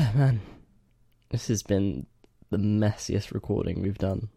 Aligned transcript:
Man, 0.00 0.40
this 1.28 1.48
has 1.48 1.62
been 1.62 2.06
the 2.48 2.56
messiest 2.56 3.32
recording 3.34 3.82
we've 3.82 3.98
done. 3.98 4.28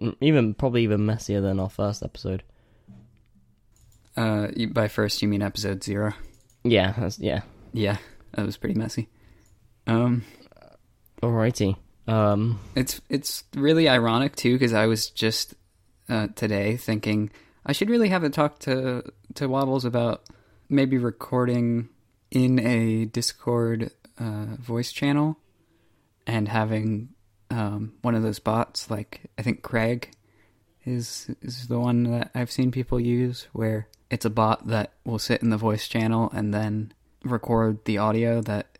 Mm, 0.00 0.16
Even 0.20 0.54
probably 0.54 0.82
even 0.82 1.06
messier 1.06 1.40
than 1.40 1.60
our 1.60 1.70
first 1.70 2.02
episode. 2.02 2.42
Uh, 4.16 4.48
by 4.70 4.88
first 4.88 5.22
you 5.22 5.28
mean 5.28 5.42
episode 5.42 5.84
zero? 5.84 6.12
Yeah, 6.64 6.92
that's, 6.98 7.20
yeah. 7.20 7.42
Yeah, 7.72 7.98
that 8.32 8.44
was 8.44 8.56
pretty 8.56 8.74
messy. 8.74 9.08
Um, 9.86 10.24
Alrighty. 11.22 11.76
Um, 12.08 12.58
it's 12.74 13.00
it's 13.08 13.44
really 13.54 13.88
ironic 13.88 14.34
too 14.36 14.54
because 14.54 14.72
I 14.74 14.86
was 14.86 15.08
just 15.08 15.54
uh, 16.08 16.28
today 16.34 16.76
thinking 16.76 17.30
I 17.64 17.72
should 17.72 17.90
really 17.90 18.08
have 18.08 18.24
a 18.24 18.30
talk 18.30 18.58
to 18.60 19.04
to 19.34 19.48
Wabbles 19.48 19.84
about 19.84 20.22
maybe 20.68 20.98
recording 20.98 21.88
in 22.30 22.58
a 22.58 23.04
Discord 23.06 23.90
uh, 24.18 24.56
voice 24.60 24.92
channel 24.92 25.36
and 26.26 26.48
having 26.48 27.10
um, 27.50 27.92
one 28.02 28.14
of 28.14 28.22
those 28.22 28.38
bots 28.38 28.90
like 28.90 29.22
I 29.38 29.42
think 29.42 29.62
Craig 29.62 30.10
is 30.84 31.30
is 31.42 31.68
the 31.68 31.78
one 31.78 32.04
that 32.04 32.30
I've 32.34 32.50
seen 32.50 32.70
people 32.70 33.00
use 33.00 33.46
where 33.52 33.88
it's 34.10 34.24
a 34.24 34.30
bot 34.30 34.66
that 34.68 34.92
will 35.04 35.18
sit 35.18 35.42
in 35.42 35.50
the 35.50 35.56
voice 35.56 35.88
channel 35.88 36.30
and 36.34 36.52
then 36.52 36.92
record 37.24 37.84
the 37.84 37.98
audio 37.98 38.40
that 38.42 38.78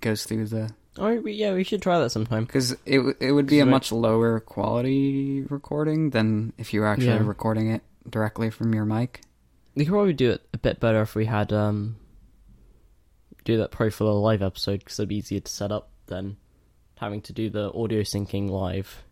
goes 0.00 0.24
through 0.24 0.46
the 0.46 0.70
we- 0.98 1.32
yeah, 1.32 1.54
we 1.54 1.64
should 1.64 1.82
try 1.82 1.98
that 1.98 2.10
sometime. 2.10 2.44
because 2.44 2.72
it 2.86 3.00
it 3.20 3.32
would 3.32 3.46
be 3.46 3.60
a 3.60 3.66
much 3.66 3.90
lower 3.92 4.38
quality 4.40 5.42
recording 5.42 6.10
than 6.10 6.52
if 6.58 6.72
you 6.72 6.80
were 6.80 6.86
actually 6.86 7.06
Yeah. 7.08 7.26
recording 7.26 7.70
it 7.70 7.82
directly 8.08 8.50
from 8.50 8.74
your 8.74 8.84
mic. 8.84 9.20
We 9.74 9.84
could 9.84 9.92
probably 9.92 10.12
do 10.12 10.30
it 10.30 10.42
a 10.52 10.58
bit 10.58 10.78
better 10.78 11.02
if 11.02 11.14
we 11.16 11.24
had 11.26 11.52
um 11.52 11.96
do 13.44 13.58
that 13.58 13.70
probably 13.70 13.90
for 13.90 14.04
the 14.04 14.12
live 14.14 14.42
episode 14.42 14.80
because 14.80 14.98
it'd 14.98 15.08
be 15.08 15.16
easier 15.16 15.40
to 15.40 15.50
set 15.52 15.70
up 15.72 15.90
than 16.06 16.36
having 16.98 17.20
to 17.22 17.32
do 17.32 17.50
the 17.50 17.72
audio 17.72 18.00
syncing 18.02 18.48
live. 18.50 19.02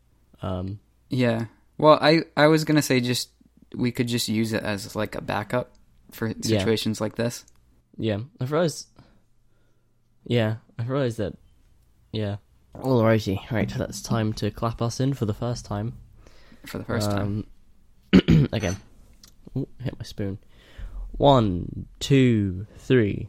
Um, 0.42 0.80
Yeah. 1.10 1.46
Well, 1.78 1.98
I 2.00 2.22
I 2.36 2.46
was 2.48 2.64
gonna 2.64 2.82
say 2.82 3.00
just 3.00 3.30
we 3.74 3.90
could 3.92 4.08
just 4.08 4.28
use 4.28 4.52
it 4.52 4.62
as 4.62 4.94
like 4.96 5.14
a 5.14 5.20
backup 5.20 5.72
for 6.10 6.28
Yeah. 6.28 6.58
situations 6.58 7.00
like 7.00 7.16
this. 7.16 7.44
yeah, 7.98 8.18
I've 8.40 8.52
realized. 8.52 8.88
Yeah, 10.24 10.56
I've 10.78 10.88
realized 10.88 11.18
that. 11.18 11.36
Yeah. 12.12 12.36
Alrighty, 12.74 13.50
right. 13.50 13.68
That's 13.68 14.00
time 14.02 14.32
to 14.34 14.50
clap 14.50 14.80
us 14.80 14.98
in 15.00 15.12
for 15.14 15.26
the 15.26 15.34
first 15.34 15.64
time. 15.64 15.94
For 16.66 16.78
the 16.78 16.84
first 16.84 17.10
time. 17.10 17.46
Um, 18.28 18.48
again. 18.52 18.76
Ooh, 19.56 19.68
hit 19.82 19.98
my 19.98 20.04
spoon. 20.04 20.38
One, 21.12 21.86
two, 22.00 22.66
three. 22.78 23.28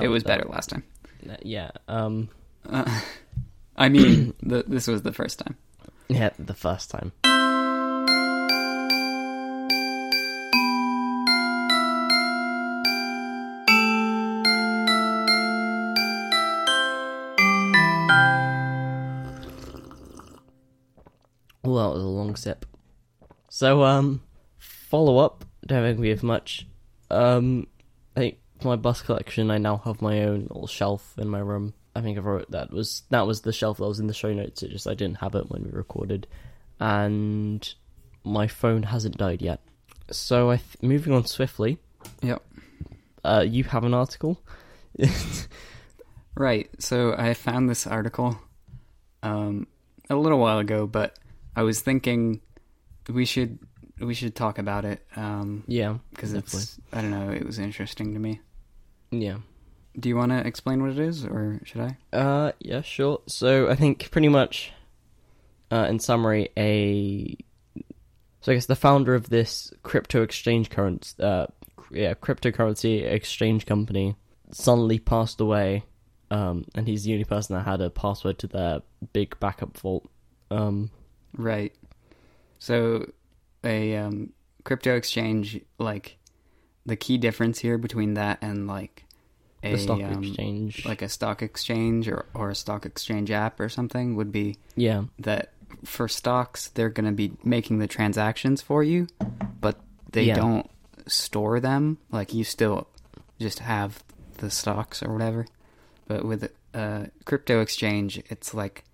It 0.00 0.08
was 0.08 0.22
that- 0.24 0.38
better 0.38 0.48
last 0.48 0.70
time. 0.70 0.84
Yeah. 1.42 1.70
Um. 1.88 2.28
Uh, 2.68 3.00
I 3.76 3.88
mean, 3.88 4.34
the, 4.42 4.64
this 4.66 4.86
was 4.86 5.02
the 5.02 5.12
first 5.12 5.38
time. 5.38 5.56
Yeah, 6.08 6.30
the 6.38 6.54
first 6.54 6.90
time. 6.90 7.12
Well, 21.64 21.88
that 21.88 21.94
was 21.94 22.02
a 22.02 22.06
long 22.08 22.36
sip. 22.36 22.66
So, 23.48 23.84
um, 23.84 24.22
follow 24.58 25.18
up. 25.18 25.44
Don't 25.66 25.82
think 25.82 26.00
we 26.00 26.08
have 26.08 26.22
much. 26.22 26.66
Um, 27.10 27.20
I 27.20 27.20
think 27.20 27.68
for 27.68 27.71
my 28.64 28.76
bus 28.76 29.02
collection, 29.02 29.50
I 29.50 29.58
now 29.58 29.78
have 29.84 30.02
my 30.02 30.22
own 30.22 30.42
little 30.42 30.66
shelf 30.66 31.14
in 31.18 31.28
my 31.28 31.38
room. 31.38 31.74
I 31.94 32.00
think 32.00 32.16
I 32.16 32.20
wrote 32.20 32.50
that 32.50 32.72
was 32.72 33.02
that 33.10 33.26
was 33.26 33.42
the 33.42 33.52
shelf 33.52 33.78
that 33.78 33.86
was 33.86 34.00
in 34.00 34.06
the 34.06 34.14
show 34.14 34.32
notes. 34.32 34.62
It 34.62 34.70
just 34.70 34.86
I 34.88 34.94
didn't 34.94 35.18
have 35.18 35.34
it 35.34 35.50
when 35.50 35.64
we 35.64 35.70
recorded, 35.70 36.26
and 36.80 37.74
my 38.24 38.46
phone 38.46 38.82
hasn't 38.84 39.18
died 39.18 39.42
yet. 39.42 39.60
So 40.10 40.50
I 40.50 40.56
th- 40.56 40.82
moving 40.82 41.12
on 41.12 41.26
swiftly. 41.26 41.78
Yep. 42.22 42.42
Uh, 43.24 43.44
you 43.46 43.64
have 43.64 43.84
an 43.84 43.94
article. 43.94 44.40
Right. 46.34 46.70
So 46.78 47.14
I 47.16 47.34
found 47.34 47.68
this 47.68 47.86
article 47.86 48.38
um, 49.22 49.66
a 50.08 50.16
little 50.16 50.38
while 50.38 50.58
ago, 50.58 50.86
but 50.86 51.18
I 51.54 51.62
was 51.62 51.80
thinking 51.80 52.40
we 53.08 53.24
should 53.24 53.58
we 54.00 54.14
should 54.14 54.34
talk 54.34 54.58
about 54.58 54.84
it 54.84 55.06
um, 55.16 55.64
yeah, 55.66 55.98
because 56.10 56.32
it's 56.32 56.78
I 56.92 57.02
don't 57.02 57.10
know 57.10 57.30
it 57.30 57.44
was 57.44 57.58
interesting 57.58 58.14
to 58.14 58.20
me. 58.20 58.40
Yeah. 59.12 59.38
Do 59.98 60.08
you 60.08 60.16
want 60.16 60.32
to 60.32 60.46
explain 60.46 60.82
what 60.82 60.90
it 60.92 60.98
is, 60.98 61.24
or 61.24 61.60
should 61.64 61.82
I? 61.82 62.16
Uh, 62.16 62.52
yeah, 62.60 62.80
sure. 62.80 63.20
So 63.26 63.68
I 63.68 63.74
think 63.76 64.10
pretty 64.10 64.28
much, 64.28 64.72
uh, 65.70 65.86
in 65.88 65.98
summary, 65.98 66.48
a 66.56 67.36
so 68.42 68.50
I 68.50 68.56
guess 68.56 68.66
the 68.66 68.74
founder 68.74 69.14
of 69.14 69.28
this 69.28 69.72
crypto 69.84 70.22
exchange 70.22 70.68
current, 70.70 71.14
uh, 71.20 71.46
yeah, 71.92 72.14
cryptocurrency 72.14 73.04
exchange 73.04 73.66
company 73.66 74.16
suddenly 74.50 74.98
passed 74.98 75.40
away, 75.40 75.84
um, 76.30 76.64
and 76.74 76.88
he's 76.88 77.04
the 77.04 77.12
only 77.12 77.24
person 77.24 77.54
that 77.54 77.62
had 77.62 77.80
a 77.80 77.88
password 77.90 78.38
to 78.40 78.48
their 78.48 78.80
big 79.12 79.38
backup 79.38 79.78
vault. 79.78 80.08
Um, 80.50 80.90
Right. 81.36 81.72
So 82.58 83.10
a 83.64 83.96
um, 83.96 84.32
crypto 84.64 84.96
exchange, 84.96 85.60
like 85.78 86.18
the 86.86 86.96
key 86.96 87.18
difference 87.18 87.60
here 87.60 87.78
between 87.78 88.14
that 88.14 88.38
and 88.42 88.66
like 88.66 89.04
a 89.62 89.72
the 89.72 89.78
stock 89.78 90.00
um, 90.02 90.22
exchange, 90.24 90.84
like 90.84 91.02
a 91.02 91.08
stock 91.08 91.42
exchange 91.42 92.08
or, 92.08 92.26
or 92.34 92.50
a 92.50 92.54
stock 92.54 92.84
exchange 92.84 93.30
app 93.30 93.60
or 93.60 93.68
something 93.68 94.16
would 94.16 94.32
be 94.32 94.56
yeah, 94.74 95.04
that 95.20 95.52
for 95.84 96.08
stocks 96.08 96.68
they're 96.68 96.88
going 96.90 97.06
to 97.06 97.12
be 97.12 97.32
making 97.44 97.78
the 97.78 97.86
transactions 97.86 98.60
for 98.62 98.82
you 98.82 99.06
but 99.60 99.80
they 100.10 100.24
Yeah. 100.24 100.34
don't 100.36 100.70
store 101.06 101.58
them. 101.60 101.98
Like 102.10 102.34
you 102.34 102.44
still 102.44 102.86
just 103.40 103.60
have 103.60 104.02
the 104.38 104.50
stocks 104.50 105.02
or 105.02 105.12
whatever. 105.12 105.46
But 106.06 106.24
with 106.24 106.52
a 106.74 107.10
crypto 107.24 107.60
exchange 107.60 108.20
it's 108.26 108.52
like 108.54 108.84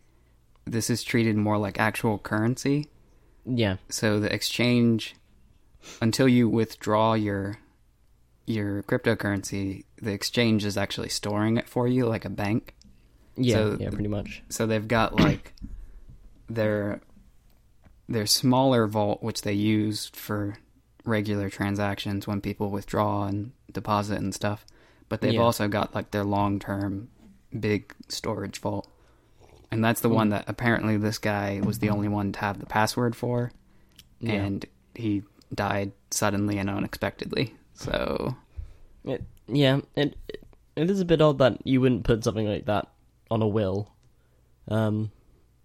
this 0.66 0.90
is 0.90 1.02
treated 1.02 1.36
more 1.36 1.56
like 1.58 1.78
actual 1.80 2.18
currency. 2.18 2.88
Yeah, 3.46 3.76
so 3.88 4.20
the 4.20 4.32
exchange 4.32 5.14
until 6.02 6.28
you 6.28 6.48
withdraw 6.48 7.14
your 7.14 7.58
your 8.48 8.82
cryptocurrency 8.84 9.84
the 10.00 10.12
exchange 10.12 10.64
is 10.64 10.76
actually 10.76 11.08
storing 11.08 11.56
it 11.56 11.68
for 11.68 11.86
you 11.86 12.06
like 12.06 12.24
a 12.24 12.30
bank 12.30 12.74
yeah, 13.36 13.54
So 13.54 13.76
yeah, 13.78 13.90
pretty 13.90 14.08
much. 14.08 14.42
so 14.48 14.66
they've 14.66 14.86
got 14.88 15.14
like 15.20 15.52
their 16.48 17.00
their 18.08 18.26
smaller 18.26 18.86
vault 18.86 19.22
which 19.22 19.42
they 19.42 19.52
use 19.52 20.10
for 20.14 20.56
regular 21.04 21.50
transactions 21.50 22.26
when 22.26 22.40
people 22.40 22.70
withdraw 22.70 23.26
and 23.26 23.52
deposit 23.72 24.18
and 24.18 24.34
stuff 24.34 24.64
but 25.08 25.20
they've 25.20 25.34
Yeah. 25.34 25.40
also 25.40 25.68
got 25.68 25.94
like 25.94 26.10
their 26.10 26.24
long-term 26.24 27.08
big 27.58 27.94
storage 28.08 28.58
vault 28.60 28.88
and 29.70 29.84
that's 29.84 30.00
the 30.00 30.08
Hmm. 30.08 30.14
one 30.14 30.28
that 30.30 30.44
apparently 30.48 30.96
this 30.96 31.18
guy 31.18 31.60
was 31.64 31.78
the 31.78 31.90
only 31.90 32.08
one 32.08 32.32
to 32.32 32.38
have 32.40 32.58
the 32.60 32.66
password 32.66 33.14
for 33.14 33.52
Yeah. 34.20 34.32
and 34.32 34.66
he 34.94 35.22
died 35.54 35.92
suddenly 36.10 36.58
and 36.58 36.68
unexpectedly 36.68 37.54
so 37.78 38.34
It, 39.04 39.22
yeah, 39.46 39.80
it, 39.96 40.16
it 40.28 40.44
it 40.76 40.90
is 40.90 41.00
a 41.00 41.04
bit 41.04 41.20
odd 41.20 41.38
that 41.38 41.66
you 41.66 41.80
wouldn't 41.80 42.04
put 42.04 42.22
something 42.22 42.46
like 42.46 42.66
that 42.66 42.88
on 43.30 43.42
a 43.42 43.48
will. 43.48 43.90
Um, 44.68 45.10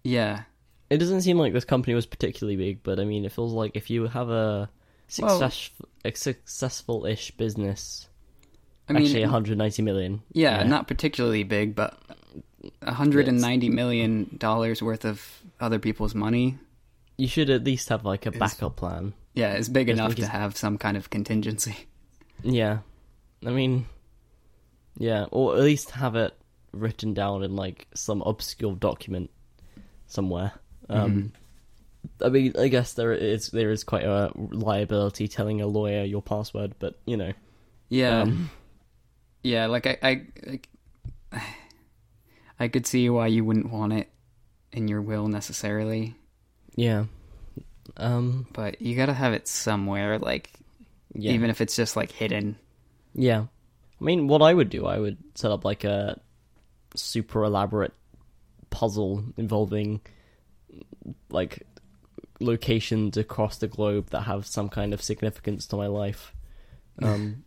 yeah 0.02 0.42
it 0.90 0.98
doesn't 0.98 1.22
seem 1.22 1.38
like 1.38 1.52
this 1.52 1.64
company 1.64 1.94
was 1.94 2.06
particularly 2.06 2.56
big, 2.56 2.82
but 2.82 3.00
I 3.00 3.04
mean, 3.04 3.24
it 3.24 3.32
feels 3.32 3.52
like 3.52 3.72
if 3.74 3.90
you 3.90 4.06
have 4.06 4.28
a 4.30 4.70
Well- 5.18 5.42
a 6.04 6.14
successful-ish 6.14 7.32
business, 7.32 8.08
i 8.88 8.92
mean 8.92 9.02
actually 9.02 9.22
190 9.22 9.82
million. 9.82 10.22
Yeah, 10.32 10.62
not 10.62 10.86
particularly 10.86 11.42
big, 11.42 11.74
but 11.74 11.98
a 12.82 12.92
hundred 12.92 13.28
and 13.28 13.40
ninety 13.40 13.68
million 13.68 14.36
dollars 14.38 14.82
worth 14.82 15.04
of 15.04 15.42
other 15.60 15.78
people's 15.78 16.14
money. 16.14 16.58
you 17.16 17.28
should 17.28 17.48
at 17.50 17.64
least 17.64 17.88
have 17.88 18.04
like 18.04 18.26
a 18.26 18.30
backup 18.30 18.76
plan. 18.76 19.14
Yeah, 19.34 19.52
it's 19.54 19.68
big 19.68 19.88
enough 19.88 20.14
to 20.16 20.26
have 20.26 20.56
some 20.56 20.78
kind 20.78 20.96
of 20.96 21.10
contingency. 21.10 21.86
Yeah, 22.42 22.78
I 23.44 23.50
mean, 23.50 23.86
yeah, 24.98 25.26
or 25.30 25.54
at 25.56 25.62
least 25.62 25.90
have 25.90 26.16
it 26.16 26.34
written 26.72 27.14
down 27.14 27.42
in 27.42 27.56
like 27.56 27.86
some 27.94 28.22
obscure 28.22 28.74
document 28.74 29.30
somewhere. 30.06 30.52
Um, 30.88 31.32
I 32.22 32.28
mean, 32.28 32.52
I 32.58 32.68
guess 32.68 32.92
there 32.94 33.12
is 33.12 33.48
there 33.48 33.70
is 33.70 33.84
quite 33.84 34.04
a 34.04 34.30
liability 34.34 35.28
telling 35.28 35.60
a 35.60 35.66
lawyer 35.66 36.04
your 36.04 36.22
password, 36.22 36.74
but 36.78 36.98
you 37.06 37.16
know, 37.16 37.32
Yeah, 37.88 38.22
um, 38.22 38.50
yeah. 39.42 39.66
Like 39.66 39.86
I, 39.86 39.98
I, 40.02 40.60
I, 41.32 41.42
I 42.60 42.68
could 42.68 42.86
see 42.86 43.08
why 43.10 43.28
you 43.28 43.44
wouldn't 43.44 43.70
want 43.72 43.92
it 43.92 44.08
in 44.72 44.88
your 44.88 45.02
will 45.02 45.28
necessarily, 45.28 46.14
yeah, 46.76 47.04
um, 47.96 48.46
but 48.52 48.80
you 48.82 48.96
gotta 48.96 49.14
have 49.14 49.32
it 49.32 49.48
somewhere. 49.48 50.18
Like 50.18 50.50
yeah, 51.14 51.32
even 51.32 51.50
if 51.50 51.60
it's 51.60 51.76
just 51.76 51.96
like 51.96 52.10
hidden. 52.12 52.56
yeah, 53.14 53.44
I 54.00 54.04
mean, 54.04 54.26
what 54.28 54.42
I 54.42 54.52
would 54.52 54.70
do, 54.70 54.86
I 54.86 54.98
would 54.98 55.18
set 55.34 55.50
up 55.50 55.64
like 55.64 55.84
a 55.84 56.20
super 56.94 57.44
elaborate 57.44 57.92
puzzle 58.70 59.24
involving 59.36 60.00
like 61.30 61.62
locations 62.40 63.16
across 63.16 63.58
the 63.58 63.68
globe 63.68 64.10
that 64.10 64.22
have 64.22 64.46
some 64.46 64.68
kind 64.68 64.92
of 64.92 65.02
significance 65.02 65.66
to 65.68 65.76
my 65.76 65.86
life. 65.86 66.32
Um, 67.02 67.42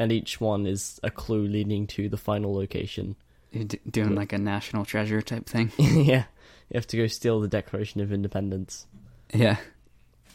and 0.00 0.10
each 0.10 0.40
one 0.40 0.66
is 0.66 0.98
a 1.04 1.12
clue 1.12 1.46
leading 1.46 1.86
to 1.88 2.08
the 2.08 2.16
final 2.16 2.52
location. 2.52 3.14
You're 3.52 3.62
d- 3.64 3.78
doing 3.88 4.16
like 4.16 4.32
a 4.32 4.38
national 4.38 4.84
treasure 4.84 5.22
type 5.22 5.46
thing. 5.48 5.70
yeah, 5.78 6.24
you 6.68 6.74
have 6.74 6.88
to 6.88 6.96
go 6.96 7.06
steal 7.06 7.40
the 7.40 7.46
Declaration 7.46 8.00
of 8.00 8.12
Independence. 8.12 8.88
Yeah. 9.32 9.58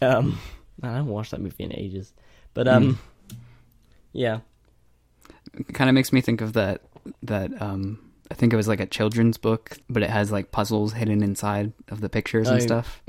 Um, 0.01 0.39
I 0.81 0.87
haven't 0.87 1.07
watched 1.07 1.31
that 1.31 1.41
movie 1.41 1.65
in 1.65 1.73
ages, 1.75 2.13
but 2.53 2.67
um, 2.67 2.99
yeah, 4.11 4.39
It 5.53 5.73
kind 5.73 5.89
of 5.89 5.93
makes 5.93 6.11
me 6.13 6.21
think 6.21 6.41
of 6.41 6.53
that 6.53 6.81
that 7.21 7.61
um 7.61 7.99
I 8.31 8.35
think 8.35 8.53
it 8.53 8.55
was 8.55 8.67
like 8.67 8.79
a 8.79 8.85
children's 8.85 9.37
book, 9.37 9.77
but 9.89 10.01
it 10.03 10.09
has 10.09 10.31
like 10.31 10.51
puzzles 10.51 10.93
hidden 10.93 11.21
inside 11.23 11.73
of 11.89 12.01
the 12.01 12.09
pictures 12.09 12.47
and 12.47 12.57
Oh, 12.57 12.65
stuff. 12.65 13.01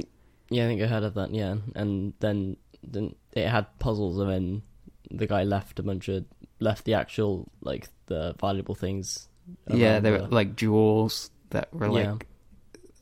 yeah, 0.50 0.64
I 0.64 0.66
think 0.68 0.82
I 0.82 0.86
heard 0.86 1.04
of 1.04 1.14
that. 1.14 1.30
Yeah, 1.32 1.56
and 1.74 2.12
then 2.20 2.56
then 2.82 3.14
it 3.32 3.48
had 3.48 3.66
puzzles, 3.78 4.18
and 4.18 4.30
then 4.30 4.62
the 5.10 5.26
guy 5.26 5.44
left 5.44 5.78
a 5.78 5.82
bunch 5.82 6.08
of 6.08 6.24
left 6.60 6.84
the 6.84 6.94
actual 6.94 7.48
like 7.62 7.88
the 8.06 8.34
valuable 8.40 8.74
things. 8.74 9.28
Yeah, 9.70 10.00
they 10.00 10.10
were 10.10 10.22
the- 10.26 10.34
like 10.34 10.56
jewels 10.56 11.30
that 11.50 11.72
were 11.72 11.88
like 11.88 12.04
Yeah. 12.04 12.16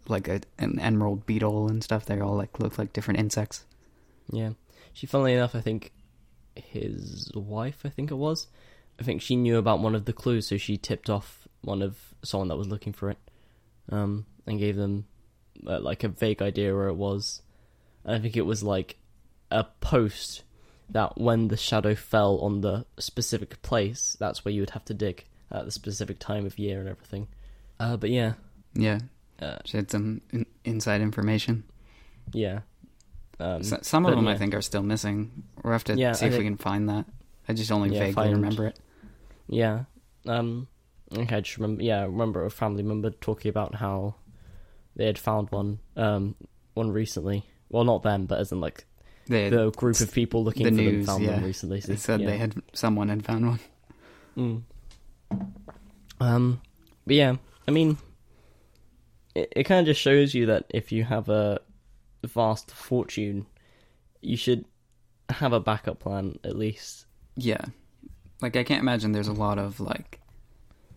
like 0.08 0.28
a, 0.28 0.40
an 0.58 0.78
emerald 0.78 1.26
beetle 1.26 1.68
and 1.68 1.82
stuff. 1.82 2.06
They 2.06 2.20
all 2.20 2.36
like 2.36 2.58
look 2.60 2.78
like 2.78 2.92
different 2.92 3.18
insects. 3.20 3.64
Yeah. 4.30 4.50
She, 4.92 5.06
funnily 5.06 5.32
enough, 5.34 5.54
I 5.54 5.60
think 5.60 5.90
his 6.56 7.30
wife, 7.34 7.80
I 7.84 7.88
think 7.88 8.10
it 8.10 8.14
was, 8.16 8.46
I 9.00 9.02
think 9.02 9.22
she 9.22 9.36
knew 9.36 9.56
about 9.58 9.80
one 9.80 9.94
of 9.94 10.04
the 10.04 10.12
clues, 10.12 10.46
so 10.48 10.56
she 10.56 10.76
tipped 10.76 11.08
off 11.10 11.46
one 11.62 11.82
of 11.82 11.98
someone 12.22 12.48
that 12.48 12.56
was 12.56 12.68
looking 12.68 12.92
for 12.92 13.10
it, 13.10 13.18
um, 13.90 14.26
and 14.46 14.58
gave 14.58 14.76
them 14.76 15.06
uh, 15.66 15.80
like 15.80 16.04
a 16.04 16.08
vague 16.08 16.42
idea 16.42 16.74
where 16.74 16.88
it 16.88 16.94
was. 16.94 17.42
And 18.04 18.14
I 18.14 18.18
think 18.18 18.36
it 18.36 18.46
was 18.46 18.62
like 18.62 18.96
a 19.50 19.64
post 19.80 20.42
that 20.90 21.18
when 21.18 21.48
the 21.48 21.56
shadow 21.56 21.94
fell 21.94 22.38
on 22.38 22.60
the 22.60 22.84
specific 22.98 23.62
place, 23.62 24.16
that's 24.20 24.44
where 24.44 24.52
you 24.52 24.60
would 24.62 24.70
have 24.70 24.84
to 24.86 24.94
dig 24.94 25.24
at 25.50 25.64
the 25.64 25.70
specific 25.70 26.18
time 26.18 26.44
of 26.46 26.58
year 26.58 26.80
and 26.80 26.88
everything. 26.88 27.28
Uh, 27.80 27.96
but 27.96 28.10
yeah, 28.10 28.34
Yeah, 28.74 28.98
uh, 29.40 29.58
she 29.64 29.76
had 29.76 29.90
some 29.90 30.20
in- 30.32 30.46
inside 30.64 31.00
information. 31.00 31.64
yeah. 32.32 32.60
Um, 33.40 33.60
S 33.60 33.72
some 33.82 34.06
of 34.06 34.14
them 34.14 34.28
I 34.28 34.36
think 34.36 34.54
are 34.54 34.62
still 34.62 34.82
missing. 34.82 35.44
We'll 35.62 35.72
have 35.72 35.84
to 35.84 35.94
Yeah, 35.94 36.12
see 36.12 36.26
I 36.26 36.28
if 36.30 36.38
we 36.38 36.44
can 36.44 36.56
find 36.56 36.88
that. 36.88 37.06
I 37.48 37.54
just 37.54 37.72
only 37.72 37.90
Yeah, 37.94 38.00
vaguely 38.00 38.14
find- 38.14 38.32
remember 38.34 38.66
it. 38.68 38.78
Yeah. 39.48 39.84
Um. 40.26 40.68
Okay, 41.16 41.36
I 41.36 41.40
just 41.40 41.58
remember. 41.58 41.82
Yeah, 41.82 42.00
I 42.02 42.04
remember 42.04 42.44
a 42.44 42.50
family 42.50 42.82
member 42.82 43.10
talking 43.10 43.48
about 43.48 43.74
how 43.76 44.14
they 44.96 45.06
had 45.06 45.18
found 45.18 45.50
one. 45.50 45.78
Um, 45.96 46.36
one 46.74 46.90
recently. 46.90 47.44
Well, 47.68 47.84
not 47.84 48.02
them, 48.02 48.26
but 48.26 48.38
as 48.38 48.52
in 48.52 48.60
like 48.60 48.84
They 49.26 49.48
the 49.50 49.70
group 49.72 49.98
of 50.00 50.12
people 50.12 50.44
looking 50.44 50.64
the 50.64 50.70
for 50.70 50.76
news, 50.76 51.06
them 51.06 51.14
found 51.14 51.24
yeah. 51.24 51.30
them 51.32 51.44
recently. 51.44 51.80
So, 51.80 51.88
they 51.92 51.96
said 51.96 52.20
yeah. 52.20 52.26
they 52.30 52.38
had 52.38 52.54
someone 52.72 53.08
had 53.08 53.24
found 53.24 53.46
one. 53.46 53.60
Mm. 54.36 54.62
Um. 56.20 56.60
But 57.06 57.16
yeah, 57.16 57.36
I 57.66 57.70
mean, 57.72 57.98
it 59.34 59.52
it 59.56 59.64
kind 59.64 59.80
of 59.80 59.86
just 59.86 60.00
shows 60.00 60.34
you 60.34 60.46
that 60.46 60.66
if 60.70 60.92
you 60.92 61.04
have 61.04 61.28
a 61.28 61.60
vast 62.28 62.70
fortune, 62.70 63.46
you 64.20 64.36
should 64.36 64.64
have 65.28 65.52
a 65.52 65.60
backup 65.60 65.98
plan 66.00 66.38
at 66.44 66.56
least. 66.56 67.06
Yeah. 67.36 67.64
Like 68.40 68.56
I 68.56 68.64
can't 68.64 68.80
imagine 68.80 69.12
there's 69.12 69.28
a 69.28 69.32
lot 69.32 69.58
of 69.58 69.80
like 69.80 70.20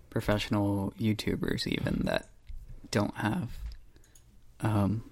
professional 0.10 0.94
YouTubers 1.00 1.68
even 1.68 2.02
that 2.06 2.28
don't 2.92 3.16
have 3.18 3.50
um 4.62 5.04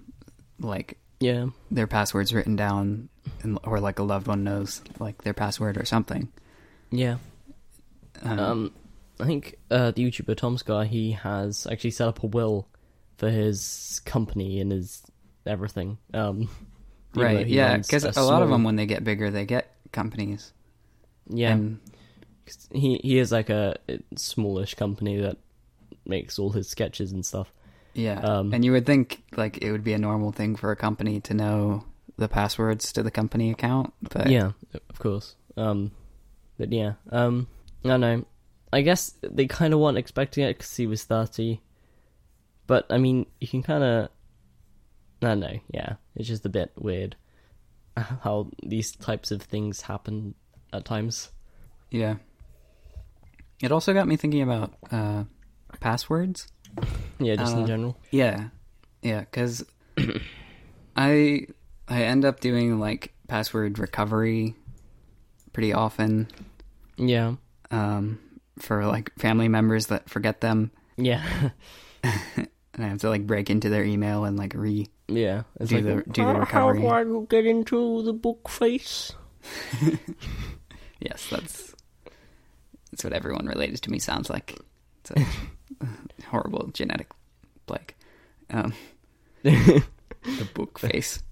like 0.58 0.98
Yeah. 1.20 1.46
their 1.70 1.86
passwords 1.86 2.32
written 2.32 2.56
down 2.56 3.08
and, 3.42 3.58
or 3.64 3.80
like 3.80 3.98
a 3.98 4.02
loved 4.02 4.26
one 4.26 4.44
knows 4.44 4.82
like 4.98 5.22
their 5.22 5.34
password 5.34 5.76
or 5.76 5.84
something. 5.84 6.28
Yeah. 6.90 7.16
Um, 8.22 8.38
Um, 8.38 8.72
I 9.20 9.26
think 9.26 9.56
uh, 9.70 9.90
the 9.92 10.04
YouTuber 10.10 10.34
TomSka 10.36 10.86
he 10.86 11.12
has 11.12 11.66
actually 11.70 11.90
set 11.92 12.08
up 12.08 12.22
a 12.22 12.26
will 12.26 12.68
for 13.16 13.30
his 13.30 14.00
company 14.04 14.60
and 14.60 14.72
his 14.72 15.02
everything. 15.46 15.98
Um, 16.12 16.48
right. 17.14 17.46
Yeah, 17.46 17.78
cuz 17.78 18.04
a 18.04 18.12
a, 18.16 18.22
lot 18.22 18.42
of 18.42 18.48
them 18.48 18.64
when 18.64 18.76
they 18.76 18.86
get 18.86 19.04
bigger 19.04 19.30
they 19.30 19.44
get 19.46 19.70
companies. 19.92 20.52
yeah, 21.28 21.52
And 21.52 21.80
he 22.72 22.96
he 23.02 23.18
is 23.18 23.32
like 23.32 23.50
a 23.50 23.76
smallish 24.16 24.74
company 24.74 25.20
that 25.20 25.38
makes 26.06 26.38
all 26.38 26.50
his 26.50 26.68
sketches 26.68 27.12
and 27.12 27.24
stuff. 27.24 27.52
yeah. 27.94 28.20
Um, 28.20 28.52
and 28.52 28.64
you 28.64 28.72
would 28.72 28.86
think 28.86 29.22
like 29.36 29.58
it 29.58 29.72
would 29.72 29.84
be 29.84 29.92
a 29.94 29.98
normal 29.98 30.32
thing 30.32 30.56
for 30.56 30.70
a 30.70 30.76
company 30.76 31.20
to 31.22 31.34
know 31.34 31.84
the 32.16 32.28
passwords 32.28 32.92
to 32.92 33.02
the 33.02 33.10
company 33.10 33.50
account, 33.50 33.92
but 34.02 34.28
yeah, 34.28 34.52
of 34.90 34.98
course. 34.98 35.36
Um, 35.56 35.90
but 36.58 36.72
yeah, 36.72 36.94
um, 37.10 37.46
I 37.84 37.88
don't 37.88 38.00
know. 38.00 38.24
I 38.72 38.82
guess 38.82 39.14
they 39.22 39.46
kind 39.46 39.72
of 39.72 39.80
weren't 39.80 39.98
expecting 39.98 40.44
it 40.44 40.58
because 40.58 40.76
he 40.76 40.86
was 40.86 41.04
thirty, 41.04 41.60
but 42.66 42.86
I 42.90 42.98
mean, 42.98 43.26
you 43.40 43.48
can 43.48 43.62
kind 43.62 43.82
of. 43.84 44.08
I 45.22 45.34
know. 45.34 45.58
Yeah, 45.72 45.94
it's 46.14 46.28
just 46.28 46.44
a 46.46 46.48
bit 46.50 46.72
weird 46.76 47.16
how 47.96 48.50
these 48.62 48.92
types 48.92 49.30
of 49.30 49.42
things 49.42 49.82
happen 49.82 50.34
at 50.72 50.84
times. 50.84 51.30
Yeah. 51.90 52.16
It 53.62 53.72
also 53.72 53.94
got 53.94 54.08
me 54.08 54.16
thinking 54.16 54.42
about 54.42 54.74
uh, 54.90 55.24
passwords. 55.80 56.48
Yeah, 57.20 57.36
just 57.36 57.54
Uh, 57.54 57.60
in 57.60 57.66
general. 57.66 57.96
Yeah, 58.10 58.48
yeah, 59.02 59.20
because 59.20 59.64
I 60.96 61.46
I 61.88 62.02
end 62.02 62.24
up 62.24 62.40
doing 62.40 62.80
like 62.80 63.14
password 63.28 63.78
recovery 63.78 64.56
pretty 65.52 65.72
often 65.72 66.26
Yeah, 66.96 67.36
um, 67.70 68.18
for 68.58 68.84
like 68.84 69.12
family 69.16 69.46
members 69.48 69.86
that 69.86 70.10
forget 70.10 70.40
them, 70.40 70.72
yeah, 70.96 71.22
and 72.02 72.48
I 72.78 72.88
have 72.88 72.98
to 73.02 73.08
like 73.08 73.28
break 73.28 73.48
into 73.48 73.68
their 73.68 73.84
email 73.84 74.24
and 74.24 74.36
like 74.36 74.54
re 74.54 74.88
yeah. 75.08 75.42
It's 75.60 75.70
do 75.70 75.76
like 75.80 75.84
the 76.06 76.10
do 76.12 76.24
the 76.24 76.34
recovery. 76.34 76.82
How 76.82 77.02
do 77.04 77.20
I 77.22 77.26
get 77.28 77.46
into 77.46 78.02
the 78.02 78.12
book 78.12 78.48
face? 78.48 79.12
Yes, 81.00 81.26
that's 81.30 81.74
that's 82.90 83.04
what 83.04 83.12
everyone 83.12 83.46
related 83.46 83.82
to 83.82 83.90
me 83.90 83.98
sounds 83.98 84.30
like. 84.30 84.58
It's 85.00 85.10
a 85.10 85.26
horrible 86.28 86.68
genetic 86.72 87.10
plague. 87.66 87.94
Um, 88.48 88.72
the 89.42 89.82
book 90.54 90.78
face. 90.78 91.22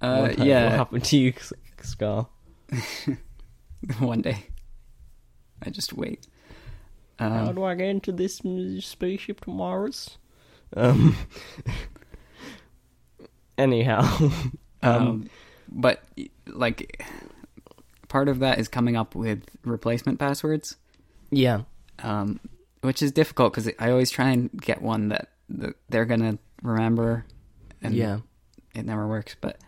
Uh, 0.00 0.28
What 0.34 0.38
yeah, 0.38 0.64
what 0.64 0.72
happened 0.72 1.04
to 1.04 1.16
you, 1.16 1.32
S- 1.36 1.52
Ska? 1.82 2.26
one 4.00 4.22
day. 4.22 4.46
I 5.64 5.70
just 5.70 5.92
wait. 5.92 6.26
How 7.20 7.48
Um, 7.48 7.54
do 7.54 7.62
I 7.64 7.74
get 7.76 7.86
into 7.88 8.10
this 8.10 8.40
spaceship 8.80 9.42
to 9.42 9.50
Mars? 9.50 10.18
Um. 10.76 11.16
Anyhow, 13.58 14.02
um, 14.82 15.08
um, 15.08 15.30
but 15.68 16.02
like, 16.46 17.04
part 18.08 18.28
of 18.28 18.40
that 18.40 18.58
is 18.58 18.68
coming 18.68 18.96
up 18.96 19.14
with 19.14 19.44
replacement 19.64 20.18
passwords, 20.18 20.76
yeah, 21.30 21.62
um, 22.02 22.40
which 22.82 23.02
is 23.02 23.12
difficult 23.12 23.52
because 23.52 23.70
I 23.78 23.90
always 23.90 24.10
try 24.10 24.30
and 24.30 24.50
get 24.60 24.82
one 24.82 25.08
that, 25.08 25.28
that 25.50 25.76
they're 25.88 26.04
gonna 26.04 26.38
remember, 26.62 27.24
and 27.82 27.94
yeah, 27.94 28.20
it 28.74 28.84
never 28.84 29.06
works. 29.06 29.36
But 29.40 29.58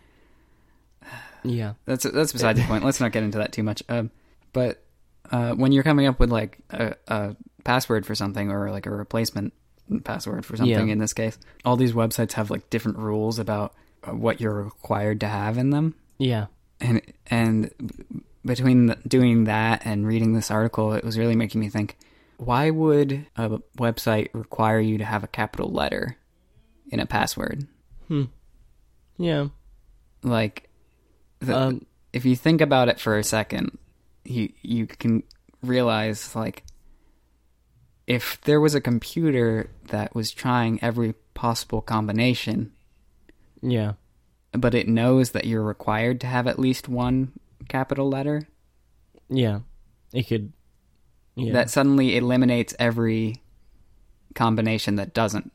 yeah, 1.43 1.73
that's 1.85 2.03
that's 2.03 2.33
beside 2.33 2.55
the 2.57 2.63
point. 2.63 2.83
Let's 2.83 2.99
not 2.99 3.11
get 3.11 3.23
into 3.23 3.37
that 3.39 3.51
too 3.51 3.63
much. 3.63 3.83
Um, 3.89 4.11
but 4.53 4.83
uh, 5.31 5.53
when 5.53 5.71
you're 5.71 5.83
coming 5.83 6.07
up 6.07 6.19
with 6.19 6.31
like 6.31 6.59
a, 6.69 6.95
a 7.07 7.35
password 7.63 8.05
for 8.05 8.15
something 8.15 8.51
or 8.51 8.71
like 8.71 8.85
a 8.85 8.91
replacement 8.91 9.53
password 10.03 10.45
for 10.45 10.57
something 10.57 10.87
Yeah. 10.87 10.93
in 10.93 10.99
this 10.99 11.13
case, 11.13 11.37
all 11.65 11.75
these 11.77 11.93
websites 11.93 12.33
have 12.33 12.49
like 12.51 12.69
different 12.69 12.97
rules 12.97 13.39
about 13.39 13.73
uh, 14.03 14.11
what 14.11 14.39
you're 14.41 14.63
required 14.63 15.19
to 15.21 15.27
have 15.27 15.57
in 15.57 15.69
them. 15.71 15.95
yeah, 16.17 16.45
and 16.79 17.01
and 17.27 17.71
between 18.45 18.85
the, 18.87 18.95
doing 19.07 19.45
that 19.45 19.81
and 19.85 20.05
reading 20.07 20.33
this 20.33 20.51
article, 20.51 20.93
it 20.93 21.03
was 21.03 21.17
really 21.17 21.35
making 21.35 21.59
me 21.61 21.69
think: 21.69 21.97
Why 22.37 22.69
would 22.69 23.25
a 23.35 23.59
website 23.77 24.29
require 24.33 24.79
you 24.79 24.97
to 24.99 25.05
have 25.05 25.23
a 25.23 25.27
capital 25.27 25.69
letter 25.71 26.17
in 26.91 26.99
a 26.99 27.05
password? 27.05 27.67
hmm, 28.07 28.23
yeah. 29.17 29.47
Like, 30.23 30.69
the, 31.39 31.55
Um, 31.57 31.85
if 32.13 32.25
you 32.25 32.35
think 32.35 32.61
about 32.61 32.89
it 32.89 32.99
for 32.99 33.17
a 33.17 33.23
second, 33.23 33.77
you 34.25 34.51
you 34.61 34.87
can 34.87 35.23
realize 35.63 36.35
like 36.35 36.63
if 38.07 38.39
there 38.41 38.59
was 38.61 38.73
a 38.73 38.81
computer 38.81 39.69
that 39.89 40.15
was 40.15 40.31
trying 40.31 40.79
every 40.81 41.13
possible 41.33 41.81
combination, 41.81 42.71
yeah, 43.61 43.93
but 44.53 44.73
it 44.73 44.87
knows 44.87 45.31
that 45.31 45.45
you're 45.45 45.61
required 45.63 46.21
to 46.21 46.27
have 46.27 46.47
at 46.47 46.57
least 46.57 46.87
one 46.89 47.33
capital 47.67 48.09
letter, 48.09 48.47
yeah. 49.29 49.59
It 50.13 50.27
could 50.27 50.53
Yeah. 51.35 51.51
that 51.53 51.69
suddenly 51.69 52.15
eliminates 52.17 52.73
every 52.79 53.41
combination 54.35 54.95
that 54.95 55.13
doesn't. 55.13 55.51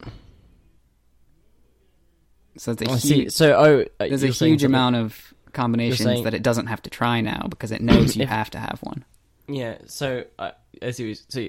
So 2.58 2.72
it's 2.72 2.82
a 2.82 2.98
see. 3.00 3.14
huge, 3.22 3.32
So, 3.32 3.54
oh, 3.54 3.80
uh, 3.98 4.08
there's 4.08 4.22
a 4.22 4.28
huge 4.28 4.62
amount 4.62 4.96
of 4.96 5.32
combinations 5.54 6.00
saying- 6.06 6.24
that 6.24 6.34
it 6.34 6.42
doesn't 6.42 6.66
have 6.66 6.82
to 6.82 6.90
try 6.90 7.20
now 7.22 7.46
because 7.48 7.72
it 7.72 7.80
knows 7.80 8.14
you 8.14 8.22
If- 8.24 8.28
have 8.28 8.50
to 8.50 8.58
have 8.58 8.78
one. 8.82 9.04
Yeah. 9.48 9.78
So, 9.86 10.24
uh, 10.38 10.50
what 10.80 10.98
you- 10.98 11.14
So, 11.14 11.48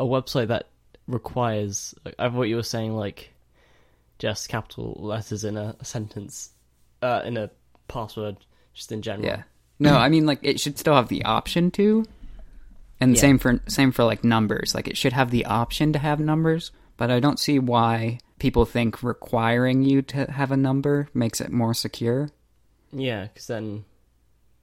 a 0.00 0.04
website 0.04 0.48
that 0.48 0.66
requires. 1.06 1.94
I 2.18 2.28
thought 2.30 2.42
you 2.44 2.56
were 2.56 2.62
saying 2.62 2.96
like 2.96 3.30
just 4.18 4.48
capital 4.48 4.96
letters 4.98 5.44
in 5.44 5.56
a, 5.56 5.76
sentence, 5.82 6.50
uh, 7.02 7.22
in 7.24 7.36
a 7.36 7.50
password, 7.88 8.36
just 8.74 8.92
in 8.92 9.02
general. 9.02 9.26
Yeah. 9.28 9.42
No, 9.78 9.96
I 9.96 10.08
mean 10.08 10.26
like 10.26 10.40
it 10.42 10.60
should 10.60 10.78
still 10.78 10.94
have 10.94 11.08
the 11.08 11.24
option 11.24 11.70
to. 11.72 12.04
And 13.00 13.14
Yeah. 13.14 13.20
same 13.20 13.38
for 13.38 13.60
same 13.66 13.92
for 13.92 14.04
like 14.04 14.24
numbers. 14.24 14.74
Like 14.74 14.88
it 14.88 14.96
should 14.96 15.12
have 15.14 15.30
the 15.30 15.46
option 15.46 15.92
to 15.94 15.98
have 15.98 16.20
numbers, 16.20 16.70
but 16.96 17.10
I 17.10 17.18
don't 17.20 17.38
see 17.38 17.58
why 17.58 18.18
people 18.38 18.64
think 18.66 19.02
requiring 19.02 19.82
you 19.82 20.02
to 20.02 20.30
have 20.30 20.50
a 20.52 20.56
number 20.56 21.08
makes 21.14 21.40
it 21.40 21.50
more 21.50 21.72
secure. 21.74 22.30
Yeah, 22.92 23.24
because 23.24 23.46
then, 23.46 23.84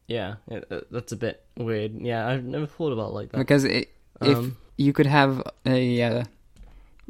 yeah, 0.07 0.35
it, 0.47 0.65
uh, 0.69 0.81
that's 0.91 1.11
a 1.11 1.15
bit 1.15 1.43
weird. 1.57 1.99
Yeah, 1.99 2.27
I've 2.27 2.43
never 2.43 2.67
thought 2.67 2.91
about 2.93 3.13
like 3.13 3.31
that. 3.31 3.37
Because 3.37 3.63
it, 3.63 3.89
if 4.21 4.37
Um, 4.37 4.57
you 4.77 4.93
could 4.93 5.07
have 5.07 5.43
a 5.65 6.01
uh, 6.01 6.23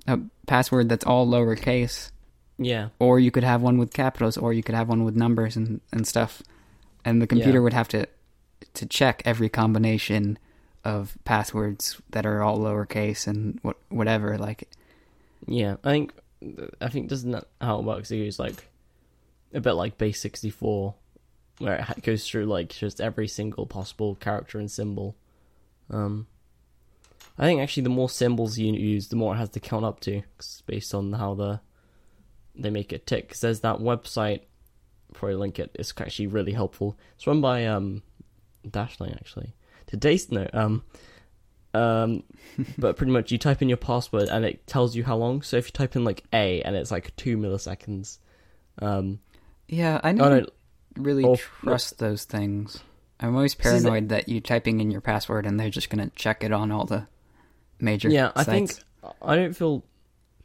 a 0.07 0.19
password 0.47 0.89
that's 0.89 1.05
all 1.05 1.27
lowercase, 1.27 2.11
yeah, 2.57 2.89
or 2.99 3.19
you 3.19 3.29
could 3.31 3.43
have 3.43 3.61
one 3.61 3.77
with 3.77 3.93
capitals, 3.93 4.37
or 4.37 4.53
you 4.53 4.63
could 4.63 4.75
have 4.75 4.89
one 4.89 5.03
with 5.03 5.15
numbers 5.15 5.55
and, 5.55 5.81
and 5.91 6.07
stuff, 6.07 6.41
and 7.05 7.21
the 7.21 7.27
computer 7.27 7.59
Yeah. 7.59 7.63
would 7.63 7.73
have 7.73 7.87
to 7.89 8.07
to 8.73 8.85
check 8.85 9.21
every 9.25 9.49
combination 9.49 10.37
of 10.83 11.17
passwords 11.25 12.01
that 12.11 12.25
are 12.25 12.41
all 12.41 12.59
lowercase 12.59 13.27
and 13.27 13.59
what 13.61 13.77
whatever. 13.89 14.37
Like, 14.37 14.69
yeah. 15.45 15.75
I 15.83 15.91
think, 15.91 16.13
I 16.79 16.87
think 16.89 17.09
doesn't 17.09 17.31
that 17.31 17.45
how 17.59 17.79
it 17.79 17.85
works? 17.85 18.09
It's 18.11 18.39
like 18.39 18.67
a 19.53 19.59
bit 19.59 19.73
like 19.73 19.97
base 19.97 20.21
sixty 20.21 20.49
four, 20.49 20.95
where 21.57 21.85
it 21.97 22.03
goes 22.03 22.27
through 22.27 22.45
like 22.45 22.69
just 22.69 23.01
every 23.01 23.27
single 23.27 23.65
possible 23.65 24.15
character 24.15 24.59
and 24.59 24.71
symbol. 24.71 25.15
Um, 25.89 26.27
I 27.37 27.45
think 27.45 27.61
actually 27.61 27.83
the 27.83 27.89
more 27.89 28.09
symbols 28.09 28.57
you 28.57 28.73
use, 28.73 29.09
the 29.09 29.15
more 29.15 29.35
it 29.35 29.37
has 29.37 29.49
to 29.49 29.59
count 29.59 29.85
up 29.85 29.99
to, 30.01 30.23
based 30.65 30.93
on 30.95 31.13
how 31.13 31.33
the 31.35 31.59
they 32.55 32.69
make 32.71 32.91
it 32.91 33.05
tick. 33.05 33.29
'Cause 33.29 33.41
there's 33.41 33.59
that 33.61 33.77
website. 33.77 34.41
Probably 35.13 35.35
link 35.35 35.59
it. 35.59 35.71
It's 35.75 35.93
actually 35.99 36.27
really 36.27 36.53
helpful. 36.53 36.97
It's 37.15 37.27
run 37.27 37.39
by 37.41 37.65
um, 37.65 38.01
Dashlane 38.67 39.13
actually. 39.15 39.53
Today's 39.85 40.31
no 40.31 40.47
um, 40.53 40.83
um, 41.73 42.23
but 42.77 42.97
pretty 42.97 43.11
much 43.11 43.31
you 43.31 43.37
type 43.37 43.61
in 43.61 43.69
your 43.69 43.77
password 43.77 44.27
and 44.29 44.43
it 44.43 44.65
tells 44.67 44.95
you 44.95 45.03
how 45.03 45.15
long. 45.15 45.41
So 45.43 45.57
if 45.57 45.67
you 45.67 45.71
type 45.71 45.95
in 45.95 46.03
like 46.03 46.23
A 46.33 46.61
and 46.63 46.75
it's 46.75 46.91
like 46.91 47.15
two 47.15 47.37
milliseconds, 47.37 48.17
um, 48.81 49.19
yeah, 49.67 49.99
I 50.03 50.11
oh 50.11 50.15
don't 50.15 50.29
no, 50.43 50.45
really 51.03 51.23
oh, 51.23 51.35
trust 51.35 51.99
those 51.99 52.23
things. 52.23 52.79
I'm 53.19 53.35
always 53.35 53.53
This 53.55 53.65
is 53.73 53.83
the- 53.83 53.89
paranoid 53.89 54.09
that 54.09 54.27
you 54.29 54.41
typing 54.41 54.79
in 54.81 54.91
your 54.91 55.01
password 55.01 55.45
and 55.45 55.59
they're 55.59 55.69
just 55.69 55.89
gonna 55.89 56.11
check 56.15 56.43
it 56.43 56.51
on 56.51 56.71
all 56.71 56.85
the 56.85 57.07
major. 57.79 58.09
yeah, 58.09 58.31
I 58.35 58.43
sites. 58.43 58.73
think 58.79 59.15
I 59.21 59.35
don't 59.35 59.53
feel 59.55 59.83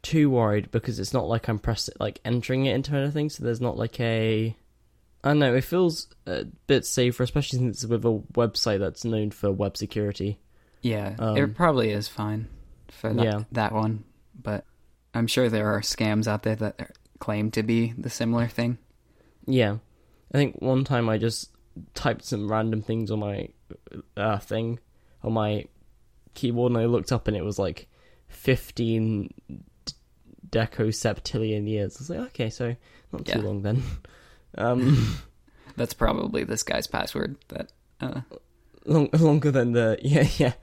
too 0.01 0.29
worried 0.29 0.69
because 0.71 0.99
it's 0.99 1.13
not 1.13 1.27
like 1.27 1.47
I'm 1.47 1.59
press 1.59 1.89
like 1.99 2.19
entering 2.25 2.65
it 2.65 2.75
into 2.75 2.95
anything. 2.95 3.29
So 3.29 3.43
there's 3.43 3.61
not 3.61 3.77
like 3.77 3.99
a 3.99 4.55
I 5.23 5.27
don't 5.29 5.39
know. 5.39 5.55
It 5.55 5.63
feels 5.63 6.07
a 6.25 6.45
bit 6.67 6.85
safer, 6.85 7.23
especially 7.23 7.59
since 7.59 7.83
it's 7.83 7.89
with 7.89 8.03
a 8.05 8.21
website 8.33 8.79
that's 8.79 9.05
known 9.05 9.31
for 9.31 9.51
web 9.51 9.77
security. 9.77 10.39
Yeah, 10.81 11.15
Um, 11.17 11.37
it 11.37 11.55
probably 11.55 11.91
is 11.91 12.09
fine 12.09 12.47
for 12.89 13.13
that, 13.13 13.23
Yeah. 13.23 13.43
that 13.53 13.71
one, 13.71 14.03
but 14.41 14.65
I'm 15.13 15.27
sure 15.27 15.47
there 15.47 15.67
are 15.73 15.79
scams 15.79 16.27
out 16.27 16.43
there 16.43 16.57
that 16.57 16.97
claim 17.19 17.51
to 17.51 17.63
be 17.63 17.93
the 17.97 18.09
similar 18.09 18.47
thing. 18.47 18.77
Yeah, 19.45 19.77
I 20.33 20.37
think 20.37 20.61
one 20.61 20.83
time 20.83 21.07
I 21.07 21.17
just 21.17 21.51
typed 21.93 22.25
some 22.25 22.51
random 22.51 22.81
things 22.81 23.11
on 23.11 23.19
my 23.19 23.47
uh, 24.17 24.39
thing 24.39 24.79
on 25.23 25.31
my 25.31 25.65
keyboard, 26.33 26.71
and 26.71 26.79
I 26.81 26.85
looked 26.85 27.11
up, 27.11 27.27
and 27.27 27.35
it 27.37 27.43
was 27.43 27.57
like 27.59 27.87
fifteen 28.27 29.33
d- 29.47 29.93
deco 30.49 30.87
septillion 30.89 31.67
years. 31.67 31.95
I 31.95 31.99
was 31.99 32.09
like, 32.09 32.19
okay, 32.29 32.49
so 32.49 32.75
not 33.11 33.25
too 33.25 33.39
Yeah. 33.39 33.45
long 33.45 33.61
then. 33.61 33.83
Um, 34.55 35.17
That's 35.77 35.95
probably 35.95 36.43
this 36.43 36.61
guy's 36.61 36.85
password. 36.85 37.37
That 37.47 37.71
uh, 37.99 38.21
long, 38.85 39.09
longer 39.13 39.49
than 39.49 39.71
the 39.71 39.97
yeah 40.03 40.27
yeah, 40.37 40.53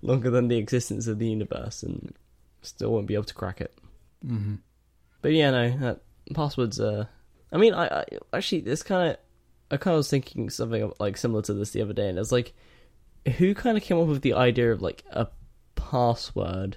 longer 0.00 0.30
than 0.30 0.46
the 0.46 0.58
existence 0.58 1.08
of 1.08 1.18
the 1.18 1.26
universe, 1.28 1.82
and 1.82 2.14
still 2.62 2.92
won't 2.92 3.08
be 3.08 3.14
able 3.14 3.24
to 3.24 3.34
crack 3.34 3.60
it. 3.60 3.74
mhm. 4.24 4.58
But 5.22 5.32
yeah, 5.32 5.50
no, 5.50 5.76
that 5.78 6.00
passwords. 6.34 6.78
Uh, 6.78 7.06
I 7.50 7.56
mean, 7.56 7.74
I, 7.74 7.86
I 8.02 8.04
actually 8.32 8.60
this 8.60 8.84
kind 8.84 9.10
of, 9.10 9.16
I 9.72 9.76
kind 9.76 9.94
of 9.94 9.98
was 9.98 10.08
thinking 10.10 10.48
something 10.50 10.92
like 11.00 11.16
similar 11.16 11.42
to 11.42 11.52
this 11.54 11.72
the 11.72 11.82
other 11.82 11.92
day, 11.92 12.08
and 12.08 12.16
it's 12.16 12.30
like, 12.30 12.54
who 13.38 13.54
kind 13.54 13.76
of 13.76 13.82
came 13.82 13.98
up 13.98 14.06
with 14.06 14.22
the 14.22 14.34
idea 14.34 14.72
of 14.72 14.80
like 14.82 15.04
a 15.10 15.28
password? 15.74 16.76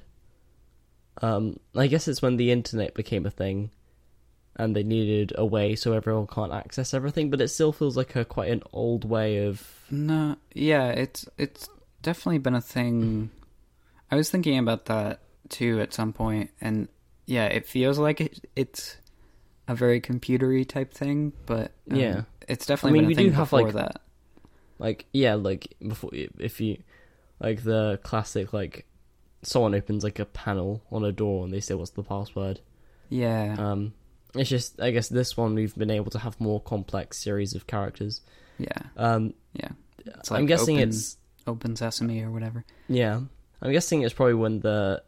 Um, 1.21 1.59
I 1.75 1.87
guess 1.87 2.07
it's 2.07 2.21
when 2.21 2.37
the 2.37 2.51
internet 2.51 2.93
became 2.95 3.25
a 3.25 3.29
thing, 3.31 3.69
and 4.55 4.75
they 4.75 4.83
needed 4.83 5.31
a 5.37 5.45
way 5.45 5.75
so 5.75 5.93
everyone 5.93 6.27
can't 6.27 6.51
access 6.51 6.93
everything. 6.93 7.29
But 7.29 7.41
it 7.41 7.47
still 7.49 7.71
feels 7.71 7.95
like 7.95 8.15
a 8.15 8.25
quite 8.25 8.51
an 8.51 8.63
old 8.73 9.05
way 9.05 9.45
of. 9.45 9.65
no, 9.89 10.37
yeah, 10.53 10.89
it's 10.89 11.27
it's 11.37 11.69
definitely 12.01 12.39
been 12.39 12.55
a 12.55 12.61
thing. 12.61 13.29
I 14.11 14.15
was 14.15 14.29
thinking 14.29 14.57
about 14.57 14.85
that 14.85 15.19
too 15.49 15.79
at 15.81 15.93
some 15.93 16.13
point, 16.13 16.49
and 16.59 16.87
yeah, 17.25 17.45
it 17.45 17.67
feels 17.67 17.97
like 17.99 18.19
it, 18.21 18.39
it's 18.55 18.97
a 19.67 19.75
very 19.75 20.01
computery 20.01 20.67
type 20.67 20.93
thing, 20.93 21.31
but 21.45 21.71
um, 21.89 21.97
Yeah. 21.97 22.21
it's 22.49 22.65
definitely 22.65 22.99
I 22.99 23.01
mean, 23.01 23.01
been 23.01 23.05
a 23.05 23.07
we 23.07 23.15
thing 23.15 23.25
do 23.27 23.31
have, 23.31 23.53
like, 23.53 23.73
that. 23.73 24.01
Like 24.83 25.05
yeah, 25.13 25.35
like 25.35 25.73
before 25.87 26.11
if 26.13 26.59
you 26.61 26.77
like 27.39 27.63
the 27.63 27.99
classic 28.03 28.53
like 28.53 28.85
someone 29.41 29.73
opens 29.73 30.03
like 30.03 30.19
a 30.19 30.25
panel 30.25 30.83
on 30.91 31.03
a 31.03 31.11
door 31.11 31.43
and 31.45 31.53
they 31.53 31.59
say 31.61 31.73
what's 31.73 31.91
the 31.91 32.03
password. 32.03 32.59
Yeah, 33.09 33.55
Um, 33.57 33.93
it's 34.35 34.49
just 34.49 34.79
I 34.81 34.91
guess 34.91 35.07
this 35.09 35.35
one 35.37 35.55
we've 35.55 35.75
been 35.75 35.89
able 35.91 36.11
to 36.11 36.19
have 36.19 36.39
more 36.39 36.59
complex 36.61 37.17
series 37.17 37.55
of 37.55 37.65
characters. 37.65 38.21
yeah. 38.59 38.81
Um, 38.97 39.33
Yeah. 39.53 39.69
It's 40.05 40.29
I'm 40.31 40.45
guessing 40.47 40.77
open- 40.79 40.89
it's 40.89 41.17
Open 41.47 41.75
Sesame 41.77 42.21
or 42.21 42.31
whatever. 42.31 42.65
yeah. 42.89 43.21
I'm 43.61 43.71
guessing 43.71 44.01
it's 44.01 44.13
probably 44.13 44.33
when 44.33 44.59
the 44.59 45.01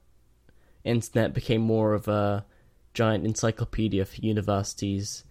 internet 0.86 1.34
became 1.34 1.60
more 1.62 1.94
of 1.94 2.08
a 2.08 2.46
giant 2.94 3.25
encyclopedia 3.25 4.05
for 4.05 4.15
universities 4.22 5.25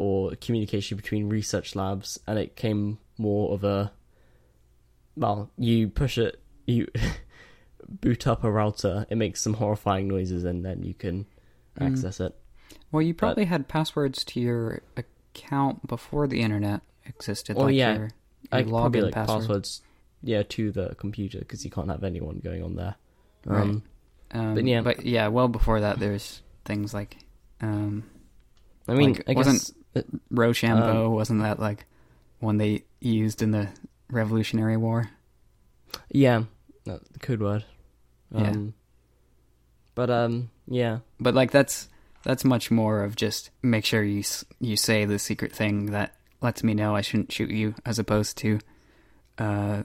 or 0.00 0.34
communication 0.36 0.96
between 0.96 1.28
research 1.28 1.76
labs, 1.76 2.18
and 2.26 2.38
it 2.38 2.56
came 2.56 2.98
more 3.18 3.52
of 3.52 3.62
a 3.64 3.92
well, 5.16 5.50
you 5.58 5.88
push 5.88 6.16
it, 6.18 6.40
you 6.66 6.86
boot 7.88 8.26
up 8.26 8.42
a 8.44 8.50
router, 8.50 9.06
it 9.10 9.16
makes 9.16 9.42
some 9.42 9.54
horrifying 9.54 10.08
noises, 10.08 10.44
and 10.44 10.64
then 10.64 10.82
you 10.82 10.94
can 10.94 11.26
Mm. 11.78 11.86
access 11.92 12.18
it. 12.18 12.34
Well, 12.90 13.00
you 13.02 13.14
probably 13.14 13.44
had 13.44 13.68
passwords 13.68 14.24
to 14.24 14.40
your 14.40 14.82
account 14.96 15.86
before 15.86 16.26
the 16.26 16.40
internet 16.40 16.80
existed. 17.06 17.56
Oh, 17.56 17.62
like 17.66 17.74
yeah. 17.76 17.94
Your, 17.94 18.02
your 18.52 18.64
probably 18.64 19.00
login 19.00 19.04
like 19.04 19.14
password. 19.14 19.38
passwords, 19.40 19.82
yeah, 20.22 20.42
to 20.48 20.72
the 20.72 20.94
computer 20.96 21.38
because 21.38 21.64
you 21.64 21.70
can't 21.70 21.88
have 21.88 22.02
anyone 22.02 22.40
going 22.42 22.62
on 22.64 22.74
there. 22.74 22.96
Right. 23.46 23.60
Um, 23.62 23.82
Um, 24.32 24.54
But 24.54 24.64
yeah. 24.64 24.80
but 24.82 25.04
yeah, 25.06 25.28
well 25.28 25.46
before 25.48 25.80
that, 25.80 26.00
there's 26.00 26.42
things 26.64 26.92
like 26.92 27.18
um, 27.60 28.02
I 28.88 28.94
mean, 28.94 29.12
Like, 29.12 29.24
I 29.28 29.34
guess 29.34 29.72
Rochambeau. 30.30 31.06
Um, 31.06 31.12
wasn't 31.12 31.42
that 31.42 31.58
like 31.58 31.86
one 32.38 32.58
they 32.58 32.84
used 33.00 33.42
in 33.42 33.50
the 33.50 33.68
Revolutionary 34.10 34.76
War? 34.76 35.10
yeah, 36.10 36.44
the 36.84 37.00
code 37.20 37.40
word. 37.40 37.64
Yeah. 38.32 38.50
Um, 38.50 38.74
but 39.94 40.10
um, 40.10 40.50
yeah, 40.66 40.98
But 41.18 41.34
like 41.34 41.50
that's 41.50 41.88
that's 42.22 42.44
much 42.44 42.70
more 42.70 43.02
of 43.02 43.16
just 43.16 43.50
make 43.62 43.84
sure 43.84 44.02
you 44.02 44.22
you 44.60 44.76
say 44.76 45.04
the 45.04 45.18
secret 45.18 45.52
thing 45.52 45.86
that 45.86 46.14
lets 46.40 46.62
me 46.62 46.74
know 46.74 46.94
I 46.94 47.00
shouldn't 47.00 47.32
shoot 47.32 47.50
you, 47.50 47.74
as 47.84 47.98
opposed 47.98 48.38
to, 48.38 48.60
uh, 49.38 49.82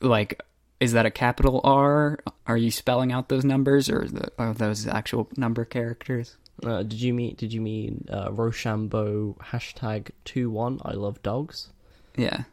like, 0.00 0.42
is 0.80 0.92
that 0.92 1.06
a 1.06 1.10
capital 1.10 1.60
R? 1.62 2.18
Are 2.46 2.56
you 2.56 2.70
spelling 2.70 3.12
out 3.12 3.28
those 3.28 3.44
numbers, 3.44 3.88
or 3.88 4.08
the, 4.08 4.32
are 4.38 4.52
those 4.54 4.86
actual 4.86 5.28
number 5.36 5.64
characters? 5.64 6.36
Uh, 6.64 6.82
did 6.82 7.00
you 7.00 7.14
mean 7.14 7.34
did 7.36 7.52
you 7.52 7.60
mean 7.60 8.06
uh, 8.10 8.30
Rochambeau 8.32 9.36
hashtag 9.40 10.10
two 10.24 10.50
one? 10.50 10.80
I 10.84 10.92
love 10.92 11.22
dogs. 11.22 11.68
Yeah. 12.16 12.44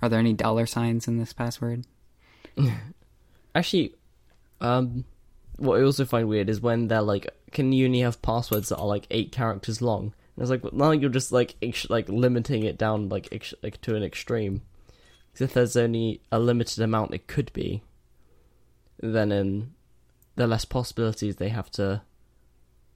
Are 0.00 0.08
there 0.08 0.20
any 0.20 0.32
dollar 0.32 0.66
signs 0.66 1.08
in 1.08 1.18
this 1.18 1.32
password? 1.32 1.84
Actually, 3.54 3.94
um, 4.60 5.04
what 5.56 5.80
I 5.80 5.82
also 5.82 6.04
find 6.04 6.28
weird 6.28 6.48
is 6.48 6.60
when 6.60 6.88
they're 6.88 7.02
like, 7.02 7.26
can 7.52 7.72
you 7.72 7.86
only 7.86 8.00
have 8.00 8.22
passwords 8.22 8.68
that 8.68 8.78
are 8.78 8.86
like 8.86 9.06
eight 9.10 9.32
characters 9.32 9.82
long? 9.82 10.12
And 10.36 10.42
it's 10.42 10.50
like, 10.50 10.62
well, 10.62 10.72
now 10.74 10.90
you're 10.92 11.10
just 11.10 11.32
like 11.32 11.56
ex- 11.60 11.90
like 11.90 12.08
limiting 12.08 12.62
it 12.62 12.78
down 12.78 13.08
like 13.08 13.28
ex- 13.32 13.54
like 13.62 13.80
to 13.82 13.96
an 13.96 14.02
extreme. 14.04 14.62
Because 15.32 15.46
if 15.46 15.54
there's 15.54 15.76
only 15.76 16.20
a 16.30 16.38
limited 16.38 16.82
amount, 16.82 17.14
it 17.14 17.26
could 17.26 17.52
be. 17.52 17.82
then 19.00 19.32
in 19.32 19.74
the 20.36 20.46
less 20.46 20.64
possibilities 20.64 21.36
they 21.36 21.48
have 21.48 21.70
to 21.72 22.00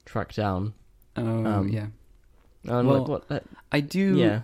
track 0.05 0.33
down. 0.33 0.73
Oh 1.15 1.45
Um, 1.45 1.69
yeah, 1.69 1.87
And 2.67 2.87
Well, 2.87 2.99
like 2.99 3.07
what? 3.07 3.23
uh, 3.29 3.39
I 3.71 3.79
do. 3.81 4.17
yeah, 4.17 4.41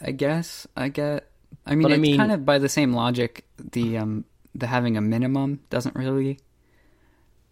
I 0.00 0.12
guess 0.12 0.66
I 0.76 0.88
get. 0.88 1.28
I 1.66 1.74
mean, 1.74 1.82
But 1.82 1.92
I 1.92 1.94
it's 1.94 2.02
mean- 2.02 2.16
kind 2.18 2.32
of 2.32 2.44
by 2.44 2.58
the 2.58 2.68
same 2.68 2.92
logic. 2.92 3.44
The 3.58 3.98
um, 3.98 4.24
the 4.54 4.66
having 4.68 4.96
a 4.96 5.00
minimum 5.00 5.60
doesn't 5.70 5.96
really 5.96 6.38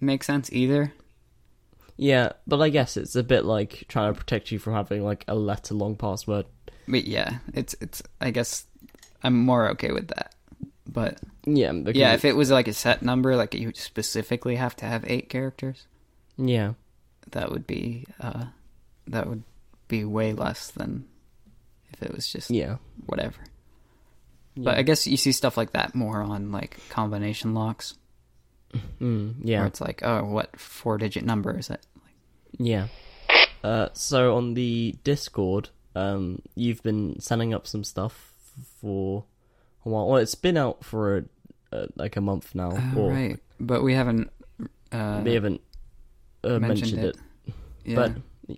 make 0.01 0.23
sense 0.25 0.53
either. 0.53 0.93
yeah. 1.97 2.33
But 2.47 2.61
I 2.61 2.69
guess 2.69 2.97
it's 2.97 3.17
a 3.17 3.23
bit 3.23 3.45
like 3.45 3.85
trying 3.89 4.13
to 4.13 4.19
protect 4.19 4.51
you 4.53 4.59
from 4.59 4.75
having 4.75 5.03
like 5.05 5.25
a 5.29 5.35
letter 5.35 5.75
long 5.75 5.97
password. 5.97 6.47
But 6.89 7.05
yeah, 7.07 7.39
it's 7.55 7.75
it's. 7.81 8.03
I 8.21 8.31
guess 8.31 8.67
I'm 9.23 9.37
more 9.39 9.69
okay 9.71 9.93
with 9.93 10.09
that. 10.09 10.35
But 10.87 11.21
Yeah, 11.47 11.73
yeah, 11.95 12.13
if 12.15 12.25
it 12.25 12.35
was 12.37 12.51
like 12.51 12.69
a 12.69 12.73
set 12.73 13.03
number, 13.03 13.35
like 13.37 13.55
you 13.55 13.73
specifically 13.75 14.57
have 14.57 14.75
to 14.77 14.85
have 14.87 15.05
eight 15.07 15.29
characters, 15.29 15.87
yeah, 16.37 16.75
that 17.33 17.51
would 17.51 17.67
be 17.67 18.07
uh, 18.21 18.45
that 19.09 19.27
would 19.29 19.43
be 19.89 20.05
way 20.05 20.33
less 20.33 20.71
than 20.71 21.05
if 21.93 22.03
it 22.03 22.15
was 22.15 22.31
just 22.31 22.51
yeah, 22.51 22.77
whatever. 23.07 23.37
yeah. 24.55 24.65
But 24.65 24.79
I 24.79 24.83
guess 24.83 25.07
you 25.07 25.17
see 25.17 25.33
stuff 25.33 25.57
like 25.57 25.73
that 25.73 25.95
more 25.95 26.23
on 26.23 26.51
like 26.53 26.79
combination 26.89 27.53
locks, 27.55 27.95
Mm, 29.01 29.37
where 29.45 29.47
yeah, 29.53 29.67
it's 29.67 29.81
like, 29.83 30.01
oh, 30.03 30.25
what 30.25 30.59
four 30.59 30.97
digit 30.97 31.25
number 31.25 31.57
is 31.59 31.69
it? 31.71 31.85
yeah. 32.59 32.87
Uh, 33.63 33.89
so 33.93 34.35
on 34.37 34.55
the 34.55 34.97
Discord, 35.05 35.69
um, 35.95 36.41
you've 36.57 36.83
been 36.83 37.21
setting 37.21 37.55
up 37.55 37.67
some 37.67 37.85
stuff 37.85 38.33
for 38.81 39.25
a 39.85 39.89
while. 39.89 40.09
Well, 40.09 40.17
it's 40.21 40.35
been 40.35 40.57
out 40.57 40.83
for 40.85 41.19
a, 41.19 41.25
uh, 41.77 41.87
like 41.95 42.17
a 42.17 42.21
month 42.21 42.55
now. 42.55 42.73
Oh, 42.97 43.01
or 43.03 43.11
right, 43.13 43.39
but 43.61 43.83
we 43.85 43.95
haven't. 43.95 44.31
Uh, 44.91 45.23
They 45.23 45.35
haven't 45.35 45.61
uh, 46.45 46.59
mentioned 46.59 46.93
mentioned, 46.93 47.05
it. 47.05 47.17
it. 47.47 47.55
yeah. 47.85 47.95
But 48.47 48.57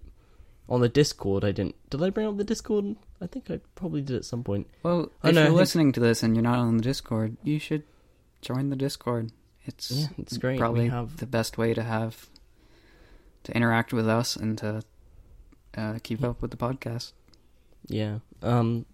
on 0.68 0.80
the 0.80 0.88
Discord, 0.88 1.44
I 1.44 1.52
didn't. 1.52 1.74
Did 1.90 2.02
I 2.02 2.10
bring 2.10 2.26
up 2.26 2.36
the 2.36 2.44
Discord? 2.44 2.96
I 3.20 3.26
think 3.26 3.50
I 3.50 3.60
probably 3.74 4.00
did 4.02 4.16
at 4.16 4.24
some 4.24 4.42
point. 4.44 4.66
well, 4.82 5.10
Oh, 5.22 5.28
if 5.28 5.34
no, 5.34 5.40
you're 5.42 5.48
think- 5.50 5.56
listening 5.58 5.92
to 5.92 6.00
this 6.00 6.22
and 6.22 6.34
you're 6.34 6.42
not 6.42 6.58
on 6.58 6.76
the 6.78 6.82
Discord, 6.82 7.36
you 7.42 7.58
should 7.58 7.82
join 8.40 8.70
the 8.70 8.76
Discord. 8.76 9.32
It's 9.66 9.90
Yeah, 9.90 10.06
it's 10.18 10.36
great. 10.38 10.58
probably 10.58 10.88
have 10.88 11.16
the 11.18 11.26
best 11.26 11.56
way 11.58 11.72
to 11.74 11.82
have 11.82 12.28
to 13.44 13.56
interact 13.56 13.92
with 13.92 14.08
us 14.08 14.36
and 14.36 14.56
to 14.58 14.82
uh, 15.76 15.98
keep 16.02 16.22
up 16.22 16.40
with 16.42 16.50
the 16.50 16.56
podcast. 16.56 17.12
yeah. 17.86 18.18
Um, 18.42 18.84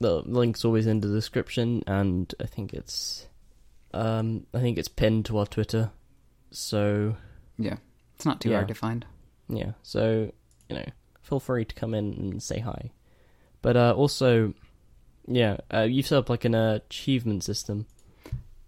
the 0.00 0.22
link's 0.22 0.64
always 0.64 0.86
in 0.86 1.00
the 1.00 1.08
description, 1.08 1.82
and 1.86 2.32
I 2.40 2.46
think 2.46 2.72
it's 2.74 3.26
um, 3.94 4.46
I 4.54 4.60
think 4.60 4.76
it's 4.78 4.88
pinned 4.88 5.24
to 5.26 5.38
our 5.38 5.46
Twitter. 5.46 5.90
So 6.50 7.16
Yeah, 7.58 7.76
it's 8.18 8.26
not 8.26 8.40
too 8.40 8.50
Yeah. 8.50 8.56
hard 8.56 8.68
to 8.68 8.74
find. 8.74 9.06
yeah, 9.48 9.72
so 9.82 10.32
you 10.68 10.76
know, 10.76 10.84
feel 11.22 11.40
free 11.40 11.64
to 11.64 11.74
come 11.74 11.94
in 11.94 12.12
and 12.14 12.42
say 12.42 12.58
hi. 12.58 12.90
But 13.62 13.76
uh, 13.76 13.92
also, 13.96 14.52
yeah, 15.26 15.58
uh, 15.72 15.82
you've 15.82 16.06
set 16.06 16.18
up 16.18 16.28
like 16.28 16.44
an 16.44 16.54
uh, 16.54 16.80
achievement 16.86 17.44
system. 17.44 17.86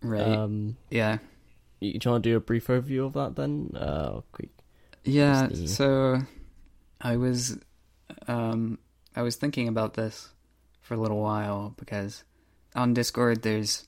Right? 0.03 0.23
Um, 0.23 0.77
yeah. 0.91 1.19
you, 1.81 1.99
do 1.99 2.07
you 2.09 2.11
want 2.13 2.25
to 2.25 2.31
do 2.31 2.37
a 2.37 2.41
brief 2.41 2.69
overview 2.69 3.05
of 3.07 3.13
that 3.15 3.37
then? 3.37 3.73
Uh, 3.77 4.23
quick. 4.33 4.49
Yeah, 5.05 5.49
the- 5.49 5.67
so 5.69 6.21
I 7.01 7.17
was 7.17 7.59
um 8.29 8.79
I 9.17 9.23
was 9.23 9.37
thinking 9.37 9.69
about 9.69 9.95
this 9.95 10.31
for 10.81 10.95
a 10.95 10.97
little 10.97 11.21
while 11.21 11.75
because 11.77 12.25
on 12.75 12.95
Discord 12.95 13.43
there's 13.43 13.87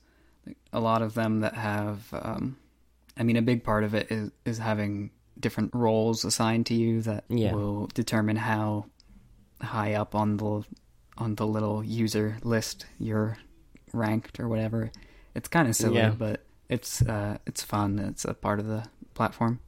a 0.71 0.79
lot 0.79 1.01
of 1.01 1.13
them 1.13 1.39
that 1.41 1.53
have 1.55 2.07
um 2.13 2.57
I 3.17 3.23
mean 3.23 3.35
a 3.37 3.41
big 3.41 3.63
part 3.63 3.83
of 3.83 3.93
it 3.93 4.11
is 4.11 4.31
is 4.45 4.57
having 4.59 5.11
different 5.39 5.73
roles 5.73 6.23
assigned 6.25 6.65
to 6.67 6.73
you 6.73 7.01
that 7.01 7.23
Yeah. 7.29 7.53
will 7.53 7.87
determine 7.93 8.35
how 8.37 8.85
high 9.61 9.93
up 9.93 10.15
on 10.15 10.37
the 10.37 10.63
on 11.17 11.35
the 11.35 11.45
little 11.45 11.83
user 11.83 12.37
list 12.43 12.85
you're 12.99 13.37
ranked 13.93 14.39
or 14.39 14.47
whatever. 14.49 14.91
It's 15.35 15.47
kind 15.47 15.67
of 15.67 15.75
silly, 15.75 15.97
Yeah. 15.97 16.09
but 16.11 16.41
it's 16.69 17.01
uh 17.03 17.37
it's 17.45 17.61
fun. 17.63 17.99
It's 17.99 18.25
a 18.25 18.33
part 18.33 18.59
of 18.59 18.65
the 18.67 18.85
platform. 19.13 19.59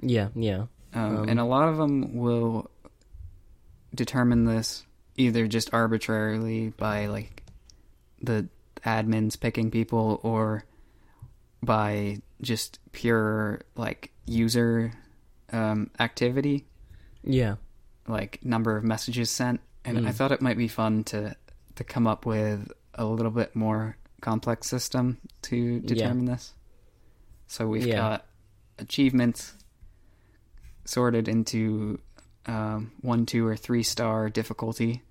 Yeah, 0.00 0.28
yeah, 0.34 0.66
Um, 0.92 1.16
Um, 1.18 1.28
and 1.28 1.40
a 1.40 1.44
lot 1.44 1.68
of 1.68 1.76
them 1.78 2.16
will 2.16 2.70
determine 3.94 4.44
this 4.44 4.84
either 5.16 5.46
just 5.46 5.72
arbitrarily 5.72 6.70
by 6.70 7.06
like 7.06 7.42
the 8.20 8.48
admins 8.84 9.38
picking 9.38 9.70
people 9.70 10.20
or 10.22 10.64
by 11.62 12.20
just 12.40 12.78
pure 12.92 13.60
like 13.76 14.10
user 14.26 14.92
um, 15.52 15.90
activity, 16.00 16.66
yeah, 17.24 17.56
like 18.08 18.44
number 18.44 18.76
of 18.76 18.84
messages 18.84 19.30
sent. 19.30 19.60
And 19.84 20.06
I 20.06 20.10
Mm. 20.10 20.14
thought 20.14 20.32
it 20.32 20.40
might 20.42 20.56
be 20.58 20.68
fun 20.68 21.04
to 21.04 21.36
to 21.76 21.84
come 21.84 22.06
up 22.06 22.26
with 22.26 22.70
a 22.94 23.04
little 23.04 23.30
bit 23.32 23.56
more 23.56 23.96
complex 24.20 24.66
system 24.68 25.18
to 25.42 25.80
determine 25.80 26.26
this. 26.26 26.52
So 27.46 27.66
we've 27.66 27.86
Yeah. 27.86 27.96
got 27.96 28.26
achievements 28.78 29.54
sorted 30.84 31.28
into 31.28 31.98
um, 32.46 32.90
one, 33.02 33.24
two, 33.24 33.46
or 33.46 33.54
three 33.56 33.82
star 33.84 34.28
difficulty, 34.28 35.02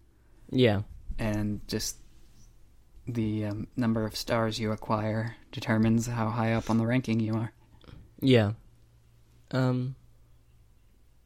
yeah, 0.50 0.82
and 1.18 1.66
just 1.68 1.96
the 3.12 3.46
um, 3.46 3.68
number 3.76 4.06
of 4.06 4.16
stars 4.16 4.60
you 4.60 4.72
acquire 4.72 5.36
determines 5.52 6.08
how 6.08 6.30
high 6.30 6.54
up 6.54 6.70
on 6.70 6.78
the 6.78 6.86
ranking 6.88 7.20
you 7.20 7.36
are. 7.36 7.52
yeah. 8.22 8.54
Um, 9.52 9.96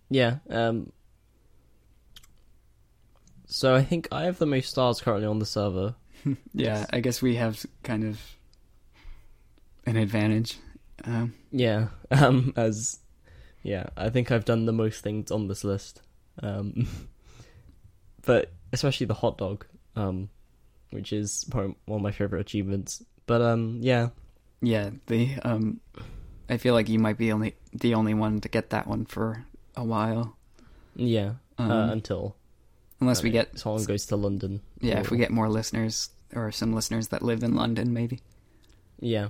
yeah. 0.09 0.37
Um. 0.49 0.91
So 3.47 3.75
I 3.75 3.83
think 3.83 4.07
I 4.11 4.23
have 4.23 4.39
the 4.39 4.45
most 4.47 4.69
stars 4.69 4.99
currently 5.01 5.27
on 5.27 5.39
the 5.39 5.45
server. 5.45 5.95
Yeah, 6.53 6.87
I 6.91 7.01
guess 7.01 7.21
we 7.21 7.35
have 7.35 7.63
kind 7.83 8.03
of 8.03 8.19
an 9.85 9.95
advantage. 9.95 10.57
Um, 11.03 11.35
Yeah. 11.51 11.89
Um. 12.11 12.53
As 12.55 12.99
yeah, 13.61 13.87
I 13.95 14.09
think 14.09 14.31
I've 14.31 14.45
done 14.45 14.65
the 14.65 14.73
most 14.73 15.03
things 15.03 15.29
on 15.29 15.47
this 15.47 15.63
list. 15.63 16.01
Um. 16.41 16.87
but 18.25 18.51
especially 18.73 19.05
the 19.05 19.13
hot 19.13 19.37
dog. 19.37 19.65
Um. 19.95 20.29
Which 20.91 21.11
is 21.13 21.45
probably 21.49 21.75
one 21.85 21.97
of 21.99 22.03
my 22.03 22.11
favorite 22.11 22.41
achievements. 22.41 23.03
But 23.25 23.41
um. 23.41 23.79
Yeah. 23.81 24.09
yeah, 24.61 24.91
the 25.07 25.35
um, 25.43 25.79
I 26.49 26.57
feel 26.57 26.73
like 26.73 26.89
you 26.89 26.99
might 26.99 27.17
be 27.17 27.31
only 27.31 27.55
the 27.73 27.95
only 27.95 28.13
one 28.13 28.39
to 28.41 28.49
get 28.49 28.69
that 28.69 28.87
one 28.87 29.05
for 29.05 29.45
a 29.75 29.83
while, 29.83 30.37
Yeah. 30.95 31.33
um, 31.57 31.71
uh, 31.71 31.91
until 31.91 32.35
unless 33.01 33.19
I 33.19 33.23
we 33.23 33.29
mean, 33.29 33.33
get 33.33 33.59
someone 33.59 33.83
goes 33.83 34.05
to 34.07 34.15
London. 34.15 34.61
yeah, 34.79 34.99
if 34.99 35.09
we 35.11 35.17
get 35.17 35.31
more 35.31 35.49
listeners 35.49 36.09
or 36.33 36.51
some 36.51 36.73
listeners 36.73 37.09
that 37.09 37.21
live 37.23 37.43
in 37.43 37.55
London, 37.55 37.93
maybe. 37.93 38.21
Yeah, 39.01 39.29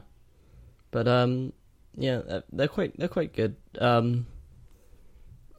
but 0.91 1.07
um, 1.07 1.53
yeah, 1.97 2.17
uh, 2.29 2.41
they're 2.51 2.67
quite 2.67 2.97
they're 2.99 3.07
quite 3.07 3.33
good. 3.33 3.55
Um, 3.79 4.27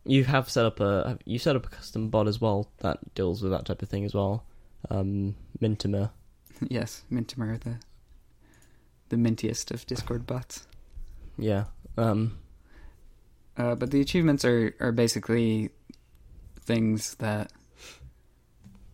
you 0.05 0.25
have 0.25 0.49
set 0.49 0.65
up 0.67 0.79
a 0.81 1.19
you 1.25 1.39
set 1.39 1.57
up 1.57 1.67
a 1.67 1.71
custom 1.71 2.11
bot 2.11 2.29
as 2.29 2.41
well 2.41 2.71
that 2.79 3.15
deals 3.15 3.43
with 3.43 3.51
that 3.53 3.65
type 3.67 3.83
of 3.83 3.89
thing 3.89 4.05
as 4.05 4.15
well. 4.15 4.45
Um, 4.91 5.35
Mintimer. 5.61 6.11
yes, 6.69 7.05
Mintimer, 7.11 7.61
the 7.61 7.77
the 9.09 9.17
mintiest 9.17 9.71
of 9.71 9.87
Discord 9.87 10.27
bots. 10.27 10.67
Yeah. 11.39 11.65
Um. 11.97 12.39
Uh, 13.57 13.75
but 13.75 13.91
the 13.91 14.01
achievements 14.01 14.45
are 14.45 14.75
are 14.81 14.93
basically 14.93 15.71
things 16.61 17.15
that 17.17 17.53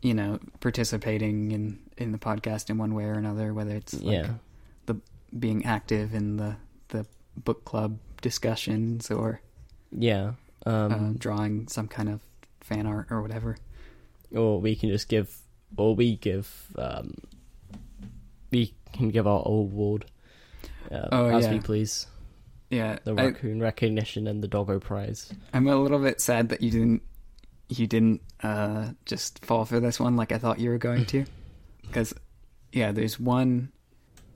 you 0.02 0.14
know 0.14 0.38
participating 0.60 1.50
in 1.52 1.78
in 1.96 2.12
the 2.12 2.18
podcast 2.18 2.70
in 2.70 2.78
one 2.78 2.94
way 2.94 3.04
or 3.04 3.14
another, 3.14 3.52
whether 3.54 3.74
it's 3.74 3.94
like 3.94 4.26
yeah. 4.26 4.94
being 5.38 5.64
active 5.64 6.14
in 6.14 6.36
the 6.36 6.56
the 6.88 7.06
book 7.36 7.64
club 7.64 7.98
discussions 8.20 9.10
or 9.10 9.40
Yeah. 9.90 10.32
Um. 10.66 10.92
uh, 10.92 11.12
drawing 11.18 11.68
some 11.68 11.88
kind 11.88 12.08
of 12.08 12.20
fan 12.60 12.86
art 12.86 13.06
or 13.10 13.22
whatever. 13.22 13.56
or 14.34 14.60
we 14.60 14.76
can 14.76 14.90
just 14.90 15.08
give, 15.08 15.34
or 15.76 15.94
we 15.94 16.16
give. 16.16 16.66
Um. 16.76 17.14
We 18.50 18.74
can 18.92 19.08
give 19.08 19.26
our 19.26 19.42
old 19.46 19.72
award. 19.72 20.04
Uh, 20.90 21.08
Oh, 21.10 21.26
as 21.28 21.44
yeah. 21.46 21.52
we 21.52 21.60
please. 21.60 22.06
Yeah, 22.70 22.98
The 23.04 23.12
I, 23.14 23.26
raccoon 23.26 23.60
recognition 23.60 24.26
and 24.26 24.42
the 24.42 24.48
doggo 24.48 24.78
prize. 24.78 25.32
I'm 25.54 25.66
a 25.68 25.76
little 25.76 25.98
bit 25.98 26.20
sad 26.20 26.48
that 26.50 26.60
you 26.62 26.70
didn't 26.70 27.02
you 27.68 27.86
didn't 27.86 28.20
uh, 28.42 28.88
just 29.06 29.42
fall 29.44 29.64
for 29.64 29.80
this 29.80 29.98
one 29.98 30.16
like 30.16 30.32
I 30.32 30.38
thought 30.38 30.58
you 30.58 30.68
were 30.70 30.78
going 30.78 31.06
to, 31.06 31.24
because 31.82 32.12
yeah, 32.72 32.92
there's 32.92 33.18
one 33.18 33.72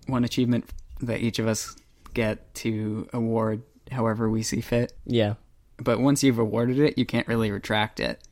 one 0.06 0.24
achievement 0.24 0.64
that 1.00 1.20
each 1.20 1.38
of 1.38 1.46
us 1.46 1.76
get 2.14 2.54
to 2.56 3.06
award 3.12 3.62
however 3.92 4.30
we 4.30 4.42
see 4.42 4.60
fit. 4.62 4.92
Yeah. 5.04 5.34
But 5.78 6.00
once 6.00 6.22
you've 6.22 6.38
awarded 6.38 6.78
it, 6.78 6.96
you 6.96 7.04
can't 7.04 7.28
really 7.28 7.50
retract 7.50 8.00
it. 8.00 8.26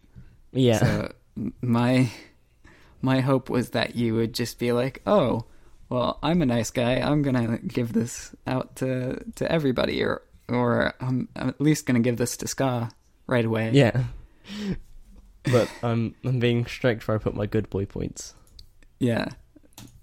Yeah. 0.52 0.78
So 0.78 1.12
my 1.60 2.10
my 3.04 3.20
hope 3.20 3.50
was 3.50 3.70
that 3.70 3.94
you 3.94 4.14
would 4.14 4.32
just 4.34 4.58
be 4.58 4.72
like, 4.72 5.02
"Oh, 5.06 5.44
well, 5.88 6.18
I'm 6.22 6.42
a 6.42 6.46
nice 6.46 6.70
guy. 6.70 6.94
I'm 6.96 7.22
gonna 7.22 7.58
give 7.58 7.92
this 7.92 8.34
out 8.46 8.76
to 8.76 9.22
to 9.36 9.50
everybody, 9.52 10.02
or 10.02 10.22
or 10.48 10.94
I'm, 11.00 11.28
I'm 11.36 11.48
at 11.50 11.60
least 11.60 11.86
gonna 11.86 12.00
give 12.00 12.16
this 12.16 12.36
to 12.38 12.48
Ska 12.48 12.88
right 13.26 13.44
away. 13.44 13.70
Yeah. 13.72 14.04
but 15.44 15.70
I'm 15.82 16.14
I'm 16.24 16.38
being 16.40 16.66
strict 16.66 17.06
where 17.06 17.16
I 17.16 17.18
put 17.18 17.34
my 17.34 17.46
good 17.46 17.68
boy 17.70 17.86
points. 17.86 18.34
yeah. 18.98 19.28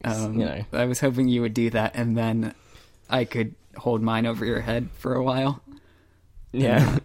Um, 0.04 0.40
you 0.40 0.46
know. 0.46 0.64
I 0.74 0.86
was 0.86 1.00
hoping 1.00 1.28
you 1.28 1.42
would 1.42 1.54
do 1.54 1.70
that, 1.72 1.96
and 1.96 2.18
then 2.18 2.54
I 3.10 3.26
could 3.26 3.56
hold 3.78 4.02
mine 4.02 4.26
over 4.26 4.46
your 4.46 4.62
head 4.62 4.90
for 4.98 5.14
a 5.16 5.24
while 5.24 5.62
Yeah. 6.52 6.98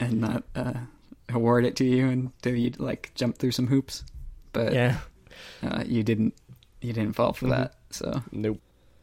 and 0.00 0.20
not 0.20 0.42
uh, 0.54 0.74
award 1.28 1.64
it 1.64 1.76
to 1.76 1.84
you 1.84 2.08
until 2.08 2.54
you 2.56 2.72
like 2.78 3.12
jump 3.14 3.38
through 3.38 3.52
some 3.52 3.68
hoops. 3.68 4.04
But 4.52 4.72
yeah. 4.72 4.98
uh, 5.62 5.82
you 5.86 6.02
didn't. 6.02 6.34
You 6.80 6.92
didn't 6.92 7.14
fall 7.14 7.32
for 7.32 7.46
Mhm. 7.46 7.50
that. 7.50 7.74
So 7.90 8.22
Nope. 8.32 8.60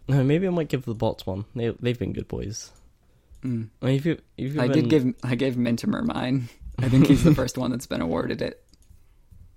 No, 0.09 0.23
maybe 0.23 0.47
I 0.47 0.51
might 0.51 0.69
give 0.69 0.85
the 0.85 0.95
bots 0.95 1.25
one. 1.25 1.45
They 1.55 1.69
they've 1.79 1.97
been 1.99 2.13
good 2.13 2.27
boys. 2.27 2.71
mm. 3.43 3.67
I 3.81 3.85
mean, 3.85 3.95
if 3.95 4.05
you 4.05 4.13
if 4.37 4.53
you've 4.53 4.59
I 4.59 4.67
been, 4.67 4.87
did 4.87 4.89
give. 4.89 5.13
I 5.23 5.35
gave 5.35 5.55
Mintimer 5.55 6.03
mine. 6.05 6.49
I 6.79 6.89
think 6.89 7.07
he's 7.07 7.23
the 7.23 7.33
first 7.35 7.57
one 7.57 7.71
that's 7.71 7.87
been 7.87 8.01
awarded 8.01 8.41
it. 8.41 8.63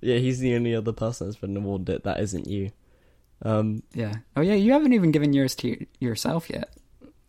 Yeah, 0.03 0.16
he's 0.16 0.38
the 0.38 0.55
only 0.57 0.74
other 0.74 0.92
person 0.94 1.26
that's 1.26 1.37
been 1.37 1.55
awarded 1.59 1.90
it 1.90 2.05
that 2.05 2.20
isn't 2.20 2.46
you. 2.46 2.70
Um, 3.42 3.83
Yeah. 3.94 4.14
Oh 4.35 4.40
yeah. 4.40 4.55
You 4.55 4.72
haven't 4.72 4.94
even 4.94 5.11
given 5.12 5.35
yours 5.35 5.55
to 5.57 5.76
yourself 5.98 6.48
yet. 6.48 6.70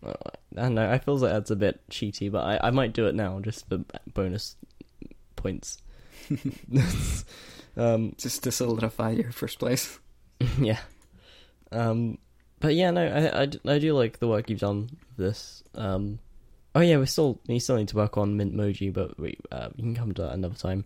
I 0.06 0.14
don't 0.56 0.76
know. 0.76 0.90
I 0.90 0.98
feel 0.98 1.18
like 1.18 1.32
that's 1.34 1.52
a 1.52 1.56
bit 1.58 1.82
cheaty, 1.90 2.32
but 2.32 2.46
I, 2.46 2.68
I 2.68 2.72
might 2.72 2.94
do 2.94 3.08
it 3.08 3.14
now 3.16 3.40
just 3.42 3.68
for 3.68 3.84
bonus 4.14 4.56
points. 5.36 5.80
um, 7.78 8.14
just 8.18 8.44
to 8.44 8.52
solidify 8.52 9.12
your 9.12 9.32
first 9.32 9.60
place. 9.60 10.00
yeah. 10.60 10.80
Um, 11.72 12.18
but 12.60 12.76
yeah, 12.76 12.92
no, 12.92 13.06
I 13.06 13.42
I 13.72 13.80
do 13.80 13.94
like 13.94 14.20
the 14.20 14.28
work 14.28 14.50
you've 14.50 14.60
done 14.60 14.90
with 15.18 15.18
this. 15.18 15.64
Um, 15.76 16.20
oh 16.76 16.82
yeah, 16.82 16.98
we 16.98 17.06
still 17.06 17.40
we 17.48 17.60
still 17.60 17.78
need 17.78 17.88
to 17.90 17.96
work 17.96 18.18
on 18.18 18.38
Mint 18.38 18.54
Mintmoji, 18.56 18.94
but 18.94 19.20
we 19.20 19.38
uh, 19.52 19.70
we 19.76 19.84
can 19.84 19.96
come 19.96 20.12
to 20.14 20.22
that 20.24 20.34
another 20.34 20.56
time. 20.56 20.86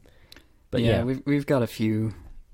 But 0.72 0.82
yeah, 0.82 0.98
yeah, 0.98 1.04
we've 1.04 1.22
we've 1.26 1.46
got 1.46 1.64
a 1.64 1.68
few, 1.68 2.14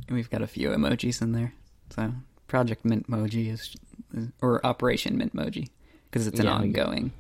we've 0.10 0.30
got 0.30 0.42
a 0.42 0.48
few 0.48 0.70
emojis 0.70 1.22
in 1.22 1.32
there. 1.34 1.54
So 1.90 2.14
Project 2.48 2.84
Mintmoji 2.86 3.52
is, 3.52 3.76
is 4.14 4.30
or 4.42 4.66
Operation 4.66 5.18
Mint 5.18 5.36
Mintmoji 5.36 5.70
because 6.10 6.28
it's 6.28 6.40
an 6.40 6.46
Yeah, 6.46 6.54
ongoing. 6.54 7.12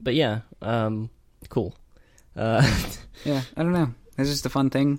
but 0.00 0.14
yeah, 0.14 0.40
um, 0.60 1.08
cool. 1.48 1.74
Uh, 2.36 2.62
Yeah, 3.24 3.42
I 3.56 3.62
don't 3.62 3.72
know. 3.72 3.94
It's 4.18 4.28
just 4.30 4.46
a 4.46 4.50
fun 4.50 4.70
thing. 4.70 4.98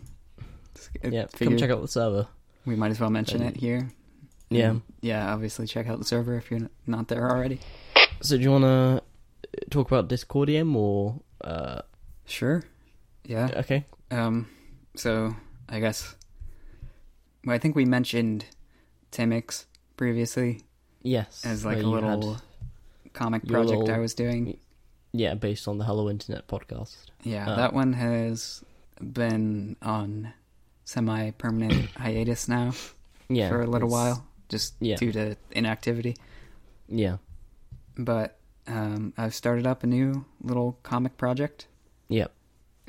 Yeah, 1.03 1.25
come 1.33 1.57
check 1.57 1.69
out 1.69 1.81
the 1.81 1.87
server. 1.87 2.27
We 2.65 2.75
might 2.75 2.91
as 2.91 2.99
well 2.99 3.09
mention 3.09 3.41
it 3.41 3.57
here. 3.57 3.89
Yeah. 4.49 4.69
And, 4.71 4.81
yeah. 5.01 5.33
Obviously, 5.33 5.67
check 5.67 5.87
out 5.87 5.99
the 5.99 6.05
server 6.05 6.35
if 6.37 6.49
you're 6.51 6.69
not 6.87 7.07
there 7.07 7.29
already. 7.29 7.59
So 8.21 8.37
do 8.37 8.43
you 8.43 8.51
want 8.51 8.63
to 8.63 9.01
talk 9.69 9.87
about 9.91 10.07
Discordium 10.09 10.75
or? 10.75 11.19
Uh, 11.41 11.81
Sure. 12.25 12.63
Yeah. 13.25 13.49
okay. 13.57 13.85
Um, 14.11 14.47
so 14.95 15.35
I 15.67 15.79
guess 15.81 16.15
well, 17.45 17.53
I 17.55 17.59
think 17.59 17.75
we 17.75 17.83
mentioned 17.85 18.45
Timics 19.11 19.65
previously 19.97 20.61
Yes. 21.01 21.45
as 21.45 21.65
like 21.65 21.79
a 21.79 21.87
little 21.87 22.37
comic 23.11 23.45
project 23.45 23.79
little- 23.79 23.95
I 23.95 23.99
was 23.99 24.13
doing. 24.13 24.57
yeah, 25.11 25.33
based 25.33 25.67
on 25.67 25.77
the 25.79 25.83
Hello 25.83 26.09
Internet 26.09 26.47
podcast. 26.47 26.95
Yeah, 27.23 27.49
uh, 27.51 27.55
that 27.57 27.73
one 27.73 27.93
has 27.93 28.63
been 29.01 29.75
on 29.81 30.31
semi-permanent 30.93 31.89
hiatus 31.97 32.47
now 32.47 32.71
Yeah, 33.29 33.49
for 33.49 33.61
a 33.61 33.67
little 33.67 33.89
while, 33.89 34.25
just 34.49 34.75
yeah. 34.79 34.95
due 34.97 35.11
to 35.11 35.35
inactivity. 35.51 36.15
Yeah. 36.87 37.17
But 37.97 38.37
um, 38.67 39.13
I've 39.17 39.33
started 39.33 39.65
up 39.67 39.83
a 39.83 39.87
new 39.87 40.25
little 40.41 40.77
comic 40.83 41.17
project 41.17 41.67
Yep. 42.09 42.31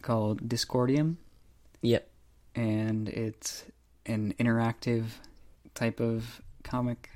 called 0.03 0.49
Discordium, 0.49 1.17
Yep. 1.83 2.07
and 2.55 3.09
it's 3.09 3.64
an 4.07 4.35
interactive 4.38 5.05
type 5.75 5.99
of 6.01 6.43
comic 6.62 7.09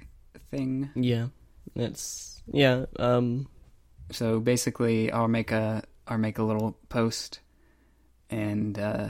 thing. 0.50 0.90
Yeah. 0.94 1.28
It's 1.74 2.42
yeah. 2.50 2.86
Um. 2.98 3.46
So 4.10 4.40
basically, 4.40 5.12
I'll 5.12 5.28
make 5.28 5.52
a 5.52 5.82
I'll 6.08 6.16
make 6.18 6.38
a 6.38 6.42
little 6.42 6.78
post, 6.88 7.40
and 8.30 8.78
uh, 8.78 9.08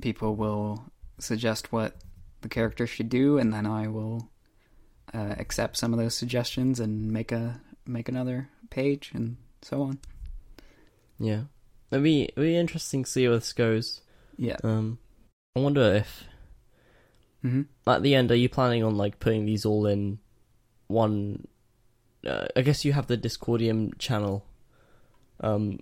people 0.00 0.36
will 0.36 0.84
suggest 1.18 1.72
what 1.72 1.96
the 2.42 2.48
character 2.48 2.86
should 2.86 3.08
do, 3.08 3.38
and 3.38 3.52
then 3.52 3.66
I 3.66 3.88
will 3.88 4.30
uh, 5.14 5.34
accept 5.38 5.76
some 5.76 5.92
of 5.92 5.98
those 5.98 6.14
suggestions 6.16 6.80
and 6.80 7.10
make 7.10 7.32
a 7.32 7.60
make 7.86 8.08
another 8.08 8.48
page, 8.70 9.12
and 9.14 9.36
so 9.62 9.82
on. 9.82 9.98
Yeah. 11.18 11.42
It'd 11.90 12.02
be 12.02 12.24
it'd 12.24 12.36
be 12.36 12.56
interesting 12.56 13.04
to 13.04 13.10
see 13.10 13.28
where 13.28 13.38
this 13.38 13.52
goes. 13.52 14.02
Yeah. 14.36 14.56
Um. 14.62 14.98
I 15.54 15.60
wonder 15.60 15.80
if 15.94 16.24
hmm 17.42 17.62
at 17.86 18.02
the 18.02 18.14
end 18.14 18.30
are 18.30 18.36
you 18.36 18.48
planning 18.48 18.82
on 18.82 18.96
like 18.96 19.20
putting 19.20 19.46
these 19.46 19.64
all 19.64 19.86
in 19.86 20.18
one 20.88 21.46
uh, 22.26 22.46
i 22.56 22.60
guess 22.60 22.84
you 22.84 22.92
have 22.92 23.06
the 23.06 23.16
discordium 23.16 23.96
channel 23.98 24.44
um 25.40 25.78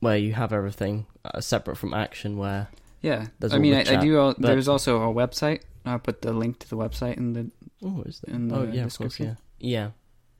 where 0.00 0.16
you 0.16 0.32
have 0.32 0.52
everything 0.52 1.06
uh, 1.24 1.40
separate 1.40 1.76
from 1.76 1.94
action 1.94 2.36
where 2.36 2.68
Yeah. 3.04 3.26
There's 3.38 3.52
I 3.52 3.58
mean, 3.58 3.74
I, 3.74 3.80
I 3.80 3.96
do. 3.96 4.18
Al- 4.18 4.34
but- 4.34 4.42
There's 4.48 4.68
also 4.68 5.02
a 5.02 5.12
website. 5.14 5.60
I'll 5.84 5.98
put 5.98 6.22
the 6.22 6.32
link 6.32 6.58
to 6.60 6.68
the 6.70 6.76
website 6.76 7.16
in 7.18 7.34
the 7.34 7.50
oh 7.84 8.02
is 8.06 8.20
there 8.24 8.34
In 8.34 8.50
oh 8.50 8.64
the 8.64 8.74
yeah 8.76 8.84
of 8.86 8.96
course 8.96 9.20
yeah 9.20 9.34
yeah 9.60 9.90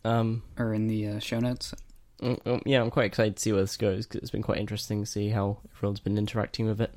um 0.05 0.43
or 0.59 0.73
in 0.73 0.87
the 0.87 1.09
uh, 1.09 1.19
show 1.19 1.39
notes. 1.39 1.75
mm, 2.23 2.41
mm, 2.43 2.63
yeah 2.65 2.81
i'm 2.81 2.91
quite 2.91 3.05
excited 3.05 3.37
to 3.37 3.43
see 3.43 3.53
where 3.53 3.61
this 3.61 3.77
goes 3.77 4.07
because 4.07 4.23
it's 4.23 4.31
been 4.31 4.41
quite 4.43 4.57
interesting 4.59 5.01
to 5.05 5.07
see 5.07 5.29
how 5.29 5.59
everyone's 5.77 6.01
been 6.01 6.17
interacting 6.17 6.65
with 6.67 6.81
it 6.81 6.95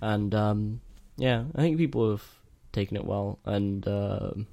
and 0.00 0.34
um 0.34 0.80
yeah 1.16 1.44
i 1.54 1.60
think 1.62 1.78
people 1.78 2.10
have 2.10 2.24
taken 2.72 2.96
it 2.96 3.04
well 3.04 3.38
and 3.44 3.86
um 3.86 4.48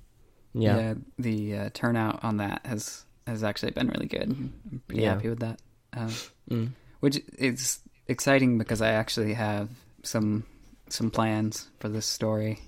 yeah 0.53 0.93
the 1.17 1.55
uh, 1.57 1.69
turnout 1.73 2.23
on 2.23 2.37
that 2.37 2.61
has 2.65 3.03
has 3.25 3.43
actually 3.43 3.71
been 3.71 3.87
really 3.89 4.05
good. 4.07 4.29
I'm 4.29 4.81
pretty 4.87 5.01
Yeah. 5.01 5.15
happy 5.15 5.29
with 5.29 5.39
that. 5.39 5.59
Uh, 5.91 6.11
Mm. 6.51 6.69
which 6.99 7.19
is 7.39 7.79
exciting 8.07 8.57
because 8.59 8.81
I 8.81 8.89
actually 8.91 9.33
have 9.33 9.69
some 10.07 10.45
some 10.89 11.11
plans 11.11 11.67
for 11.79 11.89
this 11.89 12.05
story, 12.05 12.59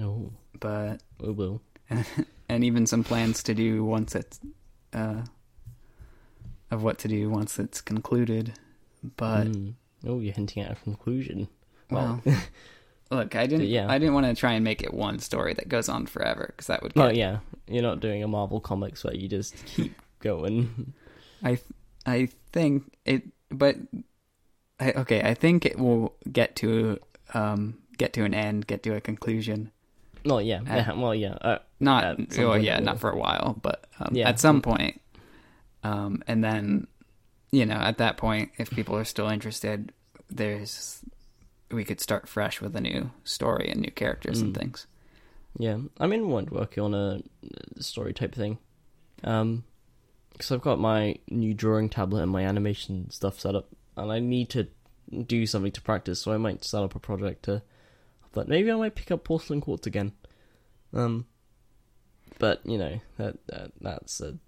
oh 0.00 0.30
but 0.58 1.02
we 1.20 1.30
will 1.30 1.60
and 2.48 2.64
even 2.64 2.86
some 2.86 3.04
plans 3.04 3.42
to 3.42 3.54
do 3.54 3.84
once 3.84 4.14
it's 4.14 4.40
uh, 4.94 5.22
of 6.70 6.82
what 6.82 6.98
to 6.98 7.08
do 7.08 7.28
once 7.30 7.58
it's 7.58 7.80
concluded. 7.80 8.54
But 9.16 9.48
Mm. 9.48 9.74
oh 10.06 10.20
you're 10.20 10.32
hinting 10.34 10.62
at 10.62 10.72
a 10.72 10.76
conclusion 10.76 11.48
well, 11.90 12.20
well 12.24 12.36
look, 13.10 13.34
I 13.36 13.46
didn't. 13.46 13.66
yeah. 13.66 13.90
I 13.90 13.98
didn't 13.98 14.14
want 14.14 14.26
to 14.26 14.34
try 14.34 14.52
and 14.54 14.64
make 14.64 14.82
it 14.82 14.94
one 14.94 15.18
story 15.18 15.52
that 15.54 15.68
goes 15.68 15.88
on 15.90 16.06
forever 16.06 16.46
because 16.48 16.68
that 16.68 16.82
would. 16.82 16.94
Get, 16.94 17.00
Well, 17.00 17.12
yeah, 17.14 17.38
you're 17.68 17.82
not 17.82 18.00
doing 18.00 18.22
a 18.22 18.28
Marvel 18.28 18.60
comics 18.60 19.04
where 19.04 19.14
you 19.14 19.28
just 19.28 19.54
keep 19.66 19.94
going. 20.20 20.94
I 21.42 21.56
th- 21.56 21.66
I 22.06 22.28
think 22.52 22.94
it, 23.04 23.24
but 23.50 23.76
I, 24.82 24.92
okay, 25.02 25.20
I 25.22 25.34
think 25.34 25.64
it 25.66 25.78
will 25.78 26.14
get 26.30 26.56
to 26.56 26.98
um 27.34 27.78
get 27.98 28.12
to 28.14 28.24
an 28.24 28.34
end, 28.34 28.66
get 28.66 28.82
to 28.84 28.94
a 28.94 29.00
conclusion. 29.00 29.70
No, 30.24 30.38
yeah, 30.38 30.60
yeah, 30.64 30.92
well, 30.92 31.14
yeah, 31.14 31.34
uh, 31.40 31.58
Not, 31.80 32.04
At 32.04 32.16
point 32.16 32.62
yeah, 32.62 32.78
it 32.78 32.84
not 32.84 33.00
for 33.00 33.10
a 33.10 33.16
while, 33.18 33.58
but 33.60 33.86
um, 33.98 34.14
Yeah. 34.14 34.28
at 34.28 34.38
some 34.38 34.62
point. 34.62 35.00
Um, 35.82 36.22
and 36.28 36.44
then, 36.44 36.86
you 37.50 37.66
know, 37.66 37.74
at 37.90 37.98
that 37.98 38.16
point, 38.18 38.52
if 38.56 38.70
people 38.70 38.94
are 38.96 39.04
still 39.04 39.28
interested, 39.28 39.92
there's 40.30 41.00
we 41.72 41.84
could 41.84 42.00
start 42.00 42.28
fresh 42.28 42.60
with 42.60 42.76
a 42.76 42.80
new 42.80 43.10
story 43.24 43.68
and 43.68 43.80
new 43.80 43.90
characters 43.90 44.40
and 44.40 44.54
Mm. 44.54 44.58
things. 44.60 44.86
yeah. 45.58 45.78
I'm 45.98 46.12
in 46.12 46.28
one 46.28 46.46
working 46.52 46.82
on 46.84 46.94
a 46.94 47.20
story 47.82 48.12
type 48.14 48.34
thing. 48.34 48.58
Um, 49.24 49.64
because 50.32 50.52
I've 50.52 50.62
got 50.62 50.78
my 50.78 51.16
new 51.28 51.52
drawing 51.52 51.88
tablet 51.88 52.22
and 52.22 52.30
my 52.32 52.44
animation 52.44 53.10
stuff 53.10 53.38
set 53.40 53.54
up, 53.54 53.68
and 53.96 54.10
I 54.12 54.18
need 54.20 54.50
to 54.50 54.68
do 55.26 55.46
something 55.46 55.72
to 55.72 55.80
practice. 55.82 56.20
So 56.22 56.32
I 56.32 56.36
might 56.38 56.64
set 56.64 56.82
up 56.82 56.94
a 56.94 56.98
project 56.98 57.44
to. 57.44 57.62
But 58.32 58.48
maybe 58.48 58.72
I 58.72 58.76
might 58.76 58.94
pick 58.94 59.10
up 59.10 59.24
porcelain 59.24 59.60
quartz 59.60 59.86
again. 59.86 60.12
Um, 60.94 61.26
but 62.38 62.60
you 62.64 62.78
know 62.78 63.00
that, 63.18 63.36
that 63.48 63.72
that's 63.80 64.20
a 64.20 64.38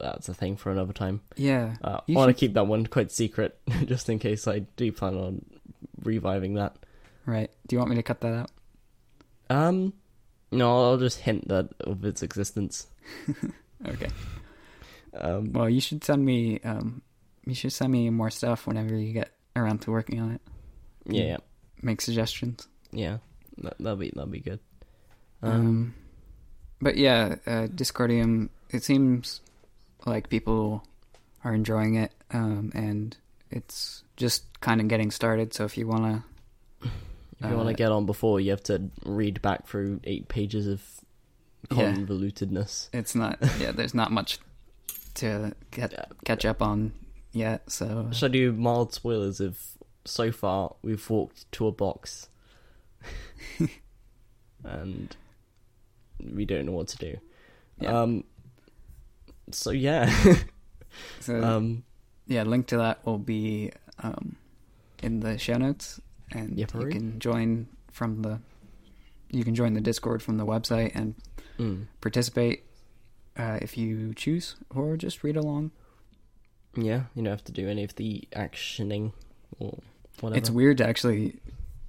that's 0.00 0.28
a 0.28 0.34
thing 0.34 0.56
for 0.56 0.70
another 0.70 0.92
time. 0.92 1.20
Yeah, 1.36 1.74
Uh, 1.82 2.00
I 2.08 2.12
want 2.12 2.28
to 2.28 2.32
should- 2.34 2.38
keep 2.38 2.54
that 2.54 2.66
one 2.68 2.86
quite 2.86 3.10
secret, 3.10 3.58
just 3.86 4.08
in 4.08 4.18
case 4.20 4.46
I 4.46 4.60
do 4.76 4.92
plan 4.92 5.16
on 5.16 5.44
reviving 6.02 6.54
that. 6.54 6.76
right. 7.26 7.50
Do 7.66 7.74
you 7.74 7.78
want 7.80 7.90
me 7.90 7.96
to 7.96 8.02
cut 8.04 8.20
that 8.20 8.34
out? 8.34 8.50
Um, 9.50 9.94
no, 10.52 10.70
I'll 10.90 10.98
just 10.98 11.18
hint 11.20 11.48
that 11.48 11.70
of 11.80 12.04
its 12.04 12.22
existence. 12.22 12.86
Okay. 13.86 14.08
Um, 15.12 15.52
Well, 15.52 15.68
you 15.68 15.80
should 15.80 16.02
send 16.04 16.24
me 16.24 16.58
um, 16.60 17.02
you 17.46 17.54
should 17.54 17.72
send 17.72 17.92
me 17.92 18.08
more 18.10 18.30
stuff 18.30 18.66
whenever 18.66 18.94
you 18.96 19.12
get 19.12 19.30
around 19.56 19.80
to 19.82 19.90
working 19.90 20.20
on 20.20 20.32
it. 20.32 20.40
yeah, 21.06 21.24
yeah, 21.24 21.36
Make 21.82 22.00
suggestions. 22.00 22.66
yeah. 22.92 23.18
That, 23.58 23.76
that'll 23.78 23.96
be 23.96 24.10
that'll 24.14 24.30
be 24.30 24.40
good. 24.40 24.58
Um, 25.42 25.50
Um, 25.52 25.94
but 26.80 26.96
yeah, 26.96 27.36
uh, 27.46 27.66
Discordium. 27.68 28.48
It 28.70 28.82
seems 28.82 29.40
like 30.06 30.28
people 30.28 30.84
are 31.44 31.54
enjoying 31.54 31.94
it, 31.94 32.12
um, 32.32 32.72
and 32.74 33.16
it's 33.50 34.02
just 34.16 34.60
kind 34.60 34.80
of 34.80 34.88
getting 34.88 35.10
started. 35.12 35.54
So 35.54 35.64
if 35.64 35.76
you 35.78 35.86
want 35.86 36.24
to, 36.82 36.88
If 37.40 37.50
you 37.50 37.56
want 37.56 37.68
Uh, 37.68 37.72
to 37.72 37.76
get 37.76 37.92
on 37.92 38.06
before, 38.06 38.40
you 38.40 38.50
have 38.50 38.62
to 38.64 38.90
read 39.04 39.40
back 39.42 39.66
through 39.68 40.00
eight 40.04 40.26
pages 40.28 40.66
of 40.66 40.82
Yeah. 41.70 41.92
convolutedness. 41.94 42.88
it's 42.92 43.14
not. 43.14 43.38
Yeah, 43.60 43.70
there's 43.72 43.94
not 43.94 44.10
much 44.10 44.38
to 45.14 45.54
get 45.70 46.10
catch 46.24 46.44
up 46.44 46.60
on 46.62 46.92
yet. 47.34 47.70
So 47.70 48.08
Should 48.12 48.30
I 48.30 48.32
do 48.32 48.52
mild 48.52 48.92
spoilers 48.92 49.40
if 49.40 49.76
so 50.04 50.30
far 50.30 50.74
we've 50.82 51.08
walked 51.08 51.50
to 51.52 51.66
a 51.66 51.72
box 51.72 52.28
and 54.64 55.16
we 56.32 56.44
don't 56.44 56.66
know 56.66 56.72
what 56.72 56.88
to 56.88 56.98
do? 56.98 57.16
Yeah. 57.80 58.00
Um. 58.00 58.24
So 59.50 59.70
yeah. 59.70 60.12
so 61.20 61.42
um. 61.42 61.84
yeah, 62.26 62.42
link 62.44 62.66
to 62.68 62.78
that 62.78 63.04
will 63.04 63.18
be 63.18 63.72
um, 64.02 64.36
in 65.02 65.20
the 65.20 65.38
show 65.38 65.56
notes, 65.56 66.00
and 66.32 66.58
you 66.58 66.66
can 66.66 67.18
join 67.18 67.68
from 67.90 68.22
the. 68.22 68.40
You 69.30 69.44
can 69.44 69.54
join 69.54 69.74
the 69.74 69.80
Discord 69.80 70.22
from 70.22 70.36
the 70.36 70.46
website 70.46 70.92
and 70.94 71.16
mm. 71.58 71.86
participate 72.00 72.62
uh, 73.36 73.58
if 73.60 73.76
you 73.76 74.14
choose, 74.14 74.56
or 74.70 74.96
just 74.96 75.24
read 75.24 75.36
along. 75.36 75.72
Yeah, 76.76 77.04
you 77.14 77.22
don't 77.22 77.30
have 77.30 77.44
to 77.44 77.52
do 77.52 77.68
any 77.68 77.84
of 77.84 77.94
the 77.96 78.26
actioning 78.32 79.12
or 79.58 79.78
whatever. 80.20 80.38
It's 80.38 80.50
weird 80.50 80.78
to 80.78 80.86
actually 80.86 81.40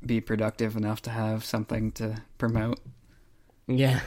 be 0.06 0.22
productive 0.22 0.76
enough 0.76 1.02
to 1.04 1.10
have 1.10 1.44
something 1.44 1.92
to 1.94 2.22
promote. 2.38 2.80
Yeah. 3.68 4.02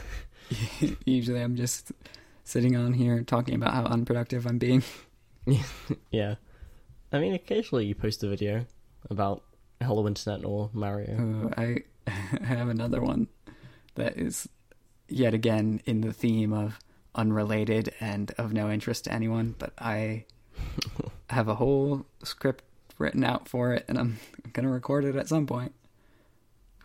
Usually, 1.05 1.41
I'm 1.43 1.57
just 1.57 1.93
sitting 2.45 2.77
on 2.77 2.93
here 2.95 3.23
talking 3.23 3.55
about 3.55 3.75
how 3.75 3.85
unproductive 3.85 4.47
I'm 4.47 4.59
being. 4.59 4.83
Yeah. 6.11 6.35
I 7.11 7.21
mean, 7.21 7.33
occasionally 7.33 7.87
you 7.87 7.95
post 7.95 8.23
a 8.23 8.29
video 8.29 8.67
about 9.09 9.43
Hello 9.81 10.07
Internet 10.07 10.45
or 10.45 10.69
Mario. 10.75 11.51
I 11.57 11.85
have 12.43 12.69
another 12.69 13.01
one 13.01 13.29
that 13.95 14.19
is 14.19 14.47
yet 15.09 15.33
again 15.33 15.81
in 15.87 16.03
the 16.03 16.13
theme 16.13 16.53
of 16.53 16.79
unrelated 17.15 17.95
and 17.99 18.31
of 18.37 18.53
no 18.53 18.71
interest 18.71 19.05
to 19.05 19.13
anyone, 19.13 19.55
but 19.59 19.73
I 19.79 20.27
have 21.31 21.49
a 21.49 21.55
whole 21.55 22.07
script 22.23 22.65
written 22.99 23.25
out 23.25 23.49
for 23.49 23.73
it, 23.73 23.85
and 23.89 23.99
I'm 23.99 24.19
gonna 24.53 24.71
record 24.71 25.05
it 25.05 25.17
at 25.17 25.29
some 25.29 25.47
point. 25.47 25.73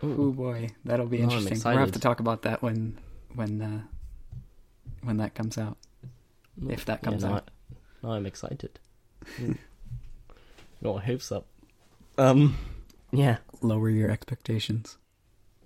Oh 0.01 0.31
boy, 0.31 0.69
that'll 0.85 1.05
be 1.07 1.19
Oh, 1.19 1.23
interesting. 1.23 1.59
We'll 1.63 1.77
have 1.79 1.91
to 1.93 1.99
talk 1.99 2.19
about 2.19 2.41
that 2.43 2.61
when 2.61 2.97
when 3.35 3.61
uh, 3.61 3.81
when 5.01 5.17
that 5.17 5.33
comes 5.33 5.57
out. 5.57 5.77
if 6.69 6.85
that 6.85 7.01
comes 7.01 7.23
now 7.23 7.35
out. 7.35 7.49
I, 8.03 8.07
now 8.07 8.13
I'm 8.13 8.25
excited. 8.25 8.79
Got 10.83 11.03
hopes 11.05 11.31
up. 11.31 11.47
Um, 12.17 12.57
yeah. 13.11 13.37
Lower 13.61 13.89
your 13.89 14.11
expectations. 14.11 14.97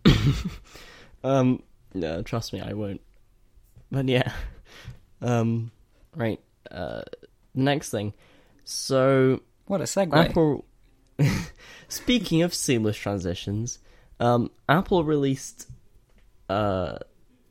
Um, 1.24 1.64
no, 1.96 2.22
trust 2.22 2.54
me, 2.54 2.62
I 2.62 2.74
won't. 2.74 3.02
But 3.92 4.08
yeah. 4.08 4.32
Um, 5.20 5.72
right. 6.16 6.40
Uh, 6.70 7.02
next 7.56 7.90
thing. 7.90 8.14
So 8.70 9.42
What 9.68 9.80
a 9.80 9.86
segue! 9.86 10.14
Apple. 10.14 10.66
Speaking 11.88 12.42
of 12.42 12.54
seamless 12.54 12.98
transitions, 12.98 13.80
um, 14.20 14.52
Apple 14.68 15.06
released 15.06 15.70
uh 16.50 16.98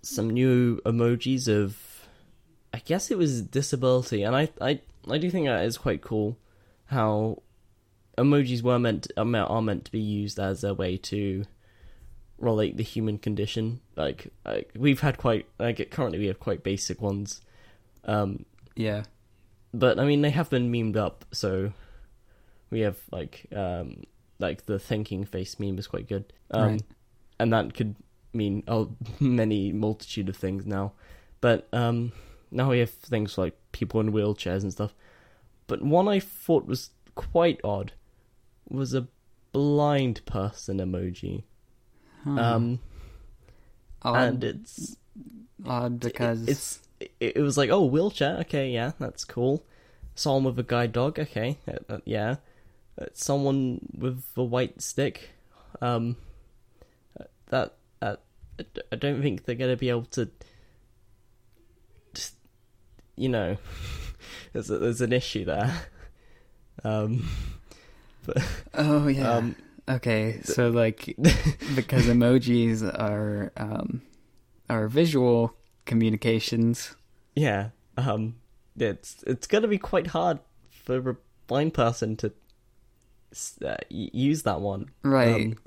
some 0.03 0.31
new 0.31 0.81
emojis 0.85 1.49
of, 1.49 1.79
I 2.73 2.79
guess 2.79 3.11
it 3.11 3.17
was 3.17 3.41
disability, 3.41 4.25
and 4.25 4.37
I 4.37 4.51
I 4.61 4.81
I 5.11 5.17
do 5.17 5.31
think 5.31 5.47
that 5.47 5.65
is 5.65 5.79
quite 5.79 6.03
cool. 6.03 6.37
How 6.85 7.43
emojis 8.19 8.63
were 8.63 8.79
meant 8.79 9.05
to, 9.05 9.21
are 9.21 9.63
meant 9.63 9.87
to 9.87 9.93
be 9.93 10.01
used 10.01 10.39
as 10.39 10.65
a 10.65 10.75
way 10.75 10.99
to 10.99 11.47
relate 12.39 12.77
the 12.77 12.83
human 12.83 13.17
condition. 13.17 13.81
Like, 13.97 14.31
like 14.45 14.71
we've 14.77 15.01
had 15.01 15.17
quite 15.17 15.47
like 15.59 15.91
currently 15.91 16.19
we 16.19 16.27
have 16.27 16.41
quite 16.41 16.63
basic 16.63 17.01
ones. 17.01 17.41
Um, 18.05 18.45
yeah, 18.75 19.05
but 19.75 19.99
I 19.99 20.05
mean 20.05 20.23
they 20.23 20.31
have 20.31 20.51
been 20.51 20.71
memed 20.71 20.97
up, 20.97 21.25
so 21.33 21.73
we 22.71 22.81
have 22.81 22.99
like 23.11 23.47
um 23.55 24.05
like 24.39 24.67
the 24.67 24.79
thinking 24.79 25.25
face 25.25 25.59
meme 25.59 25.79
is 25.79 25.87
quite 25.87 26.09
good. 26.09 26.33
Um 26.51 26.63
Right. 26.73 26.83
and 27.39 27.53
that 27.53 27.75
could 27.75 27.97
mean 28.33 28.63
a 28.67 28.87
many 29.21 29.73
multitude 29.73 30.29
of 30.29 30.37
things 30.37 30.67
now. 30.67 30.93
But 31.41 31.69
um 31.73 32.13
now 32.51 32.71
we 32.71 32.79
have 32.81 32.91
things 32.91 33.37
like 33.39 33.57
people 33.73 34.01
in 34.01 34.13
wheelchairs 34.13 34.63
and 34.63 34.73
stuff. 34.73 34.95
But 35.67 35.83
one 35.83 36.09
I 36.09 36.21
thought 36.21 36.67
was 36.67 36.91
quite 37.15 37.61
odd 37.65 37.93
was 38.69 38.95
a 38.95 39.07
blind 39.53 40.25
person 40.27 40.79
emoji. 40.79 41.45
Huh. 42.25 42.31
Um 42.41 42.79
odd, 44.03 44.17
and 44.29 44.45
it's 44.45 44.97
odd 45.65 46.01
because 46.01 46.47
it's 46.49 46.81
it, 47.01 47.13
it 47.21 47.39
was 47.43 47.57
like 47.57 47.71
oh 47.71 47.85
wheelchair 47.85 48.39
okay 48.41 48.71
yeah 48.71 48.93
that's 48.99 49.25
cool. 49.25 49.65
Someone 50.15 50.45
with 50.45 50.59
a 50.59 50.63
guide 50.63 50.93
dog 50.93 51.19
okay 51.19 51.59
uh, 51.69 51.95
uh, 51.95 51.99
yeah. 52.05 52.37
Uh, 53.01 53.07
someone 53.13 53.81
with 53.97 54.25
a 54.37 54.43
white 54.45 54.81
stick 54.81 55.31
um 55.83 56.17
uh, 57.21 57.25
that 57.51 57.75
uh, 58.01 58.17
I 58.91 58.97
don't 58.97 59.21
think 59.21 59.45
they're 59.45 59.55
gonna 59.55 59.77
be 59.77 59.91
able 59.91 60.07
to 60.13 60.31
just 62.15 62.35
you 63.17 63.29
know 63.29 63.57
there's 64.53 64.71
a, 64.71 64.79
there's 64.79 65.01
an 65.01 65.13
issue 65.13 65.45
there. 65.45 65.73
Um 66.85 67.27
but, 68.27 68.37
oh 68.75 69.09
yeah. 69.09 69.33
um 69.33 69.57
Okay, 69.89 70.41
so 70.43 70.69
like 70.71 71.15
because 71.77 72.07
emojis 72.07 72.83
are 72.83 73.53
um 73.57 74.03
are 74.69 74.89
visual 74.89 75.56
communications. 75.87 76.95
yeah 77.35 77.71
um 77.97 78.35
it's 78.79 79.23
it's 79.27 79.47
gonna 79.47 79.69
be 79.69 79.79
quite 79.79 80.09
hard 80.09 80.39
for 80.85 81.11
a 81.11 81.17
blind 81.47 81.73
person 81.73 82.17
to 82.17 82.33
uh, 83.65 83.77
use 83.89 84.43
that 84.43 84.61
one 84.61 84.91
Right. 85.03 85.47
Um, 85.47 85.59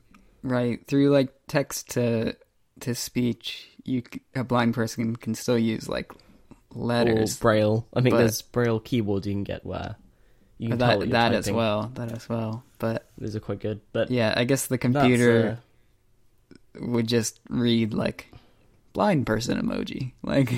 right. 0.43 0.86
Through 0.88 1.10
like 1.10 1.34
text 1.47 1.89
to 1.91 2.36
to 2.82 2.95
speech, 2.95 3.67
you 3.84 4.03
a 4.36 4.43
blind 4.43 4.73
person 4.73 5.15
can 5.15 5.36
still 5.36 5.58
use 5.58 5.89
like 5.89 6.12
letters. 6.73 7.38
Or 7.38 7.41
braille. 7.41 7.88
I 7.93 8.01
think 8.01 8.15
there's 8.15 8.41
braille 8.41 8.79
keyboards 8.79 9.27
you 9.27 9.34
can 9.34 9.43
get 9.43 9.65
where 9.65 9.95
you 10.58 10.69
can 10.69 10.77
that 10.79 11.10
that 11.10 11.34
as 11.34 11.51
well. 11.51 11.91
That 11.95 12.12
as 12.12 12.29
well. 12.29 12.63
But 12.79 13.08
Those 13.17 13.36
are 13.36 13.39
quite 13.39 13.60
good, 13.60 13.82
but 13.91 14.10
yeah, 14.12 14.34
I 14.36 14.45
guess 14.45 14.67
the 14.67 14.77
computer 14.77 15.60
uh, 16.77 16.86
would 16.88 17.08
just 17.08 17.39
read 17.49 17.93
like 17.93 18.32
blind 18.93 19.25
person 19.25 19.60
emoji. 19.62 20.13
Like 20.23 20.52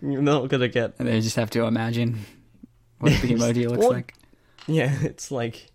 you're 0.00 0.22
not 0.22 0.48
gonna 0.48 0.68
get. 0.68 0.94
and 0.98 1.08
they 1.08 1.20
just 1.20 1.36
have 1.36 1.50
to 1.50 1.64
imagine 1.64 2.20
what 2.98 3.12
the 3.20 3.28
emoji 3.34 3.68
looks 3.68 3.84
What? 3.84 3.92
like. 3.92 4.14
Yeah, 4.66 4.92
it's 5.02 5.30
like 5.30 5.70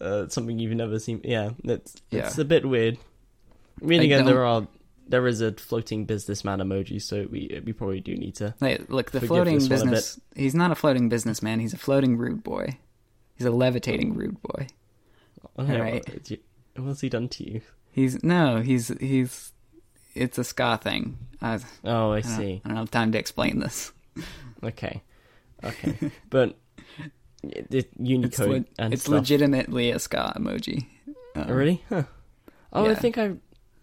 uh, 0.00 0.28
something 0.28 0.58
you've 0.58 0.76
never 0.76 0.98
seen. 0.98 1.20
Yeah, 1.24 1.50
it's 1.64 1.94
Yeah. 2.10 2.26
it's 2.26 2.38
a 2.38 2.44
bit 2.44 2.66
weird. 2.66 2.98
I 3.82 3.84
mean, 3.84 4.00
again, 4.00 4.24
there 4.24 4.44
are 4.44 4.66
there 5.08 5.26
is 5.26 5.40
a 5.40 5.52
floating 5.52 6.04
businessman 6.06 6.58
emoji, 6.60 7.00
so 7.00 7.26
we 7.30 7.60
we 7.64 7.72
probably 7.72 8.00
do 8.00 8.16
need 8.16 8.34
to. 8.36 8.54
Hey, 8.60 8.78
look, 8.88 9.10
the 9.12 9.20
floating 9.20 9.58
this 9.58 9.68
one 9.68 9.72
a 9.88 9.90
business. 9.92 10.20
He's 10.34 10.54
not 10.54 10.70
a 10.70 10.74
floating 10.74 11.08
businessman. 11.08 11.60
He's 11.60 11.72
a 11.74 11.78
floating 11.78 12.16
rude 12.16 12.42
boy. 12.42 12.78
He's 13.36 13.46
a 13.46 13.50
levitating 13.50 14.14
rude 14.14 14.40
boy. 14.42 14.66
Alright. 15.58 16.08
what- 16.08 16.24
do 16.24 16.34
you- 16.34 16.40
What's 16.82 17.00
he 17.00 17.08
done 17.08 17.28
to 17.30 17.50
you? 17.50 17.60
He's 17.90 18.22
no, 18.22 18.60
he's 18.60 18.88
he's. 19.00 19.52
It's 20.16 20.38
a 20.38 20.44
ska 20.44 20.78
thing. 20.82 21.18
I, 21.42 21.58
Oh, 21.84 22.12
I 22.12 22.16
I, 22.16 22.20
don't, 22.22 22.30
see. 22.36 22.62
I 22.64 22.68
don't 22.68 22.76
have 22.78 22.90
time 22.90 23.12
to 23.12 23.18
explain 23.18 23.58
this. 23.60 23.92
Okay, 24.64 25.02
okay, 25.62 26.10
but 26.30 26.56
it, 27.42 27.90
Unicode 28.00 28.24
It's, 28.24 28.38
le- 28.40 28.64
and 28.84 28.92
it's 28.94 29.02
stuff. 29.02 29.12
legitimately 29.14 29.90
a 29.90 29.98
ska 29.98 30.32
emoji. 30.36 30.86
Um, 31.34 31.46
Oh, 31.48 31.52
really? 31.52 31.82
Huh. 31.90 32.04
Oh, 32.72 32.86
I 32.90 32.94
think 32.94 33.18
I 33.18 33.32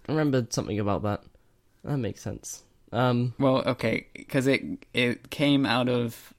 remembered 0.08 0.52
something 0.54 0.80
about 0.80 1.04
that. 1.04 1.22
That 1.84 1.98
makes 1.98 2.22
sense. 2.22 2.64
Um, 2.92 3.34
Well, 3.40 3.62
okay, 3.68 4.08
because 4.16 4.48
it 4.48 4.64
it 4.94 5.30
came 5.30 5.66
out 5.66 5.88
of, 5.90 6.34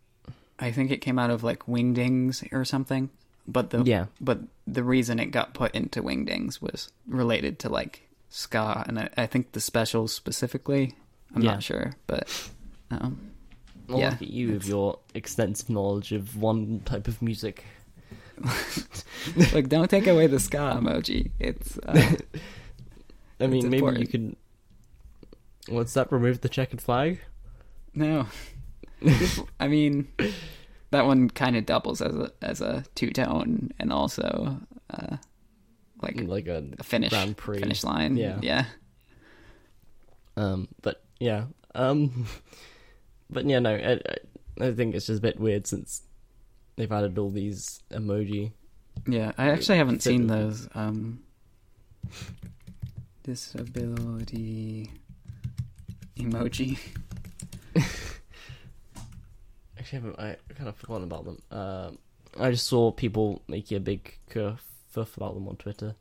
I 0.59 0.73
think 0.73 0.91
it 0.91 0.99
came 1.01 1.19
out 1.19 1.31
of 1.31 1.45
like 1.45 1.67
Wingdings 1.67 2.43
or 2.53 2.65
something. 2.65 3.11
But 3.47 3.71
the 3.71 3.83
yeah, 3.85 4.07
but 4.21 4.41
the 4.67 4.83
reason 4.83 5.21
it 5.21 5.27
got 5.31 5.55
put 5.55 5.75
into 5.75 6.03
Wingdings 6.03 6.61
was 6.61 6.91
related 7.07 7.59
to 7.61 7.69
like 7.69 8.09
ska, 8.35 8.85
and 8.89 8.99
I, 8.99 9.09
I 9.17 9.27
think 9.27 9.53
the 9.53 9.61
specials 9.61 10.13
specifically. 10.13 10.95
I'm 11.35 11.43
Yeah. 11.43 11.53
not 11.53 11.63
sure, 11.63 11.95
but 12.07 12.29
um, 12.91 13.31
well, 13.89 13.99
yeah, 14.01 14.11
look 14.11 14.23
at 14.23 14.29
you 14.29 14.53
with 14.53 14.67
your 14.67 14.99
extensive 15.15 15.69
knowledge 15.71 16.13
of 16.13 16.37
one 16.37 16.81
type 16.85 17.09
of 17.09 17.21
music. 17.23 17.65
like 19.53 19.69
don't 19.69 19.89
take 19.89 20.07
away 20.09 20.27
the 20.27 20.41
ska 20.41 20.77
emoji. 20.81 21.31
It's 21.39 21.79
uh, 21.79 21.93
I 23.41 23.47
mean, 23.47 23.69
maybe 23.71 23.77
you 23.79 23.87
important. 23.89 24.11
could. 24.11 24.37
What's 25.69 25.95
that? 25.95 26.11
Remove 26.13 26.41
the 26.41 26.49
checkered 26.49 26.81
flag? 26.83 27.21
No, 27.95 28.27
I 29.61 29.69
mean 29.69 30.09
that 30.91 31.07
one 31.07 31.31
kind 31.31 31.57
of 31.57 31.67
doubles 31.67 32.01
as 32.01 32.15
a 32.15 32.31
as 32.43 32.61
a 32.61 32.85
two 32.95 33.11
tone 33.11 33.71
and 33.79 33.93
also 33.93 34.59
uh, 34.91 35.17
like 36.05 36.21
Like 36.21 36.47
a 36.47 36.65
a 36.79 36.83
finish 36.83 37.11
Grand 37.11 37.37
Prix. 37.37 37.59
finish 37.59 37.85
line. 37.85 38.17
Yeah. 38.17 38.39
yeah. 38.43 38.65
Um, 40.37 40.69
but 40.83 41.03
yeah, 41.21 41.45
um, 41.75 42.27
but 43.31 43.47
yeah, 43.47 43.61
no, 43.61 43.75
I, 43.75 44.01
I, 44.65 44.73
think 44.73 44.95
it's 44.95 45.07
just 45.07 45.19
a 45.19 45.23
bit 45.23 45.39
weird 45.39 45.67
since 45.67 46.03
they've 46.77 46.91
added 46.91 47.19
all 47.19 47.31
these 47.31 47.81
emoji. 47.91 48.53
Yeah, 49.07 49.33
I 49.39 49.51
actually 49.51 49.79
haven't 49.79 50.03
seen 50.03 50.27
those. 50.27 50.69
Um, 50.75 51.21
disability 53.23 54.91
emoji. 56.17 56.79
Actually, 59.79 59.99
I, 59.99 60.01
haven't, 60.01 60.21
I 60.21 60.37
kind 60.55 60.69
of 60.69 60.77
forgotten 60.77 61.05
about 61.05 61.25
them. 61.25 61.43
Um, 61.51 61.99
I 62.39 62.51
just 62.51 62.67
saw 62.67 62.91
people 62.91 63.43
making 63.49 63.77
a 63.77 63.81
big 63.81 64.19
kerfuff 64.95 65.17
about 65.17 65.35
them 65.35 65.49
on 65.49 65.57
Twitter, 65.57 65.95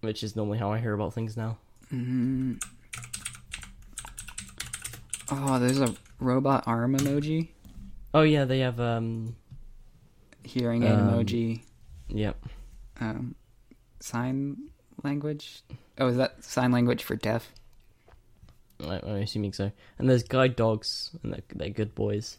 which 0.00 0.22
is 0.22 0.36
normally 0.36 0.58
how 0.58 0.72
I 0.72 0.78
hear 0.78 0.94
about 0.94 1.14
things 1.14 1.36
now. 1.36 1.58
Mm. 1.92 2.62
Oh, 5.30 5.58
there's 5.58 5.80
a 5.80 5.94
robot 6.20 6.64
arm 6.66 6.96
emoji, 6.96 7.48
Oh 8.14 8.22
yeah, 8.22 8.44
they 8.44 8.58
have 8.60 8.78
um, 8.78 9.36
hearing 10.44 10.82
aid 10.82 10.90
Um, 10.98 11.08
emoji, 11.10 11.62
Yep. 12.08 12.36
um, 13.00 13.34
sign 14.00 14.68
language. 15.02 15.62
Oh, 15.98 16.08
is 16.08 16.16
that 16.18 16.44
sign 16.44 16.72
language 16.72 17.02
for 17.02 17.16
deaf? 17.16 17.50
I, 18.84 18.96
I'm 19.02 19.22
assuming 19.22 19.54
so. 19.54 19.72
And 19.98 20.10
there's 20.10 20.22
guide 20.24 20.56
dogs, 20.56 21.10
and 21.22 21.32
they're, 21.32 21.42
they're 21.54 21.70
good 21.70 21.94
boys. 21.94 22.36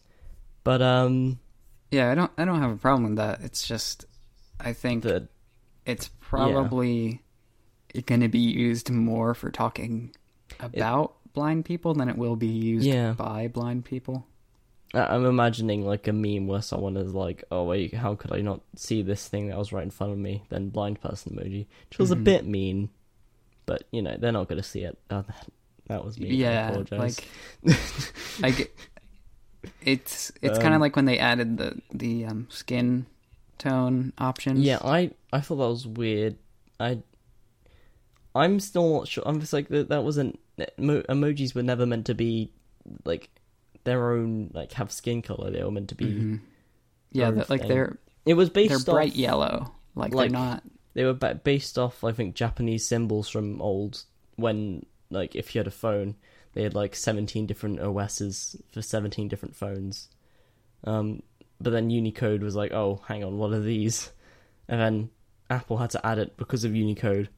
But 0.63 0.81
um, 0.83 1.39
Yeah, 1.89 2.11
I 2.11 2.15
don't. 2.15 2.31
I 2.37 2.45
don't 2.45 2.59
have 2.61 2.71
a 2.71 2.77
problem 2.77 3.03
with 3.05 3.17
that. 3.17 3.41
It's 3.41 3.67
just, 3.67 4.05
I 4.59 4.73
think 4.73 5.03
the 5.03 5.27
it's 5.85 6.09
probably 6.19 7.21
going 8.05 8.21
to 8.21 8.27
be 8.29 8.39
used 8.39 8.89
more 8.89 9.33
for 9.33 9.51
talking 9.51 10.13
about 10.59 11.15
blind 11.33 11.65
people 11.65 11.93
than 11.93 12.09
it 12.09 12.17
will 12.17 12.35
be 12.35 12.47
used 12.47 12.85
Yeah. 12.85 13.13
by 13.13 13.47
blind 13.47 13.85
people. 13.85 14.25
I'm 14.95 15.25
imagining 15.25 15.83
like 15.85 16.07
a 16.07 16.13
meme 16.13 16.45
where 16.45 16.61
someone 16.61 16.97
is 16.97 17.13
like, 17.15 17.43
"Oh 17.51 17.63
wait, 17.63 17.95
how 17.95 18.13
could 18.13 18.31
I 18.31 18.41
not 18.41 18.61
see 18.75 19.01
this 19.01 19.27
thing 19.27 19.47
that 19.47 19.57
was 19.57 19.73
right 19.73 19.83
in 19.83 19.89
front 19.89 20.13
of 20.13 20.19
me?" 20.19 20.43
Then 20.49 20.69
blind 20.69 21.01
person 21.01 21.35
emoji, 21.35 21.65
which 21.89 21.97
was 21.97 22.11
a 22.11 22.15
Mhm. 22.15 22.23
bit 22.23 22.45
mean, 22.45 22.89
but 23.65 23.85
you 23.91 24.03
know 24.03 24.15
they're 24.19 24.31
not 24.31 24.47
going 24.47 24.61
to 24.61 24.67
see 24.67 24.83
it. 24.83 24.97
Uh, 25.09 25.23
that, 25.23 25.47
that 25.87 26.05
was 26.05 26.19
me. 26.19 26.29
I 26.29 26.33
yeah, 26.33 26.69
apologize. 26.69 27.19
like 27.63 28.55
get, 28.55 28.71
it's 29.81 30.31
it's 30.43 30.57
kind 30.59 30.67
Um, 30.69 30.73
of 30.75 30.81
like 30.81 30.95
when 30.95 31.05
they 31.05 31.17
added 31.17 31.57
the 31.57 31.81
the 31.91 32.25
um, 32.25 32.47
skin 32.51 33.07
tone 33.57 34.13
options. 34.17 34.59
yeah, 34.59 34.79
I 34.83 35.11
I 35.31 35.39
thought 35.41 35.57
that 35.57 35.67
was 35.69 35.87
weird. 35.87 36.35
I 36.79 36.99
I'm 38.35 38.59
still 38.59 38.93
not 38.99 39.07
sure. 39.07 39.23
I'm 39.25 39.39
just 39.39 39.53
like 39.53 39.67
that. 39.69 39.89
That 39.89 40.03
wasn't 40.03 40.39
emo- 40.79 41.03
emojis 41.03 41.53
were 41.53 41.63
never 41.63 41.85
meant 41.85 42.07
to 42.07 42.15
be 42.15 42.51
like 43.05 43.29
their 43.83 44.11
own 44.13 44.49
like 44.53 44.71
have 44.73 44.91
skin 44.91 45.21
color. 45.21 45.51
They 45.51 45.63
were 45.63 45.71
meant 45.71 45.89
to 45.89 45.95
be. 45.95 46.05
Mhm. 46.05 46.39
yeah, 47.11 47.31
that, 47.31 47.49
like 47.49 47.67
they're 47.67 47.97
It 48.25 48.33
was 48.33 48.49
based. 48.49 48.69
they're 48.69 48.77
based 48.79 48.85
bright 48.87 49.15
yellow. 49.15 49.71
Like, 49.95 50.13
like- 50.13 50.31
they're 50.31 50.39
not. 50.39 50.63
They 50.95 51.05
were 51.05 51.13
based 51.13 51.79
off, 51.79 52.03
I 52.03 52.11
think, 52.11 52.35
Japanese 52.35 52.87
symbols 52.87 53.27
from 53.27 53.59
old 53.63 54.03
when, 54.35 54.85
like, 55.09 55.35
if 55.35 55.55
you 55.55 55.59
had 55.59 55.65
a 55.65 55.71
phone, 55.71 56.15
they 56.53 56.61
had 56.61 56.75
like 56.75 56.95
seventeen 56.95 57.47
different 57.47 57.79
OSs 57.79 58.55
for 58.71 58.81
seventeen 58.83 59.27
different 59.27 59.55
phones. 59.55 60.09
Um, 60.83 61.23
but 61.63 61.71
then 61.71 61.89
Unicode 61.89 62.43
was 62.43 62.55
like, 62.55 62.71
oh, 62.71 63.01
hang 63.07 63.23
on, 63.23 63.37
what 63.37 63.51
are 63.53 63.59
these? 63.61 64.11
And 64.67 64.79
then 64.79 65.09
Apple 65.49 65.77
had 65.77 65.89
to 65.91 66.05
add 66.05 66.19
it 66.19 66.37
because 66.37 66.63
of 66.63 66.75
Unicode. 66.75 67.29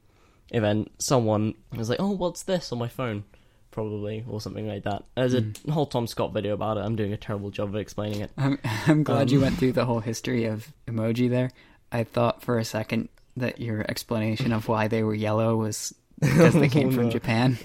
And 0.52 0.62
then 0.64 0.86
someone 0.98 1.54
was 1.76 1.88
like, 1.88 2.00
oh, 2.00 2.10
what's 2.10 2.42
this 2.44 2.70
on 2.72 2.78
my 2.78 2.88
phone? 2.88 3.24
Probably, 3.72 4.24
or 4.28 4.40
something 4.40 4.66
like 4.66 4.84
that. 4.84 5.04
There's 5.16 5.34
a 5.34 5.44
whole 5.70 5.86
Tom 5.86 6.06
Scott 6.06 6.32
video 6.32 6.54
about 6.54 6.76
it. 6.78 6.80
I'm 6.80 6.96
doing 6.96 7.12
a 7.12 7.16
terrible 7.18 7.50
job 7.50 7.68
of 7.70 7.76
explaining 7.76 8.20
it. 8.20 8.30
I'm 8.38 8.58
I'm 8.86 9.02
glad 9.02 9.30
you 9.30 9.38
Um, 9.38 9.42
went 9.44 9.58
through 9.58 9.72
the 9.72 9.84
whole 9.90 10.00
history 10.00 10.44
of 10.44 10.72
emoji 10.86 11.28
there. 11.28 11.50
I 11.92 12.04
thought 12.04 12.42
for 12.42 12.58
a 12.58 12.64
second 12.64 13.08
that 13.36 13.60
your 13.60 13.84
explanation 13.88 14.52
of 14.52 14.66
why 14.68 14.88
they 14.88 15.02
were 15.02 15.14
yellow 15.14 15.56
was 15.56 15.94
because 16.20 16.54
they 16.54 16.68
came 16.76 16.88
Oh, 16.88 16.92
from 16.92 17.04
no. 17.06 17.10
Japan. 17.10 17.58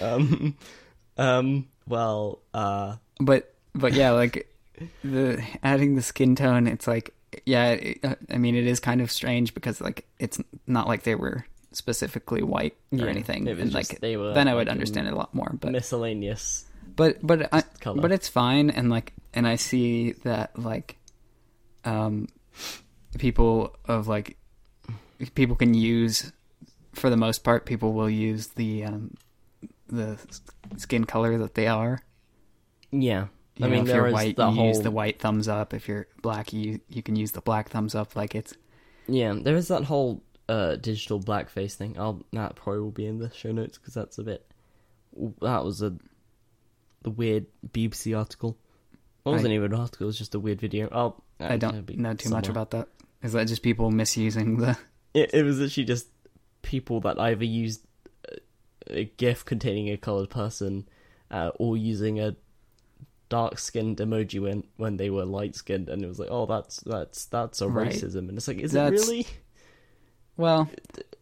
um, 0.00 0.56
um, 1.18 1.66
well, 1.88 2.40
uh, 2.54 2.96
But 3.20 3.54
but 3.76 3.92
yeah, 3.92 4.10
like 4.10 4.52
the 5.04 5.42
adding 5.62 5.94
the 5.94 6.02
skin 6.02 6.34
tone, 6.34 6.66
it's 6.66 6.86
like 6.86 7.14
yeah, 7.44 7.70
it, 7.70 8.04
uh, 8.04 8.14
I 8.30 8.38
mean 8.38 8.54
it 8.56 8.66
is 8.66 8.80
kind 8.80 9.00
of 9.00 9.10
strange 9.10 9.54
because 9.54 9.80
like 9.80 10.06
it's 10.18 10.40
not 10.66 10.88
like 10.88 11.02
they 11.02 11.14
were 11.14 11.44
specifically 11.72 12.42
white 12.42 12.74
or 12.92 12.98
Yeah, 12.98 13.06
anything, 13.06 13.46
and 13.48 13.58
just 13.58 13.74
like 13.74 14.00
they 14.00 14.16
were 14.16 14.32
then 14.32 14.48
I 14.48 14.54
would 14.54 14.66
like 14.66 14.72
understand 14.72 15.06
it 15.06 15.12
a 15.12 15.16
lot 15.16 15.34
more. 15.34 15.54
But 15.60 15.72
miscellaneous 15.72 16.64
but 16.96 17.18
but 17.24 17.48
I, 17.52 17.62
color. 17.80 18.00
but 18.00 18.12
it's 18.12 18.28
fine, 18.28 18.70
and 18.70 18.90
like 18.90 19.12
and 19.34 19.46
I 19.46 19.56
see 19.56 20.12
that 20.24 20.58
like 20.58 20.96
um 21.84 22.28
people 23.18 23.76
of 23.84 24.08
like 24.08 24.38
people 25.34 25.56
can 25.56 25.74
use 25.74 26.32
for 26.94 27.10
the 27.10 27.16
most 27.16 27.44
part 27.44 27.66
people 27.66 27.92
will 27.92 28.10
use 28.10 28.48
the 28.48 28.84
um 28.84 29.14
the 29.88 30.18
skin 30.76 31.04
color 31.04 31.38
that 31.38 31.54
they 31.54 31.66
are 31.66 32.00
yeah. 32.90 33.26
You 33.56 33.66
I 33.66 33.68
know, 33.68 33.76
mean, 33.76 33.88
if 33.88 33.94
you're 33.94 34.10
white, 34.10 34.36
you 34.38 34.44
whole 34.44 34.68
use 34.68 34.80
the 34.80 34.90
white 34.90 35.18
thumbs 35.18 35.48
up. 35.48 35.72
If 35.72 35.88
you're 35.88 36.06
black, 36.22 36.52
you 36.52 36.80
you 36.88 37.02
can 37.02 37.16
use 37.16 37.32
the 37.32 37.40
black 37.40 37.70
thumbs 37.70 37.94
up. 37.94 38.14
Like 38.14 38.34
it's 38.34 38.54
yeah. 39.06 39.34
There 39.34 39.56
is 39.56 39.68
that 39.68 39.84
whole 39.84 40.22
uh, 40.48 40.76
digital 40.76 41.20
blackface 41.20 41.74
thing. 41.74 41.96
I'll 41.98 42.24
that 42.32 42.56
probably 42.56 42.82
will 42.82 42.90
be 42.90 43.06
in 43.06 43.18
the 43.18 43.30
show 43.32 43.52
notes 43.52 43.78
because 43.78 43.94
that's 43.94 44.18
a 44.18 44.22
bit. 44.24 44.46
That 45.40 45.64
was 45.64 45.80
a 45.80 45.96
the 47.02 47.10
weird 47.10 47.46
BBC 47.70 48.16
article. 48.16 48.58
It 49.24 49.30
wasn't 49.30 49.54
even 49.54 49.72
an 49.72 49.80
article. 49.80 50.04
It 50.04 50.08
was 50.08 50.18
just 50.18 50.34
a 50.34 50.40
weird 50.40 50.60
video. 50.60 50.88
Oh, 50.92 51.22
I 51.40 51.56
don't 51.56 51.96
know 51.96 52.14
too 52.14 52.30
much 52.30 52.48
about 52.48 52.70
that. 52.72 52.88
Is 53.22 53.32
that 53.32 53.46
just 53.48 53.62
people 53.62 53.90
misusing 53.90 54.58
the? 54.58 54.76
It, 55.14 55.32
it 55.32 55.44
was 55.44 55.62
actually 55.62 55.84
just 55.84 56.08
people 56.60 57.00
that 57.00 57.18
either 57.18 57.42
used 57.42 57.80
a, 58.28 58.98
a 58.98 59.04
GIF 59.04 59.46
containing 59.46 59.88
a 59.88 59.96
colored 59.96 60.28
person, 60.28 60.86
uh, 61.30 61.52
or 61.58 61.78
using 61.78 62.20
a 62.20 62.36
dark 63.28 63.58
skinned 63.58 63.96
emoji 63.98 64.40
when 64.40 64.64
when 64.76 64.96
they 64.96 65.10
were 65.10 65.24
light 65.24 65.56
skinned, 65.56 65.88
and 65.88 66.02
it 66.02 66.06
was 66.06 66.18
like, 66.18 66.28
oh, 66.30 66.46
that's 66.46 66.78
that's 66.80 67.24
that's 67.26 67.60
a 67.60 67.68
Right. 67.68 67.90
racism, 67.92 68.28
and 68.28 68.36
it's 68.36 68.48
like, 68.48 68.58
is 68.58 68.72
That's- 68.72 69.00
it 69.02 69.06
really? 69.06 69.26
Well, 70.38 70.68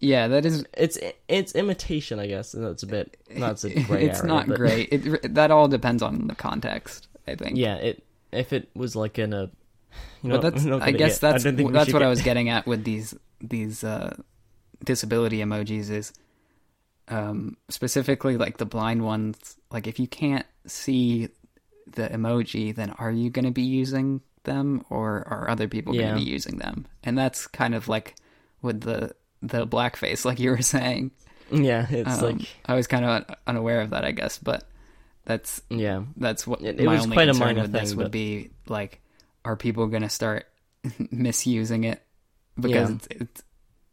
yeah, 0.01 0.27
that 0.29 0.45
is. 0.45 0.65
It's 0.77 0.99
it's 1.29 1.55
imitation, 1.55 2.19
I 2.19 2.27
guess, 2.27 2.53
and 2.55 2.65
that's 2.67 2.83
a 2.83 2.87
bit 2.87 3.17
that's 3.37 3.63
a 3.65 3.71
gray 3.85 4.07
it's 4.07 4.19
area. 4.19 4.29
not 4.33 4.49
but- 4.49 4.57
great. 4.57 4.89
It 4.93 5.35
that 5.35 5.51
all 5.53 5.69
depends 5.69 6.03
on 6.03 6.27
the 6.27 6.35
context. 6.35 7.07
I 7.29 7.37
think. 7.37 7.57
Yeah, 7.57 7.77
it 7.77 8.05
if 8.33 8.53
it 8.53 8.69
was 8.75 8.97
like 8.97 9.19
in 9.19 9.33
a, 9.33 9.51
you 10.23 10.31
know, 10.31 10.41
but 10.41 10.55
that's. 10.55 10.67
I 10.83 10.91
guess 10.91 11.21
get- 11.21 11.33
that's 11.33 11.45
we 11.45 11.71
that's 11.71 11.93
what 11.93 12.03
I 12.03 12.09
was 12.09 12.23
getting 12.23 12.49
at 12.49 12.67
with 12.67 12.83
these 12.85 13.15
these 13.41 13.85
uh, 13.85 14.17
disability 14.85 15.39
emojis 15.39 15.91
is 15.91 16.13
um, 17.09 17.57
specifically 17.69 18.37
like 18.37 18.57
the 18.59 18.67
blind 18.67 19.05
ones. 19.05 19.57
Like 19.71 19.87
if 19.87 20.01
you 20.01 20.09
can't 20.09 20.47
see 20.67 21.29
the 21.87 22.09
emoji, 22.09 22.75
then 22.75 22.91
are 22.91 23.11
you 23.11 23.31
going 23.31 23.45
to 23.45 23.51
be 23.51 23.63
using 23.63 24.21
them, 24.45 24.85
or 24.91 25.27
are 25.29 25.49
other 25.49 25.69
people 25.69 25.93
going 25.95 26.09
to 26.09 26.15
be 26.15 26.21
using 26.23 26.59
them? 26.59 26.87
And 27.03 27.17
that's 27.17 27.47
kind 27.47 27.75
of 27.75 27.89
like 27.89 28.15
with 28.63 28.83
the 28.83 29.15
the 29.43 29.67
blackface, 29.67 30.25
like 30.25 30.39
you 30.39 30.51
were 30.51 30.63
saying. 30.63 31.11
Yeah, 31.53 31.87
it's 31.91 32.21
Um, 32.23 32.39
like 32.39 32.49
I 32.67 32.75
was 32.75 32.87
kind 32.87 33.05
of 33.05 33.25
unaware 33.47 33.81
of 33.83 33.91
that, 33.91 34.05
I 34.05 34.13
guess, 34.13 34.39
but 34.39 34.65
that's 35.25 35.61
yeah, 35.71 36.05
that's 36.17 36.47
what 36.47 36.63
It- 36.63 36.81
it 36.81 36.87
my 36.87 36.95
was 36.95 37.05
only 37.05 37.17
quite 37.17 37.29
a 37.29 37.35
minor 37.35 37.63
with 37.63 37.73
this 37.73 37.91
thing, 37.91 37.99
would 37.99 38.11
be 38.11 38.51
like, 38.69 39.01
are 39.45 39.57
people 39.57 39.87
going 39.87 40.03
to 40.03 40.09
start 40.09 40.47
misusing 41.11 41.85
it 41.85 42.03
because 42.59 42.91
Yeah. 42.91 42.97
it's, 43.11 43.43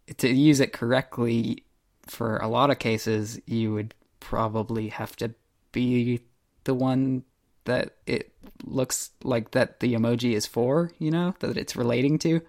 it's 0.08 0.18
to 0.24 0.30
use 0.30 0.60
it 0.60 0.74
correctly 0.74 1.64
for 2.08 2.38
a 2.38 2.48
lot 2.48 2.70
of 2.70 2.80
cases 2.80 3.39
you 3.46 3.74
would 3.74 3.94
probably 4.20 4.89
have 4.89 5.16
to 5.18 5.34
be 5.72 6.22
the 6.66 6.74
one 6.74 7.24
that 7.66 7.95
it 8.05 8.32
looks 8.64 9.12
like 9.24 9.51
that 9.51 9.80
the 9.80 9.93
emoji 9.93 10.34
is 10.34 10.45
for 10.45 10.91
you 10.99 11.12
know 11.12 11.34
that 11.39 11.57
it's 11.57 11.76
relating 11.76 12.18
to 12.20 12.41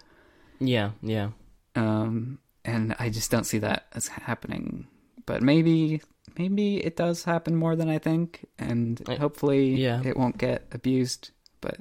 yeah, 0.59 0.91
yeah. 1.01 1.29
um 1.75 2.39
and 2.63 2.95
i 2.99 3.09
just 3.09 3.29
don't 3.31 3.45
see 3.45 3.57
that 3.57 3.85
as 3.93 4.07
happening 4.07 4.87
but 5.25 5.41
maybe 5.41 6.01
maybe 6.37 6.77
it 6.77 6.95
does 6.95 7.23
happen 7.23 7.55
more 7.55 7.75
than 7.75 7.89
i 7.89 7.97
think 7.97 8.45
and 8.57 9.01
I- 9.07 9.15
hopefully 9.15 9.75
yeah. 9.75 10.01
it 10.03 10.17
won't 10.17 10.37
get 10.37 10.65
abused 10.71 11.31
but 11.61 11.79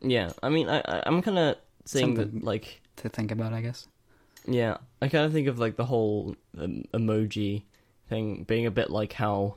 Yeah, 0.00 0.32
I 0.42 0.48
mean, 0.50 0.68
I, 0.68 0.82
I'm 1.06 1.22
kind 1.22 1.38
of 1.38 1.56
saying 1.86 2.14
that, 2.14 2.44
like, 2.44 2.82
to 2.96 3.08
think 3.08 3.30
about 3.30 3.52
i 3.52 3.60
guess 3.60 3.88
yeah, 4.46 4.76
I 5.00 5.08
kind 5.08 5.24
of 5.24 5.32
think 5.32 5.48
of 5.48 5.58
like 5.58 5.76
the 5.76 5.86
whole 5.86 6.36
um, 6.58 6.84
emoji 6.92 7.62
thing 8.10 8.44
being 8.44 8.66
a 8.66 8.70
bit 8.70 8.90
like 8.90 9.14
how 9.14 9.54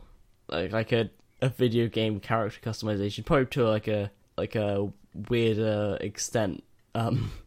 like 0.48 0.72
like 0.72 0.92
a 0.94 1.10
a 1.42 1.50
video 1.50 1.88
game 1.88 2.20
character 2.20 2.60
customization, 2.62 3.26
probably 3.26 3.46
to 3.48 3.68
like 3.68 3.88
a 3.88 4.12
like 4.38 4.56
a 4.56 4.92
weirder 5.30 5.98
extent. 6.02 6.64
Um, 6.96 7.32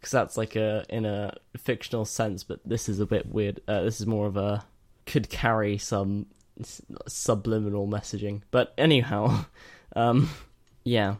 because 0.00 0.12
that's 0.12 0.36
like 0.36 0.54
a 0.54 0.84
in 0.88 1.04
a 1.04 1.34
fictional 1.56 2.04
sense, 2.04 2.44
but 2.44 2.60
this 2.64 2.88
is 2.88 3.00
a 3.00 3.06
bit 3.06 3.26
weird. 3.26 3.60
Uh, 3.66 3.82
this 3.82 4.00
is 4.00 4.06
more 4.06 4.26
of 4.26 4.36
a 4.36 4.64
could 5.06 5.28
carry 5.28 5.76
some 5.78 6.26
subliminal 7.06 7.86
messaging. 7.88 8.42
But 8.50 8.74
anyhow, 8.78 9.44
um, 9.96 10.28
yeah. 10.84 11.16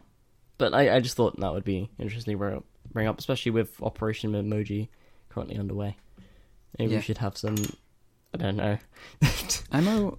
But 0.57 0.73
I, 0.73 0.95
I 0.95 0.99
just 0.99 1.15
thought 1.15 1.39
that 1.39 1.53
would 1.53 1.63
be 1.63 1.89
interesting 1.97 2.33
to 2.33 2.37
bring 2.37 2.55
up, 2.57 2.65
bring 2.91 3.07
up, 3.07 3.17
especially 3.19 3.51
with 3.51 3.81
Operation 3.81 4.33
Emoji 4.33 4.89
currently 5.29 5.57
underway. 5.57 5.95
Maybe 6.77 6.91
Yeah. 6.91 6.97
we 6.97 7.03
should 7.03 7.17
have 7.19 7.37
some. 7.37 7.55
I 8.33 8.37
don't 8.37 8.57
know. 8.57 8.77
I'm 9.71 9.87
o- 9.87 10.17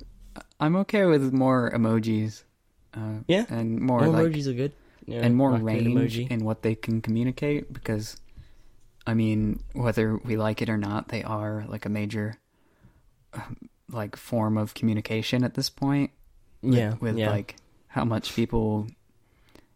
I'm 0.61 0.77
okay 0.77 1.07
with 1.07 1.33
more 1.33 1.71
emojis. 1.75 2.45
Uh, 2.95 3.21
Yeah. 3.27 3.47
and 3.49 3.81
more, 3.81 4.01
More 4.01 4.09
like 4.09 4.27
emojis 4.33 4.47
are 4.47 4.53
good. 4.53 4.73
You 5.07 5.17
know, 5.17 5.23
and 5.23 5.37
more 5.37 5.53
raccoon 5.53 5.95
range 5.97 6.19
emoji. 6.19 6.31
in 6.31 6.45
what 6.45 6.63
they 6.63 6.75
can 6.75 7.01
communicate 7.01 7.73
because 7.73 8.17
I 9.07 9.15
mean 9.15 9.61
whether 9.73 10.17
we 10.19 10.37
like 10.37 10.61
it 10.63 10.69
or 10.69 10.77
not 10.77 11.09
they 11.09 11.25
are 11.25 11.65
like 11.69 11.85
a 11.87 11.89
major 11.89 12.37
um, 13.33 13.57
like 13.91 14.15
form 14.15 14.57
of 14.59 14.75
communication 14.75 15.43
at 15.43 15.55
this 15.55 15.71
point 15.71 16.11
with, 16.63 16.75
yeah, 16.75 16.95
with 17.01 17.17
yeah, 17.19 17.31
like 17.31 17.57
how 17.89 18.05
much 18.05 18.37
people 18.37 18.87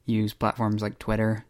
use 0.05 0.35
platforms 0.35 0.83
like 0.83 0.99
Twitter 0.99 1.45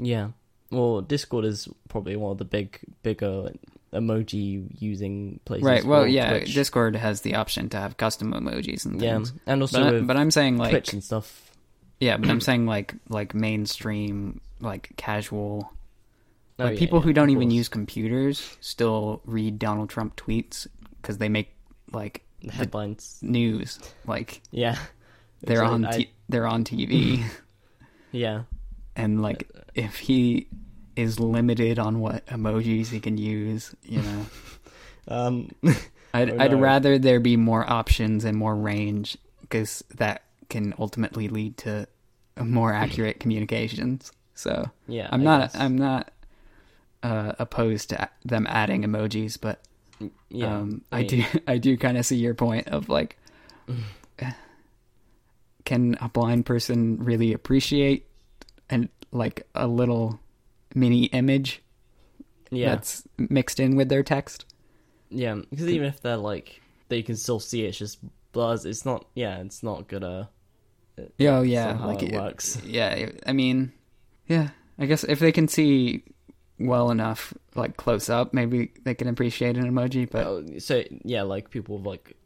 yeah. 0.00 0.28
Well, 0.70 1.00
Discord 1.00 1.44
is 1.44 1.68
probably 1.88 2.14
one 2.16 2.32
of 2.32 2.38
the 2.38 2.44
big, 2.44 2.78
bigger 3.02 3.50
emoji 3.92 4.66
using 4.80 5.40
places. 5.44 5.64
right 5.64 5.84
well 5.84 6.06
yeah 6.06 6.30
Twitch. 6.38 6.54
Discord 6.54 6.94
has 6.96 7.22
the 7.22 7.34
option 7.36 7.68
to 7.70 7.78
have 7.78 7.96
custom 7.96 8.32
emojis 8.32 8.84
and 8.84 9.00
things. 9.00 9.32
yeah, 9.34 9.52
and 9.52 9.62
also 9.62 9.90
but, 10.00 10.06
but 10.06 10.16
I'm 10.16 10.30
saying 10.30 10.58
like 10.58 10.70
Twitch 10.70 10.92
and 10.92 11.02
stuff. 11.02 11.50
yeah 12.00 12.16
but 12.18 12.28
I'm 12.28 12.40
saying 12.40 12.66
like 12.66 12.94
like 13.08 13.34
mainstream 13.34 14.40
like 14.60 14.90
casual 14.96 15.72
Oh, 16.60 16.64
Like 16.64 16.72
yeah, 16.74 16.78
people 16.80 16.98
yeah, 16.98 17.04
who 17.04 17.12
don't 17.12 17.30
even 17.30 17.52
use 17.52 17.68
computers 17.68 18.56
still 18.60 19.22
read 19.24 19.60
Donald 19.60 19.90
Trump 19.90 20.16
tweets 20.16 20.66
because 21.00 21.18
they 21.18 21.28
make 21.28 21.54
like 21.92 22.24
The 22.42 22.50
headlines. 22.52 23.20
news. 23.22 23.78
Like 24.06 24.42
Yeah, 24.50 24.76
they're 25.42 25.62
on 25.62 25.84
I- 25.84 25.92
t- 25.92 26.10
they're 26.28 26.48
on 26.48 26.64
TV, 26.64 27.22
yeah, 28.12 28.42
and 28.96 29.22
like 29.22 29.48
if 29.74 29.96
he 29.98 30.48
is 30.98 31.20
limited 31.20 31.78
on 31.78 32.00
what 32.00 32.26
emojis 32.26 32.88
he 32.88 32.98
can 32.98 33.16
use, 33.16 33.72
you 33.84 34.02
know, 34.02 34.26
um, 35.08 35.48
I'd 36.12 36.36
I'd 36.40 36.60
rather 36.60 36.98
there 36.98 37.20
be 37.20 37.36
more 37.36 37.68
options 37.70 38.24
and 38.24 38.36
more 38.36 38.56
range 38.56 39.16
because 39.42 39.84
that 39.94 40.24
can 40.48 40.74
ultimately 40.78 41.28
lead 41.28 41.56
to 41.58 41.86
more 42.42 42.72
accurate 42.72 43.20
communications. 43.20 44.10
So 44.34 44.70
yeah. 44.88 45.08
I'm 45.12 45.20
I 45.20 45.24
not 45.24 45.40
guess. 45.40 45.60
I'm 45.60 45.76
not 45.76 46.10
uh, 47.04 47.32
opposed 47.38 47.90
to 47.90 48.08
them 48.24 48.46
adding 48.48 48.82
emojis, 48.82 49.38
but 49.40 49.60
Yeah, 50.30 50.56
um, 50.56 50.82
I, 50.90 50.98
mean, 50.98 51.06
do 51.06 51.24
I 51.46 51.58
do 51.58 51.76
kind 51.76 51.96
of 51.96 52.06
see 52.06 52.16
your 52.16 52.34
point 52.34 52.66
of 52.68 52.88
like, 52.88 53.16
can 55.64 55.96
a 56.00 56.08
blind 56.08 56.44
person 56.44 56.96
really 57.04 57.32
appreciate 57.32 58.06
and 58.68 58.88
like 59.12 59.46
a 59.54 59.68
little 59.68 60.18
mini 60.74 61.04
image 61.06 61.62
Yeah, 62.50 62.70
that's 62.70 63.04
mixed 63.16 63.60
in 63.60 63.76
with 63.76 63.88
their 63.88 64.02
text? 64.02 64.44
yeah. 65.10 65.36
Because 65.50 65.68
even 65.68 65.86
if 65.86 66.00
they're 66.00 66.16
like, 66.16 66.60
they 66.88 67.02
can 67.02 67.16
still 67.16 67.40
see 67.40 67.64
it, 67.64 67.68
it's 67.68 67.78
just 67.78 67.98
blurs. 68.32 68.64
It's 68.64 68.84
not. 68.84 69.06
Yeah, 69.14 69.38
it's 69.40 69.62
not 69.62 69.88
gonna. 69.88 70.28
Yeah, 71.16 71.38
oh, 71.38 71.42
yeah, 71.42 71.78
like 71.84 72.02
it 72.02 72.12
it- 72.12 72.14
works. 72.14 72.60
Yeah, 72.66 73.10
I 73.26 73.32
mean, 73.32 73.72
yeah, 74.26 74.48
I 74.78 74.86
guess 74.86 75.04
if 75.04 75.18
they 75.20 75.32
can 75.32 75.46
see 75.48 76.02
well 76.58 76.90
enough, 76.90 77.32
like 77.54 77.76
close 77.76 78.10
up, 78.10 78.34
maybe 78.34 78.72
they 78.84 78.94
can 78.94 79.06
appreciate 79.08 79.56
an 79.56 79.70
emoji. 79.72 80.10
But 80.10 80.26
Oh, 80.26 80.44
so 80.58 80.82
yeah, 81.04 81.22
like 81.22 81.50
people 81.50 81.78
with 81.78 81.86
like, 81.86 82.16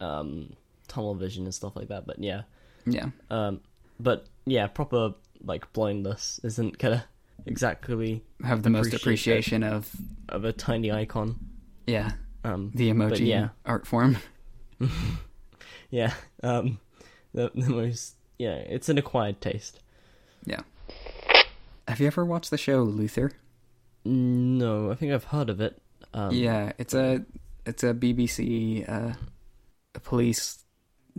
um, 0.00 0.52
tunnel 0.86 1.14
vision 1.14 1.44
and 1.44 1.54
stuff 1.54 1.74
like 1.76 1.88
that. 1.88 2.06
But 2.06 2.22
yeah, 2.22 2.42
yeah, 2.86 3.06
um, 3.30 3.60
but 3.98 4.26
yeah, 4.46 4.66
proper 4.68 5.14
like 5.42 5.72
blindness 5.72 6.38
isn't 6.44 6.78
gonna 6.78 7.04
exactly 7.46 8.22
have 8.44 8.62
the 8.62 8.70
most 8.70 8.94
appreciation 8.94 9.62
of 9.62 9.90
of 10.28 10.44
a 10.44 10.52
tiny 10.52 10.90
icon. 10.90 11.38
yeah 11.86 12.12
Um, 12.44 12.70
the 12.74 12.90
emoji 12.90 13.26
yeah. 13.26 13.48
art 13.66 13.86
form. 13.86 14.18
yeah, 15.90 16.14
um, 16.42 16.78
the 17.34 17.50
the 17.54 17.68
most 17.70 18.16
yeah, 18.38 18.54
it's 18.54 18.88
an 18.88 18.98
acquired 18.98 19.40
taste. 19.40 19.80
Yeah. 20.44 20.60
Have 21.86 22.00
you 22.00 22.06
ever 22.06 22.24
watched 22.24 22.50
the 22.50 22.58
show 22.58 22.82
Luther? 22.82 23.32
No, 24.04 24.90
I 24.90 24.94
think 24.94 25.12
I've 25.12 25.24
heard 25.24 25.50
of 25.50 25.60
it. 25.60 25.80
Um, 26.14 26.32
yeah, 26.32 26.72
it's 26.78 26.94
a 26.94 27.24
it's 27.66 27.82
a 27.82 27.92
BBC 27.92 28.88
uh, 28.88 29.14
a 29.94 30.00
police 30.00 30.64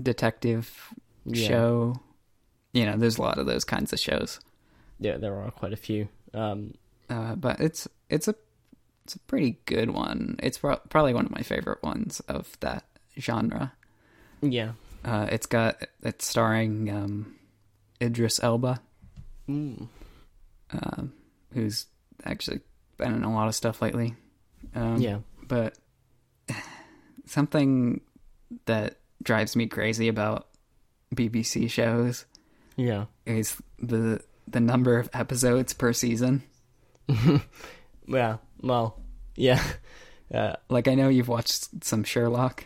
detective 0.01 0.93
yeah. 1.26 1.47
show. 1.47 1.95
You 2.74 2.86
know, 2.86 2.97
there's 2.97 3.17
a 3.17 3.22
lot 3.22 3.38
of 3.38 3.45
those 3.45 3.63
kinds 3.63 3.93
of 3.93 3.99
shows. 3.99 4.39
Yeah, 5.02 5.18
there 5.18 5.36
are 5.36 5.52
quite 5.52 5.74
a 5.74 5.78
few. 5.78 6.08
Um, 6.34 6.76
Uh, 7.10 7.36
but 7.36 7.60
it's 7.60 7.88
it's 8.10 8.28
a 8.30 8.36
it's 9.04 9.16
a 9.16 9.20
pretty 9.28 9.58
good 9.66 9.89
one. 9.89 10.38
It's 10.41 10.58
pro- 10.60 10.78
probably 10.89 11.14
one 11.14 11.26
of 11.26 11.32
my 11.32 11.41
favorite 11.41 11.84
ones 11.84 12.22
of 12.30 12.56
that 12.62 12.86
genre. 13.20 13.74
yeah. 14.41 14.74
Uh, 15.04 15.28
it's 15.32 15.47
got 15.47 15.76
it's 16.04 16.26
starring 16.28 16.89
um, 16.89 17.36
Idris 17.99 18.39
Elba, 18.43 18.80
Mm. 19.49 19.88
um, 20.72 21.14
who's 21.54 21.88
actually 22.24 22.62
been 22.97 23.16
in 23.16 23.24
a 23.24 23.34
lot 23.34 23.47
of 23.47 23.56
stuff 23.56 23.82
lately. 23.82 24.16
Um, 24.76 24.97
yeah. 25.02 25.20
but 25.47 25.76
something 27.26 28.02
that 28.66 28.97
drives 29.24 29.56
me 29.56 29.68
crazy 29.68 30.08
about 30.08 30.47
BBC 31.16 31.70
shows 31.70 32.26
Yeah. 32.76 33.06
is 33.26 33.58
the 33.80 34.22
the 34.48 34.60
number 34.60 34.98
of 35.00 35.10
episodes 35.14 35.74
per 35.74 35.94
season. 35.94 36.44
Yeah. 38.08 38.38
Well. 38.62 39.00
Yeah. 39.36 39.62
Uh, 40.34 40.56
Like 40.70 40.88
I 40.88 40.96
know 40.96 41.10
you've 41.10 41.28
watched 41.28 41.84
some 41.84 42.06
Sherlock. 42.06 42.64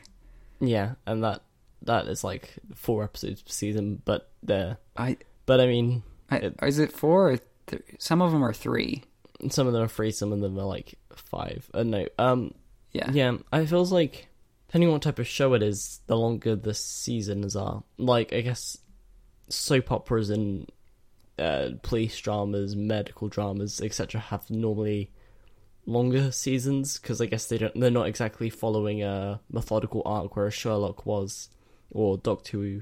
yeah, 0.59 0.93
and 1.07 1.23
that 1.23 1.41
that 1.81 2.05
is 2.05 2.23
like 2.23 2.53
four 2.75 3.03
episodes 3.03 3.41
per 3.41 3.49
season, 3.49 4.03
but 4.05 4.29
the 4.43 4.77
I, 4.95 5.17
but 5.47 5.59
I 5.59 5.65
mean, 5.65 6.03
I 6.29 6.37
It- 6.37 6.59
is 6.61 6.77
it 6.77 6.91
four? 6.91 7.31
Or 7.31 7.39
th- 7.65 7.81
some 7.97 8.21
of 8.21 8.31
them 8.31 8.43
are 8.45 8.53
three. 8.53 9.03
some 9.49 9.65
of 9.65 9.73
them 9.73 9.81
are 9.81 9.87
three, 9.87 10.11
some 10.11 10.31
of 10.31 10.41
them 10.41 10.59
are 10.59 10.63
like 10.65 10.93
five. 11.15 11.67
Uh, 11.73 11.81
no. 11.81 12.07
Um. 12.19 12.53
Yeah, 12.91 13.09
Yeah. 13.11 13.37
It 13.51 13.65
feels 13.65 13.91
like 13.91 14.27
depending 14.67 14.89
on 14.89 14.93
what 14.93 15.01
type 15.01 15.17
of 15.17 15.25
show 15.25 15.55
it 15.55 15.63
is, 15.63 16.01
the 16.05 16.15
longer 16.15 16.55
the 16.55 16.75
seasons 16.75 17.55
are. 17.55 17.81
Like 17.97 18.31
I 18.31 18.41
guess 18.41 18.77
soap 19.49 19.91
operas 19.91 20.29
and 20.29 20.69
uh, 21.39 21.69
police 21.83 22.17
dramas, 22.19 22.75
medical 22.75 23.27
dramas, 23.27 23.81
etc. 23.81 24.19
have 24.21 24.49
normally 24.49 25.11
longer 25.85 26.31
seasons 26.31 26.97
because 26.99 27.21
I 27.21 27.25
guess 27.27 27.45
they 27.47 27.57
don't. 27.57 27.79
They're 27.79 27.91
not 27.91 28.07
exactly 28.07 28.49
following 28.49 29.03
a 29.03 29.39
methodical 29.51 30.01
arc, 30.05 30.35
whereas 30.35 30.53
Sherlock 30.53 31.05
was, 31.05 31.49
or 31.91 32.17
Doctor 32.17 32.57
Who, 32.57 32.81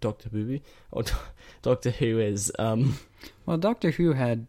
Doctor 0.00 0.28
Who, 0.28 0.60
or 0.90 1.02
Do- 1.04 1.12
Doctor 1.62 1.90
Who 1.90 2.18
is. 2.20 2.52
Um. 2.58 2.98
Well, 3.46 3.56
Doctor 3.56 3.90
Who 3.92 4.12
had 4.12 4.46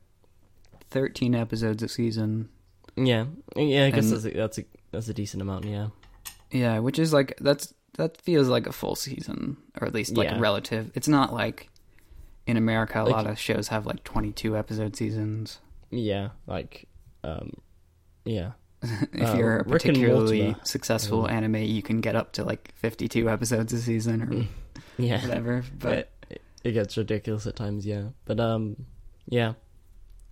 thirteen 0.90 1.36
episodes 1.36 1.82
a 1.84 1.88
season. 1.88 2.50
Yeah. 2.96 3.26
Yeah. 3.56 3.86
I 3.86 3.92
guess 3.92 4.06
And- 4.06 4.14
that's 4.14 4.26
a, 4.26 4.30
that's 4.32 4.58
a 4.60 4.66
that's 4.92 5.10
a 5.10 5.14
decent 5.14 5.42
amount. 5.42 5.66
Yeah. 5.66 5.88
Yeah, 6.52 6.80
which 6.80 7.00
is 7.00 7.12
like 7.12 7.36
that's 7.42 7.74
that 7.98 8.22
feels 8.22 8.48
like 8.48 8.68
a 8.68 8.72
full 8.74 8.96
season, 8.96 9.58
or 9.80 9.88
at 9.88 9.94
least 9.94 10.16
like 10.16 10.30
Yeah. 10.30 10.40
relative. 10.40 10.92
It's 10.96 11.08
not 11.08 11.34
like 11.34 11.70
in 12.48 12.58
America 12.58 13.02
a 13.02 13.04
Like- 13.04 13.12
lot 13.14 13.28
of 13.28 13.40
shows 13.40 13.70
have 13.70 13.86
like 13.86 14.04
twenty 14.04 14.32
two 14.32 14.56
episode 14.58 14.96
seasons. 14.96 15.60
Yeah. 15.92 16.30
Like. 16.48 16.88
Um. 17.24 17.52
Yeah. 18.26 18.52
if 18.82 19.34
Uh, 19.34 19.38
you're 19.38 19.58
a 19.58 19.60
and 19.64 19.72
particularly 19.72 20.56
successful 20.64 21.24
Mm. 21.24 21.32
anime, 21.32 21.56
you 21.64 21.82
can 21.82 22.02
get 22.02 22.16
up 22.16 22.34
to 22.34 22.44
like 22.44 22.72
52 22.76 23.30
episodes 23.30 23.74
a 23.74 23.82
season 23.82 24.22
or 24.22 24.28
Mm. 24.28 24.48
Yeah. 24.98 25.22
whatever. 25.22 25.64
But 25.80 26.12
it, 26.30 26.42
it 26.64 26.72
gets 26.74 26.98
ridiculous 26.98 27.48
at 27.48 27.56
times, 27.56 27.86
yeah. 27.86 28.10
But 28.26 28.40
um, 28.40 28.86
yeah, 29.28 29.54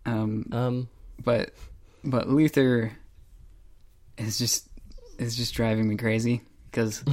um, 0.06 0.46
um, 0.52 0.90
but 1.24 1.54
but 2.04 2.30
Luther 2.30 2.92
is 4.18 4.38
just 4.38 4.68
is 5.18 5.36
just 5.36 5.54
driving 5.56 5.88
me 5.88 5.96
crazy 5.98 6.42
because 6.70 7.04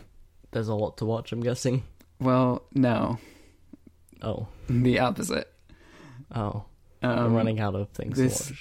there's 0.52 0.68
a 0.68 0.74
lot 0.74 0.96
to 0.98 1.04
watch. 1.04 1.32
I'm 1.32 1.40
guessing. 1.42 1.82
well, 2.20 2.62
no, 2.74 3.18
Oh, 4.22 4.48
the 4.68 4.98
opposite. 5.00 5.52
oh, 6.34 6.64
Um, 7.02 7.18
I'm 7.18 7.34
running 7.34 7.60
out 7.60 7.74
of 7.74 7.88
things 7.90 8.16
this-. 8.18 8.52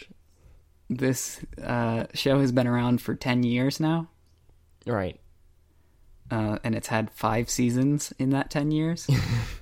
This 0.90 1.40
uh, 1.62 2.06
show 2.14 2.40
has 2.40 2.52
been 2.52 2.68
around 2.68 3.02
for 3.02 3.14
10 3.16 3.44
years 3.44 3.80
now, 3.80 4.08
Right. 4.86 5.20
uh, 6.32 6.60
and 6.64 6.76
it's 6.76 6.88
had 6.88 7.10
five 7.12 7.50
seasons 7.50 8.14
in 8.20 8.30
that 8.30 8.50
ten 8.50 8.72
years, 8.72 9.08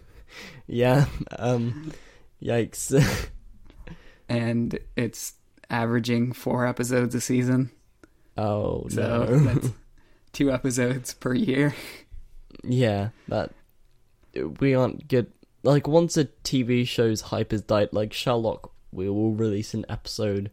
Yeah. 0.68 1.06
Um. 1.39 1.93
Yikes. 2.41 3.30
and 4.30 4.78
it's 4.96 5.34
averaging 5.70 6.34
four 6.34 6.68
episodes 6.68 7.16
a 7.16 7.22
season. 7.22 7.72
oh 8.38 8.86
So 8.89 9.02
no. 9.26 9.39
that's 9.39 9.70
two 10.34 10.52
episodes 10.52 11.14
per 11.14 11.34
year. 11.34 11.74
yeah. 12.64 13.10
That 13.30 13.52
we 14.60 14.76
aren't 14.76 15.08
good. 15.08 15.32
Like 15.66 15.88
once 15.88 16.16
a 16.16 16.26
TV 16.26 16.88
show's 16.88 17.22
hype 17.22 17.51
has 17.51 17.61
died, 17.61 17.89
like 17.91 18.13
Sherlock, 18.13 18.72
we 18.91 19.09
will 19.09 19.32
release 19.34 19.74
an 19.74 19.86
episode. 19.89 20.51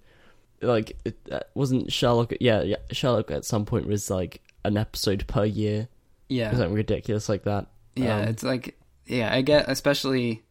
Like 0.60 0.96
it 1.04 1.18
uh, 1.30 1.40
wasn't 1.54 1.92
Sherlock. 1.92 2.32
Yeah, 2.40 2.62
yeah. 2.62 2.76
Sherlock 2.90 3.30
at 3.30 3.44
some 3.44 3.64
point 3.66 3.86
was 3.86 4.10
like 4.10 4.40
an 4.64 4.76
episode 4.76 5.26
per 5.26 5.44
year. 5.44 5.88
Yeah, 6.28 6.50
Something 6.50 6.72
ridiculous 6.72 7.28
like 7.28 7.44
that. 7.44 7.66
Yeah, 7.94 8.20
Um, 8.20 8.28
it's 8.28 8.42
like 8.42 8.78
yeah, 9.06 9.34
I 9.34 9.42
get 9.42 9.68
especially 9.68 10.42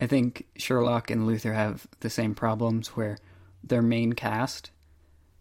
I 0.00 0.06
think 0.06 0.46
Sherlock 0.56 1.10
and 1.10 1.26
Luther 1.26 1.52
have 1.54 1.86
the 2.00 2.10
same 2.10 2.34
problems 2.34 2.88
where 2.88 3.18
their 3.64 3.82
main 3.82 4.12
cast 4.12 4.70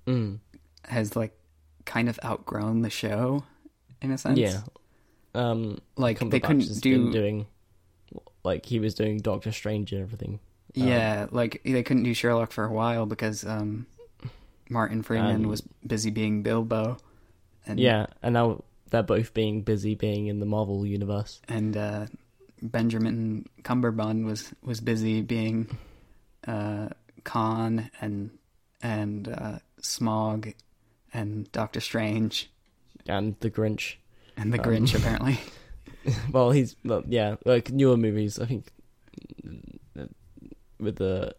Mm. 0.08 0.40
has 0.86 1.16
like 1.16 1.38
kind 1.86 2.10
of 2.10 2.20
outgrown 2.24 2.82
the 2.82 2.90
show 2.90 3.44
in 4.02 4.12
a 4.12 4.18
sense. 4.18 4.40
Yeah. 4.40 4.62
Um. 5.36 5.80
Like 5.98 6.20
they 6.20 6.40
couldn't 6.40 6.82
do 6.82 7.04
been 7.04 7.12
doing 7.12 7.46
like 8.46 8.66
he 8.66 8.80
was 8.80 8.94
doing 8.94 9.18
Doctor 9.20 9.52
Strange 9.52 9.92
and 9.92 10.02
everything. 10.02 10.40
Yeah, 10.74 11.28
like 11.32 11.62
they 11.66 11.84
couldn't 11.84 12.04
do 12.04 12.14
Sherlock 12.14 12.52
for 12.52 12.64
a 12.66 12.72
while 12.72 13.06
because 13.06 13.44
um 13.46 13.88
Martin 14.70 15.04
Freeman 15.04 15.44
Um, 15.44 15.50
was 15.50 15.62
busy 15.86 16.12
being 16.12 16.44
Bilbo. 16.44 16.98
And 17.66 17.80
Yeah, 17.80 18.06
and 18.22 18.34
now 18.34 18.64
they're 18.90 19.04
both 19.04 19.34
being 19.34 19.62
busy 19.64 19.96
being 19.96 20.28
in 20.28 20.40
the 20.40 20.46
Marvel 20.46 20.86
universe. 20.86 21.42
and 21.50 21.76
uh 21.76 22.06
Benjamin 22.62 23.46
Cumberbund 23.64 24.26
was 24.26 24.54
was 24.64 24.80
busy 24.82 25.22
being 25.22 25.68
uh 26.48 26.90
Khan 27.24 27.90
and 28.02 28.32
and 28.82 29.28
uh 29.28 29.60
Smaug 29.82 30.54
and 31.14 31.52
Doctor 31.52 31.80
Strange 31.80 32.50
And 33.08 33.36
the 33.40 33.50
Grinch. 33.52 33.96
and 34.38 34.52
the 34.54 34.60
Um, 34.60 34.66
Grinch 34.66 34.96
apparently. 35.00 35.40
Well, 36.32 36.52
he's 36.52 36.76
well, 36.84 37.04
yeah, 37.08 37.36
like 37.46 37.72
newer 37.72 37.98
movies. 37.98 38.40
I 38.40 38.46
think 38.46 38.72
with 40.80 40.98
the 40.98 41.36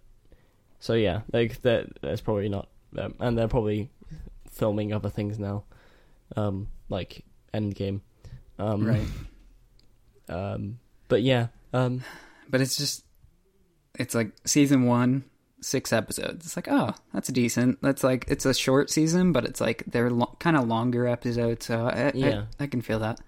so 0.80 0.94
yeah, 0.94 1.22
like 1.32 1.62
that. 1.62 1.86
That's 2.02 2.20
probably 2.20 2.48
not, 2.48 2.68
um, 2.98 3.14
and 3.20 3.36
they're 3.36 3.48
probably 3.48 3.90
filming 4.50 4.92
other 4.92 5.10
things 5.10 5.38
now, 5.38 5.64
um, 6.36 6.68
like 6.88 7.24
Endgame, 7.54 8.00
um, 8.58 8.86
right. 8.86 9.06
Um, 10.28 10.80
but 11.06 11.22
yeah, 11.22 11.48
um, 11.72 12.02
But 12.48 12.60
it's 12.60 12.76
just 12.76 13.04
it's 13.94 14.12
like 14.12 14.32
season 14.44 14.84
1 14.86 15.22
six 15.60 15.92
episodes. 15.92 16.46
It's 16.46 16.56
like, 16.56 16.66
oh, 16.68 16.94
that's 17.14 17.28
decent. 17.28 17.80
That's 17.80 18.02
like 18.02 18.24
it's 18.28 18.44
a 18.44 18.52
short 18.52 18.90
season, 18.90 19.30
but 19.32 19.44
it's 19.44 19.60
like 19.60 19.84
they're 19.86 20.10
lo- 20.10 20.36
kind 20.40 20.56
of 20.56 20.66
longer 20.66 21.06
episodes, 21.06 21.66
so 21.66 21.86
I, 21.86 22.10
Yeah. 22.14 22.44
I 22.58 22.64
I 22.64 22.66
can 22.66 22.82
feel 22.82 22.98
that. 22.98 23.20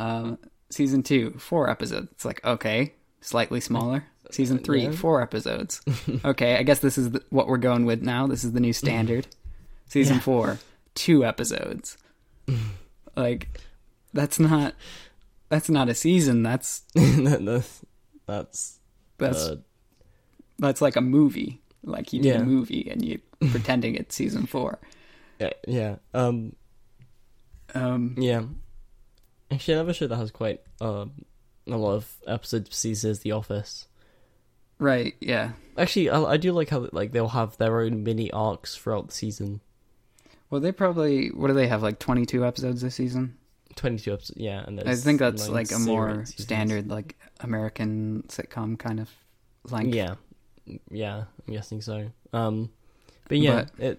Um, 0.00 0.38
season 0.70 1.02
two, 1.02 1.32
four 1.32 1.68
episodes. 1.68 2.08
It's 2.12 2.24
like 2.24 2.44
okay, 2.44 2.94
slightly 3.20 3.60
smaller. 3.60 4.04
Season 4.30 4.58
three, 4.58 4.84
Yeah. 4.84 4.92
four 4.92 5.20
episodes. 5.22 5.80
okay, 6.24 6.56
I 6.56 6.62
guess 6.62 6.78
this 6.78 6.96
is 6.96 7.10
the, 7.10 7.22
what 7.30 7.48
we're 7.48 7.56
going 7.58 7.84
with 7.84 8.00
now. 8.02 8.26
This 8.28 8.44
is 8.44 8.52
the 8.52 8.60
new 8.60 8.72
standard. 8.72 9.26
Season 9.86 10.16
Yeah. 10.16 10.20
four, 10.22 10.58
two 10.94 11.24
episodes. 11.24 11.98
like 13.16 13.48
that's 14.12 14.38
not 14.38 14.74
that's 15.48 15.68
not 15.68 15.88
a 15.88 15.94
season. 15.94 16.42
That's 16.44 16.82
that's 16.94 17.84
that's 18.26 18.78
that's 19.18 19.38
uh, 19.48 19.56
that's 20.60 20.80
like 20.80 20.94
a 20.96 21.00
movie. 21.00 21.60
Like 21.82 22.12
you 22.12 22.22
did 22.22 22.28
Yeah. 22.36 22.40
a 22.42 22.44
movie 22.44 22.88
and 22.90 23.04
you 23.04 23.18
pretending 23.50 23.96
it's 23.96 24.14
season 24.14 24.46
four. 24.46 24.78
yeah, 25.40 25.50
yeah, 25.66 25.96
um, 26.14 26.54
Um, 27.74 28.14
yeah. 28.18 28.42
Actually, 29.50 29.74
another 29.74 29.92
show 29.94 30.06
that 30.06 30.16
has 30.16 30.30
quite 30.30 30.60
um 30.80 31.12
a 31.66 31.76
lot 31.76 31.94
of 31.94 32.12
episodes 32.26 32.68
per 32.68 32.74
season 32.74 33.10
is 33.10 33.20
The 33.20 33.32
Office. 33.32 33.86
right? 34.78 35.14
Yeah. 35.20 35.52
Actually, 35.76 36.10
I, 36.10 36.22
I 36.22 36.36
do 36.36 36.52
like 36.52 36.68
how 36.70 36.88
like 36.92 37.12
they'll 37.12 37.28
have 37.28 37.56
their 37.58 37.80
own 37.80 38.02
mini 38.02 38.30
arcs 38.32 38.76
throughout 38.76 39.08
the 39.08 39.14
season. 39.14 39.60
Well, 40.50 40.60
they 40.60 40.72
probably 40.72 41.28
what 41.28 41.48
do 41.48 41.54
they 41.54 41.68
have 41.68 41.82
like 41.82 41.98
twenty 41.98 42.26
two 42.26 42.44
episodes 42.44 42.80
this 42.82 42.94
season? 42.94 43.36
Twenty-two 43.76 44.12
episodes, 44.12 44.38
yeah, 44.40 44.64
and 44.66 44.80
I 44.80 44.96
think 44.96 45.20
that's 45.20 45.48
like 45.48 45.70
a 45.70 45.78
more 45.78 46.24
seasons. 46.26 46.42
standard 46.42 46.88
like 46.90 47.16
American 47.38 48.24
sitcom 48.28 48.76
kind 48.78 48.98
of 48.98 49.08
length. 49.70 49.94
Yeah, 49.94 50.14
yeah, 50.90 51.24
I'm 51.46 51.54
guessing 51.54 51.80
so. 51.80 52.10
Um, 52.32 52.70
but 53.28 53.38
yeah, 53.38 53.66
But- 53.78 53.98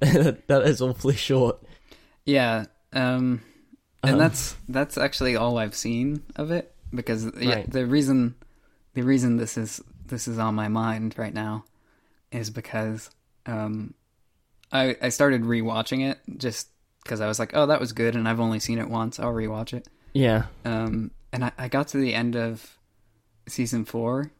it 0.00 0.46
that 0.48 0.62
is 0.64 0.80
awfully 0.80 1.16
short. 1.16 1.62
Yeah. 2.24 2.64
Um, 2.94 3.42
and 4.02 4.12
Um, 4.14 4.18
that's 4.18 4.56
that's 4.68 4.96
actually 4.98 5.36
all 5.36 5.58
I've 5.58 5.74
seen 5.74 6.22
of 6.36 6.50
it 6.50 6.74
because 6.94 7.30
yeah, 7.38 7.56
Right. 7.56 7.70
the 7.70 7.86
reason 7.86 8.34
the 8.94 9.02
reason 9.02 9.36
this 9.36 9.56
is 9.58 9.80
this 10.06 10.28
is 10.28 10.38
on 10.38 10.54
my 10.54 10.68
mind 10.68 11.14
right 11.18 11.34
now 11.34 11.64
is 12.32 12.50
because 12.50 13.10
um, 13.46 13.94
I 14.72 14.96
I 15.02 15.08
started 15.10 15.42
rewatching 15.42 16.08
it 16.10 16.18
just 16.36 16.68
because 17.02 17.20
I 17.20 17.26
was 17.26 17.38
like, 17.38 17.52
oh, 17.54 17.66
that 17.66 17.80
was 17.80 17.92
good, 17.92 18.14
and 18.16 18.28
I've 18.28 18.40
only 18.40 18.58
seen 18.60 18.78
it 18.78 18.88
once. 18.90 19.18
I'll 19.18 19.32
rewatch 19.32 19.72
it. 19.72 19.88
Yeah, 20.12 20.44
Um, 20.64 21.10
and 21.32 21.44
I, 21.44 21.52
I 21.56 21.68
got 21.68 21.88
to 21.88 21.98
the 21.98 22.14
end 22.14 22.34
of 22.36 22.76
season 23.46 23.84
four, 23.84 24.30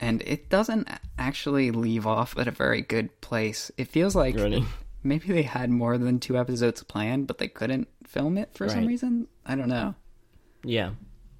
and 0.00 0.22
it 0.22 0.48
doesn't 0.50 0.88
actually 1.18 1.70
leave 1.70 2.06
off 2.06 2.36
at 2.38 2.46
a 2.46 2.52
very 2.52 2.82
good 2.82 3.20
place. 3.20 3.70
It 3.76 3.88
feels 3.88 4.14
like 4.14 4.34
really. 4.36 4.64
Maybe 5.02 5.28
they 5.32 5.42
had 5.42 5.70
more 5.70 5.98
than 5.98 6.20
two 6.20 6.36
episodes 6.38 6.82
planned, 6.82 7.26
but 7.26 7.38
they 7.38 7.48
couldn't 7.48 7.88
film 8.06 8.36
it 8.38 8.50
for 8.54 8.68
some 8.68 8.86
reason. 8.86 9.28
I 9.46 9.54
don't 9.54 9.68
know. 9.68 9.94
Yeah, 10.64 10.90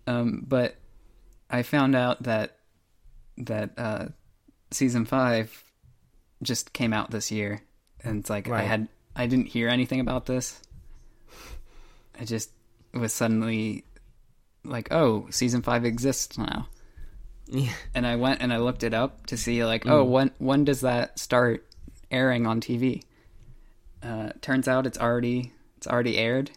Um, 0.06 0.44
but 0.46 0.76
I 1.50 1.62
found 1.62 1.96
out 1.96 2.22
that 2.24 2.56
that 3.38 3.70
uh, 3.78 4.06
season 4.70 5.04
five 5.04 5.64
just 6.42 6.72
came 6.72 6.92
out 6.92 7.10
this 7.10 7.30
year, 7.32 7.62
and 8.04 8.20
it's 8.20 8.30
like 8.30 8.48
I 8.48 8.62
had 8.62 8.88
I 9.16 9.26
didn't 9.26 9.46
hear 9.46 9.68
anything 9.68 9.98
about 10.00 10.26
this. 10.26 10.60
I 12.20 12.24
just 12.24 12.50
was 12.94 13.12
suddenly 13.12 13.84
like, 14.64 14.88
oh, 14.92 15.26
season 15.30 15.62
five 15.62 15.84
exists 15.84 16.36
now, 16.38 16.68
yeah, 17.46 17.72
and 17.94 18.06
I 18.06 18.16
went 18.16 18.40
and 18.42 18.52
I 18.52 18.58
looked 18.58 18.82
it 18.82 18.94
up 18.94 19.26
to 19.26 19.36
see 19.36 19.64
like, 19.64 19.86
oh, 19.86 20.04
Mm. 20.04 20.10
when 20.10 20.30
when 20.38 20.64
does 20.64 20.80
that 20.82 21.18
start 21.18 21.66
airing 22.10 22.46
on 22.46 22.60
TV? 22.60 23.02
Uh, 24.02 24.30
turns 24.40 24.68
out 24.68 24.86
it's 24.86 24.98
already 24.98 25.52
it's 25.76 25.86
already 25.86 26.16
aired 26.18 26.50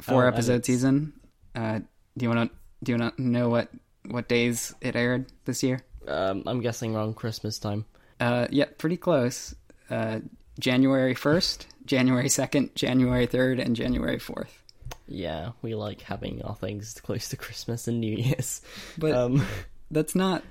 four 0.00 0.24
Oh, 0.24 0.28
episode 0.32 0.64
season. 0.64 1.12
Uh, 1.54 1.80
do 2.16 2.24
you 2.24 2.28
want 2.28 2.50
to 2.50 2.56
do 2.84 2.92
you 2.92 2.98
want 2.98 3.16
to 3.16 3.22
know 3.22 3.48
what 3.48 3.68
what 4.06 4.28
days 4.28 4.74
it 4.80 4.96
aired 4.96 5.26
this 5.44 5.62
year? 5.62 5.80
Um, 6.06 6.42
I'm 6.46 6.60
guessing 6.60 6.94
around 6.94 7.16
Christmas 7.16 7.58
time. 7.58 7.86
Uh, 8.20 8.46
yeah, 8.50 8.66
pretty 8.78 8.96
close. 8.96 9.54
Uh, 9.90 10.20
January 10.60 11.14
first, 11.14 11.66
January 11.86 12.28
second, 12.28 12.74
January 12.74 13.26
third, 13.26 13.58
and 13.58 13.74
January 13.74 14.18
fourth. 14.18 14.62
Yeah, 15.06 15.50
we 15.62 15.74
like 15.74 16.00
having 16.02 16.42
our 16.42 16.54
things 16.54 16.94
close 17.02 17.28
to 17.30 17.36
Christmas 17.36 17.88
and 17.88 18.00
New 18.00 18.16
Year's. 18.16 18.60
But 18.98 19.12
Um, 19.12 19.46
that's 19.90 20.14
not. 20.14 20.42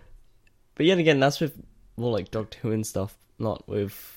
but 0.76 0.86
yet 0.86 0.98
again, 0.98 1.20
that's 1.20 1.40
with 1.40 1.56
more 1.98 2.12
like 2.12 2.32
Doctor 2.32 2.60
Who 2.62 2.72
and 2.72 2.86
stuff, 2.86 3.16
not 3.40 3.68
with 3.68 4.13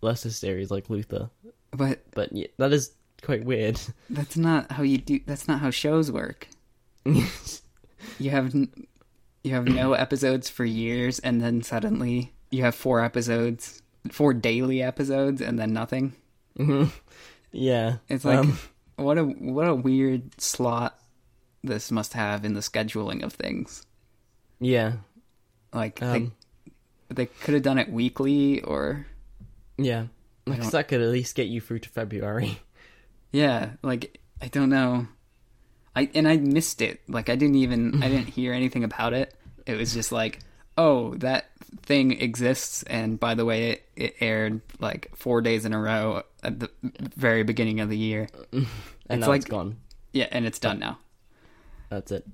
lesser 0.00 0.30
series 0.30 0.70
like 0.70 0.88
Luther. 0.90 1.30
But 1.70 2.02
But 2.12 2.32
yeah, 2.32 2.48
that 2.58 2.72
is 2.72 2.92
quite 3.22 3.44
weird. 3.44 3.80
that's 4.10 4.36
not 4.36 4.72
how 4.72 4.82
you 4.82 4.98
do. 4.98 5.20
That's 5.26 5.48
not 5.48 5.60
how 5.60 5.70
shows 5.70 6.10
work. 6.12 6.48
You 8.18 8.30
have 8.30 8.54
you 8.54 9.50
have 9.54 9.66
no 9.66 9.94
episodes 9.94 10.48
for 10.48 10.64
years, 10.64 11.18
and 11.18 11.40
then 11.40 11.62
suddenly 11.62 12.32
you 12.50 12.62
have 12.62 12.74
four 12.74 13.02
episodes, 13.02 13.82
four 14.12 14.32
daily 14.32 14.82
episodes, 14.82 15.40
and 15.40 15.58
then 15.58 15.72
nothing. 15.72 16.14
Mhm. 16.58 16.90
yeah, 17.52 17.96
It's 18.08 18.24
like 18.24 18.38
um, 18.38 18.58
what 18.96 19.18
a 19.18 19.24
what 19.24 19.66
a 19.68 19.74
weird 19.74 20.40
slot 20.40 20.98
this 21.64 21.90
must 21.90 22.12
have 22.12 22.44
in 22.44 22.54
the 22.54 22.60
scheduling 22.60 23.24
of 23.24 23.32
things. 23.32 23.84
yeah, 24.60 24.92
Like 25.72 26.00
um, 26.02 26.32
they 27.08 27.14
they 27.14 27.26
could 27.26 27.54
have 27.54 27.62
done 27.64 27.78
it 27.78 27.90
weekly 27.90 28.60
or 28.62 29.06
yeah. 29.78 30.06
I 30.46 30.50
Because 30.50 30.70
that 30.72 30.88
could 30.88 31.00
at 31.00 31.08
least 31.08 31.34
get 31.34 31.48
you 31.48 31.60
through 31.60 31.80
to 31.80 31.88
February. 31.88 32.60
yeah, 33.32 33.70
like 33.82 34.20
I 34.40 34.48
don't 34.48 34.70
know. 34.70 35.08
I 35.94 36.10
and 36.14 36.28
I 36.28 36.36
missed 36.36 36.82
it. 36.82 37.00
Like 37.08 37.28
I 37.28 37.36
didn't 37.36 37.56
even 37.56 38.02
I 38.02 38.08
didn't 38.14 38.28
hear 38.28 38.52
anything 38.52 38.84
about 38.84 39.12
it. 39.12 39.34
It 39.66 39.76
was 39.76 39.92
just 39.92 40.12
like, 40.12 40.38
"Oh, 40.78 41.14
that 41.16 41.46
thing 41.82 42.12
exists, 42.20 42.82
and 42.84 43.18
by 43.18 43.34
the 43.34 43.44
way, 43.44 43.70
it, 43.70 43.88
it 43.96 44.16
aired 44.20 44.60
like 44.78 45.10
four 45.16 45.40
days 45.40 45.64
in 45.64 45.72
a 45.72 45.80
row 45.80 46.22
at 46.42 46.60
the 46.60 46.70
very 47.16 47.42
beginning 47.42 47.80
of 47.80 47.88
the 47.88 47.98
year. 47.98 48.28
and 48.52 48.66
It's 49.10 49.20
now 49.20 49.26
like- 49.28 49.40
it's 49.42 49.50
gone. 49.50 49.78
Yeah, 50.12 50.28
and 50.30 50.46
it's 50.46 50.58
done 50.60 50.78
now. 50.78 50.98
That's 51.90 52.10
it. 52.12 52.24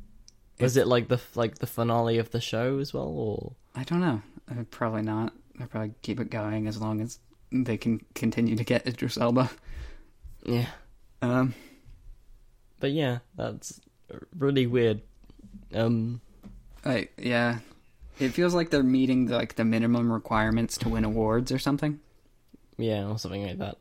Was 0.60 0.76
it 0.76 0.86
like 0.86 1.08
the 1.08 1.20
like 1.34 1.58
the 1.58 1.66
finale 1.66 2.18
of 2.18 2.30
the 2.30 2.40
show 2.40 2.78
as 2.78 2.92
well, 2.94 3.08
or 3.08 3.52
I 3.74 3.82
don't 3.84 4.00
know. 4.00 4.22
Uh, 4.50 4.62
probably 4.70 5.02
not. 5.02 5.32
They'll 5.58 5.66
probably 5.66 5.94
keep 6.02 6.20
it 6.20 6.30
going 6.30 6.68
as 6.68 6.80
long 6.80 7.00
as 7.00 7.18
they 7.52 7.76
can 7.76 8.00
continue 8.14 8.56
to 8.56 8.64
get 8.64 8.86
Idris 8.86 9.18
Elba. 9.18 9.50
yeah? 10.44 10.66
Um, 11.20 11.54
But 12.80 12.92
yeah, 12.92 13.18
that's 13.36 13.80
really 14.36 14.66
weird. 14.66 15.02
Um, 15.72 16.20
I 16.84 17.08
yeah, 17.16 17.58
it 18.18 18.30
feels 18.30 18.54
like 18.54 18.70
they're 18.70 18.82
meeting 18.82 19.26
the, 19.26 19.36
like 19.36 19.54
the 19.54 19.64
minimum 19.64 20.12
requirements 20.12 20.76
to 20.78 20.88
win 20.88 21.04
awards 21.04 21.52
or 21.52 21.58
something. 21.58 22.00
yeah, 22.76 23.06
or 23.06 23.18
something 23.18 23.46
like 23.46 23.58
that. 23.58 23.76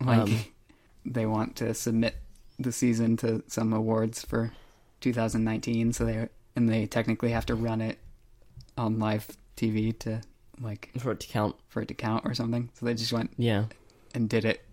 Like 0.00 0.20
Um, 0.20 0.38
they 1.04 1.26
want 1.26 1.56
to 1.56 1.74
submit 1.74 2.16
the 2.58 2.72
season 2.72 3.16
to 3.18 3.42
some 3.48 3.72
awards 3.72 4.24
for 4.24 4.52
2019, 5.00 5.92
so 5.92 6.04
they 6.04 6.28
and 6.56 6.68
they 6.68 6.86
technically 6.86 7.30
have 7.30 7.46
to 7.46 7.54
run 7.54 7.80
it 7.80 7.98
on 8.76 8.98
live 8.98 9.28
TV 9.56 9.96
to 10.00 10.22
like 10.60 10.90
For 10.98 11.12
it 11.12 11.20
to 11.20 11.28
count. 11.28 11.56
for 11.68 11.82
it 11.82 11.88
to 11.88 11.94
count 11.94 12.24
or 12.26 12.34
something. 12.34 12.70
So 12.74 12.86
they 12.86 12.94
just 12.94 13.12
went 13.12 13.30
Yeah, 13.36 13.64
and 14.14 14.28
did 14.28 14.44
it 14.44 14.64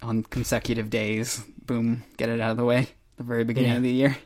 on 0.00 0.22
consecutive 0.24 0.90
days. 0.90 1.42
Boom, 1.66 2.02
get 2.16 2.28
it 2.28 2.40
out 2.40 2.52
of 2.52 2.56
the 2.56 2.64
way. 2.64 2.88
The 3.16 3.22
very 3.24 3.44
beginning 3.44 3.70
Yeah. 3.70 3.76
of 3.76 3.82
the 3.82 3.90
year. 3.92 4.16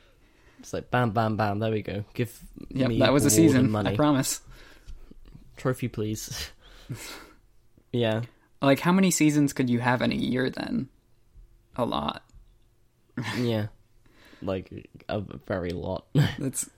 it's 0.59 0.73
like 0.73 0.91
bam, 0.91 1.11
bam, 1.11 1.37
bam. 1.37 1.59
There 1.59 1.71
we 1.71 1.83
go. 1.83 2.05
Give 2.15 2.33
Yep, 2.71 2.89
me 2.89 2.99
that 3.01 3.13
was 3.13 3.25
a 3.25 3.31
season. 3.31 3.71
Money. 3.71 3.91
I 3.93 3.97
promise. 3.97 4.41
Trophy, 5.57 5.89
please. 5.89 6.51
yeah, 7.93 8.23
Like, 8.63 8.81
how 8.81 8.93
many 8.93 9.11
seasons 9.11 9.53
could 9.53 9.69
you 9.71 9.81
have 9.81 10.03
in 10.03 10.13
a 10.13 10.17
year 10.17 10.51
then? 10.51 10.89
A 11.77 11.85
lot. 11.85 12.23
yeah, 13.39 13.67
like 14.43 14.89
a 15.09 15.21
very 15.47 15.71
lot. 15.71 16.07
That's. 16.39 16.69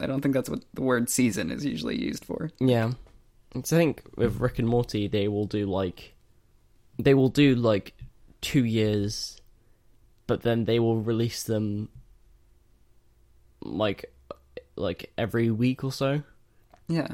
I 0.00 0.06
don't 0.06 0.20
think 0.20 0.34
that's 0.34 0.48
what 0.50 0.62
the 0.74 0.82
word 0.82 1.08
season 1.10 1.50
is 1.50 1.64
usually 1.64 1.96
used 2.00 2.24
for. 2.24 2.50
Yeah. 2.60 2.92
So 3.64 3.76
I 3.76 3.80
think 3.80 4.02
with 4.16 4.40
Rick 4.40 4.58
and 4.58 4.68
Morty, 4.68 5.08
they 5.08 5.28
will 5.28 5.46
do 5.46 5.66
like, 5.66 6.14
they 6.98 7.14
will 7.14 7.28
do 7.30 7.54
like 7.54 7.94
two 8.40 8.64
years, 8.64 9.40
but 10.26 10.42
then 10.42 10.64
they 10.64 10.78
will 10.78 11.00
release 11.00 11.42
them 11.44 11.88
like, 13.62 14.12
like 14.76 15.12
every 15.16 15.50
week 15.50 15.82
or 15.84 15.92
so. 15.92 16.22
Yeah, 16.88 17.08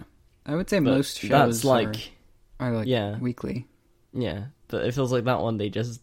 I 0.46 0.54
would 0.54 0.68
say 0.68 0.78
But 0.80 0.90
most 0.90 1.18
shows 1.18 1.30
that's 1.30 1.64
like, 1.64 2.12
are, 2.60 2.68
are 2.70 2.76
like 2.76 2.86
yeah. 2.88 3.18
weekly. 3.18 3.66
yeah. 4.12 4.46
But 4.68 4.86
it 4.86 4.94
feels 4.94 5.12
like 5.12 5.24
that 5.24 5.40
one 5.40 5.56
they 5.58 5.68
just 5.68 6.00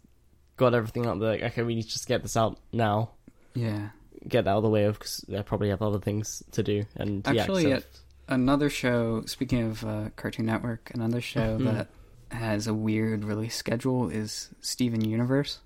got 0.55 0.73
everything 0.73 1.05
out. 1.05 1.19
They're 1.19 1.31
like, 1.31 1.43
okay, 1.43 1.63
we 1.63 1.75
need 1.75 1.83
to 1.83 1.89
just 1.89 2.07
get 2.07 2.21
this 2.21 2.37
out 2.37 2.57
now, 2.71 3.11
Yeah. 3.53 3.89
Get 4.27 4.45
that 4.45 4.51
out 4.51 4.57
of 4.57 4.63
the 4.63 4.69
way 4.69 4.85
of 4.85 4.97
because 4.99 5.23
they 5.27 5.41
probably 5.43 5.69
have 5.69 5.81
other 5.81 5.99
things 5.99 6.43
to 6.51 6.63
do. 6.63 6.83
And 6.95 7.27
Actually, 7.27 7.69
yeah, 7.69 7.77
uh, 7.77 7.81
Another 8.29 8.69
show. 8.69 9.23
Speaking 9.25 9.63
of 9.63 9.83
uh, 9.83 10.09
Cartoon 10.15 10.45
Network, 10.45 10.91
another 10.93 11.19
show 11.21 11.57
Mhm. 11.57 11.65
that 11.65 11.87
has 12.35 12.65
a 12.67 12.73
weird 12.73 13.25
release 13.25 13.55
schedule 13.55 14.09
is 14.09 14.49
Steven 14.61 15.03
Universe. 15.03 15.59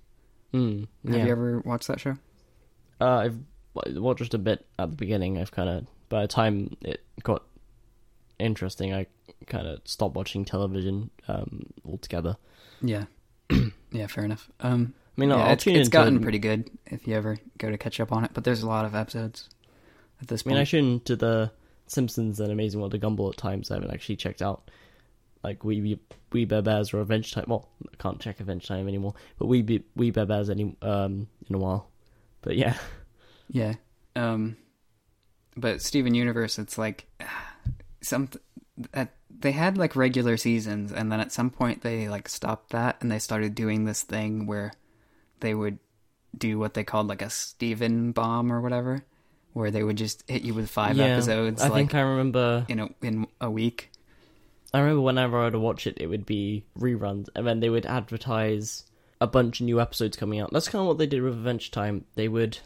mm, 0.53 0.87
Have 1.07 1.15
you 1.25 1.31
ever 1.31 1.59
watched 1.59 1.87
that 1.89 1.99
show? 1.99 2.17
Uh, 2.99 3.05
I've 3.17 3.37
watched 3.73 4.19
just 4.19 4.33
a 4.33 4.37
bit 4.39 4.65
at 4.79 4.89
the 4.89 4.95
beginning. 4.95 5.37
I've 5.37 5.51
kind 5.51 5.69
of 5.69 5.85
by 6.09 6.21
the 6.21 6.27
time 6.27 6.75
it 6.81 7.03
got 7.23 7.43
interesting, 8.39 8.93
I 8.93 9.05
kind 9.47 9.67
of 9.67 9.81
stopped 9.85 10.15
watching 10.15 10.45
television 10.45 11.09
um, 11.27 11.67
altogether. 11.85 12.37
Yeah. 12.81 13.05
yeah, 13.91 14.07
fair 14.07 14.25
enough. 14.25 14.49
Um, 14.59 14.93
I 15.17 15.21
mean, 15.21 15.29
yeah, 15.29 15.37
I'll 15.37 15.51
it's, 15.53 15.65
it's 15.65 15.89
gotten 15.89 16.19
pretty 16.19 16.39
good 16.39 16.69
if 16.87 17.07
you 17.07 17.15
ever 17.15 17.37
go 17.57 17.69
to 17.69 17.77
catch 17.77 17.99
up 17.99 18.11
on 18.11 18.25
it, 18.25 18.31
but 18.33 18.43
there's 18.43 18.63
a 18.63 18.67
lot 18.67 18.85
of 18.85 18.95
episodes 18.95 19.49
at 20.21 20.27
this 20.27 20.43
I 20.45 20.49
mean, 20.49 20.57
I 20.57 20.61
point. 20.61 20.69
tune 20.69 20.85
into 20.93 21.15
the 21.15 21.51
Simpsons 21.87 22.39
and 22.39 22.51
Amazing 22.51 22.79
World 22.79 22.93
of 22.93 23.01
Gumball 23.01 23.31
at 23.31 23.37
times. 23.37 23.71
I 23.71 23.75
haven't 23.75 23.93
actually 23.93 24.17
checked 24.17 24.41
out 24.41 24.69
like 25.43 25.63
We 25.63 25.79
Be 25.79 25.99
We 26.31 26.45
Bare 26.45 26.61
Bears 26.61 26.93
or 26.93 26.99
Adventure 27.01 27.35
Time. 27.35 27.45
Well, 27.47 27.69
I 27.85 27.95
can't 27.97 28.19
check 28.19 28.39
Adventure 28.39 28.67
Time 28.67 28.87
anymore, 28.87 29.13
but 29.37 29.47
We 29.47 29.61
Be 29.61 29.83
We 29.95 30.11
Bare 30.11 30.25
Bears 30.25 30.49
any 30.49 30.75
um 30.81 31.27
in 31.47 31.55
a 31.55 31.59
while. 31.59 31.89
But 32.41 32.57
yeah, 32.57 32.75
Yeah. 33.49 33.75
Um, 34.15 34.57
but 35.57 35.81
Steven 35.81 36.13
Universe, 36.13 36.59
it's 36.59 36.77
like 36.77 37.07
some 38.01 38.29
at, 38.93 39.13
they 39.29 39.51
had 39.51 39.77
like 39.77 39.95
regular 39.95 40.35
seasons, 40.37 40.91
and 40.91 41.11
then 41.11 41.19
at 41.19 41.31
some 41.31 41.49
point 41.49 41.81
they 41.81 42.09
like 42.09 42.27
stopped 42.27 42.71
that, 42.71 42.97
and 43.01 43.11
they 43.11 43.19
started 43.19 43.55
doing 43.55 43.85
this 43.85 44.03
thing 44.03 44.45
where 44.47 44.73
they 45.39 45.53
would 45.53 45.79
do 46.37 46.59
what 46.59 46.73
they 46.73 46.83
called 46.83 47.07
like 47.07 47.21
a 47.21 47.29
Steven 47.29 48.11
bomb 48.11 48.51
or 48.51 48.61
whatever, 48.61 49.05
where 49.53 49.71
they 49.71 49.83
would 49.83 49.97
just 49.97 50.23
hit 50.29 50.41
you 50.41 50.53
with 50.53 50.69
five 50.69 50.97
yeah. 50.97 51.05
episodes 51.05 51.61
I 51.61 51.69
like 51.69 51.73
think 51.73 51.95
I 51.95 52.01
remember. 52.01 52.65
in 52.67 52.79
a 52.79 52.89
in 53.01 53.27
a 53.39 53.49
week. 53.49 53.91
I 54.73 54.79
remember 54.79 55.01
whenever 55.01 55.39
I 55.39 55.45
would 55.45 55.55
watch 55.55 55.87
it, 55.87 55.97
it 56.01 56.07
would 56.07 56.25
be 56.25 56.65
reruns, 56.77 57.29
and 57.35 57.47
then 57.47 57.61
they 57.61 57.69
would 57.69 57.85
advertise 57.85 58.83
a 59.21 59.27
bunch 59.27 59.61
of 59.61 59.65
new 59.65 59.79
episodes 59.79 60.17
coming 60.17 60.41
out. 60.41 60.51
That's 60.51 60.67
kind 60.67 60.81
of 60.81 60.87
what 60.87 60.97
they 60.97 61.07
did 61.07 61.21
with 61.21 61.33
Adventure 61.33 61.71
Time. 61.71 62.03
They 62.15 62.27
would 62.27 62.57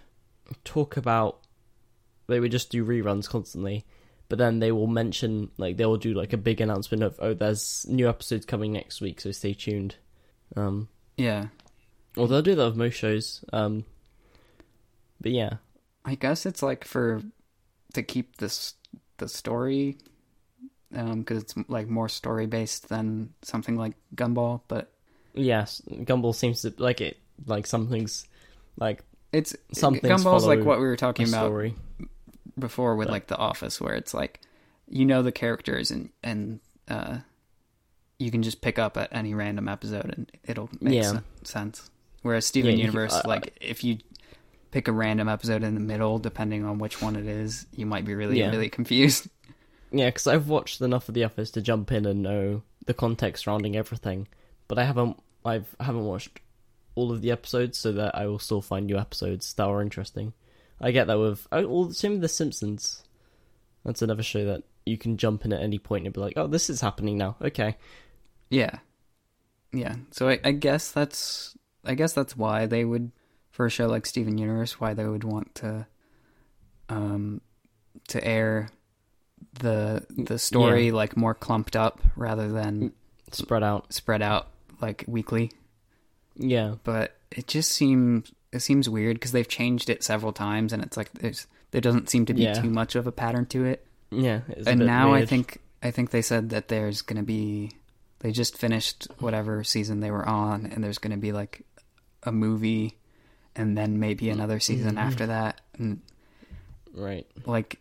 talk 0.63 0.97
about, 0.97 1.41
they 2.27 2.39
would 2.39 2.51
just 2.51 2.71
do 2.71 2.83
reruns 2.83 3.29
constantly, 3.29 3.85
but 4.27 4.39
then 4.39 4.57
they 4.57 4.71
will 4.71 4.87
mention, 4.87 5.51
like, 5.57 5.77
they 5.77 5.85
will 5.85 5.97
do 5.97 6.15
like 6.15 6.33
a 6.33 6.37
big 6.37 6.61
announcement 6.61 7.03
of, 7.03 7.15
oh, 7.19 7.35
there's 7.35 7.85
new 7.87 8.09
episodes 8.09 8.47
coming 8.47 8.73
next 8.73 9.01
week, 9.01 9.21
so 9.21 9.31
stay 9.31 9.53
tuned. 9.53 9.95
Um, 10.55 10.87
Yeah, 11.17 11.49
well, 12.15 12.27
they'll 12.27 12.41
do 12.41 12.55
that 12.55 12.65
with 12.65 12.75
most 12.75 12.95
shows. 12.95 13.43
Um, 13.53 13.85
but 15.21 15.31
yeah, 15.31 15.55
I 16.05 16.15
guess 16.15 16.45
it's 16.45 16.61
like 16.63 16.85
for 16.85 17.21
to 17.93 18.03
keep 18.03 18.37
this 18.37 18.73
the 19.17 19.27
story 19.27 19.97
because 20.91 21.43
it's 21.43 21.55
like 21.67 21.87
more 21.87 22.09
story 22.09 22.47
based 22.47 22.89
than 22.89 23.33
something 23.41 23.75
like 23.75 23.93
Gumball, 24.15 24.61
but 24.67 24.91
yes, 25.33 25.81
Gumball 25.89 26.33
seems 26.33 26.61
to 26.63 26.73
like 26.77 27.01
it, 27.01 27.17
like 27.45 27.67
something's 27.67 28.27
like 28.77 29.03
it's 29.31 29.55
Some 29.73 29.95
things 29.99 30.23
Gumball's 30.23 30.45
like 30.47 30.63
what 30.63 30.79
we 30.79 30.85
were 30.85 30.95
talking 30.95 31.27
about 31.27 31.51
before 32.57 32.95
with 32.95 33.07
but- 33.07 33.11
like 33.13 33.27
The 33.27 33.37
Office, 33.37 33.79
where 33.79 33.93
it's 33.95 34.13
like 34.13 34.39
you 34.87 35.05
know 35.05 35.21
the 35.21 35.31
characters 35.31 35.91
and 35.91 36.09
and 36.23 36.59
uh, 36.87 37.17
you 38.17 38.31
can 38.31 38.41
just 38.41 38.61
pick 38.61 38.79
up 38.79 38.97
at 38.97 39.09
any 39.13 39.35
random 39.35 39.67
episode 39.67 40.05
and 40.05 40.31
it'll 40.43 40.69
make 40.81 40.95
Yeah. 40.95 41.03
sen- 41.03 41.23
sense. 41.43 41.91
Whereas 42.21 42.45
Steven 42.45 42.71
Yeah, 42.71 42.77
you 42.77 42.81
Universe, 42.83 43.13
uh, 43.13 43.21
like 43.25 43.57
if 43.61 43.83
you 43.83 43.97
pick 44.71 44.87
a 44.87 44.91
random 44.91 45.27
episode 45.29 45.63
in 45.63 45.73
the 45.73 45.79
middle, 45.79 46.19
depending 46.19 46.65
on 46.65 46.77
which 46.79 47.01
one 47.01 47.15
it 47.15 47.25
is, 47.25 47.65
you 47.75 47.85
might 47.85 48.05
be 48.05 48.13
really 48.13 48.39
Yeah. 48.39 48.49
really 48.51 48.69
confused. 48.69 49.27
Yeah, 49.91 50.05
because 50.09 50.27
I've 50.27 50.47
watched 50.47 50.81
enough 50.81 51.09
of 51.09 51.15
The 51.15 51.23
Office 51.23 51.49
to 51.51 51.63
jump 51.63 51.91
in 51.91 52.05
and 52.05 52.21
know 52.21 52.61
the 52.85 52.93
context 52.93 53.45
surrounding 53.45 53.75
everything, 53.75 54.27
but 54.67 54.77
I 54.77 54.83
haven't. 54.83 55.19
I've 55.43 55.75
haven't 55.79 56.05
watched 56.05 56.41
all 56.93 57.11
of 57.11 57.21
the 57.23 57.31
episodes, 57.31 57.79
so 57.79 57.91
that 57.93 58.13
I 58.13 58.27
will 58.27 58.37
still 58.37 58.61
find 58.61 58.85
new 58.85 58.99
episodes 58.99 59.51
that 59.55 59.63
are 59.67 59.81
interesting. 59.81 60.33
I 60.79 60.91
get 60.91 61.07
that 61.07 61.17
with 61.17 61.47
oh, 61.51 61.67
well, 61.67 61.91
same 61.91 62.11
with 62.11 62.21
The 62.21 62.29
Simpsons. 62.29 63.03
That's 63.83 64.03
another 64.03 64.21
show 64.21 64.45
that 64.45 64.61
you 64.85 64.95
can 64.95 65.17
jump 65.17 65.43
in 65.43 65.53
at 65.53 65.61
any 65.63 65.79
point 65.79 66.05
and 66.05 66.13
be 66.13 66.21
like, 66.21 66.33
"Oh, 66.37 66.45
this 66.45 66.69
is 66.69 66.81
happening 66.81 67.17
now." 67.17 67.35
Okay, 67.41 67.75
Yeah, 68.51 68.77
yeah. 69.73 69.95
So 70.11 70.29
I, 70.29 70.39
I 70.43 70.51
guess 70.51 70.91
that's 70.91 71.57
I 71.85 71.95
guess 71.95 72.13
that's 72.13 72.35
why 72.37 72.65
they 72.65 72.83
would 72.85 73.11
for 73.51 73.65
a 73.65 73.69
show 73.69 73.87
like 73.87 74.05
Steven 74.05 74.37
Universe, 74.37 74.79
why 74.79 74.93
they 74.93 75.05
would 75.05 75.23
want 75.23 75.55
to 75.55 75.87
um 76.89 77.41
to 78.07 78.23
air 78.23 78.69
the 79.59 80.05
the 80.09 80.37
story 80.39 80.91
like 80.91 81.15
more 81.17 81.33
clumped 81.33 81.75
up 81.75 81.99
rather 82.15 82.49
than 82.51 82.91
spread 83.31 83.63
out. 83.63 83.91
spread 83.93 84.21
out 84.21 84.47
like 84.81 85.03
weekly. 85.07 85.51
Yeah, 86.35 86.75
But 86.83 87.15
it 87.31 87.47
just 87.47 87.71
seems 87.71 88.31
it 88.51 88.59
seems 88.61 88.87
weird 88.89 89.17
because 89.17 89.31
they've 89.33 89.47
changed 89.47 89.89
it 89.89 90.03
several 90.03 90.31
times, 90.31 90.73
and 90.73 90.81
it's 90.83 90.95
like 90.97 91.11
there's 91.13 91.47
there 91.71 91.81
doesn't 91.81 92.09
seem 92.09 92.25
to 92.27 92.33
be 92.33 92.43
Yeah. 92.43 92.53
too 92.53 92.69
much 92.69 92.95
of 92.95 93.05
a 93.07 93.11
pattern 93.11 93.45
to 93.47 93.65
it. 93.65 93.85
yeah. 94.09 94.41
It's 94.49 94.67
and 94.67 94.79
now 94.85 95.13
I 95.13 95.25
think 95.25 95.59
I 95.83 95.91
think 95.91 96.09
they 96.11 96.21
said 96.21 96.49
that 96.51 96.67
there's 96.69 97.01
going 97.01 97.17
to 97.17 97.23
be 97.25 97.71
they 98.19 98.31
just 98.31 98.57
finished 98.57 99.07
whatever 99.19 99.63
season 99.63 99.99
they 99.99 100.11
were 100.11 100.27
on, 100.27 100.65
and 100.65 100.83
there's 100.83 100.97
going 100.97 101.11
to 101.11 101.17
be 101.17 101.31
like 101.31 101.61
a 102.23 102.31
movie, 102.31 102.97
and 103.55 103.77
then 103.77 103.99
maybe 103.99 104.29
another 104.29 104.59
season 104.59 104.95
Mhm. 104.95 104.99
after 105.01 105.25
that. 105.27 105.61
And 105.77 106.01
right. 106.93 107.25
like 107.45 107.79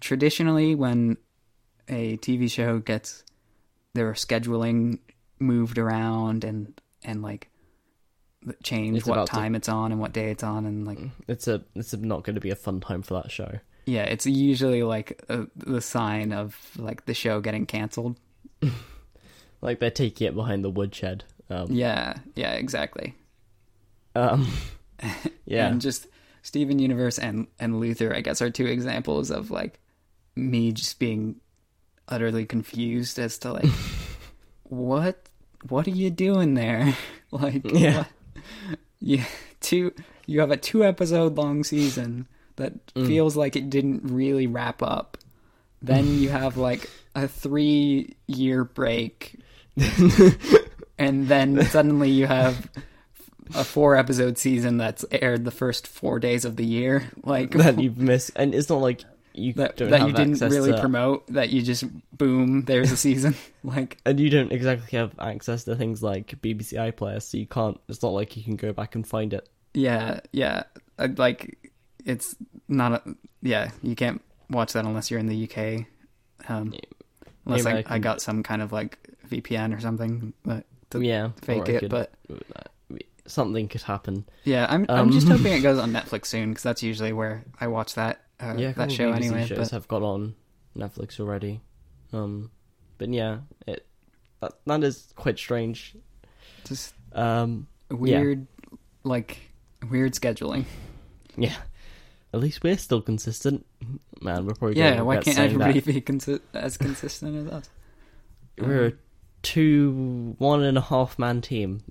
traditionally, 0.00 0.74
when 0.74 1.16
a 1.88 2.16
TV 2.18 2.48
show 2.50 2.78
gets 2.78 3.24
their 3.94 4.12
scheduling 4.12 4.98
moved 5.38 5.78
around 5.78 6.44
and 6.44 6.80
and 7.02 7.22
like 7.22 7.48
change 8.62 8.98
It's 8.98 9.06
what 9.06 9.14
about 9.14 9.26
to- 9.28 9.32
time 9.32 9.54
it's 9.54 9.68
on 9.68 9.90
and 9.92 10.00
what 10.00 10.12
day 10.12 10.30
it's 10.30 10.42
on, 10.42 10.64
and 10.66 10.86
like 10.86 10.98
It's 11.28 11.46
a 11.48 11.62
it's 11.74 11.94
not 11.94 12.24
going 12.24 12.34
to 12.34 12.40
be 12.40 12.50
a 12.50 12.56
fun 12.56 12.80
time 12.80 13.02
for 13.02 13.14
that 13.14 13.30
show. 13.30 13.58
yeah, 13.86 14.04
it's 14.04 14.26
usually 14.26 14.82
like 14.82 15.22
a, 15.28 15.46
the 15.56 15.80
sign 15.80 16.32
of 16.32 16.56
like 16.76 17.06
the 17.06 17.14
show 17.14 17.40
getting 17.40 17.66
canceled. 17.66 18.16
Like 19.62 19.78
they're 19.78 19.90
taking 19.90 20.26
it 20.26 20.34
behind 20.34 20.64
the 20.64 20.70
woodshed. 20.70 21.24
Um, 21.50 21.70
Yeah, 21.70 22.14
yeah, 22.34 22.52
exactly. 22.52 23.14
Um, 24.14 24.46
yeah. 25.44 25.66
and 25.68 25.80
just 25.80 26.06
Steven 26.42 26.78
Universe 26.78 27.18
and 27.18 27.46
and 27.58 27.80
Luther, 27.80 28.14
I 28.14 28.20
guess, 28.20 28.40
are 28.42 28.50
two 28.50 28.66
examples 28.66 29.30
of 29.30 29.50
like 29.50 29.78
me 30.36 30.72
just 30.72 30.98
being 30.98 31.36
utterly 32.08 32.44
confused 32.46 33.18
as 33.18 33.38
to 33.38 33.52
like 33.52 33.66
what 34.64 35.22
what 35.68 35.86
are 35.86 35.90
you 35.90 36.10
doing 36.10 36.54
there? 36.54 36.96
like, 37.30 37.62
Yeah. 37.70 37.98
what? 37.98 38.08
yeah, 39.00 39.24
two. 39.60 39.92
You 40.26 40.40
have 40.40 40.50
a 40.50 40.56
two 40.56 40.84
episode 40.84 41.36
long 41.36 41.64
season 41.64 42.26
that 42.56 42.86
Mm. 42.94 43.06
feels 43.06 43.36
like 43.36 43.56
it 43.56 43.68
didn't 43.70 44.02
really 44.04 44.46
wrap 44.46 44.82
up. 44.82 45.16
Then 45.82 46.18
you 46.18 46.28
have 46.28 46.56
like 46.56 46.88
a 47.14 47.26
three 47.28 48.14
year 48.26 48.64
break, 48.64 49.36
and 50.98 51.26
then 51.28 51.64
suddenly 51.66 52.10
you 52.10 52.26
have 52.26 52.68
a 53.54 53.64
four 53.64 53.96
episode 53.96 54.38
season 54.38 54.76
that's 54.76 55.04
aired 55.10 55.44
the 55.44 55.50
first 55.50 55.86
four 55.86 56.18
days 56.18 56.44
of 56.44 56.56
the 56.56 56.64
year. 56.64 57.10
Like 57.24 57.52
that 57.52 57.80
you've 57.80 57.98
missed, 57.98 58.32
and 58.36 58.54
it's 58.54 58.68
not 58.68 58.80
like 58.80 59.02
you 59.32 59.52
that, 59.54 59.76
don't 59.76 59.90
that 59.90 60.06
you 60.06 60.12
didn't 60.12 60.40
really 60.40 60.72
to, 60.72 60.80
promote. 60.80 61.26
That 61.28 61.50
you 61.50 61.62
just 61.62 61.84
boom, 62.16 62.62
there's 62.64 62.92
a 62.92 62.96
season. 62.96 63.34
like 63.64 63.98
and 64.04 64.18
you 64.18 64.30
don't 64.30 64.52
exactly 64.52 64.98
have 64.98 65.12
access 65.18 65.64
to 65.64 65.76
things 65.76 66.02
like 66.02 66.40
BBC 66.40 66.74
iPlayer, 66.74 67.22
so 67.22 67.38
you 67.38 67.46
can't. 67.46 67.80
It's 67.88 68.02
not 68.02 68.12
like 68.12 68.36
you 68.36 68.42
can 68.42 68.56
go 68.56 68.72
back 68.72 68.94
and 68.94 69.06
find 69.06 69.32
it. 69.34 69.48
yeah, 69.74 70.20
yeah, 70.32 70.64
Uh, 70.98 71.08
like 71.16 71.70
it's 72.04 72.34
not 72.68 72.92
a 72.92 73.14
yeah. 73.42 73.70
You 73.82 73.94
can't 73.94 74.22
watch 74.48 74.72
that 74.72 74.84
unless 74.84 75.10
you're 75.10 75.20
in 75.20 75.26
the 75.26 75.48
UK. 75.48 75.86
Um, 76.48 76.74
unless 77.46 77.66
I, 77.66 77.78
I 77.78 77.84
I, 77.86 77.98
got 77.98 78.20
some 78.20 78.42
kind 78.42 78.62
of 78.62 78.72
like 78.72 78.98
VPN 79.28 79.76
or 79.76 79.80
something, 79.80 80.32
but 80.44 80.64
to 80.90 81.00
yeah, 81.00 81.30
fake 81.42 81.68
it. 81.68 81.88
But 81.88 82.12
something 83.30 83.68
could 83.68 83.82
happen. 83.82 84.26
yeah, 84.44 84.66
I'm 84.68 84.86
I'm 84.88 85.10
just 85.10 85.26
Um, 85.30 85.36
hoping 85.38 85.52
it 85.54 85.60
goes 85.60 85.78
on 85.78 85.92
Netflix 85.98 86.26
soon 86.26 86.50
because 86.50 86.62
that's 86.62 86.82
usually 86.82 87.12
where 87.12 87.44
I 87.60 87.66
watch 87.68 87.94
that 87.94 88.20
uh, 88.40 88.54
yeah, 88.58 88.72
that 88.72 88.90
show 88.92 89.12
BBC 89.12 89.16
anyway. 89.16 89.46
shows 89.46 89.58
But 89.58 89.70
have 89.70 89.88
got 89.88 90.02
on 90.02 90.34
Netflix 90.76 91.18
already. 91.20 91.60
Um, 92.12 92.50
but 92.98 93.08
yeah, 93.10 93.38
it 93.66 93.86
that, 94.40 94.52
that 94.66 94.82
is 94.84 95.12
quite 95.16 95.38
strange. 95.38 95.94
just 96.64 96.94
Um, 97.12 97.66
weird, 97.90 98.46
like 99.04 99.38
weird 99.90 100.14
scheduling. 100.14 100.64
yeah. 101.36 101.56
At 102.32 102.38
least 102.40 102.62
we're 102.62 102.78
still 102.78 103.02
consistent, 103.02 103.66
man. 104.20 104.46
We're 104.46 104.54
probably 104.54 104.78
Yeah, 104.78 105.00
why 105.02 105.16
can't 105.18 105.36
everybody 105.38 105.80
that. 105.80 105.84
be 105.94 106.00
consi- 106.00 106.40
as 106.54 106.76
consistent 106.76 107.36
as 107.46 107.52
us? 107.52 107.70
We're 108.58 108.86
a 108.86 108.92
two, 109.42 110.34
one 110.38 110.62
and 110.62 110.78
a 110.78 110.80
half 110.82 111.18
man 111.18 111.40
team. 111.40 111.82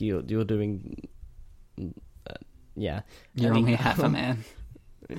You're 0.00 0.22
you're 0.26 0.44
doing, 0.44 1.08
uh, 1.78 2.34
yeah, 2.76 3.02
You're 3.34 3.50
I 3.52 3.54
mean- 3.54 3.64
only 3.64 3.74
half 3.76 3.98
a 3.98 4.08
man. 4.20 4.44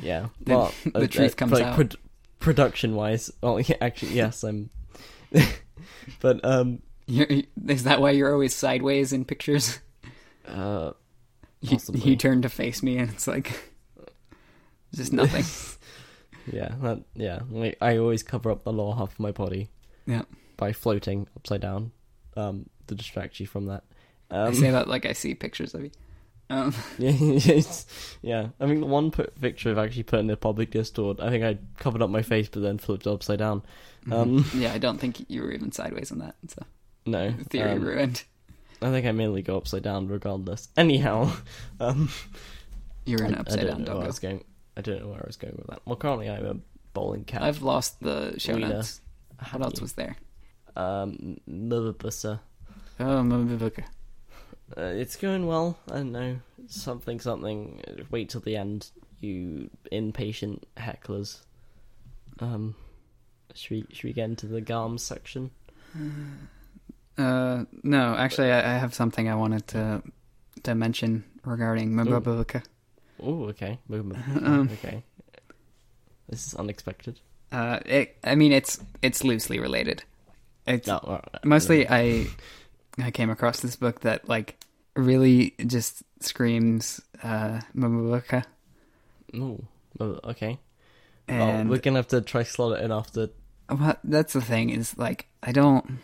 yeah. 0.02 0.28
The- 0.46 0.56
well, 0.56 0.74
the 0.94 1.08
truth 1.08 1.36
comes 1.38 1.54
like, 1.54 1.64
out. 1.64 1.96
production 2.40 2.96
wise, 2.96 3.32
well, 3.42 3.60
yeah, 3.60 3.78
actually, 3.82 4.14
yes, 4.14 4.44
I'm. 4.44 4.70
but 6.20 6.44
um, 6.44 6.82
You're, 7.08 7.28
is 7.68 7.84
that 7.84 8.02
why 8.02 8.12
you're 8.12 8.32
always 8.34 8.56
sideways 8.56 9.14
in 9.14 9.26
pictures? 9.26 9.80
uh, 10.48 10.92
You, 11.62 11.78
you 11.94 12.16
turn 12.16 12.42
to 12.42 12.50
face 12.50 12.82
me, 12.84 12.98
and 12.98 13.10
it's 13.12 13.28
like 13.28 13.52
just 14.96 15.14
nothing. 15.14 15.46
yeah, 16.52 16.74
that, 16.82 17.04
yeah. 17.16 17.40
Like, 17.50 17.78
I 17.82 17.98
always 17.98 18.24
cover 18.24 18.52
up 18.52 18.64
the 18.64 18.74
lower 18.74 18.96
half 18.96 19.12
of 19.14 19.20
my 19.20 19.32
body. 19.32 19.70
Yeah. 20.06 20.24
By 20.58 20.74
floating 20.74 21.28
upside 21.38 21.62
down, 21.62 21.92
um, 22.36 22.66
to 22.88 22.96
distract 22.96 23.40
you 23.40 23.48
from 23.48 23.68
that. 23.68 23.84
I 24.32 24.48
Um, 24.48 24.54
say 24.56 24.72
that 24.72 24.88
like 24.88 25.06
I 25.06 25.14
see 25.14 25.36
pictures 25.36 25.74
of 25.74 25.84
you. 25.84 25.92
Um, 26.50 26.74
Yeah, 26.98 27.12
yeah. 28.22 28.48
I 28.60 28.68
think 28.68 28.80
the 28.82 28.86
one 28.86 29.12
put, 29.12 29.40
picture 29.40 29.72
I've 29.72 29.78
actually 29.78 30.04
put 30.04 30.20
in 30.20 30.28
the 30.28 30.38
public 30.38 30.72
Discord, 30.72 31.20
I 31.20 31.30
think 31.30 31.44
I 31.44 31.58
covered 31.78 32.02
up 32.02 32.10
my 32.10 32.22
face 32.22 32.50
but 32.50 32.62
then 32.62 32.78
flipped 32.78 33.06
it 33.06 33.10
upside 33.12 33.40
down. 33.40 33.64
Um, 34.12 34.46
yeah, 34.56 34.74
I 34.74 34.78
don't 34.78 34.98
think 34.98 35.30
you 35.30 35.42
were 35.44 35.52
even 35.52 35.72
sideways 35.72 36.12
on 36.12 36.20
that. 36.20 36.36
So 36.48 36.64
No, 37.06 37.34
theory 37.50 37.72
um, 37.72 37.84
ruined. 37.84 38.24
I 38.82 38.90
think 38.90 39.06
I 39.06 39.12
mainly 39.12 39.44
go 39.44 39.58
upside 39.58 39.84
down 39.84 40.08
regardless. 40.08 40.68
Anyhow, 40.76 41.32
um, 41.80 42.10
You're 43.06 43.24
an 43.24 43.36
I, 43.36 43.38
I 43.38 43.40
upside 43.42 43.60
don't 43.62 43.70
down 43.70 43.84
know 43.84 44.02
I 44.02 44.08
was 44.08 44.20
going. 44.20 44.44
I 44.76 44.82
don't 44.82 45.02
know 45.02 45.10
where 45.10 45.20
I 45.20 45.28
was 45.28 45.38
going 45.38 45.56
with 45.56 45.68
that. 45.68 45.82
Well, 45.86 45.96
currently 45.98 46.30
I'm 46.30 46.46
a 46.46 46.56
bowling 46.94 47.24
cat. 47.26 47.44
I've 47.44 47.62
lost 47.62 48.00
the 48.02 48.36
show 48.40 48.56
Wiener. 48.56 48.70
notes. 48.70 49.02
What 49.52 49.62
else 49.62 49.80
you? 49.80 49.82
was 49.84 49.94
there? 49.94 50.16
um. 50.76 51.38
Oh, 53.00 53.04
Motherfucker. 53.24 53.84
Uh, 54.78 54.82
it's 54.82 55.16
going 55.16 55.48
well. 55.48 55.78
I 55.90 55.96
don't 55.96 56.12
know. 56.12 56.40
Something, 56.68 57.20
something. 57.20 57.82
Wait 58.10 58.30
till 58.30 58.42
the 58.42 58.56
end, 58.56 58.90
you 59.20 59.70
impatient 59.92 60.66
hecklers. 60.78 61.40
Um, 62.40 62.76
should 63.54 63.72
we 63.72 63.86
should 63.94 64.04
we 64.06 64.14
get 64.14 64.26
into 64.26 64.48
the 64.48 64.62
GARM 64.62 64.98
section? 64.98 65.52
Uh, 67.18 67.66
no, 67.84 68.16
actually, 68.16 68.52
I, 68.52 68.76
I 68.76 68.78
have 68.78 68.94
something 68.94 69.28
I 69.30 69.36
wanted 69.36 69.68
to 69.68 70.02
to 70.64 70.76
mention 70.76 71.24
regarding 71.44 71.92
Motherfucker. 71.92 72.64
Oh, 73.22 73.44
okay. 73.50 73.78
Um. 73.90 74.70
okay. 74.74 75.04
This 76.30 76.48
is 76.48 76.54
unexpected. 76.56 77.20
Uh, 77.52 77.80
it, 77.86 78.18
I 78.24 78.36
mean, 78.36 78.54
it's 78.54 78.80
it's 79.02 79.24
loosely 79.24 79.60
related. 79.60 80.04
It's 80.66 80.88
No, 80.88 81.00
right. 81.06 81.44
mostly 81.46 81.88
I 81.90 82.28
I 82.98 83.12
came 83.12 83.30
across 83.30 83.60
this 83.60 83.76
book 83.76 84.02
that 84.02 84.30
like 84.30 84.61
really 84.96 85.54
just 85.66 86.04
screams 86.20 87.02
uh 87.24 87.60
Ooh, 89.36 89.66
oh, 90.00 90.20
okay. 90.26 90.60
and 91.28 91.68
oh, 91.68 91.72
we're 91.72 91.80
gonna 91.80 92.00
have 92.00 92.08
to 92.10 92.22
try 92.22 92.44
slot 92.44 92.78
it 92.80 92.84
in 92.84 92.92
after, 92.92 93.30
Well, 93.70 93.96
that's 94.04 94.34
the 94.34 94.42
thing 94.42 94.70
is 94.70 94.98
like 94.98 95.28
I 95.42 95.52
don't. 95.52 96.00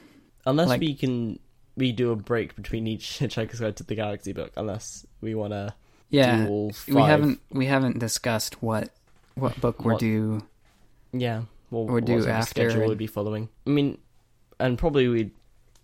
unless 0.46 0.70
Like- 0.70 0.82
we 0.82 0.94
can 0.96 1.40
we 1.76 1.92
do 1.92 2.12
a 2.12 2.16
break 2.16 2.56
between 2.56 2.88
each 2.88 3.04
Hitchhiker's 3.20 3.60
Guide 3.60 3.76
to 3.78 3.84
the 3.84 3.94
Galaxy 3.96 4.34
book. 4.34 4.52
Unless 4.58 5.06
we 5.22 5.36
want 5.36 5.54
to 5.54 5.74
Yeah, 6.10 6.46
do 6.46 6.50
all 6.50 6.72
five. 6.74 6.96
we 6.96 7.02
haven't 7.02 7.40
we 7.52 7.66
haven't 7.66 8.00
discussed 8.00 8.62
what 8.64 8.90
what 9.36 9.60
book 9.62 9.84
we're 9.84 9.94
What- 9.94 10.00
due. 10.00 10.42
Yeah, 11.14 11.44
well, 11.72 12.00
do 12.02 12.20
sort 12.22 12.30
after 12.34 12.50
schedule 12.50 12.80
and- 12.82 12.90
would 12.90 12.98
be 12.98 13.08
following. 13.08 13.50
I 13.66 13.70
mean, 13.72 13.98
and 14.60 14.78
probably 14.78 15.08
we. 15.08 15.32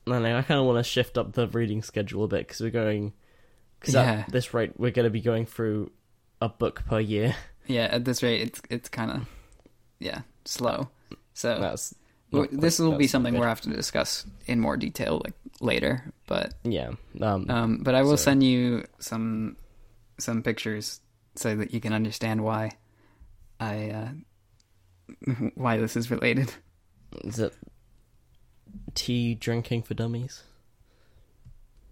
I 0.08 0.42
kind 0.42 0.60
of 0.60 0.66
want 0.66 0.78
to 0.78 0.84
shift 0.84 1.18
up 1.18 1.34
the 1.34 1.48
reading 1.48 1.82
schedule 1.82 2.26
a 2.26 2.28
bit 2.28 2.48
because 2.48 2.62
we're 2.62 2.70
going. 2.72 3.14
Because 3.80 3.94
Yeah. 3.96 4.24
at 4.26 4.32
this 4.32 4.54
rate, 4.54 4.74
we're 4.78 4.92
going 4.92 5.04
to 5.06 5.10
be 5.10 5.22
going 5.22 5.46
through 5.46 5.92
a 6.42 6.50
book 6.50 6.84
per 6.86 7.00
year. 7.00 7.36
Yeah, 7.66 7.84
at 7.86 8.04
this 8.04 8.22
rate, 8.22 8.42
it's 8.42 8.62
it's 8.70 8.90
kind 8.90 9.10
of 9.10 9.26
yeah 9.98 10.24
slow. 10.44 10.90
So 11.34 11.58
That's 11.62 11.96
not 12.32 12.52
this 12.52 12.76
quite- 12.78 12.86
will 12.90 12.98
be 12.98 13.08
something 13.08 13.34
we'll 13.36 13.44
have 13.48 13.62
to 13.62 13.70
discuss 13.70 14.26
in 14.48 14.60
more 14.60 14.76
detail 14.76 15.22
like 15.24 15.34
later. 15.62 16.12
But 16.28 16.56
Yeah. 16.66 16.92
Um. 17.22 17.50
um, 17.50 17.78
but 17.82 17.96
I 17.96 18.02
will 18.02 18.18
So- 18.18 18.24
send 18.26 18.44
you 18.44 18.84
some 19.00 19.56
some 20.20 20.44
pictures 20.44 21.00
so 21.36 21.56
that 21.56 21.74
you 21.74 21.80
can 21.80 21.94
understand 21.94 22.44
why 22.44 22.72
I 23.62 23.90
uh, 23.92 24.10
why 25.56 25.78
this 25.78 25.96
is 25.96 26.12
related. 26.12 26.52
is 27.24 27.40
it 27.40 27.54
tea 28.94 29.36
drinking 29.36 29.84
for 29.84 29.94
dummies? 29.94 30.44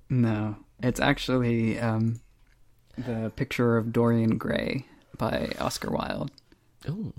No, 0.10 0.58
it's 0.82 1.00
actually 1.00 1.80
um, 1.80 2.20
the 2.98 3.32
picture 3.36 3.78
of 3.78 3.94
Dorian 3.94 4.38
Gray 4.38 4.86
by 5.18 5.52
Oscar 5.60 5.92
Wilde. 5.92 6.32
Oh, 6.88 7.14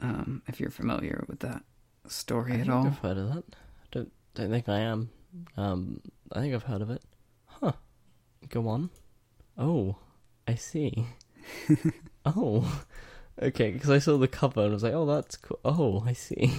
Um, 0.00 0.42
if 0.46 0.58
you're 0.60 0.70
familiar 0.70 1.24
with 1.28 1.40
that 1.40 1.62
story 2.06 2.54
I 2.54 2.60
at 2.60 2.68
all. 2.68 2.86
I've 2.86 2.98
heard 2.98 3.18
of 3.18 3.34
that. 3.34 3.44
Don't 3.92 4.12
don't 4.34 4.50
think 4.50 4.68
I 4.68 4.78
am. 4.80 5.10
Um, 5.56 6.00
I 6.32 6.40
think 6.40 6.54
I've 6.54 6.62
heard 6.62 6.82
of 6.82 6.90
it. 6.90 7.02
Huh. 7.46 7.72
Go 8.48 8.68
on. 8.68 8.90
Oh, 9.58 9.96
I 10.48 10.54
see. 10.54 11.06
oh, 12.24 12.82
okay. 13.42 13.70
Because 13.72 13.90
I 13.90 13.98
saw 13.98 14.16
the 14.16 14.28
cover 14.28 14.62
and 14.62 14.70
I 14.70 14.74
was 14.74 14.82
like, 14.82 14.94
oh, 14.94 15.06
that's 15.06 15.36
cool. 15.36 15.58
Oh, 15.64 16.02
I 16.06 16.12
see. 16.14 16.52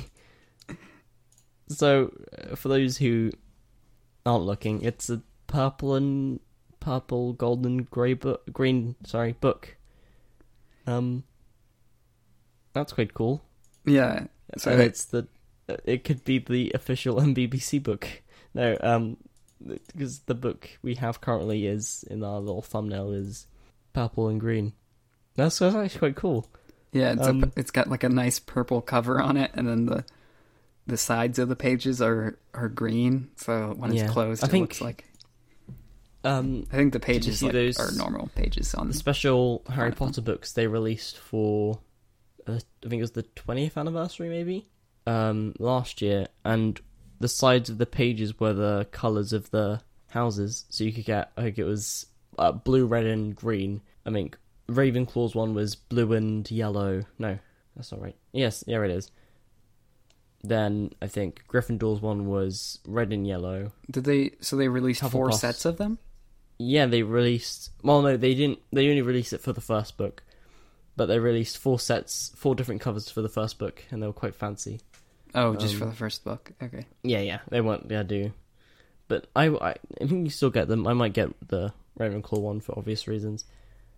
So, 1.78 2.11
uh, 2.38 2.55
for 2.55 2.67
those 2.69 2.97
who 2.97 3.32
aren't 4.26 4.45
looking, 4.45 4.82
it's 4.82 5.09
a 5.09 5.22
purple 5.47 5.95
and 5.95 6.39
purple, 6.80 7.34
golden, 7.34 7.84
grey 7.84 8.13
book, 8.13 8.43
green. 8.51 8.95
Sorry, 9.05 9.34
book. 9.34 9.76
Um, 10.88 11.24
that's 12.74 12.93
quite 12.93 13.13
cool. 13.13 13.43
Yeah. 13.86 14.26
So 14.57 14.72
and 14.72 14.82
it's 14.82 15.05
the 15.05 15.28
it 15.86 16.03
could 16.03 16.24
be 16.24 16.39
the 16.39 16.72
official 16.74 17.15
MBBC 17.22 17.82
book. 17.84 18.07
No, 18.53 18.78
um, 18.82 19.17
because 19.65 20.19
the 20.22 20.36
book 20.36 20.69
we 20.82 20.95
have 20.95 21.22
currently 21.22 21.67
is 21.67 22.03
in 22.09 22.24
our 22.24 22.39
little 22.39 22.61
thumbnail 22.61 23.11
is 23.11 23.47
purple 23.93 24.28
and 24.28 24.39
green. 24.39 24.74
That's, 25.36 25.59
that's 25.59 25.76
actually 25.76 25.99
quite 25.99 26.15
cool. 26.15 26.49
Yeah, 26.91 27.13
it's 27.13 27.26
Um, 27.26 27.43
a, 27.43 27.51
it's 27.55 27.72
got 27.72 27.88
like 27.89 28.03
a 28.03 28.09
nice 28.09 28.39
purple 28.39 28.82
cover 28.82 29.22
on 29.22 29.38
it, 29.38 29.51
and 29.53 29.67
then 29.67 29.86
the 29.86 30.03
the 30.88 30.98
sides 30.98 31.40
of 31.40 31.50
the 31.50 31.56
pages 31.56 32.02
are 32.02 32.38
are 32.54 32.70
green. 32.70 33.30
So 33.38 33.74
when 33.78 33.94
Yeah. 33.94 34.04
it's 34.06 34.14
closed, 34.14 34.44
I 34.44 34.48
it 34.48 34.52
think- 34.52 34.62
looks 34.64 34.82
like. 34.82 35.06
Um, 36.24 36.68
I 36.72 36.76
think 36.76 36.94
the 36.94 37.00
pages 37.00 37.42
like, 37.42 37.54
those- 37.54 37.80
are 37.80 37.92
normal 37.98 38.28
pages 38.36 38.76
on 38.76 38.88
the 38.88 38.94
special 38.94 39.64
Harry. 39.70 39.92
Potter 39.92 40.22
books 40.22 40.54
they 40.54 40.68
released 40.68 41.18
for, 41.18 41.80
uh, 42.48 42.54
I 42.54 42.88
think 42.90 43.00
it 43.00 43.02
was 43.02 43.12
the 43.12 43.24
20th 43.24 43.76
anniversary, 43.76 44.30
maybe, 44.30 44.68
um, 45.08 45.56
last 45.58 46.00
year, 46.00 46.28
and 46.46 46.80
the 47.20 47.28
sides 47.28 47.72
of 47.72 47.80
the 47.80 47.88
pages 47.88 48.40
were 48.40 48.54
the 48.54 48.88
colors 48.92 49.34
of 49.34 49.50
the 49.50 49.82
houses, 50.10 50.66
so 50.70 50.84
you 50.84 50.94
could 50.94 51.06
get, 51.06 51.32
I 51.36 51.42
think 51.44 51.58
it 51.58 51.64
was 51.64 52.06
uh, 52.38 52.52
blue, 52.52 52.86
red, 52.86 53.06
and 53.06 53.36
green. 53.36 53.82
I 54.06 54.12
think 54.12 54.38
Ravenclaw's 54.70 55.34
one 55.36 55.54
was 55.56 55.76
blue 55.76 56.14
and 56.14 56.50
yellow. 56.52 57.04
No, 57.20 57.40
that's 57.76 57.92
not 57.92 58.00
right. 58.02 58.16
Yes, 58.32 58.64
yeah, 58.68 58.82
it 58.84 58.92
is. 58.92 59.12
Then 60.44 60.92
I 61.02 61.08
think 61.08 61.44
Gryffindor's 61.48 62.02
one 62.02 62.26
was 62.28 62.80
red 62.88 63.14
and 63.14 63.28
yellow. 63.28 63.72
Did 63.89 64.06
they? 64.06 64.32
So 64.42 64.56
they 64.56 64.68
released 64.68 65.02
four 65.04 65.32
sets 65.32 65.66
of 65.66 65.78
them. 65.78 66.00
Yeah, 66.58 66.86
they 66.88 67.04
released. 67.04 67.72
Well, 67.84 68.02
no, 68.02 68.18
they 68.18 68.34
didn't. 68.34 68.60
They 68.72 68.89
only 68.89 69.02
released 69.02 69.34
it 69.34 69.42
for 69.42 69.54
the 69.54 69.62
first 69.62 69.98
book, 69.98 70.24
but 70.96 71.06
they 71.08 71.20
released 71.20 71.58
four 71.58 71.80
sets, 71.80 72.32
four 72.36 72.56
different 72.56 72.82
covers 72.82 73.10
for 73.10 73.22
the 73.22 73.30
first 73.30 73.60
book, 73.60 73.84
and 73.92 74.02
they 74.02 74.08
were 74.08 74.14
quite 74.14 74.36
fancy. 74.36 74.80
Oh, 75.36 75.56
just 75.56 75.76
for 75.76 75.86
Um, 75.86 75.89
the 75.92 75.96
first 75.96 76.24
book. 76.24 76.52
Okay. 76.62 76.86
Yeah, 77.04 77.22
yeah, 77.22 77.39
they 77.50 77.62
weren't. 77.62 77.89
Yeah, 77.89 78.02
I 78.02 78.04
do. 78.04 78.32
But 79.08 79.28
I, 79.36 79.48
I, 79.48 79.70
I 80.02 80.06
think 80.08 80.24
you 80.26 80.30
still 80.30 80.50
get 80.50 80.68
them. 80.68 80.88
I 80.88 80.94
might 80.94 81.14
get 81.14 81.30
the 81.48 81.74
Ravenclaw 82.00 82.39
one 82.42 82.62
for 82.62 82.78
obvious 82.78 83.08
reasons. 83.08 83.46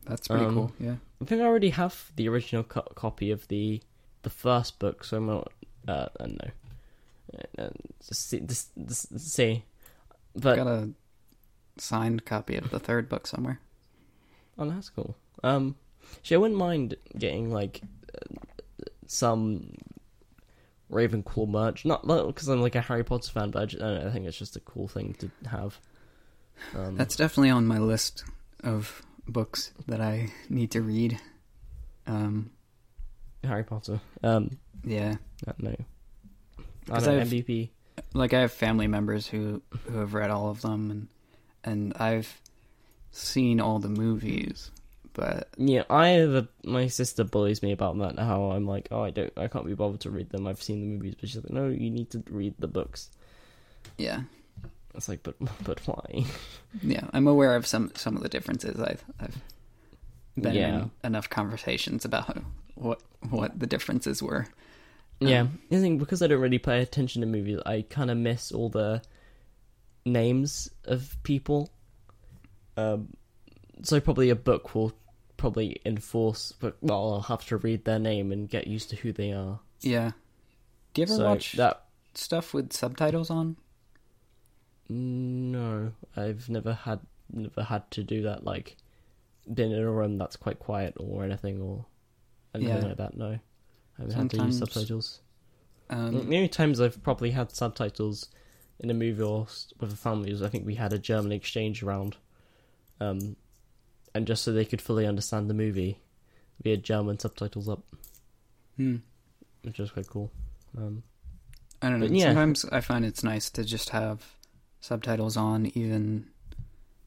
That's 0.05 0.27
pretty 0.27 0.45
Um, 0.45 0.53
cool. 0.55 0.71
Yeah. 0.79 0.95
I 1.21 1.25
think 1.25 1.41
I 1.41 1.45
already 1.45 1.69
have 1.69 2.11
the 2.17 2.27
original 2.27 2.63
co- 2.63 2.81
copy 2.95 3.31
of 3.31 3.47
the 3.47 3.81
the 4.23 4.29
first 4.29 4.79
book, 4.79 5.03
so 5.05 5.17
I'm 5.17 5.27
not. 5.27 5.51
Uh, 5.87 6.07
I 6.19 6.23
don't 6.23 6.43
know. 6.43 6.51
Uh, 7.57 7.69
just 8.05 8.29
see, 8.29 8.39
just, 8.41 8.69
just 8.85 9.19
see. 9.19 9.63
But 10.35 10.57
Got 10.57 10.67
a 10.67 10.89
signed 11.77 12.25
copy 12.25 12.55
of 12.55 12.69
the 12.69 12.79
third 12.79 13.09
book 13.09 13.27
somewhere. 13.27 13.59
Oh, 14.57 14.69
that's 14.69 14.89
cool. 14.89 15.15
Um, 15.43 15.75
I 16.31 16.37
wouldn't 16.37 16.59
mind 16.59 16.95
getting 17.17 17.51
like 17.51 17.81
uh, 18.13 18.35
some 19.07 19.75
Ravenclaw 20.91 21.47
merch. 21.47 21.85
Not 21.85 22.05
because 22.05 22.47
I'm 22.47 22.61
like 22.61 22.75
a 22.75 22.81
Harry 22.81 23.03
Potter 23.03 23.31
fan, 23.31 23.51
but 23.51 23.63
I, 23.63 23.65
just, 23.65 23.83
I, 23.83 23.87
don't 23.87 24.03
know, 24.03 24.09
I 24.09 24.11
think 24.11 24.25
it's 24.25 24.37
just 24.37 24.55
a 24.55 24.61
cool 24.61 24.87
thing 24.87 25.15
to 25.15 25.31
have. 25.49 25.79
Um, 26.75 26.95
That's 26.95 27.15
definitely 27.15 27.49
on 27.49 27.65
my 27.65 27.79
list 27.79 28.23
of 28.63 29.01
books 29.27 29.71
that 29.87 30.01
I 30.01 30.29
need 30.49 30.71
to 30.71 30.81
read. 30.81 31.19
Um, 32.05 32.51
Harry 33.43 33.63
Potter. 33.63 33.99
Um, 34.21 34.57
yeah, 34.83 35.15
no, 35.57 35.69
I 35.71 35.75
'Cause 36.87 37.05
don't 37.05 37.15
know, 37.15 37.21
I've- 37.21 37.41
MVP. 37.43 37.69
like 38.13 38.33
I 38.33 38.41
have 38.41 38.51
family 38.51 38.87
members 38.87 39.27
who 39.27 39.61
who 39.89 39.97
have 39.99 40.13
read 40.13 40.29
all 40.29 40.49
of 40.49 40.61
them, 40.61 40.91
and 40.91 41.07
and 41.63 41.93
I've 41.97 42.41
seen 43.11 43.59
all 43.61 43.79
the 43.79 43.89
movies, 43.89 44.71
but 45.13 45.47
Yeah, 45.57 45.83
I 45.89 46.07
have 46.09 46.31
a, 46.33 46.47
my 46.65 46.87
sister 46.87 47.23
bullies 47.23 47.61
me 47.61 47.71
about 47.71 47.97
that. 47.99 48.17
How 48.19 48.51
I'm 48.51 48.65
like, 48.65 48.87
oh, 48.91 49.03
I 49.03 49.11
don't, 49.11 49.31
I 49.37 49.47
can't 49.47 49.65
be 49.65 49.75
bothered 49.75 50.01
to 50.01 50.09
read 50.09 50.29
them. 50.31 50.47
I've 50.47 50.61
seen 50.63 50.81
the 50.81 50.87
movies, 50.87 51.15
but 51.19 51.29
she's 51.29 51.37
like, 51.43 51.51
no, 51.51 51.67
you 51.69 51.89
need 51.91 52.09
to 52.11 52.23
read 52.29 52.55
the 52.59 52.67
books. 52.67 53.09
yeah, 53.97 54.23
It's 54.95 55.07
like, 55.07 55.21
but, 55.23 55.35
but 55.63 55.79
why? 55.87 56.25
yeah, 56.81 57.07
I'm 57.13 57.27
aware 57.27 57.55
of 57.55 57.65
some 57.67 57.91
some 57.95 58.17
of 58.17 58.23
the 58.23 58.29
differences. 58.29 58.79
I've 58.79 59.03
I've 59.19 59.37
been 60.35 60.55
Yeah. 60.55 60.81
in 60.83 60.91
enough 61.03 61.29
conversations 61.29 62.03
about 62.05 62.37
what 62.75 62.99
what 63.29 63.57
the 63.59 63.67
differences 63.67 64.21
were. 64.23 64.47
Yeah, 65.27 65.41
Um, 65.41 65.59
I 65.71 65.75
think 65.75 65.99
because 65.99 66.21
I 66.21 66.27
don't 66.27 66.41
really 66.41 66.59
pay 66.59 66.81
attention 66.81 67.21
to 67.21 67.27
movies, 67.27 67.59
I 67.65 67.83
kind 67.89 68.09
of 68.11 68.17
miss 68.17 68.51
all 68.51 68.69
the 68.69 69.01
names 70.05 70.69
of 70.85 71.15
people. 71.23 71.69
Um, 72.77 73.09
so 73.81 73.99
probably 73.99 74.29
a 74.29 74.35
book 74.35 74.73
will 74.75 74.93
probably 75.37 75.81
enforce, 75.85 76.53
but 76.59 76.77
well, 76.81 77.13
I'll 77.13 77.21
have 77.21 77.45
to 77.47 77.57
read 77.57 77.85
their 77.85 77.99
name 77.99 78.31
and 78.31 78.49
get 78.49 78.67
used 78.67 78.89
to 78.91 78.95
who 78.95 79.11
they 79.11 79.31
are. 79.31 79.59
Yeah. 79.81 80.11
Do 80.93 81.01
you 81.01 81.03
ever 81.07 81.15
so 81.15 81.25
watch 81.25 81.53
that? 81.53 81.85
stuff 82.15 82.53
with 82.53 82.71
subtitles 82.73 83.29
on? 83.29 83.57
No, 84.89 85.91
I've 86.15 86.49
never 86.49 86.73
had 86.73 86.99
never 87.31 87.63
had 87.63 87.89
to 87.91 88.03
do 88.03 88.23
that. 88.23 88.43
Like, 88.43 88.75
been 89.51 89.71
in 89.71 89.81
a 89.81 89.91
room 89.91 90.17
that's 90.17 90.35
quite 90.35 90.59
quiet 90.59 90.93
or 90.97 91.23
anything 91.23 91.61
or 91.61 91.85
anything 92.53 92.75
Yeah. 92.81 92.87
like 92.87 92.97
that. 92.97 93.17
No, 93.17 93.39
I 93.97 94.01
haven't 94.01 94.15
had 94.15 94.29
to 94.31 94.45
use 94.45 94.59
subtitles. 94.59 95.19
Um, 95.89 96.29
the 96.29 96.35
only 96.35 96.47
times 96.47 96.81
I've 96.81 97.01
probably 97.03 97.31
had 97.31 97.51
subtitles 97.51 98.29
in 98.79 98.89
a 98.89 98.93
movie 98.93 99.21
or 99.21 99.47
with 99.79 99.93
a 99.93 99.95
family 99.95 100.31
was 100.31 100.41
I 100.41 100.49
think 100.49 100.65
we 100.65 100.75
had 100.75 100.93
a 100.93 100.97
German 100.97 101.31
exchange 101.31 101.83
around, 101.83 102.17
um, 102.99 103.35
and 104.15 104.25
just 104.25 104.43
so 104.43 104.51
they 104.51 104.65
could 104.65 104.81
fully 104.81 105.05
understand 105.05 105.49
the 105.49 105.53
movie, 105.53 105.99
we 106.63 106.71
had 106.71 106.83
German 106.83 107.19
subtitles 107.19 107.69
up, 107.69 107.83
hmm. 108.77 108.97
which 109.61 109.77
was 109.77 109.91
quite 109.91 110.07
cool. 110.07 110.31
Um, 110.77 111.03
I 111.81 111.89
don't 111.89 111.99
know. 111.99 112.05
Yeah. 112.07 112.27
Sometimes 112.27 112.65
I 112.65 112.81
find 112.81 113.05
it's 113.05 113.23
nice 113.23 113.49
to 113.51 113.63
just 113.63 113.89
have 113.89 114.23
subtitles 114.79 115.37
on, 115.37 115.67
even 115.77 116.27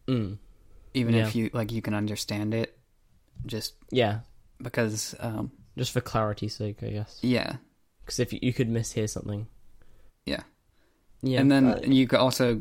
mm, 0.07 0.39
even 0.95 1.15
Yeah. 1.15 1.27
if 1.27 1.35
you 1.35 1.51
like 1.53 1.73
you 1.73 1.83
can 1.83 1.95
understand 1.95 2.55
it, 2.55 2.79
just 3.47 3.75
yeah, 3.91 4.21
because 4.63 5.15
um, 5.19 5.51
just 5.77 5.93
for 5.93 6.01
clarity's 6.01 6.55
sake, 6.55 6.83
I 6.83 6.89
guess. 6.91 7.19
yeah, 7.23 7.57
Because 8.01 8.19
if 8.21 8.33
you, 8.33 8.39
you 8.43 8.53
could 8.53 8.69
mishear 8.71 9.09
something. 9.09 9.47
Yeah. 10.25 10.43
Yeah, 11.23 11.41
and 11.41 11.51
then 11.51 11.67
uh, 11.67 11.81
you 11.85 12.07
could 12.07 12.19
also, 12.19 12.61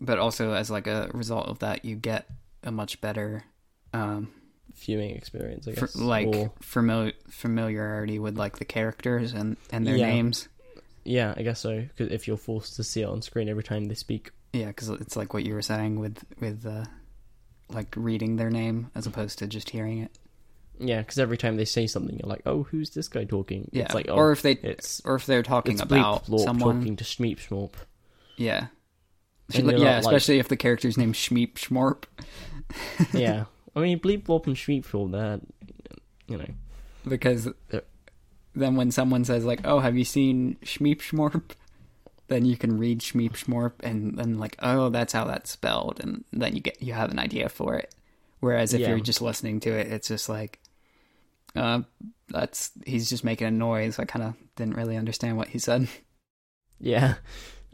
but 0.00 0.18
also 0.18 0.52
as 0.52 0.70
like 0.70 0.86
a 0.86 1.10
result 1.12 1.48
of 1.48 1.58
that, 1.60 1.84
you 1.84 1.96
get 1.96 2.26
a 2.62 2.70
much 2.72 3.00
better 3.00 3.44
um, 3.92 4.28
viewing 4.76 5.10
experience, 5.16 5.66
I 5.68 5.72
guess. 5.72 5.96
like 5.96 6.26
or, 6.28 6.52
famili- 6.62 7.14
familiarity 7.28 8.18
with 8.18 8.36
like 8.38 8.58
the 8.58 8.64
characters 8.64 9.32
and 9.32 9.56
and 9.72 9.86
their 9.86 9.96
Yeah. 9.96 10.06
names. 10.06 10.48
yeah, 11.04 11.34
I 11.36 11.42
guess 11.42 11.60
so. 11.60 11.80
Because 11.82 12.10
if 12.12 12.26
you're 12.28 12.36
forced 12.36 12.76
to 12.76 12.84
see 12.84 13.02
it 13.02 13.06
on 13.08 13.22
screen 13.22 13.48
every 13.48 13.62
time 13.64 13.86
they 13.86 13.94
speak, 13.94 14.30
Yeah, 14.52 14.66
because 14.68 14.88
it's 14.88 15.16
like 15.16 15.34
what 15.34 15.44
you 15.44 15.54
were 15.54 15.62
saying 15.62 15.98
with 16.00 16.24
with 16.40 16.64
uh, 16.64 16.84
like 17.68 17.92
reading 17.96 18.36
their 18.36 18.50
name 18.50 18.90
as 18.94 19.06
opposed 19.06 19.38
to 19.40 19.46
just 19.46 19.70
hearing 19.70 19.98
it. 19.98 20.12
Yeah, 20.78 21.00
because 21.00 21.18
every 21.18 21.36
time 21.36 21.56
they 21.56 21.64
say 21.64 21.86
something, 21.86 22.18
you're 22.18 22.28
like, 22.28 22.42
oh, 22.46 22.64
who's 22.64 22.90
this 22.90 23.08
guy 23.08 23.24
talking? 23.24 23.68
Yeah, 23.72 23.84
it's 23.84 23.94
like, 23.94 24.06
oh, 24.08 24.14
or 24.16 24.32
if 24.32 24.42
they 24.42 24.52
it's 24.52 25.00
or 25.04 25.14
if 25.16 25.26
they're 25.26 25.42
talking 25.42 25.80
about 25.80 26.26
Bleep 26.26 26.44
someone. 26.44 26.80
talking 26.80 26.96
to 26.96 27.04
Schmeep 27.04 27.38
Schmorp. 27.38 27.72
Yeah. 28.36 28.66
And 29.54 29.70
yeah, 29.78 29.96
like- 29.96 30.00
especially 30.00 30.38
if 30.38 30.48
the 30.48 30.56
character's 30.56 30.98
named 30.98 31.14
Schmeep 31.14 31.54
Schmorp. 31.54 32.04
yeah, 33.12 33.44
I 33.74 33.80
mean 33.80 33.98
Bleep 34.00 34.24
Blorp 34.24 34.46
and 34.46 34.56
Schmeep 34.56 34.84
Schmorp, 34.86 35.12
they're 35.12 35.40
you 36.28 36.36
know, 36.38 36.48
Because 37.06 37.48
Yeah. 37.72 37.80
then 38.54 38.74
when 38.76 38.90
someone 38.90 39.24
says 39.24 39.44
like, 39.44 39.60
"Oh, 39.64 39.78
have 39.78 39.96
you 39.96 40.04
seen 40.04 40.56
Schmeep 40.64 40.98
Schmorp?" 41.00 41.42
then 42.28 42.44
you 42.44 42.56
can 42.56 42.76
read 42.76 42.98
Schmeep 43.00 43.34
Schmorp 43.34 43.74
and 43.84 44.18
then 44.18 44.36
like, 44.38 44.56
"Oh, 44.60 44.88
that's 44.88 45.12
how 45.12 45.24
that's 45.26 45.48
spelled," 45.50 46.00
and 46.02 46.24
then 46.32 46.56
you 46.56 46.60
get 46.60 46.82
you 46.82 46.92
have 46.92 47.12
an 47.12 47.20
idea 47.20 47.48
for 47.48 47.76
it. 47.76 47.94
Whereas 48.40 48.74
if 48.74 48.80
Yeah. 48.80 48.88
you're 48.88 49.00
just 49.00 49.22
listening 49.22 49.60
to 49.60 49.70
it, 49.70 49.86
it's 49.92 50.08
just 50.08 50.28
like, 50.28 50.58
uh, 51.56 51.82
that's 52.28 52.70
he's 52.86 53.08
just 53.08 53.24
making 53.24 53.46
a 53.46 53.50
noise. 53.50 53.98
I 53.98 54.04
kind 54.04 54.24
of 54.24 54.34
didn't 54.56 54.76
really 54.76 54.96
understand 54.96 55.36
what 55.36 55.48
he 55.48 55.58
said. 55.58 55.88
yeah, 56.80 57.14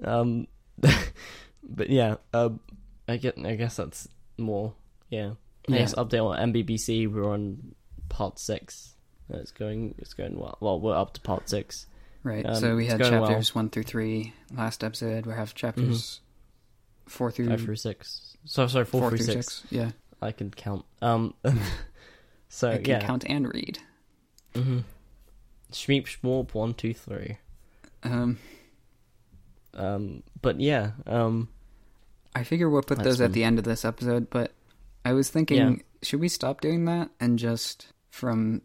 um, 0.04 0.46
but 1.62 1.90
yeah, 1.90 2.16
um, 2.34 2.60
I 3.08 3.16
get, 3.16 3.38
I 3.44 3.54
guess 3.56 3.76
that's 3.76 4.08
more, 4.38 4.74
yeah. 5.10 5.32
I 5.68 5.72
Yeah. 5.72 5.78
guess 5.78 5.94
update 5.94 6.24
on 6.24 6.52
MBBC. 6.52 7.10
We're 7.12 7.30
on 7.30 7.74
part 8.08 8.38
six. 8.38 8.94
Uh, 9.32 9.38
It's 9.38 9.52
going, 9.52 9.94
it's 9.98 10.14
going 10.14 10.38
well. 10.38 10.58
Well, 10.60 10.80
we're 10.80 10.96
up 10.96 11.14
to 11.14 11.20
part 11.20 11.48
six. 11.48 11.86
Right. 12.24 12.44
Um, 12.46 12.54
so 12.56 12.76
we 12.76 12.86
had 12.86 12.98
going 13.00 13.12
well. 13.20 13.26
chapters 13.28 13.54
one 13.54 13.70
through 13.70 13.84
three 13.84 14.32
last 14.54 14.84
episode. 14.84 15.26
We 15.26 15.32
have 15.32 15.54
chapters 15.54 16.20
four 17.06 17.30
through 17.30 17.48
Five 17.48 17.62
through 17.62 17.76
six. 17.76 18.36
So 18.44 18.66
sorry, 18.66 18.84
four, 18.84 19.00
four 19.02 19.08
through, 19.10 19.18
through 19.18 19.26
six. 19.34 19.54
six. 19.62 19.72
Yeah, 19.72 19.90
I 20.20 20.30
can 20.32 20.50
count. 20.50 20.84
Um, 21.00 21.34
so 22.52 22.70
I 22.70 22.76
can 22.76 22.84
yeah, 22.84 23.00
count 23.00 23.24
and 23.26 23.52
read. 23.52 23.78
mm-hmm. 24.54 24.80
Schmeep 25.72 26.04
Schmorp 26.06 26.52
one 26.52 26.74
two 26.74 26.92
three. 26.92 27.38
Um, 28.02 28.38
Um, 29.74 30.22
but 30.42 30.60
yeah, 30.60 30.90
um, 31.06 31.48
I 32.34 32.44
figure 32.44 32.68
we'll 32.68 32.82
put 32.82 33.02
those 33.02 33.20
at 33.22 33.32
the 33.32 33.42
end 33.44 33.58
of 33.58 33.64
this 33.64 33.84
episode, 33.84 34.28
but 34.28 34.52
I 35.04 35.14
was 35.14 35.30
thinking, 35.30 35.56
Yeah. 35.56 35.76
should 36.02 36.20
we 36.20 36.28
stop 36.28 36.60
doing 36.60 36.84
that 36.84 37.10
and 37.18 37.38
just 37.38 37.86
from 38.10 38.62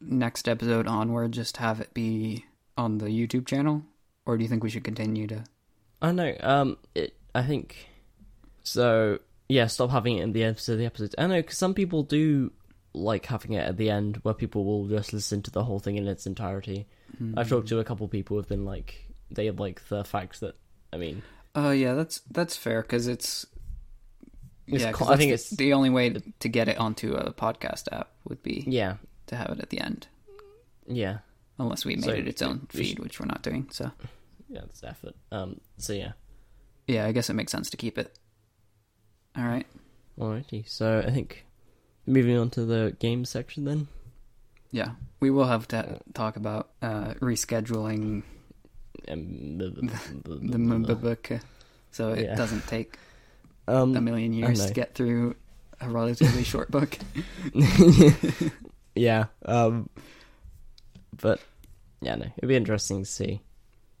next 0.00 0.48
episode 0.48 0.86
onward, 0.86 1.32
just 1.32 1.56
have 1.56 1.80
it 1.80 1.94
be 1.94 2.44
on 2.76 2.98
the 2.98 3.06
YouTube 3.06 3.46
channel, 3.46 3.84
or 4.26 4.36
do 4.36 4.42
you 4.42 4.48
think 4.48 4.62
we 4.62 4.68
should 4.70 4.84
continue 4.84 5.26
to? 5.28 5.44
I 6.02 6.12
know. 6.12 6.34
Um, 6.40 6.76
it. 6.94 7.14
I 7.34 7.42
think 7.42 7.88
so. 8.62 9.18
Yeah, 9.48 9.66
stop 9.66 9.90
having 9.90 10.18
it 10.18 10.22
in 10.24 10.32
the 10.32 10.44
episode. 10.44 10.76
The 10.76 10.86
episodes. 10.86 11.14
I 11.16 11.26
know 11.26 11.40
because 11.40 11.56
some 11.58 11.72
people 11.74 12.02
do 12.02 12.52
like 12.92 13.26
having 13.26 13.52
it 13.52 13.66
at 13.66 13.76
the 13.76 13.88
end 13.90 14.16
where 14.22 14.34
people 14.34 14.64
will 14.64 14.88
just 14.88 15.12
listen 15.12 15.42
to 15.42 15.50
the 15.50 15.62
whole 15.64 15.78
thing 15.78 15.96
in 15.96 16.08
its 16.08 16.26
entirety. 16.26 16.86
I've 17.36 17.48
talked 17.48 17.68
to 17.68 17.78
a 17.80 17.84
couple 17.84 18.06
people 18.08 18.36
who've 18.36 18.48
been 18.48 18.64
like 18.64 19.06
they 19.30 19.50
like 19.50 19.86
the 19.88 20.04
fact 20.04 20.40
that 20.40 20.56
I 20.92 20.96
mean 20.96 21.22
Oh 21.54 21.70
yeah, 21.72 21.94
that's 21.94 22.20
that's 22.30 22.56
fair 22.56 22.82
because 22.82 23.06
it's. 23.08 23.44
It's 24.66 24.84
yeah, 24.84 24.92
cl- 24.92 25.10
I 25.10 25.16
think 25.16 25.32
it's- 25.32 25.50
the 25.50 25.72
only 25.72 25.90
way 25.90 26.10
to, 26.38 26.48
get 26.48 26.68
it 26.68 26.78
onto 26.78 27.14
a 27.14 27.32
podcast 27.32 27.88
app 27.92 28.08
would 28.28 28.40
be 28.42 28.64
yeah 28.68 28.96
to 29.26 29.34
have 29.36 29.50
it 29.50 29.60
at 29.60 29.70
the 29.70 29.80
end, 29.80 30.06
yeah 30.86 31.18
unless 31.58 31.84
we 31.84 31.96
made 31.96 32.04
So, 32.04 32.10
it 32.12 32.28
its 32.28 32.40
own 32.42 32.68
we 32.72 32.84
feed, 32.84 32.98
which 33.00 33.18
we're 33.18 33.26
not 33.26 33.42
doing. 33.42 33.68
So 33.72 33.90
yeah 34.48 34.60
it's 34.64 34.82
effort. 34.84 35.14
Um 35.32 35.60
so 35.78 35.92
yeah 35.92 36.12
yeah, 36.86 37.04
I 37.06 37.12
guess 37.12 37.28
it 37.30 37.34
makes 37.34 37.50
sense 37.52 37.70
to 37.70 37.76
keep 37.76 37.98
it. 37.98 38.16
All 39.36 39.44
right. 39.44 39.66
alrighty 40.18 40.68
so 40.68 41.02
I 41.04 41.10
think 41.10 41.44
moving 42.10 42.36
on 42.36 42.50
to 42.50 42.64
the 42.64 42.96
game 42.98 43.24
section 43.24 43.64
then 43.64 43.88
Yeah, 44.72 44.90
we 45.20 45.30
will 45.30 45.46
have 45.46 45.66
to 45.68 46.00
talk 46.14 46.36
about 46.36 46.70
uh, 46.82 47.14
rescheduling 47.20 48.22
um, 49.08 49.58
the 49.58 50.94
book, 51.00 51.30
so 51.90 52.10
it 52.12 52.24
Yeah. 52.24 52.34
doesn't 52.36 52.66
take 52.66 52.98
um 53.68 53.96
a 53.96 54.00
million 54.00 54.32
years 54.32 54.66
to 54.66 54.72
get 54.72 54.94
through 54.94 55.36
a 55.80 55.88
relatively 55.88 56.42
short 56.52 56.70
book. 56.70 56.98
yeah 58.94 59.26
um 59.46 59.88
but 61.20 61.40
yeah 62.00 62.16
no 62.16 62.26
it'd 62.36 62.48
be 62.48 62.56
interesting 62.56 63.00
to 63.04 63.08
see 63.08 63.40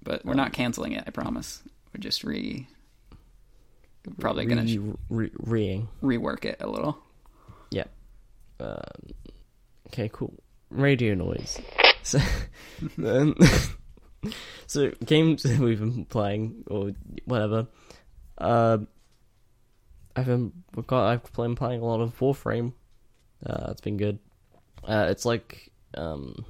But 0.02 0.24
we're 0.24 0.34
not 0.34 0.52
canceling 0.52 0.92
it. 0.92 1.04
I 1.06 1.10
promise. 1.10 1.62
We're 1.94 2.00
just 2.00 2.24
re 2.24 2.66
probably 4.18 4.46
gonna 4.46 4.64
re- 5.10 5.30
reing 5.38 5.88
rework 6.02 6.44
it 6.44 6.56
a 6.60 6.66
little. 6.68 6.98
Um, 8.60 9.14
okay, 9.88 10.10
cool. 10.12 10.34
Radio 10.70 11.14
noise. 11.14 11.60
So, 12.02 12.18
um, 13.04 13.34
so 14.66 14.92
games 15.04 15.44
we've 15.58 15.80
been 15.80 16.04
playing 16.04 16.64
or 16.68 16.92
whatever. 17.24 17.66
Um, 18.38 18.88
I've 20.14 20.26
been 20.26 20.52
we've 20.74 20.86
got 20.86 21.06
I've 21.06 21.32
been 21.32 21.54
playing 21.54 21.80
a 21.80 21.84
lot 21.84 22.00
of 22.00 22.18
Warframe. 22.18 22.72
Uh, 23.44 23.68
it's 23.70 23.80
been 23.80 23.96
good. 23.96 24.18
Uh, 24.84 25.06
it's 25.10 25.24
like 25.24 25.70
um, 25.94 26.44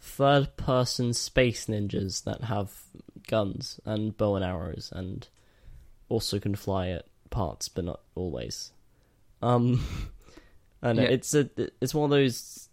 third 0.00 0.56
person 0.56 1.12
space 1.12 1.66
ninjas 1.66 2.24
that 2.24 2.42
have 2.44 2.72
guns 3.28 3.80
and 3.84 4.16
bow 4.16 4.36
and 4.36 4.44
arrows 4.44 4.92
and 4.94 5.28
also 6.08 6.38
can 6.38 6.54
fly 6.54 6.88
at 6.88 7.06
parts, 7.30 7.68
but 7.68 7.84
not 7.84 8.00
always. 8.14 8.72
Um, 9.42 9.84
and 10.84 10.98
Yeah. 10.98 11.04
it's 11.04 11.34
a 11.34 11.50
it's 11.80 11.92
one 11.94 12.04
of 12.04 12.10
those 12.10 12.68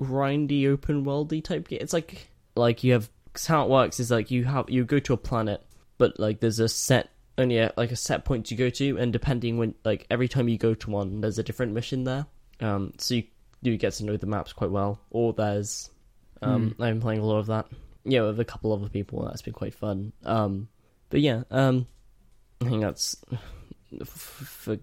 grindy 0.00 0.66
open 0.68 1.04
worldy 1.04 1.42
type 1.42 1.68
game. 1.68 1.78
It's 1.80 1.92
like 1.92 2.28
like 2.56 2.82
you 2.84 2.92
have 2.94 3.08
'cause 3.32 3.46
how 3.46 3.64
it 3.64 3.70
works 3.70 4.00
is 4.00 4.10
like 4.10 4.30
you 4.30 4.44
have 4.44 4.68
you 4.68 4.84
go 4.84 4.98
to 4.98 5.12
a 5.12 5.16
planet, 5.16 5.62
but 5.98 6.18
like 6.18 6.40
there's 6.40 6.58
a 6.58 6.68
set 6.68 7.10
only 7.38 7.58
a, 7.58 7.72
like 7.76 7.90
a 7.92 7.96
set 7.96 8.24
point 8.24 8.50
you 8.50 8.56
go 8.56 8.68
to, 8.68 8.98
and 8.98 9.12
depending 9.12 9.56
when 9.58 9.74
like 9.84 10.06
every 10.10 10.28
time 10.28 10.48
you 10.48 10.58
go 10.58 10.74
to 10.74 10.90
one, 10.90 11.20
there's 11.20 11.38
a 11.38 11.42
different 11.42 11.72
mission 11.72 12.04
there. 12.04 12.26
Um, 12.60 12.92
so 12.98 13.14
you 13.14 13.24
you 13.62 13.76
get 13.76 13.92
to 13.94 14.04
know 14.04 14.16
the 14.16 14.26
maps 14.26 14.52
quite 14.52 14.70
well. 14.70 15.00
Or 15.10 15.32
there's 15.32 15.88
um, 16.42 16.70
Hmm. 16.76 16.82
I've 16.82 16.94
been 16.94 17.00
playing 17.00 17.20
a 17.20 17.24
lot 17.26 17.38
of 17.38 17.46
that. 17.46 17.66
Yeah, 18.04 18.22
with 18.22 18.40
a 18.40 18.44
couple 18.44 18.72
other 18.72 18.88
people. 18.88 19.20
and 19.22 19.30
That's 19.30 19.42
been 19.42 19.54
quite 19.54 19.74
fun. 19.74 20.12
Um, 20.24 20.66
but 21.08 21.20
yeah, 21.20 21.44
um, 21.52 21.86
I 22.60 22.64
think 22.68 22.82
that's 22.82 23.16
f- 24.00 24.08
for 24.08 24.78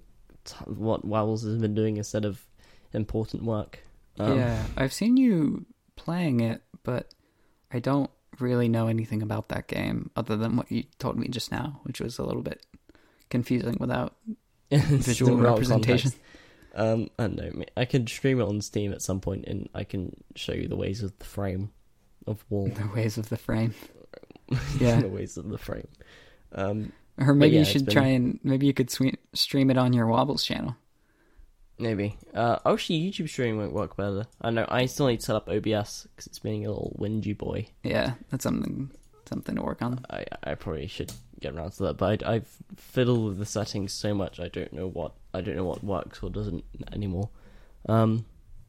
what 0.65 1.05
Wabbles 1.05 1.43
has 1.43 1.57
been 1.57 1.76
doing 1.76 1.97
instead 1.97 2.24
of 2.26 2.43
important 2.94 3.44
work. 3.44 3.80
Um, 4.18 4.38
yeah, 4.38 4.64
I've 4.78 4.94
seen 4.94 5.18
you 5.18 5.66
playing 5.96 6.40
it, 6.42 6.62
but 6.84 7.14
I 7.72 7.80
don't 7.80 8.10
really 8.40 8.70
know 8.70 8.88
anything 8.88 9.22
about 9.22 9.50
that 9.50 9.68
game 9.68 10.10
other 10.16 10.36
than 10.38 10.56
what 10.56 10.72
you 10.72 10.84
told 10.98 11.18
me 11.18 11.28
just 11.28 11.52
now, 11.52 11.80
which 11.84 12.00
was 12.02 12.18
a 12.20 12.24
little 12.24 12.42
bit 12.42 12.66
confusing 13.30 13.78
without 13.80 14.16
visual 14.72 15.38
representation. 15.38 16.12
Um, 16.76 17.10
I 17.18 17.24
don't 17.28 17.36
know. 17.58 17.64
I 17.76 17.86
can 17.86 18.06
stream 18.08 18.40
it 18.40 18.44
on 18.48 18.62
Steam 18.62 18.92
at 18.94 19.02
some 19.02 19.20
point, 19.20 19.46
and 19.46 19.68
I 19.74 19.84
can 19.84 20.16
show 20.36 20.54
you 20.54 20.68
the 20.68 20.76
ways 20.78 21.02
of 21.04 21.18
the 21.20 21.26
frame 21.26 21.72
of 22.28 22.44
wall. 22.50 22.68
The 22.76 22.88
ways 22.96 23.18
of 23.18 23.30
the 23.30 23.38
frame. 23.38 23.74
Yeah. 24.80 25.00
the 25.02 25.10
ways 25.10 25.38
of 25.38 25.48
the 25.50 25.58
frame. 25.60 25.88
Um, 26.54 26.92
Or 27.20 27.34
maybe 27.36 27.54
yeah, 27.56 27.60
you 27.60 27.66
should 27.66 27.86
been- 27.86 27.94
try 27.94 28.08
and 28.08 28.40
maybe 28.44 28.66
you 28.66 28.74
could 28.74 28.90
swe- 28.90 29.18
stream 29.34 29.70
it 29.70 29.78
on 29.78 29.94
your 29.94 30.08
Wabbles 30.08 30.44
channel. 30.44 30.76
Maybe. 31.80 32.17
Uh, 32.34 32.59
oh, 32.65 32.73
actually, 32.73 32.99
YouTube 32.99 33.30
streaming 33.30 33.59
won't 33.59 33.73
work 33.73 33.95
better. 33.95 34.27
I 34.41 34.51
know. 34.51 34.65
I 34.69 34.86
still 34.86 35.07
need 35.07 35.19
to 35.21 35.25
set 35.25 35.36
up 35.36 35.49
OBS 35.49 36.07
because 36.09 36.27
it's 36.27 36.39
being 36.39 36.65
a 36.65 36.69
little 36.69 36.95
whingy 36.99 37.38
boy. 37.38 37.67
Yeah, 37.84 38.13
that's 38.30 38.43
something 38.43 38.91
something 39.25 39.55
to 39.55 39.61
work 39.61 39.82
on. 39.82 40.05
I 40.09 40.25
I 40.43 40.55
probably 40.55 40.88
should 40.88 41.11
get 41.39 41.55
around 41.55 41.71
to 41.71 41.84
that, 41.84 41.97
but 41.97 42.23
I, 42.23 42.36
I've 42.36 42.49
fiddled 42.77 43.25
with 43.25 43.38
the 43.38 43.45
settings 43.45 43.93
so 43.93 44.13
much 44.13 44.39
I 44.39 44.49
don't 44.49 44.73
know 44.73 44.88
what 44.88 45.13
I 45.34 45.41
don't 45.41 45.55
know 45.55 45.65
what 45.65 45.84
works 45.84 46.21
or 46.21 46.30
doesn't 46.30 46.63
anymore. 46.91 47.30
Um, 47.88 48.25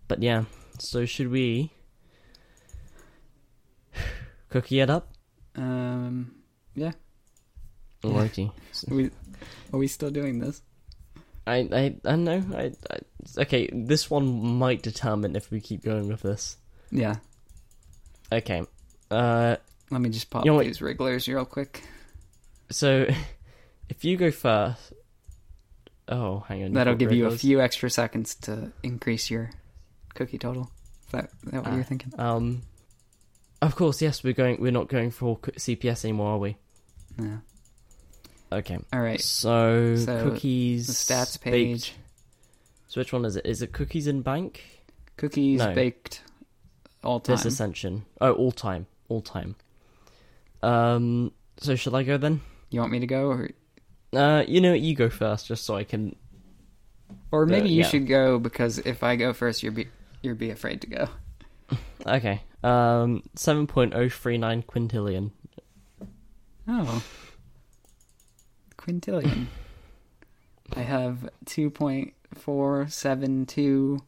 but 0.08 0.22
yeah. 0.22 0.44
So 0.78 1.04
should 1.06 1.30
we 1.30 1.72
cookie 4.48 4.80
it 4.80 4.90
up? 4.90 5.12
Um, 5.56 6.34
yeah. 6.74 6.92
Alrighty. 8.02 8.50
Are 8.90 8.94
we, 8.94 9.10
are 9.72 9.78
we 9.78 9.86
still 9.86 10.10
doing 10.10 10.38
this? 10.38 10.62
I 11.46 11.56
I 11.72 11.96
I 12.04 12.16
know. 12.16 12.42
I, 12.54 12.72
I 12.90 12.98
okay. 13.42 13.68
This 13.72 14.10
one 14.10 14.58
might 14.58 14.82
determine 14.82 15.36
if 15.36 15.50
we 15.50 15.60
keep 15.60 15.82
going 15.82 16.08
with 16.08 16.22
this. 16.22 16.56
Yeah. 16.90 17.16
Okay. 18.32 18.62
Uh, 19.10 19.56
Let 19.90 20.00
me 20.00 20.08
just 20.10 20.30
pop 20.30 20.44
You 20.44 20.52
know 20.52 20.62
these 20.62 20.80
wrigglers 20.80 21.26
real 21.28 21.44
quick. 21.44 21.82
so 22.70 23.06
if 23.88 24.04
you 24.04 24.16
go 24.16 24.30
first. 24.30 24.92
Oh, 26.08 26.40
hang 26.48 26.64
on. 26.64 26.72
That'll 26.72 26.96
give 26.96 27.12
you 27.12 27.26
a 27.26 27.30
few 27.36 27.60
extra 27.60 27.88
seconds 27.88 28.34
to 28.42 28.72
increase 28.82 29.30
your 29.30 29.50
cookie 30.14 30.38
total. 30.38 30.68
Is 31.06 31.12
that, 31.12 31.24
is 31.44 31.52
that 31.52 31.62
what 31.62 31.66
Ah. 31.68 31.74
you're 31.76 31.84
thinking? 31.84 32.12
Um, 32.18 32.62
of 33.62 33.76
course, 33.76 34.02
yes. 34.02 34.24
We're 34.24 34.32
going. 34.32 34.60
We're 34.60 34.72
not 34.72 34.88
going 34.88 35.10
for 35.12 35.36
CPS 35.38 36.04
anymore, 36.04 36.32
are 36.32 36.38
we? 36.38 36.56
Yeah. 37.20 37.38
Okay. 38.52 38.78
All 38.92 39.00
right. 39.00 39.20
So, 39.20 39.96
So, 39.96 40.30
cookies. 40.30 40.86
The 40.88 40.92
stats 40.92 41.40
baked- 41.42 41.44
page. 41.54 41.94
So 42.88 43.00
which 43.00 43.12
one 43.12 43.24
is 43.24 43.36
it? 43.36 43.46
Is 43.46 43.62
it 43.62 43.72
cookies 43.72 44.06
in 44.08 44.22
bank? 44.22 44.62
Cookies 45.16 45.58
No. 45.60 45.72
baked 45.74 46.22
all 47.04 47.20
time. 47.20 47.36
This 47.36 47.44
ascension. 47.44 48.04
Oh, 48.20 48.32
all 48.32 48.50
time, 48.52 48.86
all 49.08 49.20
time. 49.20 49.54
Um. 50.62 51.32
So 51.58 51.76
should 51.76 51.94
I 51.94 52.02
go 52.02 52.16
then? 52.16 52.40
You 52.70 52.80
want 52.80 52.92
me 52.92 52.98
to 53.00 53.06
go, 53.06 53.26
or 53.28 53.50
Uh, 54.12 54.44
you 54.48 54.60
know, 54.60 54.72
you 54.74 54.94
go 54.96 55.08
first, 55.08 55.46
just 55.46 55.64
so 55.64 55.76
I 55.76 55.84
can. 55.84 56.16
or 57.32 57.46
maybe 57.46 57.68
you 57.70 57.82
yeah. 57.82 57.88
should 57.88 58.06
go 58.08 58.38
because 58.38 58.78
if 58.78 59.02
I 59.04 59.14
go 59.16 59.32
first, 59.32 59.62
you'll 59.62 59.74
be 59.74 59.86
you'll 60.22 60.34
be 60.36 60.50
afraid 60.50 60.80
to 60.82 60.86
go. 60.88 61.08
Okay. 62.06 62.42
Um, 62.64 63.22
seven 63.36 63.66
point 63.68 63.94
oh 63.94 64.08
three 64.08 64.38
nine 64.38 64.62
quintillion. 64.62 65.30
Oh, 66.66 67.02
quintillion. 68.80 69.46
I 70.74 70.80
have 70.80 71.28
two 71.46 71.70
point 71.70 72.14
four 72.34 72.86
seven 72.88 73.44
two 73.46 74.00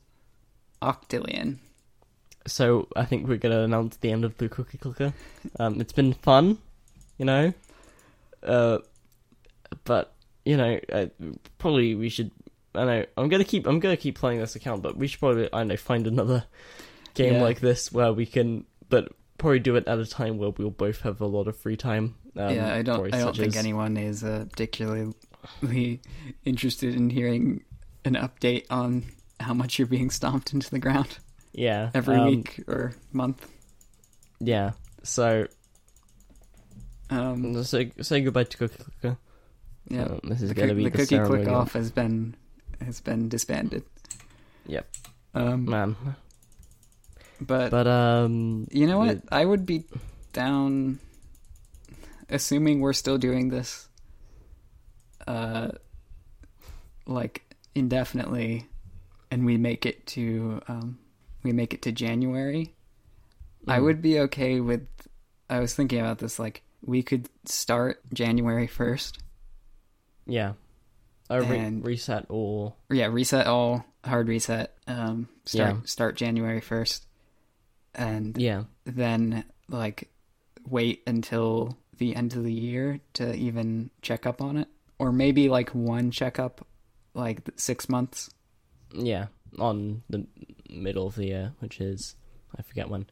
octillion. 0.81 1.59
So 2.47 2.89
I 2.97 3.05
think 3.05 3.29
we're 3.29 3.37
gonna 3.37 3.62
announce 3.62 3.97
the 3.99 4.11
end 4.11 4.25
of 4.25 4.37
the 4.39 4.49
cookie 4.49 4.79
clicker. 4.79 5.12
Um, 5.61 5.81
it's 5.81 5.93
been 5.93 6.12
fun, 6.12 6.59
you 7.18 7.25
know. 7.25 7.53
Uh, 8.43 8.79
but 9.85 10.12
you 10.45 10.57
know, 10.57 10.81
uh, 10.93 11.07
probably 11.59 11.95
we 11.95 12.09
should. 12.09 12.31
I 12.75 12.85
know 12.85 13.05
I'm 13.16 13.29
gonna 13.29 13.45
keep. 13.45 13.66
I'm 13.66 13.79
gonna 13.81 13.97
keep 13.97 14.16
playing 14.18 14.41
this 14.41 14.57
account, 14.57 14.83
but 14.83 14.97
we 14.97 15.07
should 15.07 15.20
probably. 15.20 15.49
I 15.53 15.62
know 15.64 15.77
find 15.77 16.07
another 16.07 16.45
game 17.14 17.35
Yeah. 17.35 17.43
like 17.43 17.61
this 17.61 17.93
where 17.93 18.12
we 18.12 18.27
can, 18.27 18.64
but 18.89 19.12
probably 19.43 19.59
do 19.61 19.76
it 19.76 19.86
at 19.86 19.99
a 19.99 20.07
time 20.07 20.38
where 20.38 20.51
we'll 20.51 20.70
both 20.70 21.03
have 21.03 21.20
a 21.20 21.26
lot 21.26 21.47
of 21.49 21.57
free 21.59 21.76
time. 21.76 22.14
Um, 22.36 22.55
yeah, 22.55 22.72
I 22.74 22.80
don't. 22.82 23.12
I 23.14 23.18
don't 23.18 23.36
think 23.36 23.49
as- 23.49 23.57
anyone 23.57 23.97
is 23.99 24.24
uh, 24.24 24.47
particularly 24.51 25.12
interested 26.45 26.95
in 26.95 27.11
hearing 27.11 27.62
an 28.07 28.14
update 28.14 28.64
on 28.70 29.05
how 29.38 29.53
much 29.53 29.78
you're 29.78 29.86
being 29.88 30.09
stomped 30.11 30.53
into 30.55 30.70
the 30.70 30.78
ground 30.78 31.18
Yeah, 31.53 31.90
every 31.95 32.16
um, 32.16 32.26
week 32.26 32.62
or 32.68 32.95
month. 33.12 33.47
Yeah. 34.40 34.72
So 35.03 35.47
Um, 37.11 37.62
say 37.64 37.93
say 38.01 38.20
goodbye 38.22 38.45
to 38.45 38.57
cookie 38.57 38.82
clicker. 38.82 39.18
yeah, 39.88 40.05
Um, 40.05 40.20
this 40.24 40.40
is 40.43 40.49
the, 40.51 40.55
gonna 40.55 40.74
be 40.74 40.84
the 40.84 40.90
the, 40.90 40.97
cookie 40.99 41.16
ceremony. 41.16 41.45
click 41.45 41.55
off 41.55 41.72
has 41.74 41.90
been 41.90 42.34
has 42.84 43.01
been 43.01 43.28
disbanded. 43.28 43.82
Yep. 44.66 44.86
Um, 45.34 45.64
man. 45.66 45.97
But, 47.47 47.70
But 47.70 47.86
um, 47.86 48.66
you 48.70 48.86
know 48.86 48.99
what? 48.99 49.11
it- 49.16 49.24
I 49.30 49.45
would 49.45 49.64
be 49.66 49.84
down, 50.32 50.99
assuming 52.28 52.80
we're 52.80 52.93
still 52.93 53.18
doing 53.18 53.49
this, 53.51 53.88
uh, 55.26 55.68
like 57.07 57.43
indefinitely. 57.74 58.66
and 59.30 59.47
we 59.47 59.57
make 59.57 59.86
it 59.86 60.07
to 60.07 60.61
um, 60.68 60.99
we 61.43 61.53
make 61.53 61.72
it 61.72 61.80
to 61.82 61.93
January, 61.93 62.74
I 63.66 63.78
Mm. 63.78 63.82
would 63.84 64.03
be 64.03 64.20
okay 64.20 64.61
with. 64.61 64.86
I 65.49 65.59
was 65.61 65.74
thinking 65.74 66.01
about 66.01 66.18
this. 66.18 66.38
Like 66.38 66.62
we 66.84 67.03
could 67.03 67.28
start 67.47 68.01
January 68.12 68.66
first. 68.66 69.18
Yeah. 70.26 70.53
Re- 71.30 71.47
And- 71.59 71.82
reset 71.84 72.26
all. 72.28 72.76
Yeah, 72.90 73.07
reset 73.07 73.47
all 73.47 73.86
hard 74.05 74.28
reset. 74.28 74.76
Um, 74.86 75.28
start 75.47 75.76
Yeah. 75.76 75.80
start 75.86 76.16
January 76.16 76.61
first, 76.61 77.07
and 77.95 78.36
yeah. 78.38 78.64
then 78.84 79.45
like 79.68 80.11
wait 80.68 81.03
until 81.07 81.76
the 81.99 82.14
end 82.16 82.34
of 82.34 82.45
the 82.45 82.53
year 82.53 83.01
to 83.14 83.34
even 83.34 83.90
check 84.01 84.26
up 84.26 84.40
on 84.40 84.57
it, 84.57 84.68
or 84.99 85.12
maybe 85.12 85.49
like 85.49 85.70
one 85.70 86.11
checkup, 86.11 86.66
like 87.14 87.40
six 87.57 87.88
months. 87.88 88.30
Yeah, 88.95 89.26
on 89.59 90.03
the 90.11 90.26
middle 90.68 91.07
of 91.07 91.14
the 91.16 91.26
year, 91.26 91.53
which 91.61 91.80
is 91.80 92.16
I 92.59 92.62
forget 92.62 92.88
when. 92.88 93.07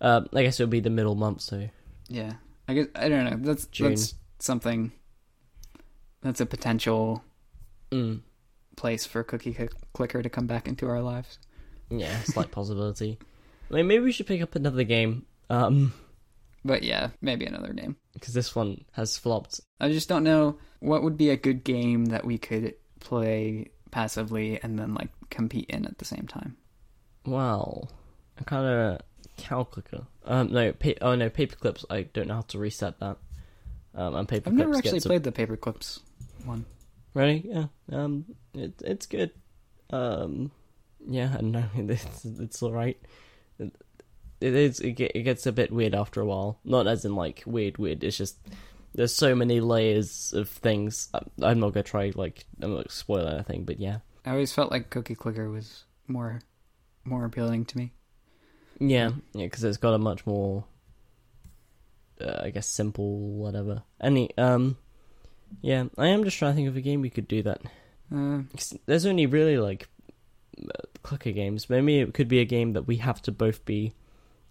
Uh, 0.00 0.22
I 0.32 0.42
guess 0.42 0.58
it 0.58 0.62
would 0.62 0.70
be 0.70 0.80
the 0.80 0.88
middle 0.90 1.14
month, 1.14 1.42
so 1.42 1.68
Yeah, 2.08 2.32
I 2.66 2.74
guess 2.74 2.86
I 2.94 3.08
don't 3.08 3.24
know. 3.24 3.36
That's 3.40 3.66
June. 3.66 3.90
that's 3.90 4.14
something. 4.38 4.92
That's 6.22 6.40
a 6.40 6.46
potential 6.46 7.22
mm, 7.90 8.20
place 8.76 9.04
for 9.06 9.22
Cookie 9.22 9.56
Clicker 9.92 10.22
to 10.22 10.28
come 10.30 10.46
back 10.46 10.68
into 10.68 10.86
our 10.88 11.00
lives. 11.00 11.38
yeah, 11.90 12.18
slight 12.22 12.50
possibility. 12.52 13.18
Maybe 13.70 13.98
we 14.00 14.12
should 14.12 14.26
pick 14.26 14.42
up 14.42 14.54
another 14.56 14.84
game, 14.84 15.24
um, 15.48 15.92
But 16.64 16.82
yeah, 16.82 17.10
maybe 17.20 17.46
another 17.46 17.72
game 17.72 17.96
because 18.14 18.34
this 18.34 18.54
one 18.54 18.84
has 18.92 19.16
flopped. 19.16 19.60
I 19.80 19.88
just 19.90 20.08
don't 20.08 20.24
know 20.24 20.58
what 20.80 21.02
would 21.02 21.16
be 21.16 21.30
a 21.30 21.36
good 21.36 21.64
game 21.64 22.06
that 22.06 22.24
we 22.24 22.36
could 22.38 22.74
play 23.00 23.70
passively 23.90 24.60
and 24.62 24.78
then 24.78 24.94
like 24.94 25.08
compete 25.30 25.70
in 25.70 25.86
at 25.86 25.98
the 25.98 26.04
same 26.04 26.26
time. 26.26 26.56
Well, 27.24 27.90
I 28.38 28.44
kind 28.44 28.66
of 28.66 29.70
clicker. 29.70 30.06
Um, 30.24 30.52
no, 30.52 30.72
pa- 30.72 31.00
oh 31.00 31.14
no, 31.14 31.30
paperclips. 31.30 31.84
I 31.90 32.02
don't 32.02 32.28
know 32.28 32.34
how 32.34 32.40
to 32.42 32.58
reset 32.58 32.98
that. 33.00 33.16
Um, 33.94 34.14
and 34.14 34.28
paper 34.28 34.50
I've 34.50 34.56
never 34.56 34.76
actually 34.76 34.98
a- 34.98 35.02
played 35.02 35.22
the 35.24 35.32
paperclips 35.32 36.00
one. 36.44 36.64
Really? 37.14 37.42
Yeah. 37.44 37.66
Um, 37.92 38.24
it 38.54 38.74
it's 38.84 39.06
good. 39.06 39.30
Um, 39.90 40.50
yeah, 41.08 41.36
I 41.38 41.40
know 41.42 41.64
it's 41.76 42.24
it's 42.24 42.62
all 42.62 42.72
right. 42.72 42.98
It, 44.40 44.54
is. 44.54 44.80
It, 44.80 44.92
get, 44.92 45.12
it 45.14 45.22
gets 45.22 45.46
a 45.46 45.52
bit 45.52 45.72
weird 45.72 45.94
after 45.94 46.20
a 46.20 46.26
while. 46.26 46.58
Not 46.64 46.86
as 46.86 47.04
in 47.04 47.14
like 47.14 47.42
weird, 47.46 47.78
weird. 47.78 48.02
It's 48.04 48.16
just 48.16 48.38
there's 48.94 49.14
so 49.14 49.34
many 49.34 49.60
layers 49.60 50.32
of 50.32 50.48
things. 50.48 51.08
I, 51.14 51.20
I'm 51.42 51.60
not 51.60 51.74
gonna 51.74 51.84
try 51.84 52.12
like 52.14 52.44
I'm 52.62 52.70
not 52.70 52.76
gonna 52.76 52.90
spoil 52.90 53.26
anything, 53.28 53.64
but 53.64 53.78
yeah, 53.80 53.98
I 54.24 54.30
always 54.30 54.52
felt 54.52 54.70
like 54.70 54.90
Cookie 54.90 55.14
Clicker 55.14 55.50
was 55.50 55.84
more 56.08 56.40
more 57.04 57.24
appealing 57.24 57.64
to 57.66 57.78
me. 57.78 57.92
yeah, 58.78 59.10
yeah, 59.32 59.46
because 59.46 59.64
it's 59.64 59.76
got 59.78 59.94
a 59.94 59.98
much 59.98 60.26
more, 60.26 60.64
uh, 62.20 62.40
I 62.44 62.50
guess, 62.50 62.66
simple 62.66 63.18
whatever. 63.34 63.82
Any 64.00 64.36
um, 64.38 64.76
yeah, 65.60 65.84
I 65.98 66.08
am 66.08 66.24
just 66.24 66.38
trying 66.38 66.52
to 66.52 66.56
think 66.56 66.68
of 66.68 66.76
a 66.76 66.80
game 66.80 67.00
we 67.00 67.10
could 67.10 67.28
do 67.28 67.42
that. 67.42 67.60
Uh, 68.14 68.42
There's 68.86 69.06
only 69.06 69.26
really 69.26 69.56
like 69.58 69.88
uh, 70.62 70.86
clicker 71.02 71.32
games. 71.32 71.70
Maybe 71.70 72.00
it 72.00 72.14
could 72.14 72.28
be 72.28 72.40
a 72.40 72.44
game 72.44 72.72
that 72.72 72.86
we 72.86 72.96
have 72.96 73.22
to 73.22 73.32
both 73.32 73.64
be 73.64 73.92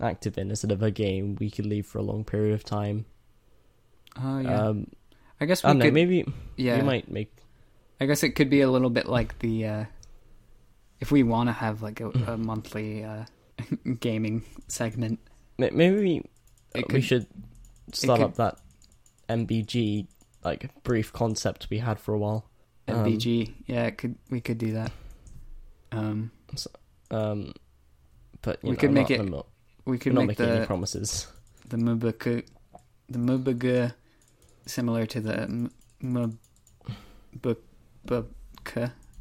active 0.01 0.37
in 0.37 0.49
instead 0.49 0.71
of 0.71 0.81
a 0.81 0.91
game 0.91 1.35
we 1.39 1.49
could 1.49 1.65
leave 1.65 1.85
for 1.85 1.97
a 1.97 2.03
long 2.03 2.23
period 2.23 2.53
of 2.53 2.63
time. 2.63 3.05
oh 4.21 4.39
yeah. 4.39 4.67
Um, 4.67 4.87
I 5.41 5.45
guess 5.45 5.63
I 5.63 5.71
we 5.71 5.77
know. 5.79 5.85
could. 5.85 5.93
Maybe 5.93 6.25
yeah. 6.57 6.77
we 6.77 6.83
might 6.83 7.09
make. 7.11 7.33
I 8.01 8.05
guess 8.05 8.23
it 8.23 8.31
could 8.31 8.49
be 8.49 8.61
a 8.61 8.69
little 8.69 8.89
bit 8.89 9.07
like 9.07 9.39
the 9.39 9.65
uh, 9.65 9.85
if 10.99 11.11
we 11.11 11.23
want 11.23 11.47
to 11.49 11.53
have 11.53 11.81
like 11.81 11.99
a, 12.01 12.09
a 12.27 12.37
monthly 12.37 13.03
uh, 13.03 13.25
gaming 13.99 14.43
segment. 14.67 15.19
Maybe 15.57 15.91
we, 15.99 16.21
It 16.75 16.91
we 16.91 17.01
should 17.01 17.27
start 17.93 18.19
could- 18.19 18.25
up 18.27 18.35
that 18.35 18.57
MBG 19.27 20.07
like 20.43 20.69
brief 20.83 21.11
concept 21.11 21.67
we 21.69 21.79
had 21.79 21.99
for 21.99 22.13
a 22.13 22.17
while. 22.17 22.49
Um, 22.87 23.05
MBG, 23.05 23.53
yeah, 23.67 23.83
it 23.85 23.97
could 23.97 24.15
we 24.29 24.39
could 24.41 24.57
do 24.57 24.71
that. 24.73 24.91
Um, 25.91 26.31
so, 26.55 26.69
Um, 27.11 27.53
but 28.41 28.59
you 28.63 28.69
We 28.69 28.75
know, 28.75 28.79
could 28.79 28.89
I'm 28.89 28.93
make 28.93 29.09
not, 29.09 29.19
it- 29.19 29.45
we 29.89 29.97
could 29.97 30.11
I'm 30.11 30.15
not 30.15 30.21
make 30.27 30.39
making 30.39 30.51
any 30.51 30.59
the 30.61 30.65
promises. 30.67 31.27
the 31.67 31.77
Mubaku, 31.77 32.43
the 33.09 33.19
Mubaga, 33.19 33.93
similar 34.65 35.05
to 35.07 35.19
the 35.21 35.41
M- 35.41 35.71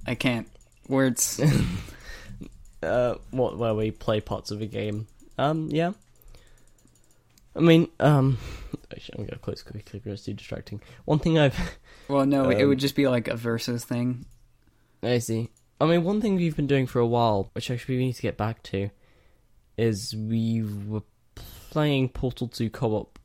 I 0.06 0.14
can't 0.14 0.48
words. 0.88 1.40
uh, 2.82 3.14
what 3.30 3.58
where 3.58 3.74
we 3.74 3.90
play 3.90 4.20
parts 4.20 4.50
of 4.50 4.60
a 4.62 4.66
game. 4.66 5.06
Um, 5.36 5.68
yeah. 5.70 5.92
I 7.56 7.60
mean, 7.60 7.88
um, 7.98 8.38
actually, 8.92 9.18
I'm 9.18 9.26
gonna 9.26 9.38
close 9.38 9.62
Cookie 9.62 9.82
Clicker. 9.82 10.10
It's 10.10 10.24
too 10.24 10.34
distracting. 10.34 10.80
One 11.04 11.18
thing 11.18 11.38
I've, 11.38 11.58
well, 12.08 12.24
no, 12.24 12.50
it 12.50 12.62
Um, 12.62 12.68
would 12.68 12.78
just 12.78 12.94
be 12.94 13.08
like 13.08 13.26
a 13.28 13.36
versus 13.36 13.84
thing. 13.84 14.26
I 15.02 15.18
see. 15.18 15.50
I 15.80 15.86
mean, 15.86 16.04
one 16.04 16.20
thing 16.20 16.36
we've 16.36 16.56
been 16.56 16.66
doing 16.66 16.86
for 16.86 16.98
a 17.00 17.06
while, 17.06 17.50
which 17.52 17.70
actually 17.70 17.96
we 17.98 18.06
need 18.06 18.14
to 18.14 18.22
get 18.22 18.36
back 18.36 18.62
to, 18.64 18.90
is 19.78 20.14
we 20.14 20.62
were 20.86 21.02
playing 21.70 22.08
Portal 22.10 22.48
Two 22.48 22.68
co-op. 22.68 23.18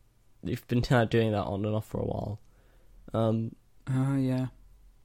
We've 0.43 0.65
been 0.67 0.81
kind 0.81 1.03
of 1.03 1.09
doing 1.09 1.31
that 1.31 1.43
on 1.43 1.65
and 1.65 1.75
off 1.75 1.87
for 1.87 1.99
a 1.99 2.05
while. 2.05 2.39
Um, 3.13 3.55
Oh 3.93 4.15
yeah, 4.17 4.47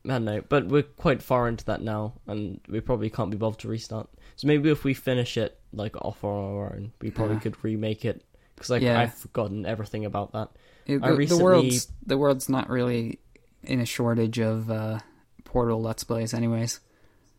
I 0.05 0.09
don't 0.09 0.25
know, 0.25 0.41
but 0.49 0.69
we're 0.69 0.83
quite 0.85 1.21
far 1.23 1.49
into 1.49 1.65
that 1.65 1.81
now, 1.83 2.13
and 2.29 2.61
we 2.69 2.81
probably 2.81 3.11
can't 3.11 3.31
be 3.31 3.37
bothered 3.37 3.59
to 3.61 3.69
restart. 3.69 4.09
So 4.37 4.47
maybe 4.47 4.71
if 4.71 4.85
we 4.85 4.95
finish 4.95 5.37
it 5.37 5.59
like 5.73 5.97
off 5.97 6.23
on 6.23 6.31
our 6.57 6.75
own, 6.77 6.93
we 7.01 7.11
probably 7.11 7.35
Yeah. 7.37 7.41
could 7.41 7.65
remake 7.65 8.05
it. 8.05 8.25
Because 8.55 8.71
like 8.71 8.83
Yeah. 8.83 9.01
I've 9.01 9.15
forgotten 9.15 9.67
everything 9.67 10.05
about 10.05 10.33
that. 10.33 10.51
It- 10.87 11.03
I 11.03 11.11
the, 11.13 11.25
the 11.27 11.39
world's 11.43 11.91
the 12.07 12.17
world's 12.19 12.49
not 12.49 12.69
really 12.71 13.19
in 13.65 13.81
a 13.81 13.85
shortage 13.87 14.39
of 14.39 14.71
uh, 14.71 15.01
Portal 15.45 15.81
Let's 15.83 16.05
Plays, 16.05 16.33
anyways. 16.35 16.79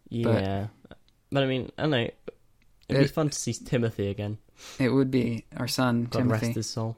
Yeah, 0.10 0.68
but, 1.32 1.44
I 1.44 1.46
mean, 1.46 1.72
I 1.78 1.82
don't 1.84 1.92
know. 1.92 2.10
It'd 2.90 3.04
be 3.04 3.08
fun 3.08 3.30
to 3.30 3.38
see 3.38 3.54
Timothy 3.54 4.08
again. 4.10 4.38
It 4.80 4.90
would 4.90 5.12
be 5.12 5.46
our 5.56 5.68
son 5.68 6.06
God 6.06 6.26
rest 6.28 6.56
his 6.56 6.70
soul. 6.70 6.98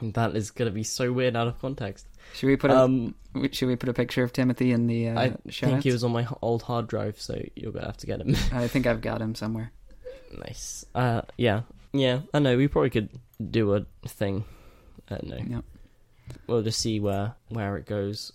And 0.00 0.14
that 0.14 0.34
is 0.34 0.50
gonna 0.50 0.70
be 0.70 0.82
so 0.82 1.12
weird 1.12 1.36
out 1.36 1.46
of 1.46 1.60
context. 1.60 2.06
Should 2.34 2.46
we 2.48 2.56
put 2.56 2.70
a 2.70 2.80
Um, 2.80 3.14
should 3.52 3.68
we 3.68 3.76
put 3.76 3.88
a 3.88 3.94
picture 3.94 4.22
of 4.24 4.32
Timothy 4.32 4.72
in 4.72 4.86
the 4.86 5.10
uh, 5.10 5.20
I 5.20 5.30
think 5.50 5.84
he 5.84 5.92
was 5.92 6.02
on 6.02 6.12
my 6.12 6.26
old 6.40 6.62
hard 6.62 6.88
drive, 6.88 7.20
so 7.20 7.40
you're 7.54 7.70
gonna 7.72 7.86
have 7.86 7.98
to 7.98 8.06
get 8.06 8.20
him. 8.20 8.34
I 8.52 8.66
think 8.68 8.86
I've 8.86 9.00
got 9.00 9.20
him 9.20 9.34
somewhere. 9.34 9.70
nice. 10.36 10.84
Uh, 10.94 11.22
yeah, 11.36 11.62
yeah. 11.92 12.20
I 12.34 12.38
know. 12.40 12.56
We 12.56 12.66
probably 12.68 12.90
could 12.90 13.10
do 13.50 13.74
a 13.74 13.84
thing. 14.08 14.44
I 15.08 15.16
don't 15.16 15.28
know. 15.28 15.56
Yep. 15.56 15.64
We'll 16.46 16.62
just 16.62 16.80
see 16.80 16.98
where 16.98 17.34
where 17.48 17.76
it 17.76 17.86
goes. 17.86 18.32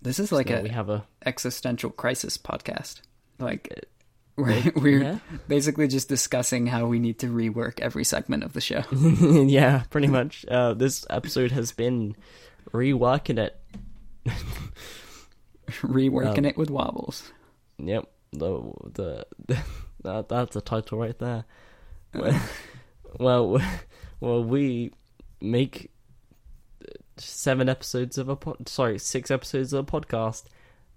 This 0.00 0.18
is 0.18 0.30
So 0.30 0.36
like 0.36 0.48
a 0.50 0.62
we 0.62 0.70
have 0.70 0.88
a 0.88 1.04
existential 1.26 1.90
crisis 1.90 2.38
podcast. 2.38 3.02
Like 3.38 3.86
Uh, 4.40 4.70
we're 4.76 5.02
yeah, 5.02 5.18
basically 5.48 5.88
just 5.88 6.08
discussing 6.08 6.66
how 6.66 6.86
we 6.86 6.98
need 6.98 7.18
to 7.20 7.26
rework 7.26 7.80
every 7.80 8.04
segment 8.04 8.44
of 8.44 8.52
the 8.52 8.60
show. 8.60 8.82
yeah, 8.92 9.84
pretty 9.90 10.06
much. 10.08 10.44
Uh, 10.48 10.74
this 10.74 11.06
episode 11.10 11.52
has 11.52 11.72
been 11.72 12.16
reworking 12.72 13.38
it. 13.38 13.56
Reworking 15.82 16.38
Um, 16.38 16.44
it 16.46 16.56
with 16.56 16.68
Wabbles. 16.68 17.30
Yep, 17.78 18.10
the 18.32 18.72
the, 18.92 19.26
the 19.46 19.58
that, 20.02 20.28
that's 20.28 20.56
a 20.56 20.60
title 20.60 20.98
right 20.98 21.18
there. 21.18 21.44
Well, 22.14 22.40
well, 23.18 23.62
well, 24.20 24.44
we 24.44 24.92
make 25.40 25.90
seven 27.18 27.68
episodes 27.68 28.18
of 28.18 28.28
a 28.28 28.36
pod. 28.36 28.68
Sorry, 28.68 28.98
six 28.98 29.30
episodes 29.30 29.72
of 29.72 29.88
a 29.88 29.90
podcast, 30.00 30.44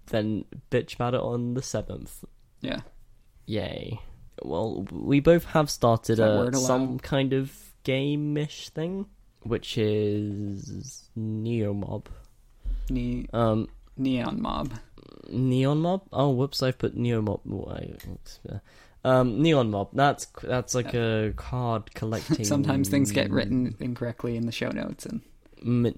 then 0.06 0.44
bitch 0.70 0.96
about 0.96 1.14
it 1.14 1.20
on 1.20 1.54
the 1.54 1.62
seventh. 1.62 2.24
Yeah. 2.60 2.80
Yay! 3.46 4.00
Well, 4.42 4.86
we 4.90 5.20
both 5.20 5.44
have 5.46 5.70
started 5.70 6.18
a 6.18 6.52
some 6.54 6.98
kind 6.98 7.32
of 7.32 7.52
game-ish 7.84 8.70
thing, 8.70 9.06
which 9.42 9.78
is 9.78 11.08
Neomob. 11.18 12.06
Ne- 12.90 13.26
Um, 13.32 13.68
neon 13.96 14.40
mob. 14.42 14.72
NeonMob? 15.30 16.02
Oh, 16.12 16.30
whoops! 16.30 16.62
I've 16.62 16.76
put 16.78 16.96
Neomob. 16.96 17.40
Why? 17.44 17.94
Um, 19.04 19.40
NeonMob. 19.40 19.88
That's 19.94 20.26
that's 20.42 20.74
like 20.74 20.92
a 20.94 21.32
card 21.36 21.94
collecting. 21.94 22.44
Sometimes 22.54 22.88
things 22.88 23.10
get 23.10 23.30
written 23.30 23.74
incorrectly 23.80 24.36
in 24.36 24.46
the 24.46 24.52
show 24.52 24.68
notes, 24.70 25.06
and 25.06 25.22
M- 25.64 25.94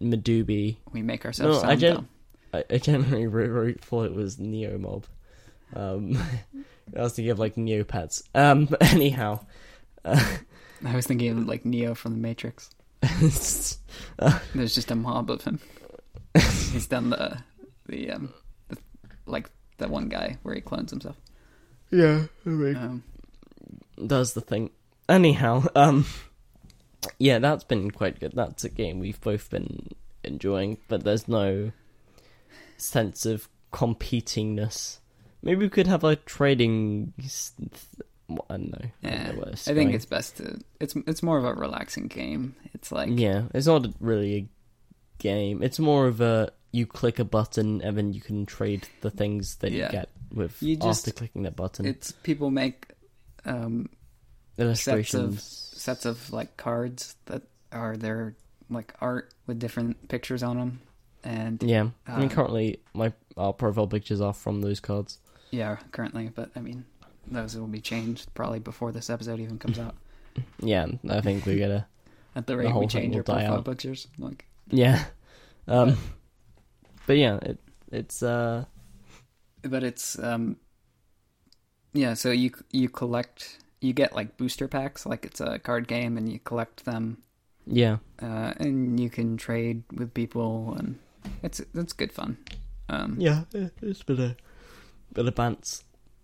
we 0.92 1.02
make 1.02 1.24
ourselves 1.24 1.62
No, 1.62 1.68
I 1.68 1.74
gen- 1.76 2.08
I, 2.54 2.64
I 2.70 2.78
generally 2.78 3.26
wrote, 3.28 3.80
thought 3.80 4.06
it 4.06 4.14
was 4.14 4.36
Neomob. 4.36 5.04
Um, 5.74 6.16
I 6.96 7.02
was 7.02 7.14
thinking 7.14 7.30
of 7.30 7.38
like 7.38 7.54
Neopets. 7.56 8.22
Um, 8.34 8.64
but 8.70 8.82
anyhow, 8.92 9.44
uh, 10.04 10.36
I 10.84 10.94
was 10.94 11.06
thinking 11.06 11.30
of 11.30 11.46
like 11.46 11.64
Neo 11.64 11.94
from 11.94 12.12
the 12.12 12.18
Matrix. 12.18 12.70
There's 13.20 13.78
just 14.74 14.90
a 14.90 14.94
mob 14.94 15.30
of 15.30 15.42
him. 15.44 15.60
He's 16.34 16.86
done 16.86 17.10
the 17.10 17.38
the 17.86 18.10
um 18.10 18.34
the, 18.68 18.76
like 19.26 19.50
the 19.78 19.88
one 19.88 20.08
guy 20.08 20.38
where 20.42 20.54
he 20.54 20.60
clones 20.60 20.90
himself. 20.90 21.16
Yeah, 21.90 22.24
I 22.44 22.48
mean, 22.48 22.76
Um, 22.76 23.02
does 24.06 24.34
the 24.34 24.40
thing. 24.40 24.70
Anyhow, 25.08 25.64
um, 25.76 26.04
yeah, 27.18 27.38
that's 27.38 27.64
been 27.64 27.90
quite 27.92 28.18
good. 28.18 28.32
That's 28.34 28.64
a 28.64 28.68
game 28.68 28.98
we've 28.98 29.20
both 29.20 29.50
been 29.50 29.90
enjoying, 30.24 30.78
but 30.88 31.04
there's 31.04 31.28
no 31.28 31.70
sense 32.76 33.24
of 33.24 33.48
competingness. 33.72 34.98
Maybe 35.46 35.60
we 35.64 35.68
could 35.70 35.86
have 35.86 36.04
a 36.04 36.16
trading. 36.16 37.12
I 37.18 38.34
don't 38.56 38.70
know. 38.72 38.78
I, 38.82 38.90
yeah, 39.02 39.30
know 39.30 39.38
where 39.38 39.48
it's 39.50 39.68
I 39.68 39.74
think 39.74 39.94
it's 39.94 40.04
best 40.06 40.36
to. 40.38 40.58
It's 40.80 40.94
it's 41.06 41.22
more 41.22 41.38
of 41.38 41.44
a 41.44 41.54
relaxing 41.54 42.08
game. 42.08 42.54
It's 42.74 42.90
like 42.92 43.10
yeah, 43.12 43.44
it's 43.54 43.66
not 43.68 43.86
really 44.00 44.34
a 44.36 44.48
game. 45.18 45.62
It's 45.62 45.78
more 45.78 46.06
of 46.06 46.20
a 46.20 46.50
you 46.72 46.84
click 46.86 47.18
a 47.20 47.24
button 47.24 47.80
and 47.82 47.96
then 47.96 48.12
you 48.12 48.20
can 48.20 48.44
trade 48.44 48.86
the 49.00 49.10
things 49.10 49.56
that 49.56 49.72
Yeah. 49.72 49.86
you 49.86 49.92
get 49.92 50.08
with 50.34 50.60
You 50.62 50.76
just- 50.76 51.06
after 51.08 51.16
clicking 51.16 51.44
that 51.44 51.56
button. 51.56 51.86
it's 51.86 52.12
people 52.12 52.50
make 52.50 52.88
um, 53.46 53.88
Illustrations. 54.58 55.42
sets 55.42 56.04
of 56.04 56.32
like 56.32 56.56
cards 56.56 57.16
that 57.26 57.42
are 57.72 57.96
their 57.96 58.34
like 58.68 58.92
art 59.00 59.32
with 59.46 59.58
different 59.60 60.08
pictures 60.08 60.42
on 60.42 60.56
them, 60.58 60.80
and 61.22 61.62
Yeah, 61.62 61.90
I 62.06 62.16
mean 62.18 62.24
Um, 62.24 62.30
currently 62.30 62.80
my 62.92 63.12
our 63.36 63.52
profile 63.52 63.86
pictures 63.86 64.20
are 64.20 64.32
from 64.34 64.60
those 64.62 64.80
cards. 64.80 65.18
Yeah, 65.50 65.76
currently, 65.92 66.30
but 66.34 66.50
I 66.56 66.60
mean, 66.60 66.84
those 67.26 67.56
will 67.56 67.66
be 67.66 67.80
changed 67.80 68.32
probably 68.34 68.58
before 68.60 68.92
this 68.92 69.10
episode 69.10 69.40
even 69.40 69.58
comes 69.58 69.78
out. 69.78 69.94
Yeah, 70.60 70.86
I 71.08 71.20
think 71.22 71.46
we're 71.46 71.58
gonna. 71.58 71.86
At 72.36 72.46
the 72.46 72.52
The 72.52 72.58
rate 72.58 72.72
whole 72.72 72.82
we 72.82 72.86
thing 72.88 73.02
change 73.02 73.12
will 73.12 73.18
our 73.18 73.22
die 73.24 73.44
profile 73.44 73.58
out. 73.58 73.64
pictures, 73.64 74.08
like 74.18 74.44
Yeah, 74.70 75.04
um, 75.66 75.96
but 77.06 77.16
yeah, 77.16 77.38
it 77.42 77.58
it's 77.90 78.22
uh 78.22 78.64
but 79.62 79.82
it's 79.82 80.18
um 80.18 80.56
yeah 81.92 82.14
so 82.14 82.30
you 82.30 82.50
you 82.72 82.88
collect 82.88 83.58
you 83.80 83.92
get 83.92 84.14
like 84.14 84.36
booster 84.36 84.68
packs 84.68 85.06
like 85.06 85.24
it's 85.24 85.40
a 85.40 85.58
card 85.58 85.88
game 85.88 86.16
and 86.18 86.30
you 86.30 86.38
collect 86.38 86.84
them 86.84 87.18
yeah 87.66 87.96
uh 88.22 88.52
and 88.58 89.00
you 89.00 89.10
can 89.10 89.36
trade 89.36 89.82
with 89.94 90.12
people 90.14 90.74
and 90.78 90.98
it's 91.42 91.60
it's 91.74 91.92
good 91.92 92.12
fun 92.12 92.36
um 92.88 93.16
yeah 93.18 93.42
it's 93.82 94.02
been 94.02 94.20
a 94.20 94.36
of 95.14 95.34
bants. 95.34 95.82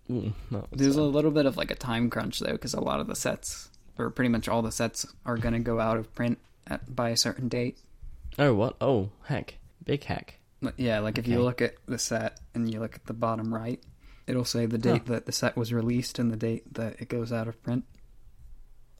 Mm, 0.09 0.33
there's 0.71 0.97
a 0.97 1.01
uh, 1.01 1.05
little 1.05 1.31
bit 1.31 1.45
of 1.45 1.55
like 1.57 1.71
a 1.71 1.75
time 1.75 2.09
crunch 2.09 2.39
though 2.39 2.51
because 2.51 2.73
a 2.73 2.81
lot 2.81 2.99
of 2.99 3.07
the 3.07 3.15
sets 3.15 3.69
or 3.97 4.09
pretty 4.09 4.29
much 4.29 4.49
all 4.49 4.61
the 4.61 4.71
sets 4.71 5.05
are 5.25 5.37
going 5.37 5.53
to 5.53 5.59
go 5.59 5.79
out 5.79 5.97
of 5.97 6.13
print 6.13 6.39
at 6.67 6.93
by 6.93 7.09
a 7.09 7.17
certain 7.17 7.47
date. 7.47 7.77
Oh 8.37 8.53
what? 8.53 8.75
Oh 8.81 9.09
heck. 9.25 9.55
Big 9.85 10.03
heck. 10.03 10.39
Yeah 10.77 10.99
like 10.99 11.17
if 11.17 11.27
you 11.27 11.41
look 11.41 11.61
at 11.61 11.75
the 11.85 11.97
set 11.97 12.39
and 12.53 12.73
you 12.73 12.79
look 12.79 12.95
at 12.95 13.05
the 13.05 13.13
bottom 13.13 13.53
right 13.53 13.81
it'll 14.27 14.45
say 14.45 14.65
the 14.65 14.77
date 14.77 15.05
that 15.07 15.25
the 15.25 15.31
set 15.33 15.57
was 15.57 15.73
released 15.73 16.19
and 16.19 16.31
the 16.31 16.37
date 16.37 16.73
that 16.73 17.01
it 17.01 17.09
goes 17.09 17.31
out 17.33 17.47
of 17.47 17.61
print. 17.63 17.83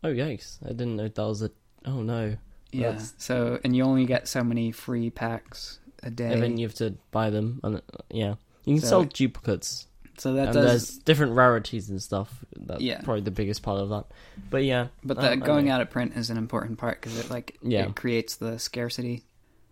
Oh 0.03 0.09
yikes. 0.13 0.57
I 0.63 0.69
didn't 0.69 0.95
know 0.97 1.07
that 1.07 1.21
was 1.21 1.41
a 1.41 1.51
oh 1.85 2.01
no. 2.01 2.35
Yeah. 2.71 2.87
That's- 2.91 3.13
So, 3.17 3.59
and 3.63 3.75
you 3.75 3.83
only 3.83 4.05
get 4.05 4.27
so 4.27 4.43
many 4.43 4.71
free 4.71 5.09
packs 5.09 5.79
a 6.01 6.09
day. 6.09 6.33
and 6.33 6.41
then 6.43 6.57
you 6.57 6.67
have 6.67 6.75
to 6.75 6.95
buy 7.11 7.29
them 7.29 7.59
and 7.63 7.75
uh, 7.77 7.81
yeah 8.09 8.35
you 8.65 8.75
can 8.75 8.81
So- 8.81 8.87
sell 8.87 9.03
duplicates 9.03 9.87
so 10.17 10.33
that 10.33 10.45
and 10.47 10.53
does. 10.53 10.65
there's 10.65 10.97
different 10.99 11.33
rarities 11.33 11.89
and 11.89 12.01
stuff. 12.01 12.45
That's 12.55 12.81
Yeah. 12.81 13.01
probably 13.01 13.21
the 13.21 13.31
biggest 13.31 13.63
part 13.63 13.79
of 13.81 13.89
that. 13.89 14.05
But 14.49 14.63
yeah, 14.63 14.87
But 15.03 15.17
um, 15.17 15.23
the 15.23 15.31
I 15.31 15.35
going 15.37 15.69
out 15.69 15.81
of 15.81 15.89
print 15.89 16.15
is 16.15 16.29
an 16.29 16.37
important 16.37 16.77
part 16.77 17.01
because 17.01 17.17
it 17.17 17.29
like 17.29 17.57
Yeah. 17.63 17.85
it 17.87 17.95
creates 17.95 18.35
the 18.35 18.59
scarcity. 18.59 19.23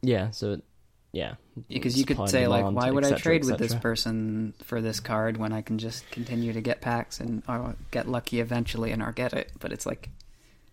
Yeah, 0.02 0.32
so 0.32 0.54
it, 0.54 0.64
yeah, 1.12 1.36
Because 1.70 1.96
you 1.98 2.06
could 2.06 2.28
say 2.28 2.48
like, 2.48 2.66
why 2.74 2.90
would 2.90 3.06
et 3.06 3.14
I 3.14 3.18
trade 3.18 3.46
with 3.46 3.60
this 3.60 3.76
person 3.76 4.56
for 4.64 4.82
this 4.82 5.00
card 5.00 5.38
when 5.38 5.54
I 5.54 5.62
can 5.62 5.78
just 5.78 6.10
continue 6.10 6.54
to 6.54 6.62
get 6.62 6.82
packs 6.82 7.20
and 7.20 7.44
I'll 7.48 7.76
get 7.92 8.08
lucky 8.10 8.40
eventually 8.40 8.92
and 8.92 9.04
I'll 9.04 9.12
get 9.12 9.34
it. 9.34 9.52
But 9.60 9.72
it's 9.72 9.86
like 9.86 10.10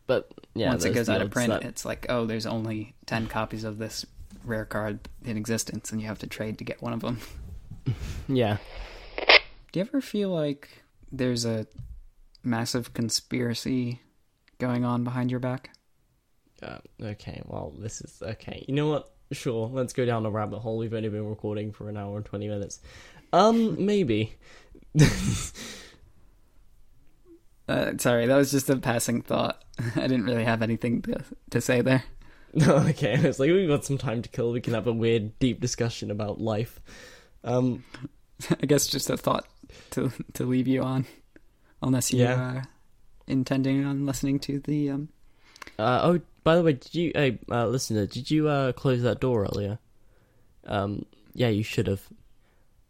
But 0.07 0.31
yeah, 0.55 0.69
once 0.71 0.87
it 0.87 0.95
goes 0.95 1.11
out 1.11 1.21
of 1.21 1.31
print, 1.31 1.51
that- 1.51 1.65
it's 1.65 1.85
like 1.85 2.07
oh, 2.09 2.25
there's 2.25 2.47
only 2.47 2.95
ten 3.05 3.27
copies 3.27 3.65
of 3.65 3.77
this 3.77 4.07
rare 4.45 4.65
card 4.65 5.01
in 5.25 5.37
existence, 5.37 5.93
and 5.93 6.01
you 6.01 6.07
have 6.07 6.19
to 6.21 6.27
trade 6.27 6.57
to 6.59 6.65
get 6.65 6.81
one 6.81 6.95
of 6.95 7.01
them. 7.01 7.19
Yeah, 8.29 8.59
Do 9.73 9.81
you 9.81 9.87
ever 9.87 10.01
feel 10.01 10.31
like 10.31 10.69
there's 11.11 11.45
a 11.45 11.67
massive 12.43 12.95
conspiracy 12.95 14.01
going 14.59 14.85
on 14.85 15.05
behind 15.05 15.31
your 15.31 15.41
back? 15.41 15.71
Uh, 16.63 16.79
okay, 17.03 17.43
well, 17.47 17.73
this 17.79 18.01
is 18.01 18.23
okay. 18.23 18.65
You 18.67 18.75
know 18.75 18.89
what? 18.89 19.13
Sure, 19.31 19.69
let's 19.69 19.93
go 19.93 20.05
down 20.07 20.23
the 20.23 20.31
rabbit 20.31 20.59
hole. 20.61 20.79
We've 20.79 20.95
only 20.95 21.09
been 21.09 21.29
recording 21.29 21.73
for 21.73 21.89
an 21.89 21.97
hour 21.97 22.17
and 22.17 22.25
twenty 22.25 22.49
minutes. 22.49 22.81
Um, 23.33 23.85
maybe. 23.85 24.35
Uh, 27.69 27.93
sorry, 27.99 28.27
that 28.27 28.37
was 28.37 28.51
just 28.51 28.71
a 28.71 28.77
passing 28.77 29.21
thought. 29.21 29.63
I 29.97 30.03
didn't 30.03 30.25
really 30.25 30.45
have 30.45 30.63
anything 30.63 31.03
to 31.03 31.23
to 31.51 31.61
say 31.61 31.83
there. 31.83 32.05
okay, 32.67 33.15
it's 33.15 33.39
like 33.39 33.51
we've 33.51 33.69
got 33.69 33.85
some 33.85 33.99
time 33.99 34.23
to 34.23 34.29
kill. 34.29 34.53
We 34.53 34.63
can 34.63 34.73
have 34.75 34.87
a 34.87 34.93
weird, 34.93 35.39
deep 35.39 35.61
discussion 35.61 36.11
about 36.11 36.41
life. 36.41 36.81
Um, 37.45 37.85
I 38.63 38.67
guess 38.67 38.87
just 38.87 39.11
a 39.11 39.17
thought 39.17 39.47
to 39.91 40.11
to 40.35 40.45
leave 40.45 40.69
you 40.69 40.83
on, 40.83 41.07
unless 41.83 42.13
you 42.13 42.21
Yeah. 42.21 42.35
are 42.41 42.65
intending 43.27 43.85
on 43.85 44.07
listening 44.07 44.39
to 44.41 44.59
the 44.61 44.91
um. 44.91 45.09
uh, 45.79 46.01
oh, 46.03 46.21
by 46.45 46.57
the 46.57 46.63
way, 46.63 46.73
did 46.75 46.95
you, 46.95 47.13
hey, 47.15 47.39
uh, 47.51 47.67
listener, 47.67 48.07
did 48.07 48.31
you 48.31 48.49
uh 48.49 48.73
close 48.73 49.03
that 49.03 49.21
door 49.21 49.45
earlier? 49.45 49.79
Um, 50.67 51.05
yeah, 51.35 51.49
you 51.49 51.63
should 51.63 51.87
have. 51.87 52.03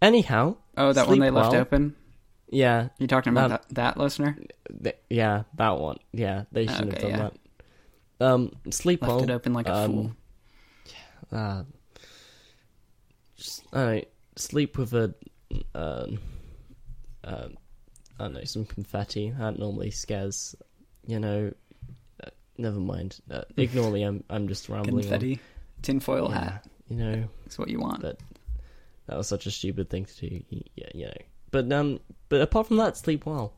Anyhow, 0.00 0.56
Oh, 0.76 0.92
that 0.92 1.06
one 1.08 1.16
Sleep 1.16 1.20
they 1.22 1.30
left 1.30 1.54
open. 1.54 1.96
yeah, 2.50 2.88
You 2.98 3.06
talking 3.08 3.32
about 3.32 3.50
That- 3.50 3.68
that, 3.70 3.74
that 3.96 3.98
listener? 3.98 4.38
th- 4.82 4.96
yeah, 5.10 5.42
that 5.56 5.78
one. 5.78 5.98
Yeah, 6.12 6.44
they 6.52 6.66
shouldn't 6.68 6.94
Okay, 6.94 7.02
have 7.02 7.10
yeah. 7.10 7.16
done 7.16 7.38
that. 8.18 8.24
Um, 8.26 8.52
sleep 8.70 9.02
Left 9.02 9.12
well. 9.14 9.22
it 9.24 9.30
open 9.30 9.52
like 9.54 9.66
a 9.68 9.74
um, 9.74 9.90
fool. 9.92 10.12
uh, 11.32 11.62
just, 13.36 13.64
I 13.72 13.76
don't 13.84 13.94
know, 13.96 14.02
sleep 14.38 14.78
with 14.78 14.92
a, 14.94 15.14
uh, 15.74 16.06
uh, 17.24 17.48
I 18.18 18.24
don't 18.24 18.34
know, 18.34 18.44
some 18.44 18.64
confetti. 18.64 19.30
That 19.38 19.58
normally 19.58 19.90
scares, 19.90 20.54
you 21.06 21.18
know. 21.20 21.52
Uh, 22.22 22.30
never 22.56 22.80
mind. 22.80 23.20
Uh, 23.30 23.42
ignore 23.56 23.90
me. 23.90 24.02
I'm 24.02 24.24
I'm 24.30 24.48
just 24.48 24.68
rambling. 24.68 24.96
on. 24.96 25.02
Confetti, 25.02 25.40
tinfoil 25.82 26.30
Yeah, 26.30 26.44
hat. 26.44 26.66
You 26.88 26.96
know 26.96 27.24
it's 27.46 27.58
what 27.58 27.68
you 27.68 27.80
want. 27.80 28.02
But- 28.02 28.20
that 29.08 29.16
was 29.16 29.26
such 29.26 29.46
a 29.46 29.50
stupid 29.50 29.88
thing 29.88 30.04
to 30.04 30.28
do. 30.28 30.42
Yeah, 30.76 30.88
you 30.94 31.06
know. 31.06 31.12
But 31.50 31.72
um, 31.72 31.98
but 32.28 32.42
apart 32.42 32.66
from 32.68 32.76
that, 32.76 32.96
sleep 32.96 33.24
well. 33.24 33.54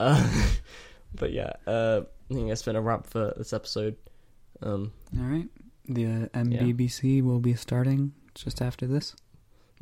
Uh, 0.00 0.28
but 1.14 1.32
yeah, 1.32 1.52
uh, 1.68 2.02
I 2.30 2.34
think 2.34 2.48
that's 2.48 2.62
been 2.62 2.74
a 2.76 2.80
wrap 2.80 3.06
for 3.06 3.32
this 3.36 3.52
episode. 3.52 3.96
Um, 4.60 4.92
All 5.16 5.24
right. 5.24 5.48
The 5.88 6.06
uh, 6.06 6.38
MBBC 6.38 7.22
will 7.22 7.38
be 7.38 7.54
starting 7.54 8.12
just 8.34 8.60
after 8.60 8.86
this. 8.88 9.14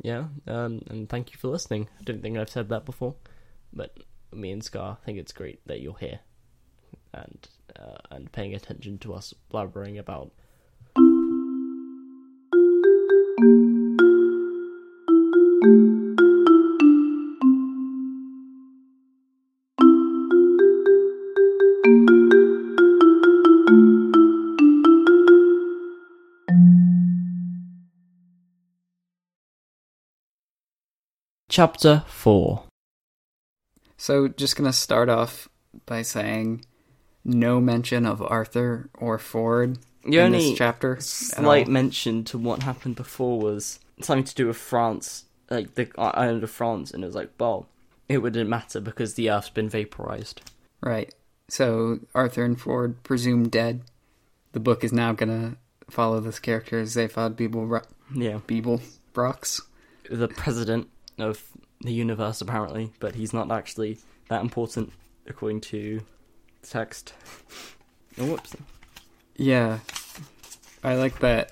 Yeah, 0.01 0.25
um, 0.47 0.81
and 0.87 1.09
thank 1.09 1.31
you 1.31 1.37
for 1.37 1.49
listening. 1.49 1.89
I 1.99 2.03
don't 2.03 2.21
think 2.21 2.37
I've 2.37 2.49
said 2.49 2.69
that 2.69 2.85
before, 2.85 3.15
but 3.73 3.97
me 4.31 4.51
and 4.51 4.63
Ska 4.63 4.97
think 5.05 5.17
it's 5.17 5.33
great 5.33 5.59
that 5.67 5.81
you're 5.81 5.97
here 5.97 6.19
and 7.13 7.47
uh, 7.75 7.97
and 8.11 8.31
paying 8.31 8.55
attention 8.55 8.97
to 8.99 9.13
us 9.13 9.33
blabbering 9.51 9.99
about. 9.99 10.31
Chapter 31.49 32.03
four. 32.07 32.63
So, 33.97 34.27
just 34.27 34.55
gonna 34.55 34.71
start 34.71 35.09
off 35.09 35.49
by 35.85 36.03
saying 36.03 36.63
no 37.25 37.59
mention 37.59 38.05
of 38.05 38.21
Arthur 38.21 38.89
or 38.93 39.17
Ford 39.17 39.79
The 40.03 40.19
in 40.19 40.25
only 40.27 40.49
this 40.51 40.57
chapter. 40.57 40.97
at 40.97 41.03
slight 41.03 41.67
mention 41.67 42.23
to 42.25 42.37
what 42.37 42.63
happened 42.63 42.95
before 42.95 43.39
was 43.39 43.79
something 44.01 44.23
to 44.25 44.35
do 44.35 44.47
with 44.47 44.57
France, 44.57 45.25
like 45.49 45.73
the 45.75 45.89
island 45.97 46.43
of 46.43 46.51
France, 46.51 46.91
and 46.91 47.03
it 47.03 47.07
was 47.07 47.15
like, 47.15 47.31
well, 47.39 47.67
it 48.07 48.19
wouldn't 48.19 48.49
matter 48.49 48.79
because 48.79 49.15
the 49.15 49.29
Earth's 49.31 49.49
been 49.49 49.69
vaporized. 49.69 50.41
Right. 50.81 51.13
So 51.49 51.99
Arthur 52.13 52.45
and 52.45 52.59
Ford 52.61 53.01
presumed 53.03 53.51
dead. 53.51 53.81
The 54.53 54.59
book 54.59 54.83
is 54.83 54.93
now 54.93 55.13
gonna 55.13 55.57
follow 55.89 56.19
this 56.19 56.39
character 56.39 56.83
Zaphod 56.83 57.35
Beeble 57.35 57.83
Yeah, 58.13 58.39
Beeble 58.47 58.81
Brox. 59.13 59.61
the 60.09 60.27
president 60.27 60.89
of 61.21 61.43
the 61.81 61.91
universe 61.93 62.41
apparently, 62.41 62.91
but 62.99 63.15
he's 63.15 63.33
not 63.33 63.51
actually 63.51 63.99
that 64.29 64.41
important 64.41 64.91
according 65.27 65.61
to 65.61 66.01
the 66.61 66.67
text. 66.67 67.13
Oh, 68.17 68.25
whoops. 68.25 68.53
Yeah, 69.37 69.79
I 70.83 70.95
like 70.95 71.19
that. 71.19 71.51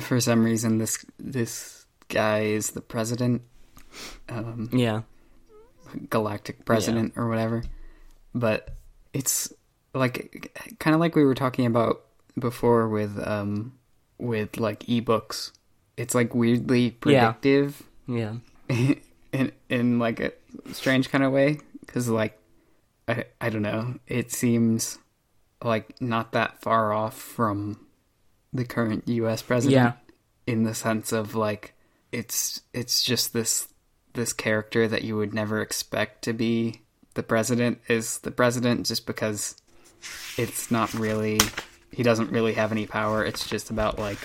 For 0.00 0.18
some 0.18 0.42
reason, 0.42 0.78
this 0.78 1.04
this 1.18 1.84
guy 2.08 2.40
is 2.44 2.70
the 2.70 2.80
president. 2.80 3.42
Um, 4.30 4.70
Yeah, 4.72 5.02
galactic 6.08 6.64
president 6.64 7.12
or 7.16 7.28
whatever. 7.28 7.64
But 8.34 8.74
it's 9.12 9.52
like 9.92 10.56
kind 10.78 10.94
of 10.94 11.00
like 11.00 11.14
we 11.16 11.24
were 11.24 11.34
talking 11.34 11.66
about 11.66 12.02
before 12.38 12.88
with 12.88 13.18
um 13.26 13.74
with 14.18 14.56
like 14.58 14.80
ebooks. 14.84 15.52
It's 15.98 16.14
like 16.14 16.34
weirdly 16.34 16.92
predictive 16.92 17.82
Yeah. 18.08 18.36
in 19.32 19.52
in 19.68 19.98
like 19.98 20.20
a 20.20 20.32
strange 20.72 21.10
kind 21.10 21.24
of 21.24 21.32
way 21.32 21.58
because 21.80 22.08
like 22.08 22.38
I 23.08 23.24
I 23.40 23.50
don't 23.50 23.62
know. 23.62 23.96
It 24.06 24.32
seems 24.32 24.98
like 25.62 26.00
not 26.00 26.32
that 26.32 26.60
far 26.60 26.92
off 26.92 27.16
from 27.16 27.86
the 28.52 28.64
current 28.64 29.08
U.S. 29.08 29.42
president. 29.42 29.74
Yeah. 29.74 29.92
In 30.46 30.64
the 30.64 30.74
sense 30.74 31.12
of 31.12 31.34
like 31.34 31.74
it's 32.12 32.60
it's 32.72 33.02
just 33.02 33.32
this 33.32 33.68
this 34.12 34.32
character 34.32 34.86
that 34.86 35.02
you 35.02 35.16
would 35.16 35.34
never 35.34 35.60
expect 35.60 36.22
to 36.22 36.32
be 36.32 36.82
the 37.14 37.22
president 37.22 37.80
is 37.88 38.18
the 38.18 38.30
president 38.30 38.86
just 38.86 39.06
because 39.06 39.60
it's 40.36 40.70
not 40.70 40.92
really 40.94 41.40
he 41.90 42.02
doesn't 42.02 42.30
really 42.30 42.54
have 42.54 42.72
any 42.72 42.86
power. 42.86 43.24
It's 43.24 43.48
just 43.48 43.70
about 43.70 43.98
like 43.98 44.18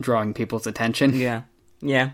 drawing 0.00 0.34
people's 0.34 0.66
attention 0.66 1.14
Yeah. 1.14 1.42
Yeah. 1.80 2.10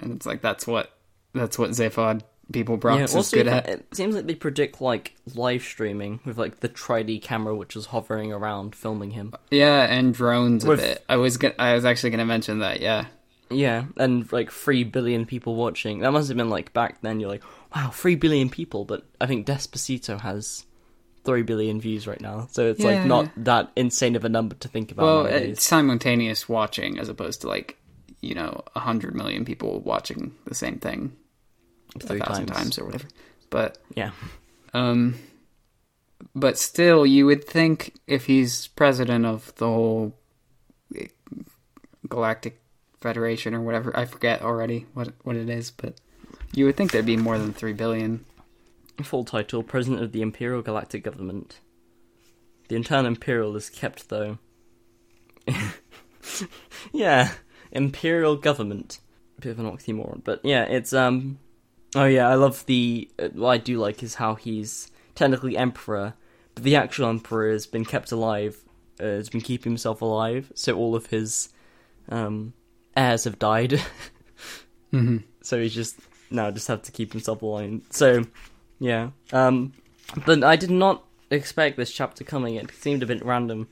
And 0.00 0.12
it's 0.12 0.26
like 0.26 0.40
that's 0.42 0.66
what 0.66 0.92
that's 1.34 1.58
what 1.58 1.70
Zaphod 1.70 2.22
people 2.52 2.78
Yeah, 2.82 3.04
is 3.04 3.30
good 3.30 3.46
it- 3.46 3.52
at. 3.52 3.68
it 3.68 3.86
seems 3.94 4.14
like 4.14 4.26
they 4.26 4.34
predict 4.34 4.80
like 4.80 5.14
live 5.34 5.62
streaming 5.62 6.20
with 6.24 6.38
like 6.38 6.60
the 6.60 6.68
3D 6.70 7.20
camera 7.20 7.54
which 7.54 7.76
is 7.76 7.86
hovering 7.86 8.32
around 8.32 8.74
filming 8.74 9.10
him. 9.10 9.34
Yeah, 9.50 9.82
and 9.84 10.14
drones 10.14 10.64
a 10.64 10.68
With- 10.68 10.80
bit. 10.80 11.04
I 11.08 11.16
was 11.16 11.36
gonna, 11.36 11.54
I 11.58 11.74
was 11.74 11.84
actually 11.84 12.10
going 12.10 12.20
to 12.20 12.24
mention 12.24 12.60
that. 12.60 12.80
Yeah, 12.80 13.04
Yeah, 13.50 13.84
and 13.98 14.30
like 14.32 14.50
three 14.50 14.84
billion 14.84 15.26
people 15.26 15.56
watching. 15.56 15.98
That 16.00 16.12
must 16.12 16.28
have 16.28 16.36
been 16.38 16.48
like 16.50 16.72
back 16.72 17.02
then. 17.02 17.20
You're 17.20 17.28
like, 17.30 17.42
wow, 17.76 17.90
three 17.92 18.14
billion 18.14 18.48
people. 18.48 18.86
But 18.86 19.04
I 19.20 19.26
think 19.26 19.46
Despacito 19.46 20.18
has 20.20 20.64
three 21.24 21.42
billion 21.42 21.78
views 21.82 22.06
right 22.06 22.20
now, 22.20 22.48
so 22.50 22.70
it's 22.70 22.80
Yeah. 22.80 22.86
like 23.00 23.04
not 23.06 23.30
that 23.44 23.70
insane 23.76 24.16
of 24.16 24.24
a 24.24 24.28
number 24.30 24.54
to 24.54 24.68
think 24.68 24.90
about 24.90 25.04
well, 25.04 25.24
nowadays. 25.24 25.58
it's 25.58 25.64
simultaneous 25.66 26.48
watching 26.48 26.98
as 26.98 27.10
opposed 27.10 27.42
to 27.42 27.48
like 27.48 27.76
you 28.20 28.34
know 28.34 28.62
a 28.74 28.80
hundred 28.80 29.14
million 29.14 29.44
people 29.44 29.80
watching 29.80 30.34
the 30.44 30.54
same 30.54 30.78
thing 30.78 31.12
Three 31.98 32.20
a 32.20 32.24
thousand 32.24 32.46
times. 32.46 32.58
times 32.58 32.78
or 32.78 32.84
whatever. 32.84 33.08
But 33.50 33.78
Yeah, 33.94 34.10
um, 34.74 35.14
but 36.34 36.58
still, 36.58 37.06
you 37.06 37.26
would 37.26 37.44
think 37.44 37.94
if 38.06 38.26
he's 38.26 38.68
president 38.68 39.24
of 39.26 39.54
the 39.56 39.66
whole 39.66 40.14
eh, 40.96 41.06
galactic 42.08 42.60
federation 43.00 43.54
or 43.54 43.60
whatever, 43.60 43.96
I 43.96 44.04
forget 44.04 44.42
already 44.42 44.86
what 44.94 45.12
what 45.22 45.36
it 45.36 45.48
is, 45.48 45.70
but 45.70 45.94
you 46.54 46.64
would 46.64 46.76
think 46.76 46.92
there'd 46.92 47.06
be 47.06 47.16
more 47.16 47.38
than 47.38 47.52
three 47.52 47.72
billion. 47.72 48.24
full 49.02 49.24
title: 49.24 49.62
President 49.62 50.02
of 50.02 50.12
the 50.12 50.22
Imperial 50.22 50.62
Galactic 50.62 51.04
Government. 51.04 51.60
The 52.68 52.76
internal 52.76 53.06
Imperial 53.06 53.56
is 53.56 53.70
kept 53.70 54.08
though. 54.10 54.38
yeah, 56.92 57.32
Imperial 57.72 58.36
Government. 58.36 59.00
Bit 59.40 59.52
of 59.52 59.60
an 59.60 59.70
oxymoron, 59.70 60.22
but 60.24 60.40
yeah, 60.44 60.64
it's 60.64 60.92
um. 60.92 61.38
Oh 61.94 62.04
yeah, 62.06 62.28
I 62.28 62.34
love 62.34 62.66
the. 62.66 63.08
Uh, 63.18 63.28
what 63.28 63.50
I 63.50 63.58
do 63.58 63.78
like 63.78 64.02
is 64.02 64.16
how 64.16 64.34
he's 64.34 64.90
technically 65.14 65.56
emperor, 65.56 66.14
but 66.54 66.64
the 66.64 66.76
actual 66.76 67.08
emperor 67.08 67.50
has 67.52 67.66
been 67.66 67.84
kept 67.84 68.10
alive. 68.10 68.58
Uh, 69.00 69.04
has 69.04 69.28
been 69.28 69.40
keeping 69.40 69.70
himself 69.70 70.02
alive, 70.02 70.50
so 70.54 70.76
all 70.76 70.96
of 70.96 71.06
his 71.06 71.50
um 72.08 72.52
heirs 72.96 73.24
have 73.24 73.38
died. 73.38 73.80
Mm-hmm. 74.90 75.18
so 75.42 75.60
he's 75.60 75.74
just 75.74 75.98
now 76.30 76.50
just 76.50 76.66
have 76.68 76.80
to 76.82 76.92
keep 76.92 77.12
himself 77.12 77.42
alive. 77.42 77.82
So 77.90 78.24
yeah, 78.80 79.10
um, 79.32 79.74
but 80.24 80.42
I 80.42 80.56
did 80.56 80.70
not 80.70 81.04
expect 81.30 81.76
this 81.76 81.92
chapter 81.92 82.24
coming. 82.24 82.54
It 82.54 82.70
seemed 82.72 83.02
a 83.02 83.06
bit 83.06 83.22
random. 83.24 83.68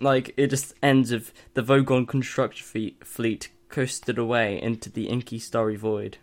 Like 0.00 0.34
it 0.36 0.48
just 0.48 0.74
ends 0.82 1.10
with 1.10 1.32
the 1.54 1.62
Vogon 1.62 2.06
construction 2.06 2.64
fleet, 2.66 3.06
fleet 3.06 3.48
coasted 3.68 4.18
away 4.18 4.60
into 4.60 4.90
the 4.90 5.08
inky 5.08 5.38
starry 5.38 5.76
void. 5.76 6.18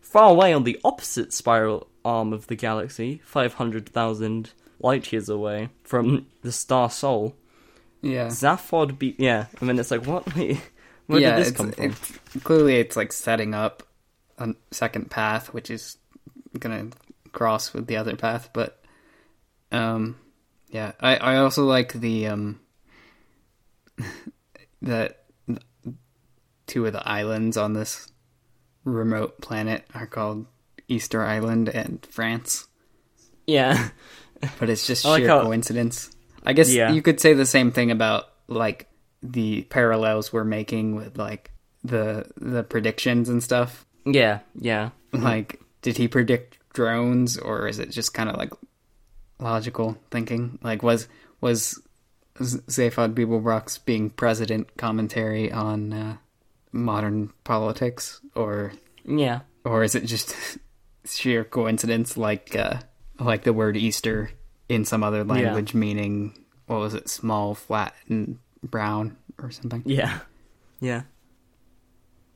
Far 0.00 0.30
away 0.30 0.52
on 0.52 0.64
the 0.64 0.78
opposite 0.84 1.32
spiral 1.32 1.88
arm 2.04 2.32
of 2.32 2.46
the 2.46 2.56
galaxy, 2.56 3.20
five 3.24 3.54
hundred 3.54 3.88
thousand 3.88 4.52
light 4.80 5.12
years 5.12 5.28
away 5.28 5.68
from 5.82 6.26
the 6.42 6.52
star 6.52 6.90
Sol, 6.90 7.34
Yeah. 8.02 8.26
Zaphod 8.28 8.98
be 8.98 9.14
yeah. 9.18 9.46
I 9.60 9.64
mean, 9.64 9.78
it's 9.78 9.90
like 9.90 10.06
what? 10.06 10.24
Where 11.06 11.20
yeah, 11.20 11.36
did 11.36 11.46
this 11.46 11.52
come 11.52 11.72
from? 11.72 11.84
it's 11.84 12.18
clearly 12.44 12.76
it's 12.76 12.96
like 12.96 13.12
setting 13.12 13.54
up 13.54 13.82
a 14.38 14.54
second 14.70 15.10
path, 15.10 15.52
which 15.52 15.70
is 15.70 15.98
gonna 16.58 16.88
cross 17.32 17.72
with 17.74 17.86
the 17.86 17.96
other 17.98 18.16
path. 18.16 18.48
But 18.54 18.82
um, 19.72 20.16
yeah, 20.70 20.92
I 21.00 21.16
I 21.16 21.36
also 21.36 21.64
like 21.64 21.92
the 21.92 22.28
um 22.28 22.60
that 24.82 25.24
two 26.66 26.86
of 26.86 26.92
the 26.92 27.06
islands 27.08 27.56
on 27.56 27.72
this 27.74 28.10
remote 28.84 29.40
planet 29.40 29.84
are 29.94 30.06
called 30.06 30.46
Easter 30.88 31.22
Island 31.24 31.68
and 31.68 32.04
France, 32.10 32.68
Yeah, 33.46 33.88
but 34.58 34.68
it's 34.70 34.86
just 34.86 35.04
I 35.06 35.10
like 35.10 35.20
sheer 35.20 35.28
how- 35.28 35.42
coincidence. 35.42 36.10
I 36.46 36.52
guess 36.52 36.70
Yeah. 36.70 36.92
you 36.92 37.00
could 37.00 37.20
say 37.20 37.32
the 37.32 37.46
same 37.46 37.70
thing 37.72 37.90
about 37.90 38.24
like 38.48 38.88
the 39.22 39.62
parallels 39.62 40.30
we're 40.32 40.44
making 40.44 40.94
with 40.94 41.16
like 41.16 41.50
the 41.82 42.26
the 42.36 42.62
predictions 42.62 43.28
and 43.30 43.42
stuff. 43.42 43.86
yeah, 44.04 44.40
yeah. 44.58 44.90
Like, 45.12 45.60
did 45.80 45.96
he 45.96 46.08
predict 46.08 46.58
drones, 46.74 47.38
or 47.38 47.68
is 47.68 47.78
it 47.78 47.90
just 47.90 48.12
kind 48.12 48.28
of 48.28 48.36
like 48.36 48.52
logical 49.38 49.96
thinking? 50.10 50.58
Like, 50.62 50.82
was 50.82 51.08
was 51.40 51.80
Zaphod 52.38 53.14
Beeblebrox 53.14 53.84
being 53.84 54.10
president 54.10 54.76
commentary 54.76 55.52
on 55.52 55.92
uh, 55.92 56.16
modern 56.72 57.32
politics, 57.44 58.20
or 58.34 58.72
Yeah. 59.04 59.40
or 59.64 59.84
is 59.84 59.94
it 59.94 60.04
just 60.04 60.34
sheer 61.04 61.44
coincidence, 61.44 62.16
like 62.16 62.56
uh, 62.56 62.78
like 63.20 63.44
the 63.44 63.52
word 63.52 63.76
Easter 63.76 64.30
in 64.68 64.84
some 64.84 65.02
other 65.04 65.22
language 65.24 65.74
meaning 65.74 66.36
what 66.66 66.80
was 66.80 66.94
it, 66.94 67.08
small, 67.08 67.54
flat, 67.54 67.94
and 68.08 68.38
brown, 68.62 69.16
or 69.40 69.50
something? 69.50 69.82
Yeah. 69.86 70.18
Yeah. 70.80 71.02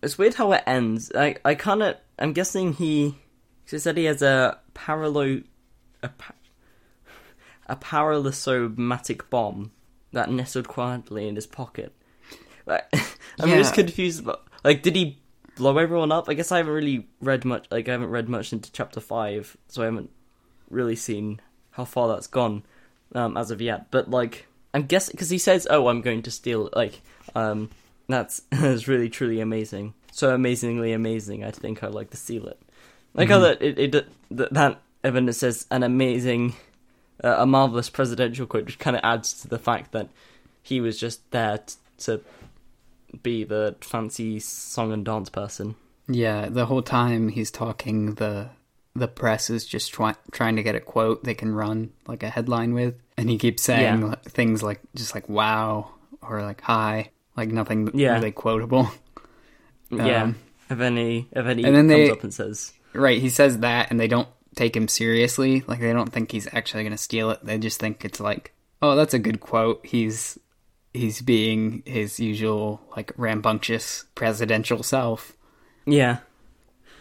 It's 0.02 0.16
weird 0.16 0.34
how 0.34 0.52
it 0.52 0.62
ends. 0.66 1.10
I 1.14 1.36
I 1.44 1.56
kind 1.56 1.82
of 1.82 1.96
I'm 2.20 2.32
guessing 2.32 2.72
he 2.74 3.16
she 3.66 3.78
said 3.80 3.96
he 3.96 4.04
has 4.04 4.22
a 4.22 4.58
paralo 4.74 5.42
a 6.04 6.08
pa- 6.08 6.34
a 7.66 7.74
paralysomatic 7.74 9.28
bomb 9.28 9.72
that 10.12 10.30
nestled 10.30 10.68
quietly 10.68 11.28
in 11.28 11.34
his 11.34 11.46
pocket. 11.46 11.92
Like, 12.66 12.86
I'm 13.40 13.48
just 13.50 13.74
confused 13.74 14.20
about 14.20 14.46
like 14.64 14.82
did 14.82 14.96
he 14.96 15.18
blow 15.56 15.76
everyone 15.78 16.12
up? 16.12 16.28
I 16.28 16.34
guess 16.34 16.52
I 16.52 16.58
haven't 16.58 16.72
really 16.72 17.06
read 17.20 17.44
much 17.44 17.66
like 17.70 17.88
I 17.88 17.92
haven't 17.92 18.10
read 18.10 18.28
much 18.28 18.52
into 18.52 18.70
chapter 18.72 19.00
5, 19.00 19.56
so 19.68 19.82
I 19.82 19.86
haven't 19.86 20.10
really 20.70 20.96
seen 20.96 21.40
how 21.72 21.84
far 21.84 22.08
that's 22.08 22.26
gone 22.26 22.62
um, 23.14 23.36
as 23.36 23.50
of 23.50 23.60
yet. 23.60 23.90
But 23.90 24.10
like, 24.10 24.46
I'm 24.74 24.82
guessing 24.82 25.12
because 25.12 25.30
he 25.30 25.38
says, 25.38 25.66
"Oh, 25.70 25.88
I'm 25.88 26.00
going 26.00 26.22
to 26.22 26.30
steal." 26.30 26.70
Like, 26.74 27.00
um, 27.34 27.70
that's 28.08 28.42
that's 28.50 28.88
really 28.88 29.08
truly 29.08 29.40
amazing. 29.40 29.94
So 30.12 30.34
amazingly 30.34 30.92
amazing. 30.92 31.44
I 31.44 31.50
think 31.50 31.82
I'd 31.82 31.92
like 31.92 32.10
to 32.10 32.16
steal 32.16 32.46
it. 32.48 32.60
Like 33.14 33.28
how 33.30 33.40
that 33.40 33.62
it, 33.62 33.78
it 33.78 34.06
that 34.30 34.78
it 35.02 35.32
says 35.34 35.66
an 35.70 35.82
amazing, 35.82 36.54
uh, 37.24 37.36
a 37.38 37.46
marvelous 37.46 37.90
presidential 37.90 38.46
quote, 38.46 38.66
which 38.66 38.78
kind 38.78 38.96
of 38.96 39.00
adds 39.04 39.32
to 39.42 39.48
the 39.48 39.58
fact 39.58 39.92
that 39.92 40.08
he 40.62 40.80
was 40.80 40.98
just 40.98 41.28
there 41.30 41.58
t- 41.58 41.74
to 41.98 42.20
be 43.22 43.44
the 43.44 43.74
fancy 43.80 44.38
song 44.40 44.92
and 44.92 45.04
dance 45.04 45.30
person. 45.30 45.74
Yeah, 46.08 46.48
the 46.48 46.66
whole 46.66 46.82
time 46.82 47.28
he's 47.28 47.50
talking, 47.50 48.14
the 48.14 48.50
the 48.94 49.08
press 49.08 49.48
is 49.50 49.64
just 49.64 49.92
try- 49.92 50.16
trying 50.32 50.56
to 50.56 50.62
get 50.62 50.74
a 50.74 50.80
quote 50.80 51.22
they 51.22 51.34
can 51.34 51.54
run 51.54 51.90
like 52.08 52.22
a 52.22 52.28
headline 52.30 52.74
with, 52.74 52.94
and 53.16 53.30
he 53.30 53.38
keeps 53.38 53.62
saying 53.62 54.02
Yeah. 54.02 54.14
things 54.24 54.62
like 54.62 54.80
just 54.94 55.14
like 55.14 55.28
"wow" 55.28 55.90
or 56.22 56.42
like 56.42 56.60
"hi," 56.62 57.10
like 57.36 57.50
nothing 57.50 57.90
Yeah. 57.94 58.14
really 58.14 58.32
quotable. 58.32 58.90
yeah. 59.90 60.22
Um, 60.24 60.36
If 60.70 60.80
any, 60.80 61.28
if 61.32 61.46
any 61.46 61.64
and 61.64 61.74
then 61.74 61.88
comes 61.88 62.08
they- 62.08 62.10
up 62.10 62.22
and 62.24 62.34
says, 62.34 62.72
Right, 62.94 63.20
he 63.20 63.28
says 63.30 63.58
that, 63.60 63.90
and 63.90 64.00
they 64.00 64.08
don't 64.08 64.28
take 64.58 64.76
him 64.76 64.88
seriously. 64.88 65.62
Like 65.66 65.80
they 65.80 65.92
don't 65.92 66.12
think 66.12 66.32
he's 66.32 66.48
actually 66.52 66.82
going 66.82 66.92
to 66.92 66.98
steal 66.98 67.30
it. 67.30 67.38
They 67.42 67.56
just 67.58 67.80
think 67.80 68.04
it's 68.04 68.20
like, 68.20 68.52
oh, 68.82 68.94
that's 68.96 69.14
a 69.14 69.18
good 69.18 69.40
quote. 69.40 69.86
He's 69.86 70.38
he's 70.92 71.22
being 71.22 71.82
his 71.86 72.18
usual 72.20 72.80
like 72.96 73.12
rambunctious 73.16 74.04
presidential 74.14 74.82
self, 74.82 75.32
"Yeah, 75.86 76.18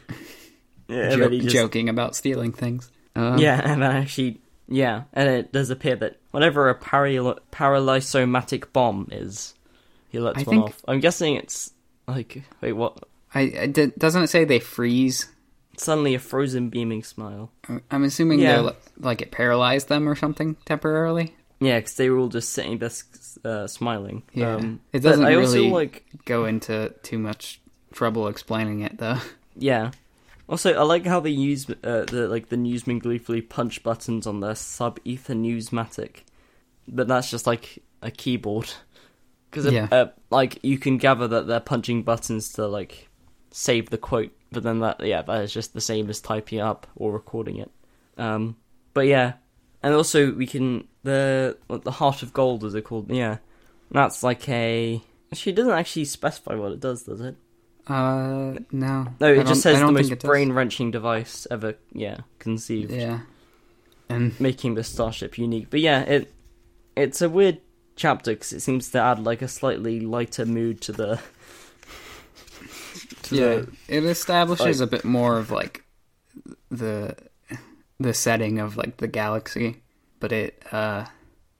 yeah," 0.87 1.15
jo- 1.15 1.29
just- 1.29 1.49
joking 1.49 1.89
about 1.89 2.15
stealing 2.15 2.51
things. 2.51 2.91
Um, 3.15 3.39
Yeah, 3.39 3.59
and 3.63 3.81
then 3.81 3.91
actually, 3.95 4.39
yeah, 4.67 5.03
and 5.13 5.27
it 5.29 5.51
does 5.51 5.69
appear 5.71 5.95
that 5.97 6.19
whatever 6.31 6.69
a 6.69 6.75
paral- 6.79 7.39
paralysomatic 7.51 8.71
bomb 8.73 9.07
is, 9.11 9.55
he 10.09 10.19
lets 10.19 10.37
I 10.39 10.43
one 10.43 10.45
think- 10.45 10.65
off. 10.65 10.81
I'm 10.87 10.99
guessing 10.99 11.35
it's 11.35 11.71
like, 12.07 12.43
wait, 12.61 12.73
what? 12.73 13.03
I, 13.33 13.51
I 13.61 13.65
did, 13.67 13.95
doesn't 13.97 14.23
it 14.23 14.27
say 14.27 14.45
they 14.45 14.59
freeze 14.59 15.27
suddenly 15.77 16.15
a 16.15 16.19
frozen 16.19 16.69
beaming 16.69 17.03
smile. 17.03 17.51
I'm 17.91 18.03
assuming 18.03 18.39
Yeah. 18.39 18.61
they're 18.61 18.73
like 18.99 19.21
it 19.21 19.31
paralyzed 19.31 19.87
them 19.89 20.07
or 20.09 20.15
something 20.15 20.55
temporarily. 20.65 21.35
Yeah, 21.59 21.79
because 21.79 21.95
they 21.95 22.09
were 22.09 22.17
all 22.19 22.29
just 22.29 22.49
sitting 22.51 22.77
there 22.77 22.91
uh, 23.45 23.67
smiling. 23.67 24.23
Yeah. 24.33 24.55
Um, 24.55 24.79
It 24.93 24.99
doesn't 24.99 25.25
I 25.25 25.35
also 25.35 25.53
really- 25.55 25.71
like 25.71 26.05
Go 26.25 26.45
into 26.45 26.93
too 27.03 27.17
much 27.17 27.59
trouble 27.93 28.27
explaining 28.27 28.81
it 28.81 28.97
though. 28.97 29.17
Yeah. 29.59 29.89
Also, 30.47 30.71
I 30.73 30.83
like 30.83 31.05
how 31.05 31.19
they 31.19 31.31
use 31.31 31.67
uh, 31.69 32.05
the 32.05 32.27
like 32.29 32.49
the 32.49 32.57
Newsman 32.57 32.99
gleefully 32.99 33.41
punch 33.41 33.81
buttons 33.83 34.27
on 34.27 34.39
their 34.39 34.53
sub 34.55 34.99
ether 35.03 35.33
newsmatic, 35.33 36.17
but 36.87 37.07
that's 37.07 37.29
just 37.31 37.47
like 37.47 37.79
a 38.03 38.11
keyboard. 38.11 38.69
Because 39.49 39.71
Yeah. 39.73 39.87
uh, 39.91 40.05
like 40.29 40.59
you 40.63 40.77
can 40.77 40.97
gather 40.99 41.27
that 41.27 41.47
they're 41.47 41.59
punching 41.59 42.03
buttons 42.03 42.53
to 42.53 42.67
like 42.67 43.09
save 43.51 43.89
the 43.89 43.97
quote, 43.97 44.31
but 44.51 44.63
then 44.63 44.79
that 44.79 45.05
yeah 45.05 45.21
that 45.21 45.43
is 45.43 45.53
just 45.53 45.73
the 45.73 45.81
same 45.81 46.09
as 46.09 46.21
typing 46.21 46.59
up 46.59 46.87
or 46.95 47.11
recording 47.11 47.57
it. 47.57 47.71
Um, 48.17 48.55
but 48.93 49.07
yeah, 49.07 49.33
and 49.83 49.93
also 49.93 50.31
we 50.31 50.47
can 50.47 50.87
the 51.03 51.57
the 51.67 51.91
heart 51.91 52.23
of 52.23 52.33
gold 52.33 52.63
is 52.63 52.75
it 52.75 52.83
called? 52.83 53.11
Yeah, 53.11 53.37
that's 53.91 54.23
like 54.23 54.47
a. 54.49 55.01
She 55.33 55.51
doesn't 55.51 55.73
actually 55.73 56.05
specify 56.05 56.55
what 56.55 56.71
it 56.71 56.79
does, 56.79 57.03
does 57.03 57.19
it? 57.19 57.35
Uh, 57.87 58.55
no. 58.71 59.07
No, 59.19 59.33
it 59.33 59.47
just 59.47 59.61
says 59.61 59.79
the 59.79 59.91
most 59.91 60.03
think 60.03 60.11
it 60.13 60.19
does. 60.19 60.27
brain 60.27 60.51
wrenching 60.51 60.91
device 60.91 61.47
ever, 61.49 61.75
yeah, 61.93 62.17
conceived, 62.39 62.91
Yeah. 62.91 63.21
And 64.09 64.37
making 64.39 64.75
the 64.75 64.83
starship 64.83 65.37
unique. 65.37 65.69
But 65.69 65.81
yeah, 65.81 66.01
it 66.01 66.33
it's 66.95 67.21
a 67.21 67.29
weird 67.29 67.59
chapter 67.95 68.31
because 68.31 68.53
it 68.53 68.61
seems 68.61 68.89
to 68.91 68.99
add 68.99 69.19
like 69.19 69.41
a 69.41 69.47
slightly 69.47 69.99
lighter 69.99 70.45
mood 70.45 70.81
to 70.81 70.91
the. 70.91 71.19
Yeah, 73.31 73.55
the- 73.59 73.67
it 73.87 74.03
establishes 74.05 74.79
like- 74.81 74.87
a 74.87 74.91
bit 74.91 75.05
more 75.05 75.37
of 75.37 75.51
like 75.51 75.83
the 76.69 77.15
the 77.99 78.13
setting 78.13 78.59
of 78.59 78.77
like 78.77 78.97
the 78.97 79.07
galaxy, 79.07 79.81
but 80.19 80.31
it 80.31 80.61
uh 80.71 81.05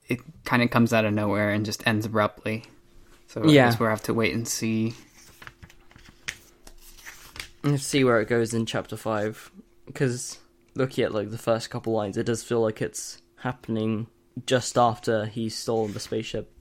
it 0.08 0.20
kind 0.46 0.62
of 0.64 0.70
comes 0.70 0.94
out 0.94 1.04
of 1.06 1.14
nowhere 1.14 1.52
and 1.52 1.66
just 1.66 1.86
ends 1.88 2.06
abruptly. 2.06 2.64
So 3.28 3.44
I 3.44 3.48
Yeah. 3.48 3.70
guess 3.70 3.80
we'll 3.80 3.90
have 3.90 4.04
to 4.04 4.14
wait 4.14 4.34
and 4.34 4.48
see. 4.48 4.94
Let's 7.64 7.84
see 7.86 8.04
where 8.04 8.22
it 8.22 8.30
goes 8.30 8.54
in 8.54 8.66
chapter 8.66 8.96
five, 8.96 9.52
because 9.86 10.38
looking 10.76 11.04
at 11.04 11.14
like 11.14 11.32
the 11.32 11.38
first 11.38 11.70
couple 11.70 11.92
lines, 11.94 12.16
it 12.18 12.26
does 12.26 12.44
feel 12.44 12.62
like 12.62 12.82
it's 12.82 13.22
happening 13.38 14.08
just 14.46 14.78
after 14.78 15.26
he's 15.26 15.56
stolen 15.56 15.92
the 15.94 16.00
spaceship. 16.00 16.52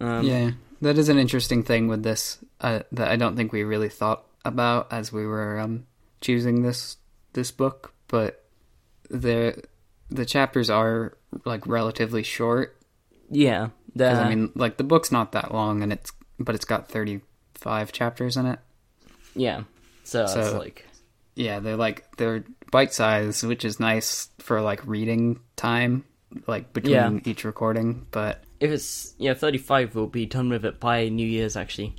Um, 0.00 0.24
yeah, 0.24 0.52
that 0.80 0.98
is 0.98 1.08
an 1.08 1.18
interesting 1.18 1.62
thing 1.62 1.86
with 1.86 2.02
this 2.02 2.38
uh, 2.60 2.80
that 2.92 3.08
I 3.08 3.16
don't 3.16 3.36
think 3.36 3.52
we 3.52 3.62
really 3.62 3.88
thought 3.88 4.24
about 4.48 4.92
as 4.92 5.12
we 5.12 5.26
were 5.26 5.58
um, 5.60 5.86
choosing 6.20 6.62
this 6.62 6.96
this 7.34 7.50
book, 7.50 7.92
but 8.08 8.44
the 9.10 9.62
the 10.10 10.24
chapters 10.26 10.70
are 10.70 11.16
like 11.44 11.66
relatively 11.66 12.22
short. 12.22 12.74
Yeah, 13.30 13.68
The, 13.94 14.08
I 14.10 14.28
mean, 14.34 14.52
like 14.54 14.78
the 14.78 14.84
book's 14.84 15.12
not 15.12 15.32
that 15.32 15.52
long, 15.52 15.82
and 15.82 15.92
it's 15.92 16.12
but 16.40 16.54
it's 16.54 16.64
got 16.64 16.88
thirty 16.88 17.20
five 17.54 17.92
chapters 17.92 18.36
in 18.36 18.46
it. 18.46 18.58
yeah. 19.34 19.64
So, 20.04 20.24
it's 20.24 20.34
like 20.54 20.86
Yeah, 21.34 21.60
they're 21.60 21.76
like 21.76 22.16
they're 22.16 22.44
bite 22.72 22.94
size, 22.94 23.42
which 23.44 23.64
is 23.66 23.78
nice 23.78 24.30
for 24.38 24.62
like 24.62 24.86
reading 24.86 25.40
time, 25.56 26.04
like 26.46 26.72
between 26.72 26.92
Yeah. 26.94 27.20
each 27.26 27.44
recording. 27.44 28.06
But 28.10 28.42
if 28.60 28.70
it's 28.70 29.12
yeah, 29.18 29.34
thirty 29.34 29.58
five, 29.58 29.94
we'll 29.94 30.06
be 30.06 30.24
done 30.24 30.48
with 30.48 30.64
it 30.64 30.80
by 30.80 31.10
New 31.10 31.26
Year's. 31.26 31.56
Actually, 31.56 31.94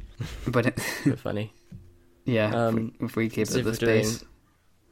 but 0.47 0.65
it, 1.05 1.19
funny. 1.19 1.53
Yeah, 2.29 2.53
Um, 2.67 2.93
if, 2.99 2.99
we, 2.99 3.05
if 3.05 3.15
we 3.15 3.29
keep 3.29 3.47
if 3.49 3.63
this 3.65 3.79
pace, 3.79 4.23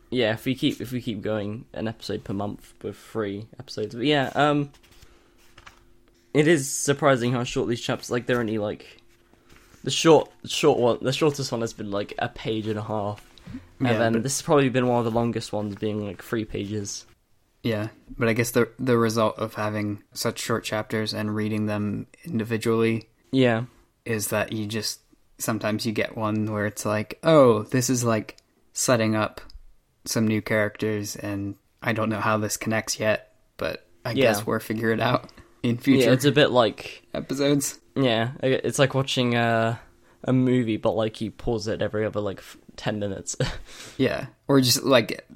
Yeah, 0.09 0.33
if 0.33 0.45
we 0.45 0.55
keep 0.55 0.81
if 0.81 0.91
we 0.91 1.01
keep 1.01 1.21
going 1.21 1.65
an 1.73 1.87
episode 1.87 2.23
per 2.23 2.33
month 2.33 2.73
with 2.81 2.97
three 2.97 3.47
episodes, 3.59 3.93
but 3.95 4.05
yeah, 4.05 4.31
um, 4.35 4.71
it 6.33 6.47
is 6.47 6.69
surprising 6.71 7.31
how 7.31 7.43
short 7.43 7.67
these 7.67 7.81
chapters 7.81 8.11
like 8.11 8.25
they're 8.25 8.39
only 8.39 8.57
like 8.57 9.01
the 9.83 9.91
short 9.91 10.29
short 10.45 10.79
one 10.79 10.97
the 11.01 11.13
shortest 11.13 11.51
one 11.51 11.61
has 11.61 11.73
been 11.73 11.91
like 11.91 12.13
a 12.19 12.29
page 12.29 12.67
and 12.67 12.77
a 12.79 12.83
half, 12.83 13.23
and 13.79 13.87
Yeah, 13.87 13.97
then 13.97 14.13
but- 14.13 14.23
this 14.23 14.37
has 14.37 14.41
probably 14.43 14.69
been 14.69 14.87
one 14.87 14.99
of 14.99 15.05
the 15.05 15.11
longest 15.11 15.53
ones, 15.53 15.75
being 15.75 16.05
like 16.05 16.23
three 16.23 16.45
pages. 16.45 17.05
yeah. 17.63 17.89
But 18.17 18.27
I 18.29 18.33
guess 18.33 18.51
the 18.51 18.69
the 18.79 18.97
result 18.97 19.37
of 19.37 19.55
having 19.55 20.03
such 20.13 20.39
short 20.39 20.63
chapters 20.63 21.13
and 21.13 21.35
reading 21.35 21.65
them 21.67 22.07
individually 22.25 23.09
Yeah, 23.31 23.65
is 24.05 24.27
that 24.29 24.51
you 24.51 24.65
just 24.65 25.01
sometimes 25.37 25.85
you 25.85 25.91
get 25.91 26.17
one 26.17 26.51
where 26.51 26.65
it's 26.65 26.85
like, 26.85 27.19
oh, 27.23 27.63
this 27.63 27.89
is 27.89 28.03
like 28.03 28.37
setting 28.73 29.15
up 29.15 29.41
some 30.05 30.27
new 30.27 30.41
characters, 30.41 31.15
and 31.15 31.55
I 31.81 31.93
don't 31.93 32.09
know 32.09 32.19
how 32.19 32.37
this 32.37 32.57
connects 32.57 32.99
yet, 32.99 33.33
but 33.57 33.85
I 34.05 34.11
Yeah. 34.11 34.23
guess 34.33 34.45
we'll 34.45 34.59
figure 34.59 34.91
it 34.91 34.99
out 35.01 35.29
in 35.63 35.77
future 35.77 36.05
yeah, 36.07 36.13
it's 36.13 36.25
a 36.25 36.31
bit 36.31 36.51
like 36.51 37.03
episodes. 37.13 37.79
yeah, 37.95 38.31
it's 38.41 38.79
like 38.79 38.93
watching 38.93 39.35
a 39.35 39.79
a 40.23 40.33
movie, 40.33 40.77
but 40.77 40.91
like 40.95 41.21
you 41.21 41.29
pause 41.31 41.67
it 41.67 41.81
every 41.81 42.05
other 42.05 42.19
like 42.19 42.41
ten 42.75 42.99
minutes. 42.99 43.35
Yeah, 43.97 44.27
or 44.47 44.61
just 44.61 44.83
like, 44.83 45.27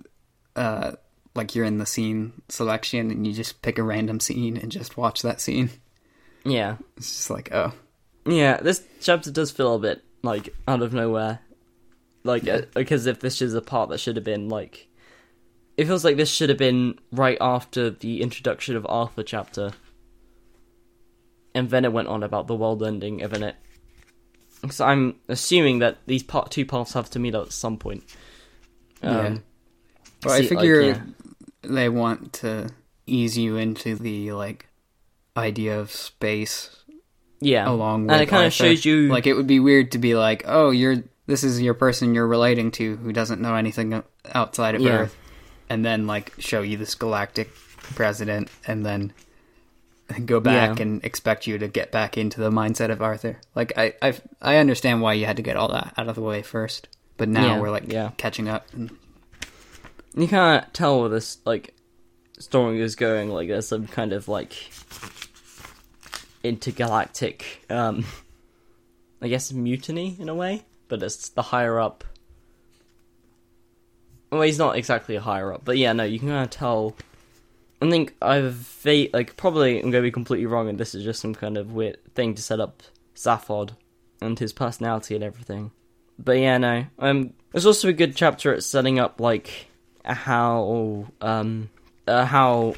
uh, 0.55 0.91
like 1.35 1.55
you're 1.55 1.65
in 1.65 1.77
the 1.79 1.85
scene 1.85 2.33
selection 2.49 3.09
and 3.11 3.25
you 3.25 3.33
just 3.33 3.61
pick 3.61 3.77
a 3.79 3.83
random 3.83 4.19
scene 4.19 4.57
and 4.57 4.71
just 4.71 4.97
watch 4.97 5.21
that 5.23 5.41
scene. 5.41 5.69
yeah, 6.45 6.77
It's 6.97 7.07
just 7.11 7.29
like, 7.29 7.51
oh, 7.53 7.73
Yeah, 8.25 8.57
this 8.57 8.83
chapter 8.99 9.31
does 9.31 9.51
feel 9.51 9.75
a 9.75 9.79
bit 9.79 10.03
like 10.23 10.53
out 10.67 10.81
of 10.81 10.93
nowhere. 10.93 11.39
Like, 12.23 12.43
Yeah. 12.43 12.55
uh, 12.57 12.61
because 12.75 13.05
if 13.07 13.19
this 13.19 13.41
is 13.41 13.53
a 13.55 13.61
part 13.61 13.89
that 13.89 13.99
should 13.99 14.15
have 14.15 14.25
been 14.25 14.47
like, 14.47 14.87
it 15.77 15.85
feels 15.85 16.05
like 16.05 16.17
this 16.17 16.29
should 16.31 16.49
have 16.49 16.57
been 16.59 16.99
right 17.11 17.37
after 17.41 17.89
the 17.89 18.21
introduction 18.21 18.75
of 18.75 18.85
Arthur 18.87 19.23
chapter, 19.23 19.71
and 21.55 21.69
then 21.69 21.83
it 21.85 21.91
went 21.93 22.07
on 22.07 22.23
about 22.23 22.47
the 22.47 22.55
world 22.55 22.83
ending, 22.83 23.17
then 23.17 23.43
it. 23.43 23.55
So 24.69 24.85
I'm 24.85 25.15
assuming 25.27 25.79
that 25.79 25.97
these 26.05 26.21
part 26.21 26.51
two 26.51 26.65
parts 26.65 26.93
have 26.93 27.09
to 27.11 27.19
meet 27.19 27.33
up 27.33 27.47
at 27.47 27.53
some 27.53 27.77
point. 27.77 28.03
yeah. 29.01 29.19
Um, 29.27 29.43
Well, 30.23 30.35
I 30.35 30.41
see, 30.41 30.49
like, 30.55 30.59
figure 30.59 30.81
yeah. 30.81 31.01
they 31.63 31.89
want 31.89 32.33
to 32.33 32.69
ease 33.07 33.35
you 33.35 33.57
into 33.57 33.95
the 33.95 34.31
like 34.33 34.67
idea 35.35 35.79
of 35.79 35.89
space 35.91 36.80
yeah, 37.41 37.69
along 37.69 38.03
with 38.03 38.11
and 38.13 38.21
it 38.21 38.27
kind 38.27 38.45
of 38.45 38.53
shows 38.53 38.85
you 38.85 39.07
like 39.09 39.27
it 39.27 39.33
would 39.33 39.47
be 39.47 39.59
weird 39.59 39.91
to 39.91 39.97
be 39.97 40.15
like, 40.15 40.43
oh, 40.45 40.69
you're 40.69 41.03
this 41.27 41.43
is 41.43 41.61
your 41.61 41.73
person 41.73 42.13
you're 42.15 42.27
relating 42.27 42.71
to 42.71 42.95
who 42.97 43.11
doesn't 43.11 43.41
know 43.41 43.55
anything 43.55 44.03
outside 44.33 44.75
of 44.75 44.81
Yeah. 44.81 44.91
Earth, 44.91 45.15
and 45.69 45.83
then 45.83 46.07
like 46.07 46.33
show 46.39 46.61
you 46.61 46.77
this 46.77 46.95
galactic 46.95 47.53
president, 47.95 48.49
and 48.67 48.85
then 48.85 49.11
go 50.25 50.39
back 50.39 50.77
Yeah. 50.77 50.83
and 50.83 51.03
expect 51.05 51.47
you 51.47 51.57
to 51.57 51.67
get 51.67 51.91
back 51.91 52.17
into 52.17 52.39
the 52.41 52.49
mindset 52.49 52.91
of 52.91 53.01
Arthur. 53.01 53.39
Like 53.55 53.73
I 53.77 53.93
I 54.01 54.13
I 54.41 54.55
understand 54.57 55.01
why 55.01 55.13
you 55.13 55.25
had 55.25 55.37
to 55.37 55.43
get 55.43 55.57
all 55.57 55.69
that 55.71 55.93
out 55.97 56.07
of 56.09 56.15
the 56.15 56.21
way 56.21 56.41
first, 56.41 56.87
but 57.17 57.29
now 57.29 57.55
Yeah, 57.55 57.59
we're 57.59 57.69
like 57.71 57.91
yeah. 57.91 58.11
catching 58.17 58.47
up. 58.49 58.65
And, 58.73 58.91
you 60.13 60.27
can't 60.27 60.73
tell 60.73 60.99
where 60.99 61.09
this 61.09 61.37
like 61.45 61.73
story 62.37 62.81
is 62.81 62.95
going. 62.97 63.29
Like 63.29 63.47
there's 63.47 63.67
some 63.69 63.87
kind 63.87 64.11
of 64.11 64.27
like 64.27 64.51
intergalactic, 66.43 67.65
um, 67.69 68.05
I 69.21 69.27
guess 69.27 69.51
mutiny 69.51 70.15
in 70.19 70.29
a 70.29 70.35
way, 70.35 70.63
but 70.87 71.03
it's 71.03 71.29
the 71.29 71.41
higher 71.41 71.79
up. 71.79 72.03
Well, 74.31 74.41
he's 74.41 74.59
not 74.59 74.77
exactly 74.77 75.15
a 75.15 75.21
higher 75.21 75.53
up, 75.53 75.65
but 75.65 75.77
yeah, 75.77 75.93
no, 75.93 76.03
you 76.03 76.19
can 76.19 76.29
kind 76.29 76.43
of 76.43 76.49
tell. 76.49 76.95
I 77.81 77.89
think 77.89 78.15
I've 78.21 78.79
like 78.85 79.35
probably 79.37 79.81
I'm 79.81 79.91
to 79.91 80.01
be 80.01 80.11
completely 80.11 80.45
wrong, 80.45 80.69
and 80.69 80.79
this 80.79 80.95
is 80.95 81.03
just 81.03 81.21
some 81.21 81.35
kind 81.35 81.57
of 81.57 81.73
weird 81.73 81.97
thing 82.15 82.35
to 82.35 82.41
set 82.41 82.59
up 82.59 82.83
Zaphod 83.15 83.71
and 84.21 84.37
his 84.37 84.53
personality 84.53 85.15
and 85.15 85.23
everything. 85.23 85.71
But 86.17 86.33
yeah, 86.33 86.57
no. 86.57 86.85
Um, 86.99 87.33
there's 87.51 87.65
also 87.65 87.89
a 87.89 87.93
good 87.93 88.15
chapter 88.15 88.53
at 88.53 88.63
setting 88.63 88.99
up 88.99 89.19
like 89.19 89.67
how 90.03 91.07
um 91.19 91.69
uh, 92.07 92.25
how 92.25 92.75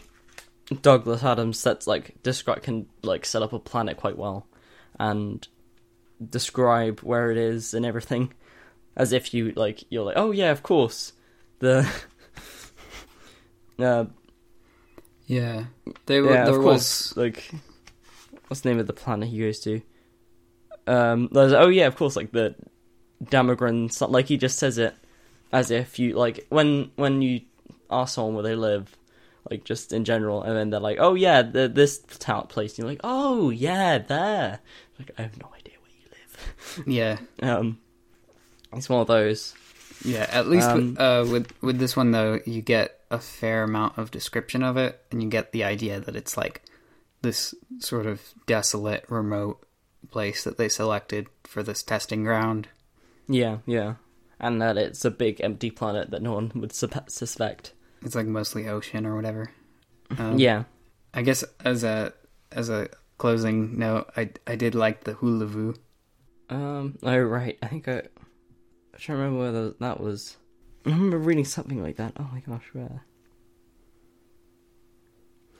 Douglas 0.82 1.24
Adams 1.24 1.60
sets 1.60 1.88
like 1.88 2.22
describe 2.24 2.64
can 2.64 2.88
like 3.02 3.26
set 3.26 3.42
up 3.42 3.54
a 3.54 3.60
planet 3.60 3.98
quite 3.98 4.18
well 4.18 4.48
and 5.00 5.48
describe 6.30 7.00
where 7.02 7.32
it 7.32 7.38
is 7.38 7.74
and 7.74 7.86
everything 7.86 8.34
as 8.96 9.12
if 9.12 9.34
you 9.34 9.52
like 9.56 9.84
you're 9.90 10.04
like 10.04 10.18
oh 10.18 10.32
yeah 10.32 10.52
of 10.52 10.64
course 10.64 11.14
the 11.60 11.90
uh 13.80 14.06
yeah, 15.26 15.66
they 16.06 16.20
were. 16.22 16.34
yeah 16.34 16.46
there 16.46 16.58
of 16.58 16.64
was 16.64 17.14
course 17.14 17.18
like 17.18 17.52
what's 18.48 18.62
the 18.62 18.70
name 18.70 18.80
of 18.80 18.88
the 18.88 18.94
planet 18.94 19.30
he 19.30 19.40
goes 19.40 19.60
to 19.62 19.82
um 20.86 21.30
there's 21.32 21.54
oh 21.54 21.70
yeah 21.70 21.88
of 21.88 21.96
course 21.96 22.16
like 22.16 22.32
the 22.32 22.56
Damogran 23.24 23.90
like 24.10 24.28
he 24.28 24.38
just 24.38 24.60
says 24.60 24.78
it 24.78 24.96
as 25.52 25.72
if 25.72 25.98
you 25.98 26.14
like 26.14 26.46
when 26.50 26.92
when 26.96 27.22
you 27.22 27.42
ask 27.90 28.16
someone 28.16 28.34
where 28.34 28.44
they 28.44 28.56
live 28.56 28.96
like 29.50 29.64
just 29.64 29.92
in 29.94 30.06
general 30.06 30.42
and 30.44 30.56
then 30.56 30.70
they're 30.70 30.80
like 30.80 30.98
oh 31.00 31.16
yeah 31.16 31.42
the, 31.42 31.68
this 31.68 32.00
town 32.20 32.48
place 32.48 32.72
and 32.72 32.80
you're 32.80 32.88
like 32.88 33.02
oh 33.04 33.50
yeah 33.50 33.98
there 33.98 34.60
like 35.00 35.12
I 35.18 35.24
have 35.24 35.40
no 35.42 35.50
idea 35.56 35.74
where 35.82 35.92
you 35.92 36.08
live 36.10 36.88
yeah. 36.88 37.18
um 37.42 37.80
it's 38.74 38.90
one 38.90 39.02
of 39.02 39.08
those 39.08 39.54
Yeah, 40.04 40.28
at 40.32 40.48
least 40.48 40.68
Um, 40.68 40.90
with, 40.92 41.00
uh, 41.00 41.26
with 41.32 41.62
with 41.62 41.80
this 41.80 41.96
one 41.96 42.12
though, 42.12 42.40
you 42.46 42.62
get 42.62 43.00
a 43.12 43.20
fair 43.20 43.64
amount 43.64 43.98
of 43.98 44.12
description 44.12 44.64
of 44.64 44.76
it, 44.76 45.00
and 45.12 45.22
you 45.24 45.30
get 45.30 45.52
the 45.52 45.64
idea 45.64 46.00
that 46.00 46.16
it's 46.16 46.36
like 46.36 46.62
this 47.22 47.54
sort 47.80 48.06
of 48.06 48.34
desolate, 48.46 49.06
remote 49.08 49.66
place 50.12 50.44
that 50.44 50.58
they 50.58 50.68
selected 50.68 51.28
for 51.44 51.64
this 51.64 51.84
testing 51.84 52.24
ground. 52.24 52.68
Yeah, 53.30 53.60
yeah. 53.66 53.96
And 54.40 54.62
that 54.62 54.78
it's 54.78 55.06
a 55.06 55.12
big 55.12 55.40
empty 55.40 55.72
planet 55.72 56.12
that 56.12 56.22
no 56.22 56.34
one 56.34 56.52
would 56.56 56.74
sup- 56.74 57.10
suspect. 57.10 57.72
It's 58.04 58.16
like 58.16 58.28
mostly 58.28 58.68
ocean 58.68 59.06
or 59.06 59.16
whatever. 59.16 59.52
Um, 60.18 60.38
yeah. 60.38 60.64
I 61.14 61.22
guess 61.22 61.44
as 61.64 61.84
a 61.84 62.14
as 62.52 62.70
a 62.70 62.90
closing 63.18 63.78
note, 63.78 64.12
I 64.18 64.30
I 64.46 64.56
did 64.56 64.76
like 64.76 65.04
the 65.04 65.14
Hooloovoo. 65.14 65.78
Um. 66.50 66.98
Oh 67.04 67.18
right. 67.18 67.58
I 67.62 67.68
think 67.68 67.88
I. 67.88 68.04
I 68.94 68.98
trying 68.98 69.18
to 69.18 69.24
remember 69.24 69.40
whether 69.40 69.70
that 69.80 70.00
was. 70.00 70.38
I 70.86 70.90
remember 70.90 71.18
reading 71.18 71.46
something 71.46 71.82
like 71.82 71.98
that. 71.98 72.14
Oh 72.20 72.30
my 72.32 72.42
gosh, 72.42 72.66
where? 72.74 73.06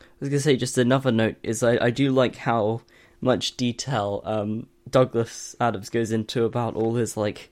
I 0.02 0.06
was 0.20 0.30
gonna 0.30 0.40
say 0.40 0.56
just 0.56 0.78
another 0.78 1.12
note 1.12 1.36
is 1.44 1.64
I 1.64 1.78
I 1.86 1.90
do 1.90 2.12
like 2.12 2.36
how 2.36 2.82
much 3.22 3.56
detail 3.56 4.22
um 4.26 4.68
Douglas 4.90 5.56
Adams 5.60 5.90
goes 5.90 6.12
into 6.12 6.44
about 6.44 6.76
all 6.76 6.96
his 6.96 7.16
like 7.16 7.50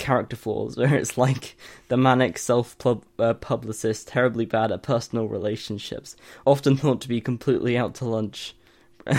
character 0.00 0.34
flaws, 0.34 0.76
where 0.78 0.94
it's 0.94 1.16
like 1.16 1.56
the 1.88 1.96
manic 1.96 2.38
self 2.38 2.76
uh, 2.84 3.34
publicist, 3.34 4.08
terribly 4.08 4.44
bad 4.46 4.72
at 4.72 4.82
personal 4.82 5.28
relationships, 5.28 6.16
often 6.44 6.76
thought 6.76 7.00
to 7.02 7.08
be 7.08 7.20
completely 7.20 7.78
out 7.78 7.94
to 7.96 8.04
lunch, 8.04 8.56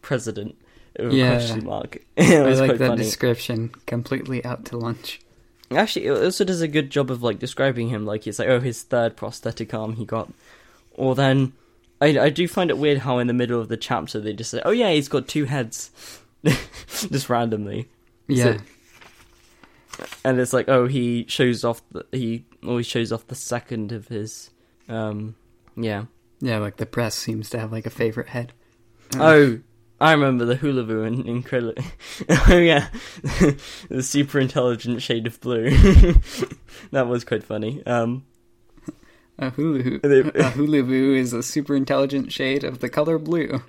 president. 0.00 0.56
Yeah. 0.98 1.34
question 1.36 1.64
mark. 1.66 1.96
it 2.16 2.40
I 2.40 2.54
like 2.54 2.78
that 2.78 2.88
funny. 2.88 3.02
description. 3.02 3.68
Completely 3.84 4.42
out 4.46 4.64
to 4.66 4.78
lunch. 4.78 5.20
Actually, 5.70 6.06
it 6.06 6.24
also 6.24 6.42
does 6.44 6.62
a 6.62 6.68
good 6.68 6.88
job 6.90 7.10
of 7.10 7.22
like 7.22 7.38
describing 7.38 7.88
him. 7.90 8.06
Like 8.06 8.26
it's 8.26 8.38
like, 8.38 8.48
oh, 8.48 8.60
his 8.60 8.82
third 8.82 9.14
prosthetic 9.16 9.74
arm 9.74 9.96
he 9.96 10.06
got, 10.06 10.32
or 10.94 11.14
then 11.14 11.52
I 12.00 12.18
I 12.18 12.30
do 12.30 12.48
find 12.48 12.70
it 12.70 12.78
weird 12.78 12.98
how 12.98 13.18
in 13.18 13.26
the 13.26 13.34
middle 13.34 13.60
of 13.60 13.68
the 13.68 13.76
chapter 13.76 14.20
they 14.20 14.32
just 14.32 14.50
say, 14.50 14.62
oh 14.64 14.70
yeah, 14.70 14.90
he's 14.90 15.08
got 15.08 15.28
two 15.28 15.44
heads, 15.44 15.90
just 17.10 17.28
randomly, 17.28 17.88
Yeah, 18.28 18.58
and 20.24 20.38
it's 20.38 20.52
like, 20.52 20.68
oh, 20.68 20.86
he 20.86 21.24
shows 21.28 21.64
off 21.64 21.82
the, 21.90 22.06
he 22.12 22.44
always 22.66 22.86
shows 22.86 23.12
off 23.12 23.26
the 23.26 23.34
second 23.34 23.92
of 23.92 24.08
his, 24.08 24.50
um, 24.88 25.36
yeah. 25.76 26.04
yeah. 26.40 26.58
Like 26.58 26.76
the 26.76 26.86
press 26.86 27.14
seems 27.14 27.50
to 27.50 27.58
have 27.58 27.72
like 27.72 27.86
a 27.86 27.90
favorite 27.90 28.28
head. 28.28 28.52
Oh, 29.14 29.60
I 30.00 30.12
remember 30.12 30.44
the 30.44 30.56
Hooloovoo 30.56 31.06
in 31.06 31.26
Incredible. 31.26 31.82
oh 32.28 32.58
yeah, 32.58 32.88
the 33.88 34.02
super 34.02 34.38
intelligent 34.38 35.00
shade 35.00 35.26
of 35.26 35.40
blue. 35.40 35.70
that 36.90 37.06
was 37.06 37.24
quite 37.24 37.44
funny. 37.44 37.84
Um, 37.86 38.24
A 39.38 39.50
hula 39.50 39.82
hoo- 39.82 40.00
a 41.14 41.14
is 41.14 41.32
a 41.32 41.42
super 41.42 41.74
intelligent 41.74 42.32
shade 42.32 42.64
of 42.64 42.80
the 42.80 42.88
color 42.90 43.18
blue. 43.18 43.62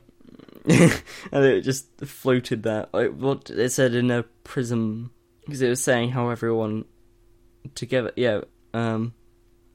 and 0.65 1.45
it 1.45 1.61
just 1.61 1.87
floated 2.05 2.63
there. 2.63 2.87
Like 2.91 3.11
what 3.11 3.49
it 3.49 3.69
said 3.71 3.93
in 3.93 4.11
a 4.11 4.23
prism, 4.43 5.11
because 5.47 5.61
it 5.63 5.69
was 5.69 5.81
saying 5.83 6.11
how 6.11 6.29
everyone 6.29 6.85
together. 7.73 8.11
Yeah. 8.15 8.41
Um, 8.73 9.13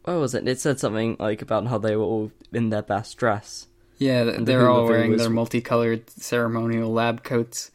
what 0.05 0.15
was 0.19 0.35
it? 0.35 0.47
It 0.47 0.61
said 0.61 0.79
something 0.79 1.17
like 1.19 1.43
about 1.43 1.67
how 1.67 1.79
they 1.79 1.97
were 1.97 2.05
all 2.05 2.31
in 2.53 2.69
their 2.71 2.83
best 2.83 3.17
dress. 3.17 3.67
Yeah, 3.99 4.25
the 4.25 4.33
they're 4.45 4.69
all 4.69 4.87
wearing 4.87 5.13
was- 5.13 5.21
their 5.23 5.31
multicolored 5.31 6.09
ceremonial 6.11 6.93
lab 6.93 7.25
coats, 7.25 7.71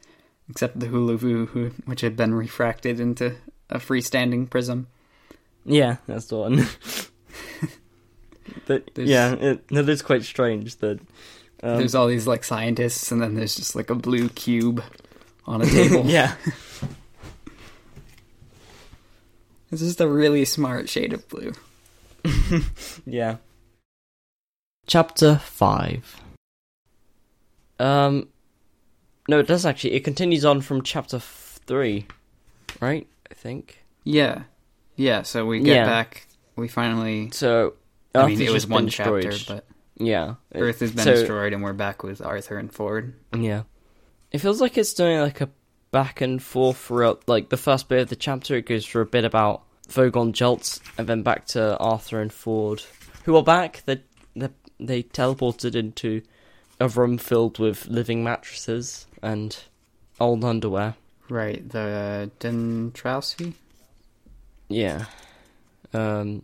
except 0.49 0.80
the 0.80 0.88
Hooloovoo, 0.88 1.74
which 1.86 2.02
had 2.02 2.15
been 2.15 2.34
refracted 2.34 2.99
into 2.99 3.36
a 3.69 3.80
freestanding 3.80 4.49
prism. 4.49 4.88
Yeah, 5.65 5.98
that's 6.06 6.26
the 6.28 6.38
one. 6.38 6.65
but 8.68 8.90
There's- 8.94 9.10
yeah, 9.10 9.34
it, 9.34 9.68
that 9.69 9.90
is 9.90 10.02
quite 10.02 10.24
strange 10.24 10.78
that. 10.78 10.99
Um, 11.64 11.78
there's 11.80 11.95
all 11.95 12.06
these 12.07 12.28
like 12.28 12.44
scientists, 12.44 13.11
and 13.11 13.19
then 13.22 13.34
there's 13.34 13.56
just 13.56 13.76
like 13.76 13.90
a 13.90 13.95
blue 13.95 14.30
cube 14.30 14.84
on 15.45 15.61
a 15.61 15.65
table. 15.65 16.03
yeah. 16.06 16.36
it's 19.72 19.81
just 19.81 20.02
a 20.02 20.07
really 20.07 20.45
smart 20.45 20.89
shade 20.89 21.14
of 21.14 21.27
blue. 21.30 21.53
Yeah. 23.06 23.38
Chapter 24.85 25.38
5. 25.38 26.22
Um 27.80 28.27
No, 29.27 29.39
it 29.39 29.48
does 29.48 29.65
actually. 29.65 29.94
It 29.94 30.03
continues 30.03 30.45
on 30.45 30.61
from 30.61 30.81
chapter 30.81 31.18
f- 31.18 31.60
3, 31.65 32.06
right? 32.80 33.07
I 33.30 33.34
think. 33.34 33.84
Yeah, 34.03 34.44
yeah. 34.95 35.22
So 35.23 35.45
we 35.45 35.60
get 35.60 35.76
Yeah. 35.76 35.85
back. 35.85 36.27
We 36.56 36.68
finally. 36.68 37.30
So 37.31 37.73
I 38.15 38.26
mean, 38.27 38.41
it 38.41 38.49
was 38.52 38.65
one 38.65 38.88
chapter, 38.88 39.22
destroyed. 39.22 39.64
but 39.98 40.03
yeah. 40.03 40.35
it- 40.52 40.60
Earth 40.61 40.80
has 40.80 40.91
been 40.91 41.03
so- 41.03 41.11
destroyed, 41.14 41.53
and 41.53 41.61
we're 41.61 41.73
back 41.73 42.03
with 42.03 42.22
Arthur 42.22 42.57
and 42.57 42.72
Ford. 42.73 43.14
Yeah. 43.38 43.64
It 44.31 44.39
feels 44.39 44.60
like 44.60 44.77
it's 44.77 44.94
doing 44.94 45.19
like 45.19 45.39
a 45.41 45.49
back 45.91 46.22
and 46.22 46.41
forth 46.41 46.77
throughout 46.77 47.23
like 47.27 47.49
the 47.49 47.57
first 47.57 47.88
bit 47.88 48.01
of 48.01 48.09
the 48.09 48.15
chapter 48.15 48.55
it 48.55 48.65
goes 48.65 48.85
for 48.85 49.01
a 49.01 49.05
bit 49.05 49.26
about 49.26 49.64
Vogon 49.88 50.34
Jeltz 50.34 50.81
and 50.97 51.07
then 51.07 51.23
back 51.23 51.45
to 51.47 51.77
Arthur 51.77 52.22
and 52.22 52.31
Ford. 52.31 52.84
Who 53.23 53.35
are 53.35 53.43
back. 53.43 53.84
They 53.85 54.01
they 54.35 54.49
they 54.80 55.03
teleported 55.03 55.76
into 55.76 56.22
a 56.80 56.88
room 56.88 57.18
filled 57.18 57.59
with 57.59 57.88
living 57.88 58.23
mattresses 58.23 59.07
and 59.22 59.57
old 60.19 60.43
underwear. 60.43 60.95
Right, 61.30 61.68
the 61.68 62.31
Dentrassi? 62.39 63.53
Yeah. 64.69 65.05
Um 65.93 66.43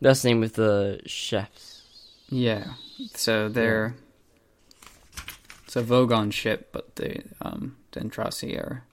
that's 0.00 0.22
the 0.22 0.30
name 0.30 0.42
of 0.42 0.54
the 0.54 1.00
chefs. 1.06 1.82
Yeah. 2.28 2.72
So 3.14 3.48
they're 3.48 3.94
it's 5.64 5.76
a 5.76 5.82
Vogon 5.82 6.32
ship, 6.32 6.70
but 6.72 6.96
they 6.96 7.22
um 7.42 7.76
Dentrassi 7.92 8.56
are 8.56 8.84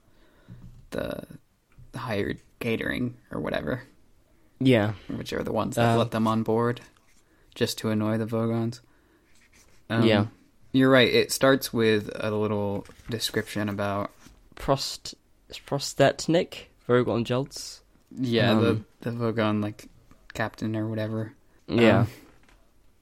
the 0.92 1.24
the 1.92 2.00
hired 2.00 2.40
catering 2.60 3.16
or 3.32 3.40
whatever, 3.40 3.84
Yeah. 4.60 4.94
which 5.08 5.32
are 5.34 5.44
the 5.44 5.52
ones 5.54 5.76
that 5.76 5.92
Um, 5.94 5.98
let 6.00 6.12
them 6.12 6.28
on 6.28 6.44
board 6.44 6.82
just 7.56 7.78
to 7.80 7.90
annoy 7.90 8.18
the 8.18 8.26
Vogons. 8.26 8.82
Um, 9.90 10.04
Yeah. 10.04 10.26
You're 10.74 10.90
right. 10.90 11.08
It 11.12 11.32
starts 11.32 11.72
with 11.74 12.10
a 12.16 12.30
little 12.32 12.86
description 13.10 13.70
about 13.70 14.12
Prost 14.56 15.14
Prostetnic, 15.66 16.66
Vogon 16.88 17.24
Jeltz. 17.26 17.82
yeah 18.12 18.52
Um, 18.52 18.62
the 19.02 19.10
the 19.10 19.16
Vogon 19.16 19.62
like 19.64 19.88
captain 20.34 20.76
or 20.76 20.88
whatever. 20.88 21.34
Yeah. 21.68 22.02
Um, 22.02 22.08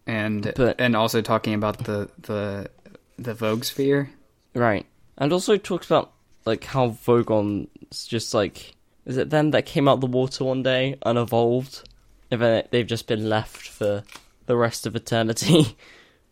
and 0.08 0.54
But- 0.56 0.80
and 0.80 0.96
also 0.96 1.22
talking 1.22 1.54
about 1.54 1.80
the 1.86 2.10
the 2.22 2.70
the 3.18 3.34
Vogsphere. 3.34 4.10
Right. 4.54 4.86
And 5.18 5.32
also 5.32 5.58
talks 5.58 5.86
about 5.86 6.12
like 6.46 6.64
how 6.64 6.90
Vogon's 6.90 8.06
just 8.06 8.34
like 8.34 8.76
is 9.06 9.18
it 9.18 9.30
them 9.30 9.52
that 9.52 9.66
came 9.66 9.88
out 9.88 10.02
the 10.02 10.08
water 10.08 10.44
one 10.44 10.64
day 10.64 10.98
unevolved? 11.06 11.84
And 12.32 12.42
then 12.42 12.64
they've 12.72 12.88
just 12.88 13.08
been 13.08 13.30
left 13.30 13.68
for 13.68 14.04
the 14.46 14.58
rest 14.58 14.86
of 14.86 14.96
eternity. 14.96 15.78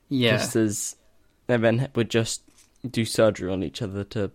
Yeah, 0.09 0.37
Just 0.37 0.55
as 0.55 0.95
and 1.47 1.63
then 1.63 1.89
would 1.95 2.09
just 2.09 2.43
do 2.87 3.03
surgery 3.03 3.51
on 3.51 3.63
each 3.63 3.81
other 3.81 4.03
to 4.03 4.29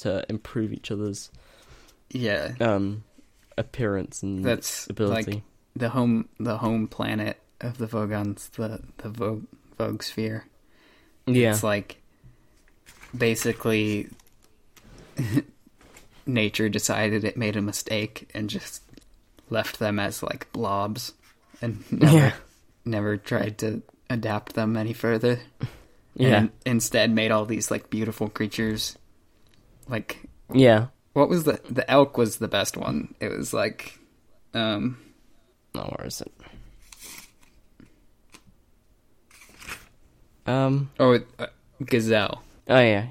to 0.00 0.24
improve 0.28 0.72
each 0.72 0.92
other's 0.92 1.30
yeah. 2.10 2.52
um 2.60 3.02
appearance 3.58 4.22
and 4.22 4.44
That's 4.44 4.86
ability. 4.88 5.32
like 5.32 5.42
the 5.74 5.88
home 5.88 6.28
the 6.38 6.58
home 6.58 6.86
planet 6.86 7.38
of 7.60 7.78
the 7.78 7.86
Vogons, 7.86 8.50
the 8.52 8.80
the 8.98 9.08
Vogue 9.08 9.46
Vogsphere. 9.78 10.42
yeah. 11.26 11.50
It's 11.50 11.62
like 11.64 12.00
basically 13.16 14.08
nature 16.26 16.68
decided 16.68 17.24
it 17.24 17.36
made 17.36 17.56
a 17.56 17.62
mistake 17.62 18.28
and 18.34 18.50
just 18.50 18.82
left 19.48 19.78
them 19.78 19.98
as 19.98 20.22
like 20.22 20.52
blobs 20.52 21.12
and 21.62 21.84
never 21.90 22.16
Yeah. 22.16 22.32
never 22.84 23.16
tried 23.16 23.58
to 23.58 23.82
adapt 24.10 24.54
them 24.54 24.76
any 24.76 24.92
further. 24.92 25.40
Yeah. 26.14 26.38
And 26.38 26.50
instead 26.64 27.10
made 27.10 27.30
all 27.30 27.44
these 27.44 27.70
like 27.70 27.90
beautiful 27.90 28.28
creatures. 28.28 28.96
Like 29.88 30.18
yeah. 30.52 30.86
what 31.12 31.28
was 31.28 31.44
the 31.44 31.60
the 31.70 31.88
elk 31.90 32.18
was 32.18 32.38
the 32.38 32.48
best 32.48 32.76
one. 32.76 33.14
It 33.20 33.28
was 33.28 33.52
like 33.52 33.98
um 34.54 34.98
No, 35.74 35.82
where 35.96 36.06
is 36.06 36.20
it? 36.20 36.32
Um 40.46 40.90
oh 40.98 41.18
uh, 41.38 41.46
gazelle. 41.84 42.42
Oh 42.68 42.78
yeah. 42.80 43.06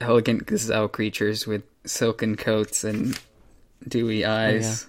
Elegant 0.00 0.46
gazelle 0.46 0.88
creatures 0.88 1.46
with 1.46 1.62
silken 1.84 2.36
coats 2.36 2.84
and 2.84 3.18
dewy 3.86 4.24
eyes, 4.24 4.86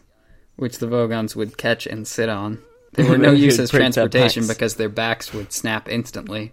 which 0.58 0.80
the 0.80 0.88
Vogons 0.88 1.36
would 1.36 1.58
catch 1.58 1.88
and 1.88 2.08
sit 2.08 2.28
on. 2.30 2.60
They 2.94 3.04
were 3.10 3.18
no 3.18 3.32
use 3.32 3.58
as 3.60 3.70
transportation 3.70 4.48
because 4.48 4.76
their 4.76 4.90
backs 4.90 5.34
would 5.34 5.54
snap 5.54 5.88
instantly. 5.90 6.52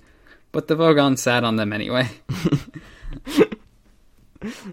But 0.52 0.68
the 0.68 0.76
Vogons 0.76 1.18
sat 1.18 1.42
on 1.42 1.56
them 1.56 1.72
anyway. 1.72 2.08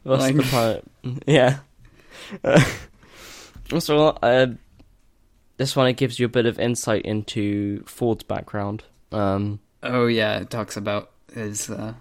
What's 0.04 0.22
Like- 0.24 0.36
the 0.36 0.44
planet? 0.44 0.84
Yeah. 1.26 1.60
Uh, 2.44 2.64
also, 3.74 4.08
uh, 4.08 4.48
this 5.58 5.76
one 5.76 5.88
it 5.88 5.94
gives 5.94 6.20
you 6.20 6.26
a 6.28 6.30
bit 6.30 6.46
of 6.46 6.60
insight 6.60 7.04
into 7.06 7.84
Ford's 7.86 8.24
background. 8.24 8.84
Um, 9.12 9.60
Oh 9.82 10.06
yeah, 10.06 10.38
it 10.40 10.50
talks 10.52 10.78
about 10.78 11.10
his 11.34 11.70
uh, 11.70 11.94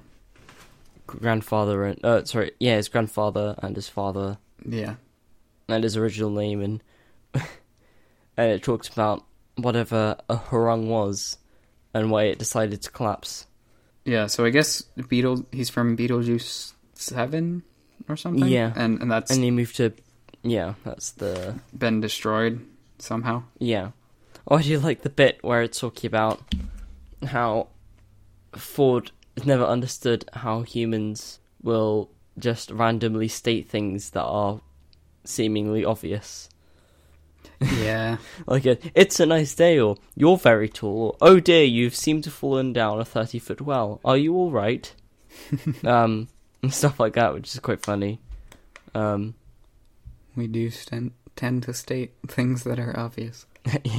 grandfather 1.19 1.85
and 1.85 2.05
uh, 2.05 2.24
sorry, 2.24 2.53
yeah, 2.61 2.77
his 2.77 2.89
grandfather 2.89 3.55
and 3.62 3.74
his 3.77 3.89
father 3.89 4.39
yeah 4.66 4.95
and 5.69 5.85
his 5.85 5.97
original 5.97 6.31
name, 6.31 6.61
and 6.61 6.82
and 8.37 8.51
it 8.53 8.62
talks 8.62 8.89
about 8.89 9.24
whatever 9.57 10.16
a 10.28 10.37
Hrung 10.37 10.87
was 10.89 11.37
and 11.95 12.11
why 12.11 12.24
it 12.24 12.39
decided 12.39 12.82
to 12.82 12.91
collapse. 12.91 13.47
yeah. 14.05 14.27
So 14.27 14.45
I 14.45 14.51
guess 14.51 14.82
Beetle 15.09 15.47
he's 15.53 15.70
from 15.70 15.97
Betelgeuse 15.97 16.74
Seven 16.95 17.62
or 18.09 18.16
something. 18.16 18.47
Yeah. 18.49 18.73
and 18.77 19.01
and 19.01 19.11
that's 19.11 19.31
And 19.31 19.43
he 19.45 19.51
moved 19.51 19.77
to, 19.77 19.93
yeah, 20.43 20.74
that's 20.85 21.12
the 21.12 21.59
been 21.77 22.01
destroyed 22.01 22.61
somehow. 22.99 23.43
yeah. 23.59 23.91
Oh, 24.49 24.57
I 24.57 24.62
do 24.62 24.78
like 24.81 25.03
the 25.03 25.11
bit 25.11 25.39
where 25.43 25.62
it's 25.62 25.78
talking 25.78 26.09
about 26.09 26.41
how 27.24 27.69
Ford 28.57 29.12
has 29.41 29.47
never 29.47 29.65
understood 29.65 30.25
how 30.35 30.62
humans 30.62 31.41
will 31.62 32.11
just 32.39 32.71
randomly 32.71 33.29
state 33.29 33.69
things 33.69 34.11
that 34.11 34.23
are 34.23 34.61
seemingly 35.25 35.85
obvious. 35.85 36.49
Yeah, 37.61 38.19
Like, 38.47 38.67
a, 38.67 38.79
it's 38.95 39.19
a 39.19 39.27
nice 39.27 39.55
day, 39.55 39.79
or 39.79 39.97
you're 40.15 40.37
very 40.37 40.69
tall, 40.69 41.17
or 41.21 41.29
oh 41.29 41.41
dear, 41.41 41.65
you've 41.65 41.95
seemed 41.95 42.25
to 42.25 42.31
have 42.31 42.35
fallen 42.35 42.73
down 42.73 43.01
a 43.01 43.05
30 43.05 43.39
foot 43.39 43.61
well. 43.61 44.01
Are 44.05 44.17
you 44.17 44.37
alright? 44.37 44.95
um, 45.85 46.29
and 46.62 46.73
stuff 46.73 47.01
like 47.01 47.15
that, 47.15 47.33
which 47.33 47.53
is 47.53 47.61
quite 47.61 47.83
funny. 47.83 48.21
Um, 48.95 49.35
we 50.37 50.47
do 50.49 50.71
sten- 50.71 51.15
tend 51.35 51.62
to 51.62 51.73
state 51.73 52.12
things 52.29 52.65
that 52.65 52.79
are 52.79 52.99
obvious. 52.99 53.47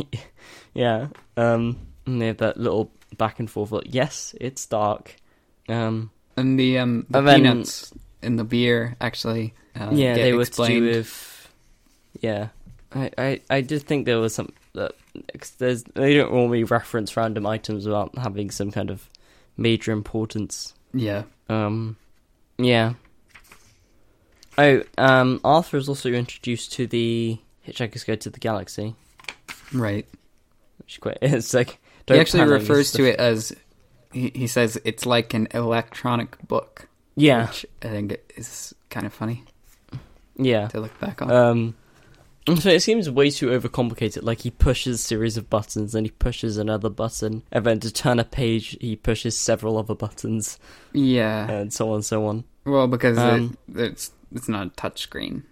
yeah. 0.73 1.07
Um, 1.35 1.87
and 2.05 2.21
they 2.21 2.27
have 2.27 2.37
that 2.37 2.57
little 2.57 2.91
back 3.17 3.39
and 3.39 3.49
forth, 3.49 3.71
like, 3.71 3.87
yes, 3.87 4.35
it's 4.39 4.65
dark. 4.65 5.15
Um, 5.71 6.11
And 6.37 6.59
the 6.59 6.77
um 6.79 7.05
the 7.09 7.21
then- 7.21 7.41
peanuts 7.43 7.93
in 8.21 8.35
the 8.35 8.43
beer 8.43 8.95
actually 9.01 9.53
uh, 9.79 9.89
yeah, 9.93 10.15
they 10.15 10.33
were 10.33 10.41
explained. 10.41 10.85
to 10.85 10.91
do 10.91 10.97
with. 10.99 11.49
Yeah, 12.21 12.49
I, 12.93 13.09
I, 13.17 13.41
I 13.49 13.61
did 13.61 13.83
think 13.83 14.05
there 14.05 14.19
was 14.19 14.35
some 14.35 14.51
that 14.73 14.91
'cause 15.39 15.51
there's 15.57 15.83
they 15.83 16.13
don't 16.15 16.31
normally 16.33 16.63
reference 16.65 17.15
random 17.17 17.45
items 17.45 17.85
without 17.85 18.17
having 18.17 18.51
some 18.51 18.69
kind 18.71 18.89
of 18.89 19.09
major 19.57 19.91
importance. 19.93 20.73
Yeah, 20.93 21.23
Um, 21.49 21.95
yeah. 22.57 22.93
Oh, 24.57 24.83
um, 24.97 25.39
Arthur 25.43 25.77
is 25.77 25.87
also 25.87 26.09
introduced 26.11 26.73
to 26.73 26.85
the 26.87 27.37
Hitchhiker's 27.65 28.03
Guide 28.03 28.21
to 28.21 28.29
the 28.29 28.39
Galaxy, 28.39 28.95
right. 29.73 30.05
which 30.79 30.93
is 30.95 30.97
quite. 30.99 31.17
It's 31.21 31.53
like 31.53 31.79
he 32.07 32.15
actually 32.19 32.43
refers 32.43 32.91
to 32.93 33.05
it 33.05 33.15
as 33.19 33.53
he, 34.13 34.31
he 34.35 34.47
says 34.47 34.79
it's 34.85 35.05
like 35.05 35.33
an 35.33 35.47
electronic 35.51 36.37
book, 36.47 36.87
Yeah, 37.15 37.47
which 37.47 37.65
I 37.83 37.87
think 37.87 38.17
is 38.35 38.73
kind 38.89 39.05
of 39.05 39.13
funny 39.13 39.43
yeah. 40.37 40.67
to 40.69 40.79
look 40.79 40.97
back 40.99 41.21
on. 41.21 41.31
Um, 41.31 41.75
so 42.59 42.69
it 42.69 42.81
seems 42.81 43.09
way 43.09 43.29
too 43.29 43.47
overcomplicated. 43.49 44.23
Like 44.23 44.41
he 44.41 44.49
pushes 44.51 44.95
a 44.99 45.03
series 45.03 45.37
of 45.37 45.49
buttons, 45.49 45.93
then 45.93 46.05
he 46.05 46.11
pushes 46.11 46.57
another 46.57 46.89
button, 46.89 47.43
and 47.51 47.65
then 47.65 47.79
to 47.81 47.91
turn 47.93 48.19
a 48.19 48.23
page, 48.23 48.77
he 48.81 48.95
pushes 48.95 49.37
several 49.37 49.77
other 49.77 49.93
buttons, 49.95 50.57
yeah, 50.93 51.49
and 51.49 51.71
so 51.71 51.89
on 51.89 51.95
and 51.95 52.05
so 52.05 52.25
on. 52.25 52.43
well, 52.65 52.87
because 52.87 53.17
um, 53.17 53.57
it, 53.75 53.79
it's 53.81 54.11
it's 54.33 54.49
not 54.49 54.67
a 54.67 54.69
touch 54.71 55.01
screen. 55.01 55.43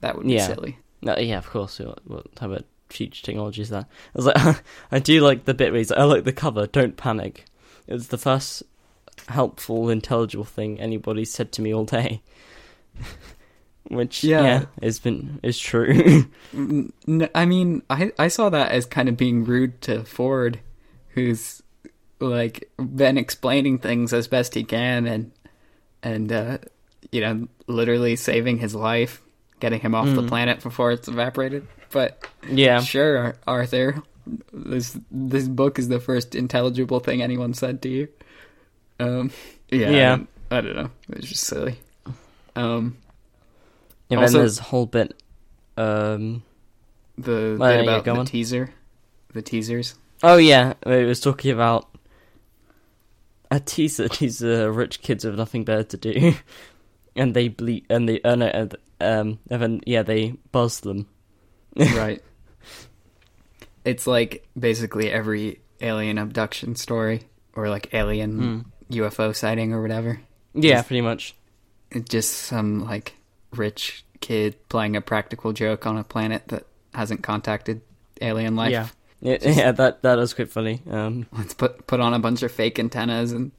That 0.00 0.16
would 0.16 0.26
be 0.26 0.34
Yeah. 0.34 0.46
silly. 0.46 0.78
No, 1.02 1.16
yeah, 1.18 1.38
of 1.38 1.48
course. 1.50 1.78
We'll, 1.80 1.96
we'll 2.06 2.24
have 2.40 2.52
a 2.52 2.62
future 2.88 3.24
technology 3.24 3.62
is 3.62 3.70
that. 3.70 3.84
I 3.84 3.88
was 4.14 4.26
like, 4.26 4.62
I 4.92 4.98
do 5.00 5.20
like 5.20 5.44
the 5.44 5.54
bit 5.54 5.72
where 5.72 5.78
he's 5.78 5.90
like, 5.90 5.98
I 5.98 6.04
like 6.04 6.24
the 6.24 6.32
cover. 6.32 6.66
Don't 6.68 6.96
panic. 6.96 7.44
It 7.88 7.92
was 7.94 8.08
the 8.08 8.18
first 8.18 8.62
helpful, 9.28 9.88
intelligible 9.90 10.44
thing 10.44 10.78
anybody 10.78 11.24
said 11.24 11.50
to 11.52 11.62
me 11.62 11.74
all 11.74 11.84
day. 11.84 12.22
Which, 13.90 14.22
Yeah. 14.22 14.42
yeah, 14.42 14.64
has 14.82 14.98
been 14.98 15.40
is 15.42 15.58
true. 15.58 16.24
N- 16.54 16.92
I 17.34 17.46
mean, 17.46 17.82
I 17.88 18.12
I 18.18 18.28
saw 18.28 18.50
that 18.50 18.70
as 18.70 18.84
kind 18.84 19.08
of 19.08 19.16
being 19.16 19.44
rude 19.44 19.80
to 19.82 20.04
Ford, 20.04 20.60
who's 21.10 21.62
like 22.20 22.68
been 22.76 23.16
explaining 23.16 23.78
things 23.78 24.12
as 24.12 24.28
best 24.28 24.54
he 24.54 24.64
can 24.64 25.06
and 25.06 25.32
and 26.02 26.30
uh, 26.30 26.58
you 27.12 27.22
know 27.22 27.48
literally 27.66 28.14
saving 28.16 28.58
his 28.58 28.74
life, 28.74 29.22
getting 29.58 29.80
him 29.80 29.94
off 29.94 30.06
the 30.14 30.22
Mm. 30.22 30.28
planet 30.28 30.62
before 30.62 30.92
it's 30.92 31.08
evaporated. 31.08 31.66
But 31.90 32.22
yeah, 32.46 32.80
sure, 32.80 33.36
Arthur, 33.46 34.02
this 34.52 34.98
this 35.10 35.48
book 35.48 35.78
is 35.78 35.88
the 35.88 36.00
first 36.00 36.34
intelligible 36.34 37.00
thing 37.00 37.22
anyone 37.22 37.54
said 37.54 37.82
to 37.82 37.88
you. 37.88 38.08
Um, 39.00 39.30
yeah, 39.70 39.90
Yeah. 39.90 40.12
I 40.12 40.16
don't, 40.16 40.28
I 40.50 40.60
don't 40.60 40.76
know. 40.76 40.90
It's 41.10 41.28
just 41.28 41.44
silly. 41.44 41.76
Um, 42.56 42.96
and 44.10 44.20
Also- 44.20 44.32
then 44.32 44.40
there's 44.42 44.58
a 44.58 44.62
whole 44.64 44.86
bit. 44.86 45.14
Um, 45.76 46.42
the 47.16 47.56
Well, 47.58 47.70
bit 47.76 47.84
yeah, 47.84 47.90
about 47.92 48.04
go 48.04 48.14
the 48.14 48.20
on. 48.20 48.26
teaser, 48.26 48.70
the 49.32 49.42
teasers. 49.42 49.94
oh 50.22 50.36
yeah, 50.36 50.74
it 50.86 51.06
was 51.06 51.20
talking 51.20 51.52
about 51.52 51.88
a 53.50 53.60
teaser. 53.60 54.08
These 54.18 54.42
are 54.42 54.70
rich 54.72 55.00
kids 55.02 55.24
have 55.24 55.36
nothing 55.36 55.64
better 55.64 55.84
to 55.84 55.96
do, 55.96 56.34
and 57.16 57.34
they 57.34 57.48
bleed 57.48 57.86
and 57.88 58.08
they 58.08 58.20
uh, 58.22 58.34
no, 58.34 58.68
um, 59.00 59.38
and 59.50 59.62
then 59.62 59.80
yeah, 59.86 60.02
they 60.02 60.34
buzz 60.52 60.80
them. 60.80 61.06
right. 61.76 62.22
It's 63.88 64.06
like 64.06 64.46
basically 64.58 65.10
every 65.10 65.60
alien 65.80 66.18
abduction 66.18 66.76
story 66.76 67.22
or 67.54 67.68
like 67.70 67.94
alien 67.94 68.64
Mm. 68.90 68.96
UFO 68.96 69.34
sighting 69.34 69.72
or 69.72 69.80
whatever. 69.80 70.20
Yeah, 70.54 70.76
Just- 70.76 70.88
pretty 70.88 71.00
much. 71.00 71.34
It's 71.90 72.08
just 72.10 72.32
some 72.34 72.84
like 72.84 73.14
rich 73.54 74.04
kid 74.20 74.56
playing 74.68 74.94
a 74.96 75.00
practical 75.00 75.52
joke 75.54 75.86
on 75.86 75.96
a 75.96 76.04
planet 76.04 76.42
that 76.48 76.64
hasn't 76.92 77.22
contacted 77.22 77.80
alien 78.20 78.56
life. 78.56 78.72
Yeah, 78.72 78.88
yeah, 79.22 79.38
yeah. 79.40 79.72
That 79.72 80.02
that 80.02 80.16
was 80.18 80.34
quite 80.34 80.50
funny. 80.50 80.82
Um, 80.90 81.26
Let's 81.32 81.54
put 81.54 81.86
put 81.86 82.00
on 82.00 82.12
a 82.12 82.18
bunch 82.18 82.42
of 82.42 82.52
fake 82.52 82.78
antennas 82.78 83.32
and 83.32 83.52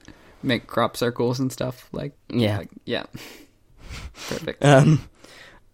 make 0.43 0.67
crop 0.67 0.95
circles 0.95 1.39
and 1.39 1.51
stuff. 1.51 1.89
Like 1.91 2.13
yeah. 2.29 2.59
like 2.59 2.69
yeah. 2.85 3.05
Perfect. 4.29 4.63
Um, 4.63 5.09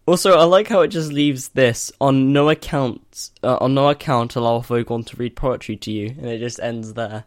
also, 0.07 0.37
I 0.37 0.43
like 0.43 0.67
how 0.67 0.81
it 0.81 0.89
just 0.89 1.11
leaves 1.11 1.49
this 1.49 1.91
on 1.99 2.31
no 2.31 2.49
account. 2.49 3.31
Uh, 3.43 3.57
on 3.61 3.73
no 3.73 3.89
account, 3.89 4.35
allow 4.35 4.59
Vogon 4.59 5.05
to 5.07 5.17
read 5.17 5.35
poetry 5.35 5.75
to 5.77 5.91
you, 5.91 6.07
and 6.07 6.27
it 6.27 6.39
just 6.39 6.59
ends 6.59 6.93
there 6.93 7.25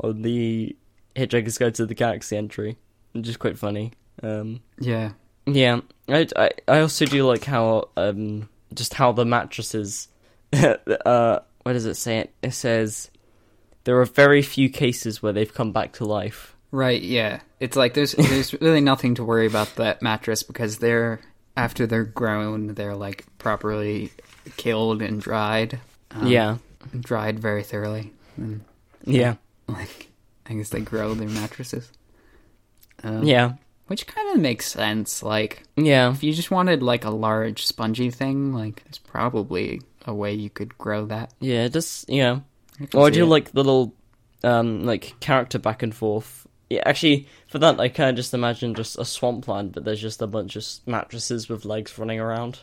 on 0.00 0.22
the 0.22 0.74
Hitchhiker's 1.14 1.58
Guide 1.58 1.74
to 1.76 1.86
the 1.86 1.94
Galaxy 1.94 2.36
entry, 2.36 2.76
which 3.12 3.28
is 3.28 3.36
quite 3.36 3.58
funny. 3.58 3.92
Um, 4.22 4.60
yeah. 4.78 5.12
yeah, 5.46 5.80
I, 6.08 6.26
I, 6.36 6.50
I 6.68 6.80
also 6.80 7.04
do 7.04 7.26
like 7.26 7.44
how 7.44 7.88
um 7.96 8.48
just 8.72 8.94
how 8.94 9.12
the 9.12 9.24
mattresses. 9.24 10.08
uh, 10.52 11.40
what 11.62 11.72
does 11.72 11.86
it 11.86 11.96
say? 11.96 12.30
It 12.42 12.52
says 12.52 13.10
there 13.84 14.00
are 14.00 14.06
very 14.06 14.42
few 14.42 14.68
cases 14.68 15.22
where 15.22 15.32
they've 15.32 15.52
come 15.52 15.72
back 15.72 15.92
to 15.94 16.04
life. 16.04 16.56
Right, 16.70 17.02
yeah. 17.02 17.40
It's 17.60 17.76
like 17.76 17.94
there's 17.94 18.12
there's 18.12 18.52
really 18.60 18.80
nothing 18.80 19.14
to 19.16 19.24
worry 19.24 19.46
about 19.46 19.76
that 19.76 20.02
mattress 20.02 20.42
because 20.42 20.78
they're 20.78 21.20
after 21.56 21.86
they're 21.86 22.04
grown, 22.04 22.68
they're 22.74 22.96
like 22.96 23.24
properly 23.38 24.12
killed 24.56 25.02
and 25.02 25.20
dried. 25.20 25.80
Um, 26.10 26.26
yeah, 26.26 26.56
dried 27.00 27.38
very 27.38 27.62
thoroughly. 27.62 28.12
And 28.36 28.62
yeah, 29.04 29.36
like 29.68 30.08
I 30.46 30.54
guess 30.54 30.70
they 30.70 30.80
grow 30.80 31.14
their 31.14 31.28
mattresses. 31.28 31.90
Um, 33.02 33.22
yeah, 33.22 33.54
which 33.86 34.06
kind 34.06 34.34
of 34.34 34.40
makes 34.40 34.66
sense. 34.66 35.22
Like 35.22 35.62
yeah. 35.76 36.10
if 36.10 36.22
you 36.22 36.32
just 36.32 36.50
wanted 36.50 36.82
like 36.82 37.04
a 37.04 37.10
large 37.10 37.66
spongy 37.66 38.10
thing, 38.10 38.52
like 38.52 38.82
there's 38.84 38.98
probably 38.98 39.80
a 40.06 40.14
way 40.14 40.34
you 40.34 40.50
could 40.50 40.76
grow 40.78 41.06
that. 41.06 41.32
Yeah, 41.40 41.68
just 41.68 42.08
yeah. 42.08 42.40
Or 42.92 43.10
do 43.10 43.24
it. 43.24 43.28
like 43.28 43.52
the 43.52 43.58
little 43.58 43.94
um 44.42 44.84
like 44.84 45.14
character 45.20 45.58
back 45.58 45.82
and 45.82 45.94
forth. 45.94 46.46
Yeah, 46.70 46.82
actually 46.86 47.28
for 47.46 47.58
that 47.58 47.78
I 47.78 47.88
kinda 47.88 48.12
just 48.14 48.34
imagine 48.34 48.74
just 48.74 48.98
a 48.98 49.04
swampland, 49.04 49.72
but 49.72 49.84
there's 49.84 50.00
just 50.00 50.22
a 50.22 50.26
bunch 50.26 50.56
of 50.56 50.64
mattresses 50.86 51.48
with 51.48 51.64
legs 51.64 51.98
running 51.98 52.20
around. 52.20 52.60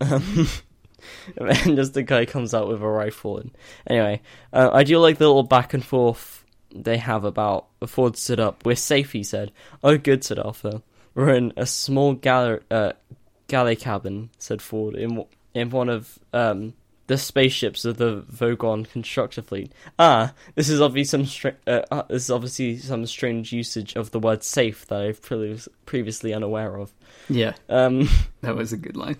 Um, 0.00 0.48
and 1.36 1.76
just 1.76 1.94
the 1.94 2.02
guy 2.02 2.24
comes 2.24 2.54
out 2.54 2.68
with 2.68 2.82
a 2.82 2.86
rifle 2.86 3.38
and 3.38 3.50
anyway. 3.86 4.20
Uh, 4.52 4.70
I 4.72 4.84
do 4.84 4.98
like 4.98 5.18
the 5.18 5.26
little 5.26 5.42
back 5.42 5.74
and 5.74 5.84
forth 5.84 6.44
they 6.74 6.96
have 6.96 7.24
about 7.24 7.66
Ford 7.86 8.16
stood 8.16 8.40
up. 8.40 8.64
We're 8.64 8.76
safe, 8.76 9.12
he 9.12 9.22
said. 9.22 9.52
Oh 9.84 9.98
good, 9.98 10.24
said 10.24 10.38
Arthur. 10.38 10.82
We're 11.14 11.34
in 11.34 11.52
a 11.56 11.66
small 11.66 12.14
galley 12.14 12.60
uh 12.70 12.92
galley 13.48 13.76
cabin, 13.76 14.30
said 14.38 14.62
Ford, 14.62 14.94
in 14.94 15.24
in 15.54 15.70
one 15.70 15.88
of 15.88 16.18
um 16.32 16.74
the 17.12 17.18
spaceships 17.18 17.84
of 17.84 17.98
the 17.98 18.22
Vogon 18.32 18.88
constructor 18.90 19.42
fleet. 19.42 19.70
Ah, 19.98 20.32
this 20.54 20.70
is 20.70 20.80
obviously 20.80 21.26
some 21.26 21.52
uh, 21.66 21.82
uh, 21.90 22.02
this 22.08 22.24
is 22.24 22.30
obviously 22.30 22.78
some 22.78 23.04
strange 23.06 23.52
usage 23.52 23.94
of 23.96 24.10
the 24.12 24.18
word 24.18 24.42
"safe" 24.42 24.86
that 24.86 25.02
I've 25.02 25.20
previous- 25.20 25.68
previously 25.84 26.32
unaware 26.32 26.76
of. 26.78 26.92
yeah, 27.28 27.52
Um, 27.68 28.08
that 28.40 28.56
was 28.56 28.72
a 28.72 28.76
good 28.78 28.96
line. 28.96 29.16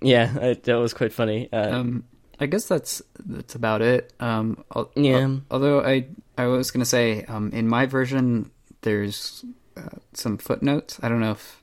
yeah, 0.00 0.34
it, 0.38 0.64
that 0.64 0.76
was 0.76 0.94
quite 0.94 1.12
funny. 1.12 1.48
Uh, 1.52 1.78
Um, 1.80 2.04
I 2.40 2.46
guess 2.46 2.66
that's 2.66 3.02
that's 3.24 3.54
about 3.54 3.82
it. 3.82 4.12
Um, 4.18 4.64
al- 4.74 4.90
Yeah. 4.96 5.20
al- 5.20 5.42
although 5.50 5.80
I 5.84 6.06
I 6.38 6.46
was 6.46 6.70
gonna 6.70 6.84
say 6.84 7.24
um, 7.24 7.50
in 7.52 7.68
my 7.68 7.86
version 7.86 8.50
there's 8.80 9.44
uh, 9.76 9.98
some 10.14 10.38
footnotes. 10.38 10.98
I 11.02 11.08
don't 11.08 11.20
know 11.20 11.32
if 11.32 11.62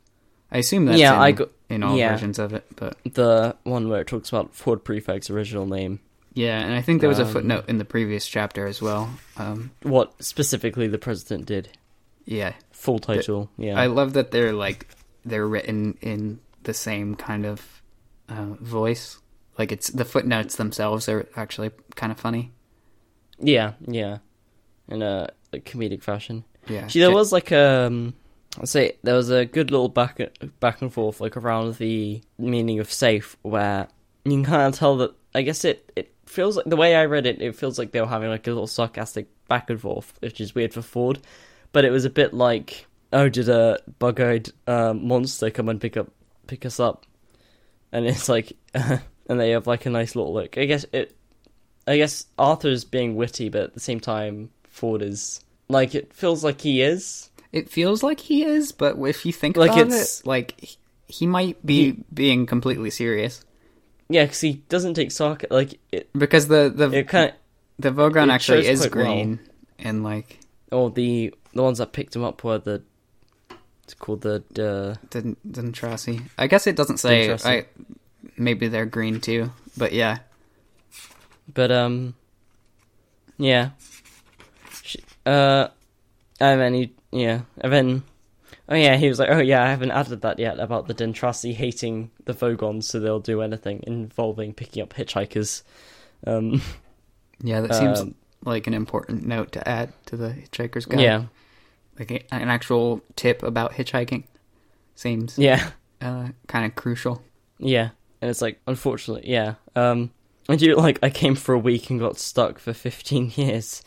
I 0.52 0.58
assume 0.60 0.86
that's 0.86 1.00
Yeah, 1.00 1.14
in, 1.16 1.20
I 1.22 1.32
got- 1.32 1.50
in 1.70 1.84
all 1.84 1.96
yeah. 1.98 2.12
versions 2.12 2.38
of 2.40 2.54
it, 2.54 2.66
but 2.76 2.98
The 3.06 3.56
one 3.64 3.88
where 3.90 4.02
it 4.02 4.08
talks 4.08 4.30
about 4.30 4.54
Ford 4.54 4.84
Prefect's 4.84 5.30
original 5.30 5.66
name. 5.66 6.00
yeah, 6.34 6.60
and 6.60 6.74
I 6.74 6.82
think 6.82 7.00
there 7.02 7.10
was 7.10 7.20
a 7.20 7.24
Um, 7.26 7.32
footnote 7.32 7.66
in 7.70 7.78
the 7.78 7.86
previous 7.86 8.28
chapter 8.28 8.66
as 8.68 8.82
well. 8.82 9.10
Um, 9.38 9.72
What 9.84 10.22
specifically 10.24 10.88
the 10.88 10.98
president 10.98 11.46
did. 11.46 11.70
yeah, 12.26 12.54
Full 12.72 13.00
title. 13.00 13.50
Yeah. 13.58 13.80
I 13.80 13.86
love 13.88 14.14
that 14.14 14.32
they're 14.32 14.54
like 14.54 14.88
they're 15.24 15.48
written 15.48 15.98
in 16.02 16.40
the 16.64 16.74
same 16.74 17.16
kind 17.16 17.46
of 17.46 17.82
uh, 18.28 18.56
voice. 18.60 19.20
Like 19.58 19.72
it's 19.72 19.88
the 19.90 20.06
footnotes 20.06 20.56
themselves 20.56 21.08
are 21.08 21.28
actually 21.36 21.70
kind 21.96 22.12
of 22.12 22.20
funny. 22.20 22.52
yeah. 23.40 23.74
Yeah. 23.88 24.18
In 24.88 25.02
a, 25.04 25.30
comedic 25.54 26.02
fashion. 26.04 26.44
Yeah, 26.68 26.88
See, 26.88 27.00
there 27.00 27.12
was 27.12 27.32
like 27.32 27.52
um, 27.52 28.14
I'd 28.60 28.70
say 28.70 28.98
there 29.04 29.16
was 29.16 29.30
a 29.30 29.46
good 29.46 29.72
little 29.72 29.90
back 29.90 30.20
back 30.60 30.82
and 30.82 30.92
forth 30.92 31.22
like 31.22 31.38
around 31.38 31.76
the 31.76 32.22
meaning 32.38 32.80
of 32.80 32.92
safe, 32.92 33.38
where 33.44 33.88
you 34.26 34.32
can 34.32 34.44
kind 34.44 34.74
of 34.74 34.78
tell 34.78 34.98
that. 34.98 35.14
I 35.34 35.44
guess 35.44 35.64
it 35.64 35.92
it 35.96 36.14
feels 36.26 36.58
like 36.58 36.66
the 36.66 36.76
way 36.76 36.96
I 36.96 37.06
read 37.06 37.26
it, 37.26 37.42
it 37.42 37.56
feels 37.56 37.80
like 37.80 37.92
they 37.92 38.02
were 38.02 38.08
having 38.08 38.30
like 38.30 38.48
a 38.48 38.52
little 38.52 38.68
sarcastic 38.68 39.28
back 39.48 39.70
and 39.70 39.80
forth, 39.80 40.14
which 40.20 40.42
is 40.42 40.56
weird 40.56 40.74
for 40.74 40.82
Ford, 40.82 41.20
but 41.72 41.86
it 41.86 41.92
was 41.92 42.06
a 42.06 42.10
bit 42.10 42.34
like, 42.34 42.86
oh, 43.14 43.30
did 43.30 43.50
a 43.50 43.80
bug-eyed 44.00 44.50
uh, 44.68 44.94
monster 44.94 45.50
come 45.50 45.70
and 45.70 45.80
pick 45.80 45.98
up 45.98 46.10
pick 46.48 46.66
us 46.66 46.80
up? 46.80 47.06
And 47.92 48.06
it's 48.06 48.30
like, 48.30 48.54
and 48.74 49.02
they 49.28 49.52
have 49.52 49.68
like 49.68 49.86
a 49.86 49.90
nice 49.90 50.16
little 50.16 50.34
look. 50.34 50.58
I 50.58 50.66
guess 50.66 50.86
it. 50.92 51.16
I 51.88 51.98
guess 51.98 52.28
Arthur's 52.38 52.84
being 52.84 53.16
witty, 53.16 53.50
but 53.50 53.64
at 53.64 53.74
the 53.74 53.80
same 53.80 54.00
time, 54.00 54.52
Ford 54.66 55.02
is 55.02 55.42
like 55.68 55.96
it 55.96 56.14
feels 56.14 56.44
like 56.44 56.62
he 56.62 56.82
is. 56.82 57.31
It 57.52 57.70
feels 57.70 58.02
like 58.04 58.20
he 58.22 58.44
is, 58.44 58.72
but 58.72 58.98
if 58.98 59.26
you 59.26 59.34
think 59.34 59.58
Like, 59.58 59.72
about 59.72 59.88
it's- 59.88 60.20
it, 60.22 60.26
like 60.26 60.78
he- 61.08 61.28
might 61.28 61.64
be 61.66 61.92
He- 61.92 62.04
being 62.14 62.46
completely 62.46 62.90
serious 62.90 63.44
Yeah, 64.10 64.24
because 64.24 64.40
he 64.42 64.54
doesn't 64.70 64.94
take 64.94 65.10
sarc 65.10 65.46
like 65.52 65.80
it. 65.92 66.10
because 66.14 66.48
the 66.48 66.72
the 66.74 66.90
It 67.00 67.08
kind 67.08 67.30
of 67.30 67.36
the 67.80 67.92
Vogon 67.92 68.32
actually 68.32 68.68
is 68.68 68.80
quite 68.82 68.96
well. 68.96 69.06
green 69.06 69.40
and 69.80 70.04
like 70.04 70.40
or 70.72 70.90
the 70.90 71.34
the 71.54 71.62
ones 71.64 71.80
that 71.80 71.92
picked 71.92 72.16
him 72.16 72.24
up 72.24 72.44
were 72.46 72.60
the 72.60 72.82
it's 73.84 73.94
called 73.96 74.22
the 74.22 74.44
uh, 74.58 74.96
didn't 75.10 75.38
didn't 75.52 75.78
I 76.38 76.48
guess 76.48 76.66
it 76.68 76.78
doesn't 76.78 76.98
say. 77.00 77.36
I 77.44 77.66
maybe 78.38 78.70
they're 78.70 78.86
green 78.86 79.20
too, 79.20 79.52
but 79.76 79.92
yeah, 79.92 80.20
but 81.54 81.72
um 81.72 82.14
yeah 83.38 83.72
uh 85.26 85.68
and 86.40 86.62
then 86.62 86.74
he 86.74 86.94
yeah 87.12 87.42
and 87.60 87.72
then 87.74 88.04
oh 88.70 88.76
yeah 88.76 88.98
he 88.98 89.08
was 89.10 89.20
like 89.20 89.30
oh 89.30 89.40
yeah 89.40 89.64
I 89.64 89.70
haven't 89.70 89.92
added 89.92 90.22
that 90.22 90.40
yet 90.40 90.60
about 90.60 90.88
the 90.88 90.94
Dentrassi 90.94 91.54
hating 91.54 92.12
the 92.26 92.34
Vogons 92.34 92.84
so 92.86 93.00
they'll 93.00 93.20
do 93.20 93.42
anything 93.42 93.84
involving 93.88 94.54
picking 94.54 94.82
up 94.84 94.94
hitchhikers 94.94 95.64
um 96.26 96.62
yeah, 97.44 97.62
that 97.62 97.74
seems 97.76 98.00
Um, 98.00 98.16
like 98.46 98.68
an 98.68 98.74
important 98.74 99.26
note 99.26 99.52
to 99.54 99.68
add 99.68 99.94
to 100.08 100.16
the 100.18 100.30
Hitchhiker's 100.30 100.86
Guide. 100.86 101.00
yeah 101.02 101.24
like 102.00 102.12
a, 102.12 102.34
an 102.34 102.50
actual 102.50 103.02
tip 103.16 103.44
about 103.44 103.74
hitchhiking 103.74 104.24
seems 104.96 105.38
yeah 105.38 105.72
uh, 106.02 106.30
kind 106.48 106.66
of 106.66 106.74
crucial. 106.76 107.22
Yeah, 107.60 107.90
and 108.22 108.32
it's 108.32 108.42
like 108.42 108.60
unfortunately, 108.66 109.30
yeah. 109.30 109.54
Um, 109.76 110.10
I 110.50 110.56
do 110.56 110.76
like 110.76 110.98
I 111.04 111.12
came 111.12 111.36
for 111.36 111.54
a 111.54 111.60
week 111.60 111.92
and 111.92 112.00
got 112.00 112.18
stuck 112.18 112.58
for 112.58 112.74
fifteen 112.74 113.32
years. 113.36 113.84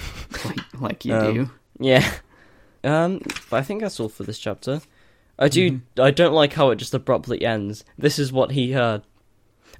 like, 0.46 0.80
like 0.80 1.04
you 1.04 1.14
Um, 1.14 1.34
do. 1.34 1.50
Yeah. 1.78 2.10
Um, 2.82 3.20
but 3.50 3.58
I 3.58 3.62
think 3.62 3.80
that's 3.80 4.00
all 4.00 4.08
for 4.08 4.22
this 4.24 4.38
chapter. 4.38 4.80
I 5.38 5.48
do. 5.48 5.80
I 5.98 6.10
don't 6.10 6.34
like 6.34 6.52
how 6.52 6.70
it 6.70 6.76
just 6.76 6.94
abruptly 6.94 7.44
ends. 7.44 7.84
This 7.96 8.18
is 8.18 8.32
what 8.32 8.52
he 8.52 8.72
heard. 8.72 9.02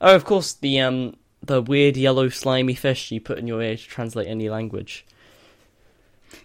Oh, 0.00 0.14
of 0.14 0.24
course, 0.24 0.54
the 0.54 0.80
um, 0.80 1.16
the 1.42 1.60
weird 1.60 1.96
yellow 1.96 2.28
slimy 2.28 2.74
fish 2.74 3.10
you 3.10 3.20
put 3.20 3.38
in 3.38 3.46
your 3.46 3.62
ear 3.62 3.76
to 3.76 3.82
translate 3.82 4.26
any 4.28 4.48
language. 4.48 5.04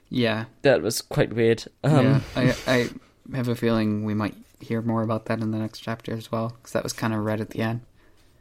Yeah, 0.10 0.46
That 0.62 0.82
was 0.82 1.02
quite 1.02 1.34
weird. 1.34 1.66
Um, 1.84 2.06
yeah. 2.06 2.22
I 2.36 2.56
I 2.68 2.90
have 3.36 3.48
a 3.48 3.56
feeling 3.56 4.04
we 4.06 4.14
might 4.14 4.36
hear 4.60 4.82
more 4.82 5.02
about 5.02 5.26
that 5.26 5.40
in 5.42 5.52
the 5.52 5.58
next 5.58 5.80
chapter 5.80 6.14
as 6.14 6.32
well, 6.32 6.50
because 6.50 6.74
that 6.74 6.84
was 6.84 6.94
kind 6.94 7.14
of 7.14 7.24
right 7.24 7.40
at 7.40 7.52
the 7.52 7.62
end. 7.62 7.82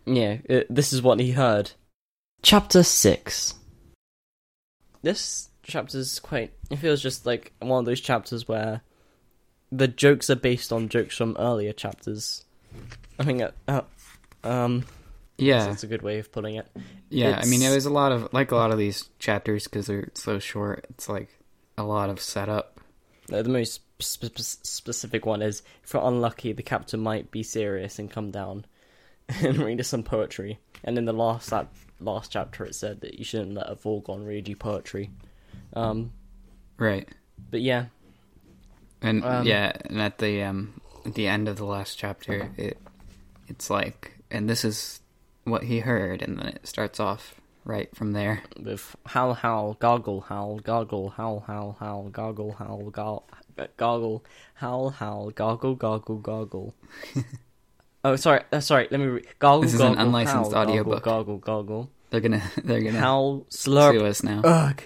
Yeah, 0.07 0.39
it, 0.45 0.67
this 0.75 0.93
is 0.93 1.03
what 1.03 1.21
he 1.21 1.33
heard. 1.33 1.73
Chapter 2.43 2.83
6. 2.83 3.55
This 5.03 5.49
chapter's 5.65 6.19
quite. 6.21 6.53
It 6.71 6.77
feels 6.77 7.03
just 7.03 7.27
like 7.27 7.53
one 7.61 7.81
of 7.81 7.85
those 7.85 8.01
chapters 8.01 8.47
where 8.49 8.83
the 9.73 9.89
jokes 9.89 10.31
are 10.31 10.37
based 10.37 10.73
on 10.73 10.89
jokes 10.89 11.17
from 11.17 11.37
earlier 11.39 11.73
chapters. 11.73 12.45
I 13.19 13.25
think 13.25 13.39
that. 13.39 13.55
Uh, 13.67 13.83
um, 14.45 14.85
Yeah, 15.39 15.67
that's 15.67 15.83
a 15.85 15.89
good 15.89 16.03
way 16.03 16.19
of 16.19 16.31
putting 16.33 16.57
it. 16.57 16.67
Yeah, 17.11 17.41
I 17.41 17.47
mean, 17.47 17.63
it 17.63 17.75
was 17.75 17.87
a 17.87 17.91
lot 17.91 18.13
of 18.13 18.33
like 18.33 18.51
a 18.51 18.57
lot 18.57 18.71
of 18.71 18.79
these 18.79 19.09
chapters 19.19 19.65
because 19.65 19.87
they're 19.87 20.11
so 20.15 20.39
short. 20.39 20.87
It's 20.91 21.09
like 21.09 21.29
a 21.77 21.85
lot 21.85 22.11
of 22.11 22.21
setup. 22.21 22.79
The 23.29 23.45
most 23.45 23.81
sp- 23.99 24.37
sp- 24.37 24.63
specific 24.63 25.25
one 25.25 25.43
is 25.43 25.63
if 25.83 25.95
you're 25.95 26.07
unlucky, 26.07 26.53
the 26.53 26.63
captain 26.63 27.01
might 27.01 27.31
be 27.31 27.43
serious 27.43 27.99
and 27.99 28.11
come 28.11 28.31
down 28.31 28.67
and 29.43 29.59
read 29.59 29.81
us 29.81 29.89
some 29.89 30.03
poetry. 30.03 30.59
And 30.83 30.99
in 30.99 31.05
the 31.05 31.13
last 31.13 31.51
that 31.51 31.69
last 32.01 32.33
chapter, 32.33 32.65
it 32.65 32.75
said 32.75 33.01
that 33.01 33.19
you 33.19 33.25
shouldn't 33.25 33.55
let 33.55 33.71
a 33.71 33.77
Vogon 33.77 34.27
read 34.27 34.49
you 34.49 34.57
poetry. 34.57 35.11
Um, 35.75 36.13
Right, 36.77 37.09
but 37.51 37.61
yeah, 37.61 37.87
and 39.03 39.25
Um, 39.25 39.47
yeah, 39.47 39.73
and 39.85 40.01
at 40.01 40.19
the 40.19 40.43
um 40.43 40.81
at 41.07 41.15
the 41.15 41.29
end 41.29 41.49
of 41.49 41.57
the 41.57 41.65
last 41.65 41.99
chapter, 41.99 42.51
it 42.57 42.79
it's 43.49 43.71
like, 43.71 44.19
and 44.31 44.49
this 44.49 44.65
is 44.65 45.01
what 45.45 45.65
he 45.65 45.81
heard, 45.81 46.23
and 46.23 46.39
then 46.39 46.47
it 46.49 46.67
starts 46.67 46.99
off 46.99 47.35
right 47.65 47.95
from 47.95 48.13
there. 48.13 48.43
with 48.61 48.97
howl 49.07 49.35
howl 49.35 49.75
goggle 49.79 50.23
howl 50.23 50.59
goggle 50.59 51.11
howl 51.11 51.45
howl 51.47 51.77
howl 51.79 52.09
goggle 52.11 52.53
howl 52.53 52.91
goggle 52.91 53.25
goggle 53.77 54.25
howl 54.55 54.91
howl 54.91 55.31
goggle 55.31 55.75
goggle 55.75 56.17
goggle. 56.19 56.75
oh, 58.05 58.17
sorry, 58.17 58.43
uh, 58.53 58.61
sorry. 58.61 58.89
Let 58.91 59.01
me 59.01 59.07
read. 59.07 59.27
Goggle 59.39 59.63
This 59.63 59.75
is 59.75 59.81
an 59.81 59.95
goggle 59.95 60.07
unlicensed 60.07 60.53
howl, 60.53 60.63
audiobook. 60.63 61.03
Goggle 61.05 61.39
goggle 61.39 61.91
They're 62.11 62.21
gonna 62.21 62.43
they're 62.65 62.81
gonna 62.83 62.99
Howl 62.99 63.47
sue 63.49 63.71
slurp. 63.71 64.03
us 64.03 64.23
now 64.23 64.41
Ugh. 64.43 64.83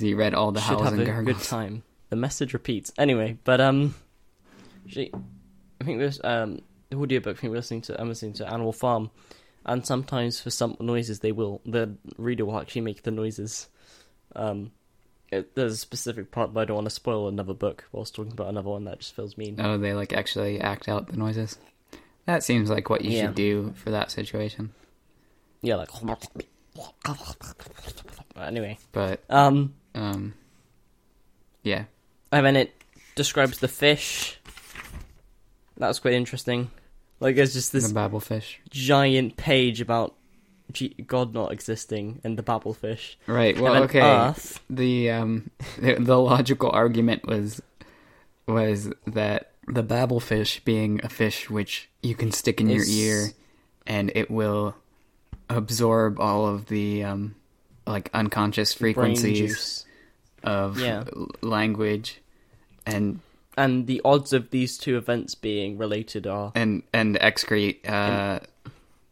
Because 0.00 0.10
you 0.10 0.16
read 0.16 0.34
all 0.34 0.50
the 0.52 0.60
Should 0.60 0.68
howls 0.78 0.84
have 0.84 0.92
and 0.98 1.02
a 1.08 1.22
good 1.22 1.38
time. 1.40 1.82
The 2.08 2.16
message 2.16 2.52
repeats. 2.54 2.90
Anyway, 2.98 3.38
but 3.44 3.60
um, 3.60 3.94
she, 4.86 5.12
I 5.80 5.84
think 5.84 5.98
this 5.98 6.20
um 6.24 6.60
the 6.90 6.96
audiobook. 6.96 7.36
I 7.36 7.40
think 7.40 7.50
we're 7.50 7.56
listening 7.58 7.82
to. 7.82 8.00
I'm 8.00 8.08
listening 8.08 8.32
to 8.34 8.48
Animal 8.50 8.72
Farm, 8.72 9.10
and 9.64 9.86
sometimes 9.86 10.40
for 10.40 10.50
some 10.50 10.76
noises 10.80 11.20
they 11.20 11.32
will 11.32 11.60
the 11.64 11.94
reader 12.16 12.44
will 12.44 12.58
actually 12.58 12.80
make 12.82 13.02
the 13.02 13.10
noises. 13.10 13.68
Um, 14.34 14.72
it, 15.30 15.54
there's 15.54 15.74
a 15.74 15.76
specific 15.76 16.32
part, 16.32 16.52
but 16.52 16.60
I 16.60 16.64
don't 16.64 16.76
want 16.76 16.86
to 16.86 16.90
spoil 16.94 17.28
another 17.28 17.54
book 17.54 17.84
whilst 17.92 18.14
talking 18.16 18.32
about 18.32 18.48
another 18.48 18.70
one. 18.70 18.84
That 18.84 18.98
just 19.00 19.14
feels 19.14 19.36
mean. 19.38 19.60
Oh, 19.60 19.78
they 19.78 19.92
like 19.94 20.12
actually 20.12 20.60
act 20.60 20.88
out 20.88 21.06
the 21.08 21.16
noises. 21.16 21.58
That 22.26 22.42
seems 22.42 22.70
like 22.70 22.90
what 22.90 23.04
you 23.04 23.12
Yeah. 23.12 23.26
should 23.26 23.34
do 23.36 23.72
for 23.76 23.90
that 23.90 24.10
situation. 24.10 24.72
Yeah, 25.62 25.76
like. 25.76 25.90
Anyway, 28.36 28.78
But 28.92 29.22
um, 29.28 29.74
um, 30.00 30.34
yeah, 31.62 31.84
and 32.32 32.46
then 32.46 32.56
it 32.56 32.72
describes 33.14 33.58
the 33.58 33.68
fish. 33.68 34.38
That's 35.76 35.98
quite 35.98 36.14
interesting. 36.14 36.70
Like, 37.20 37.36
there's 37.36 37.52
just 37.52 37.72
this 37.72 37.90
the 37.90 37.94
babblefish. 37.94 38.56
giant 38.70 39.36
page 39.36 39.80
about 39.80 40.14
G- 40.72 40.94
God 41.06 41.34
not 41.34 41.52
existing 41.52 42.20
and 42.24 42.38
the 42.38 42.42
babblefish. 42.42 43.16
Right. 43.26 43.58
Well, 43.58 43.82
okay. 43.84 44.00
Earth. 44.00 44.60
the 44.70 45.10
um 45.10 45.50
the, 45.78 45.94
the 45.94 46.18
logical 46.18 46.70
argument 46.70 47.26
was 47.26 47.60
was 48.46 48.90
that 49.06 49.52
the 49.66 49.84
babblefish 49.84 50.64
being 50.64 51.00
a 51.04 51.08
fish 51.08 51.48
which 51.50 51.88
you 52.02 52.14
can 52.14 52.32
stick 52.32 52.60
in 52.60 52.68
your 52.68 52.84
ear 52.84 53.28
and 53.86 54.10
it 54.14 54.30
will 54.30 54.74
absorb 55.48 56.18
all 56.20 56.46
of 56.46 56.66
the 56.66 57.04
um 57.04 57.34
like 57.86 58.10
unconscious 58.14 58.72
frequencies. 58.72 59.84
Of 60.42 60.78
Yeah. 60.78 61.04
language 61.42 62.20
and 62.86 63.20
And 63.56 63.86
the 63.86 64.00
odds 64.04 64.32
of 64.32 64.50
these 64.50 64.78
two 64.78 64.96
events 64.96 65.34
being 65.34 65.76
related 65.78 66.26
are 66.26 66.52
and 66.54 66.82
and 66.92 67.16
excrete 67.20 67.86
uh 67.88 68.40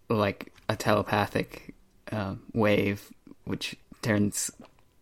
like 0.08 0.52
a 0.68 0.76
telepathic 0.76 1.74
uh, 2.12 2.34
wave 2.54 3.12
which 3.44 3.76
turns 4.00 4.50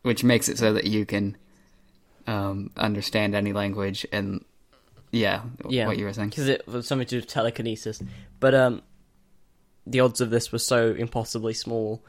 which 0.02 0.24
makes 0.24 0.48
it 0.48 0.58
so 0.58 0.72
that 0.72 0.84
you 0.84 1.06
can 1.06 1.36
um 2.26 2.70
understand 2.76 3.34
any 3.34 3.52
language 3.52 4.06
and 4.10 4.44
yeah, 5.12 5.42
Yeah. 5.68 5.86
what 5.86 5.96
you 5.98 6.04
were 6.04 6.12
saying 6.12 6.30
because 6.30 6.48
it 6.48 6.66
was 6.66 6.86
something 6.86 7.06
to 7.06 7.10
do 7.10 7.16
with 7.18 7.28
telekinesis. 7.28 8.02
But 8.40 8.54
um, 8.54 8.82
the 9.86 10.00
odds 10.00 10.20
of 10.20 10.30
this 10.30 10.50
were 10.52 10.58
so 10.58 10.92
impossibly 10.92 11.54
small 11.54 12.02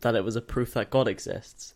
that 0.00 0.14
it 0.14 0.24
was 0.24 0.34
a 0.36 0.40
proof 0.40 0.72
that 0.74 0.90
God 0.90 1.06
exists. 1.06 1.74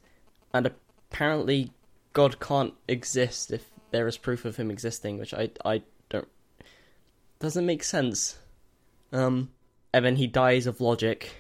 And 0.53 0.73
apparently, 1.15 1.71
God 2.13 2.41
can't 2.41 2.75
exist 2.89 3.53
if 3.53 3.71
there 3.93 4.09
is 4.09 4.17
proof 4.19 4.45
of 4.45 4.57
him 4.57 4.69
existing, 4.71 5.19
which 5.19 5.33
I 5.33 5.51
I 5.65 5.83
don't 6.11 6.27
doesn't 7.39 7.65
make 7.67 7.85
sense. 7.85 8.37
Um, 9.13 9.51
and 9.93 10.05
then 10.05 10.17
he 10.17 10.27
dies 10.27 10.67
of 10.67 10.81
logic 10.81 11.31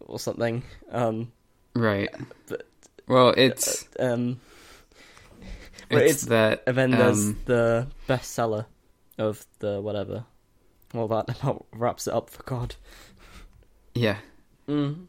or 0.00 0.18
something. 0.18 0.62
Um, 0.90 1.32
Right. 1.76 2.08
But- 2.48 2.66
well, 3.06 3.34
it's 3.36 3.86
um, 4.00 4.40
but 5.90 6.02
it's, 6.04 6.22
it's- 6.22 6.26
that 6.26 6.62
and 6.66 6.76
then 6.78 6.90
there's 6.92 7.18
um, 7.18 7.38
the 7.44 7.86
bestseller 8.08 8.64
of 9.18 9.44
the 9.58 9.80
whatever. 9.82 10.24
Well, 10.94 11.08
that 11.08 11.28
about 11.42 11.66
wraps 11.72 12.06
it 12.06 12.14
up 12.14 12.30
for 12.30 12.42
God. 12.44 12.76
yeah 13.94 14.16
Mm. 14.66 15.08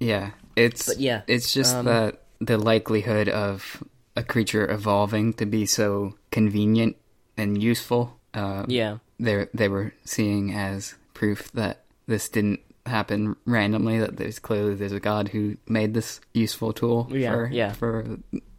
yeah 0.00 0.30
it's 0.56 0.86
But 0.88 0.98
yeah, 0.98 1.22
it's 1.28 1.52
just 1.52 1.76
um, 1.76 1.84
that 1.84 2.22
the 2.40 2.58
likelihood 2.58 3.28
of 3.28 3.82
a 4.16 4.22
creature 4.22 4.70
evolving 4.70 5.32
to 5.34 5.46
be 5.46 5.66
so 5.66 6.14
convenient 6.30 6.96
and 7.36 7.62
useful. 7.62 8.18
Uh, 8.34 8.64
yeah, 8.68 8.98
they 9.18 9.46
they 9.54 9.68
were 9.68 9.92
seeing 10.04 10.52
as 10.52 10.94
proof 11.14 11.50
that 11.52 11.84
this 12.06 12.28
didn't 12.28 12.60
happen 12.84 13.36
randomly. 13.46 13.98
That 13.98 14.16
there's 14.16 14.38
clearly 14.38 14.74
there's 14.74 14.92
a 14.92 15.00
god 15.00 15.28
who 15.28 15.56
made 15.68 15.94
this 15.94 16.20
useful 16.34 16.72
tool 16.72 17.08
Yeah, 17.10 17.32
for 17.32 17.48
yeah. 17.48 17.72
for 17.72 18.18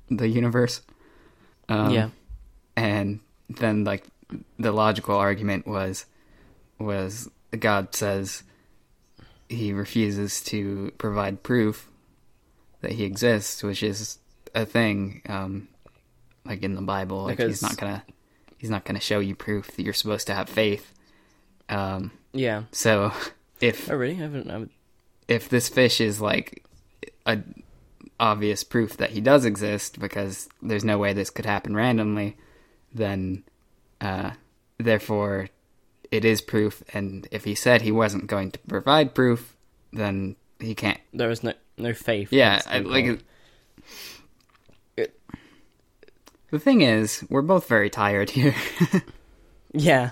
the 0.10 0.28
universe. 0.28 0.82
Um, 1.70 1.92
yeah, 1.92 2.10
and 2.76 3.20
then 3.50 3.84
like 3.84 4.04
the 4.60 4.72
logical 4.72 5.16
argument 5.16 5.68
was 5.68 6.06
was 6.80 7.30
God 7.58 7.96
says 7.96 8.44
he 9.50 9.74
refuses 9.74 10.42
to 10.44 10.92
provide 10.98 11.42
proof 11.44 11.90
that 12.82 12.92
he 12.92 13.04
exists, 13.04 13.64
which 13.64 13.84
is 13.84 14.20
a 14.54 14.66
thing, 14.66 15.22
um, 15.28 15.68
like 16.46 16.64
in 16.64 16.76
the 16.76 16.82
Bible. 16.82 17.24
Like 17.24 17.40
he's 17.40 17.62
not 17.62 17.78
gonna 17.78 18.04
he's 18.58 18.70
not 18.70 18.86
gonna 18.86 19.00
show 19.00 19.20
you 19.20 19.36
proof 19.36 19.76
that 19.76 19.84
you're 19.84 19.94
supposed 19.94 20.28
to 20.28 20.36
have 20.36 20.50
faith. 20.50 20.94
Um, 21.70 22.12
yeah. 22.34 22.64
so 22.72 23.12
if 23.62 23.90
Oh, 23.90 23.96
really? 23.96 24.16
Haven't. 24.16 24.50
I 24.50 24.54
haven't 24.54 24.72
if 25.28 25.50
this 25.50 25.70
fish 25.70 26.00
is 26.02 26.22
like 26.22 26.64
a 27.26 27.40
obvious 28.20 28.64
proof 28.64 28.98
that 28.98 29.12
he 29.12 29.22
does 29.22 29.46
exist 29.46 30.00
because 30.00 30.50
there's 30.62 30.84
no 30.84 30.98
way 30.98 31.14
this 31.14 31.30
could 31.30 31.46
happen 31.46 31.76
randomly 31.76 32.36
then 32.94 33.44
uh 34.02 34.32
therefore 34.80 35.48
it 36.10 36.26
is 36.26 36.42
proof 36.42 36.82
and 36.94 37.28
if 37.32 37.44
he 37.44 37.54
said 37.54 37.82
he 37.82 37.92
wasn't 37.92 38.26
going 38.26 38.50
to 38.50 38.60
provide 38.60 39.14
proof 39.14 39.56
then 39.94 40.36
he 40.60 40.76
can't 40.76 41.00
there 41.14 41.30
is 41.30 41.44
no 41.44 41.54
no 41.78 41.94
faith. 41.94 42.34
yeah 42.34 42.62
I, 42.68 42.80
like 42.80 43.06
God. 43.06 43.24
the 46.52 46.60
thing 46.60 46.82
is 46.82 47.24
we're 47.30 47.42
both 47.42 47.68
very 47.68 47.90
tired 47.90 48.30
here 48.32 48.56
Yeah, 49.74 50.12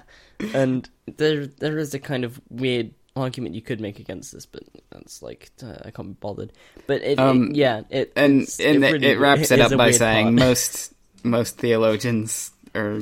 and 0.54 0.88
there 1.08 1.48
there 1.48 1.78
is 1.80 1.94
a 1.94 2.00
kind 2.00 2.24
of 2.26 2.40
weird 2.50 2.92
argument 3.16 3.56
you 3.56 3.62
could 3.62 3.80
make 3.80 4.00
against 4.00 4.34
this, 4.34 4.46
but 4.46 4.64
that's 4.92 5.24
like 5.24 5.50
uh, 5.64 5.78
I 5.86 5.92
can't 5.92 6.10
be 6.10 6.18
bothered. 6.20 6.52
But 6.86 7.02
it, 7.02 7.18
Um, 7.18 7.52
it 7.52 7.56
yeah, 7.56 7.82
it 7.90 8.12
and 8.18 8.42
and 8.60 8.84
it, 8.84 8.92
really 8.92 9.08
it 9.08 9.20
wraps 9.20 9.50
it 9.50 9.62
up 9.62 9.76
by 9.76 9.92
saying 9.92 10.38
part. 10.38 10.48
most 10.48 10.94
most 11.24 11.58
theologians 11.58 12.52
or 12.76 13.00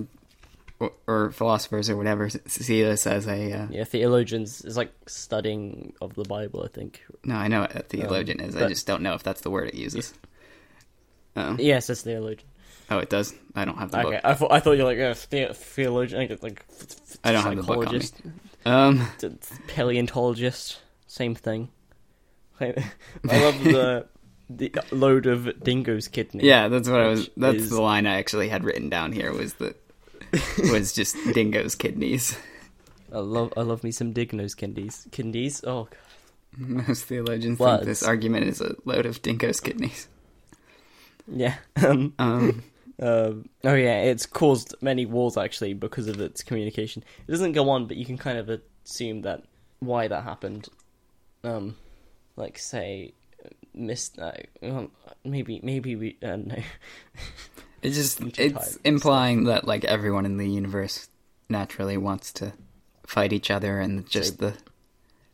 or 1.07 1.31
philosophers 1.31 1.89
or 1.89 1.95
whatever 1.97 2.29
see 2.29 2.81
this 2.83 3.05
as 3.07 3.27
a 3.27 3.51
uh, 3.53 3.67
yeah, 3.69 3.83
theologians 3.83 4.61
is 4.65 4.75
like 4.77 4.91
studying 5.07 5.93
of 6.01 6.13
the 6.15 6.23
Bible. 6.23 6.63
I 6.63 6.67
think 6.67 7.01
No, 7.23 7.35
I 7.35 7.47
know 7.47 7.61
what 7.61 7.75
a 7.75 7.79
theologian 7.83 8.39
is. 8.39 8.55
I 8.55 8.67
just 8.67 8.87
don't 8.87 9.01
know 9.03 9.13
if 9.13 9.23
that's 9.23 9.41
the 9.41 9.49
word 9.49 9.67
it 9.69 9.75
uses. 9.75 10.13
Oh, 11.35 11.55
yes, 11.59 11.89
it's 11.89 12.01
theologian. 12.03 12.47
oh, 12.91 12.99
it 12.99 13.09
does. 13.09 13.33
I 13.55 13.65
don't 13.65 13.77
have 13.77 13.91
the 13.91 13.99
Okay, 13.99 14.11
book. 14.11 14.21
I 14.23 14.33
thought 14.33 14.51
I 14.51 14.59
thought 14.59 14.71
you 14.73 14.83
were 14.83 14.89
like 14.93 14.99
a 14.99 15.15
the- 15.29 15.53
theologian, 15.53 16.21
I 16.21 16.37
like 16.41 16.65
I 17.23 17.31
don't 17.31 17.43
have 17.43 17.55
the 17.55 17.63
book 17.63 17.87
on 17.87 17.97
me. 17.97 18.05
Um, 18.65 19.07
paleontologist, 19.67 20.79
same 21.07 21.35
thing. 21.35 21.69
I 22.61 22.67
love 23.23 23.63
the 23.63 24.07
the 24.49 24.71
load 24.91 25.25
of 25.25 25.63
dingo's 25.63 26.07
kidney. 26.07 26.43
yeah, 26.45 26.67
that's 26.67 26.87
what 26.87 27.01
I 27.01 27.07
was. 27.07 27.29
That's 27.35 27.57
is- 27.63 27.69
the 27.71 27.81
line 27.81 28.05
I 28.05 28.19
actually 28.19 28.49
had 28.49 28.63
written 28.63 28.89
down 28.89 29.11
here. 29.11 29.33
Was 29.33 29.55
that 29.55 29.75
was 30.71 30.93
just 30.93 31.15
dingo's 31.33 31.75
kidneys. 31.75 32.37
I 33.11 33.19
love 33.19 33.53
I 33.55 33.61
love 33.61 33.83
me 33.83 33.91
some 33.91 34.11
dingo's 34.13 34.55
kidneys. 34.55 35.07
Kidneys. 35.11 35.63
Oh, 35.63 35.83
God. 35.85 35.97
Most 36.87 37.05
theologians 37.05 37.57
Well, 37.59 37.77
think 37.77 37.85
this 37.87 38.03
argument 38.03 38.47
is 38.47 38.61
a 38.61 38.75
load 38.85 39.05
of 39.05 39.21
dingo's 39.21 39.59
kidneys. 39.59 40.07
yeah. 41.27 41.55
Um, 41.83 42.13
Um, 42.19 42.63
Um, 42.99 43.49
oh 43.63 43.73
yeah, 43.73 44.01
it's 44.01 44.27
caused 44.27 44.75
many 44.79 45.07
wars 45.07 45.35
actually 45.35 45.73
because 45.73 46.07
of 46.07 46.21
its 46.21 46.43
communication. 46.43 47.03
It 47.27 47.31
doesn't 47.31 47.53
go 47.53 47.71
on, 47.71 47.87
but 47.87 47.97
you 47.97 48.05
can 48.05 48.19
kind 48.19 48.37
of 48.37 48.61
assume 48.85 49.23
that 49.23 49.43
why 49.79 50.07
that 50.07 50.23
happened. 50.23 50.69
Um, 51.43 51.75
like 52.35 52.59
say, 52.59 53.13
missed. 53.73 54.19
Uh, 54.19 54.33
maybe 55.25 55.59
maybe 55.63 55.95
we 55.95 56.17
uh, 56.21 56.35
no. 56.35 56.55
it's 57.83 57.95
just 57.95 58.21
it's 58.39 58.77
implying 58.83 59.43
that 59.45 59.65
like 59.67 59.83
everyone 59.85 60.25
in 60.25 60.37
the 60.37 60.49
universe 60.49 61.09
naturally 61.49 61.97
wants 61.97 62.31
to 62.33 62.53
fight 63.05 63.33
each 63.33 63.51
other, 63.51 63.79
and 63.79 64.07
just 64.09 64.39
the 64.39 64.53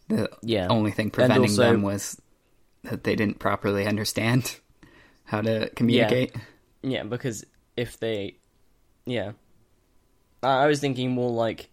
the 0.08 0.30
Yeah. 0.42 0.68
only 0.70 0.92
thing 0.92 1.12
preventing 1.12 1.44
also- 1.52 1.64
them 1.72 1.82
was 1.84 2.20
that 2.84 3.04
they 3.04 3.16
didn't 3.16 3.40
properly 3.40 3.86
understand 3.86 4.58
how 5.26 5.42
to 5.42 5.70
communicate. 5.76 6.36
Yeah, 6.82 7.04
because 7.04 7.46
if 7.78 8.00
they, 8.00 8.38
yeah, 9.06 9.34
I 10.42 10.66
was 10.68 10.80
thinking 10.80 11.12
more 11.12 11.30
like 11.30 11.70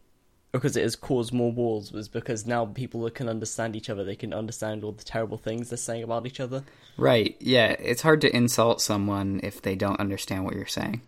because 0.57 0.77
it 0.77 0.83
has 0.83 0.97
caused 0.97 1.33
more 1.33 1.53
wars 1.53 1.93
was 1.93 2.09
because 2.09 2.47
now 2.47 2.67
people 2.67 3.09
can 3.11 3.29
understand 3.29 3.77
each 3.77 3.89
other. 3.91 4.05
They 4.05 4.17
can 4.17 4.33
understand 4.33 4.85
all 4.85 4.93
the 4.93 5.05
terrible 5.05 5.39
things 5.39 5.71
they're 5.71 5.77
saying 5.77 6.03
about 6.03 6.27
each 6.27 6.41
other. 6.41 6.65
Right. 6.97 7.37
Yeah, 7.41 7.77
it's 7.79 8.03
hard 8.03 8.21
to 8.23 8.35
insult 8.37 8.81
someone 8.81 9.41
if 9.43 9.63
they 9.63 9.75
don't 9.75 9.99
understand 10.01 10.45
what 10.45 10.55
you're 10.55 10.67
saying. 10.67 11.03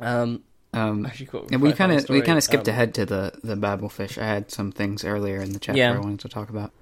Um, 0.00 0.42
Um, 0.74 1.06
actually, 1.06 1.28
and 1.50 1.62
we 1.62 1.70
quite 1.70 1.72
a 1.72 1.76
funny 1.76 1.76
kind 1.76 1.92
of 2.04 2.08
we 2.10 2.20
kind 2.20 2.36
of 2.38 2.44
skipped 2.44 2.68
Um, 2.68 2.74
ahead 2.74 2.94
to 2.94 3.06
the 3.06 3.32
the 3.42 3.54
babblefish. 3.56 4.20
I 4.20 4.26
had 4.26 4.50
some 4.50 4.70
things 4.70 5.02
earlier 5.04 5.40
in 5.40 5.52
the 5.52 5.58
chapter 5.58 5.78
Yeah. 5.78 5.94
I 5.94 5.98
wanted 5.98 6.20
to 6.20 6.28
talk 6.28 6.50
about. 6.50 6.72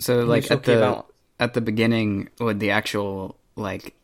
So 0.00 0.20
you 0.20 0.24
like 0.24 0.50
at 0.50 0.62
the 0.64 0.78
about- 0.78 1.12
at 1.38 1.52
the 1.54 1.60
beginning 1.60 2.30
with 2.40 2.58
the 2.58 2.70
actual 2.70 3.36
like 3.56 3.94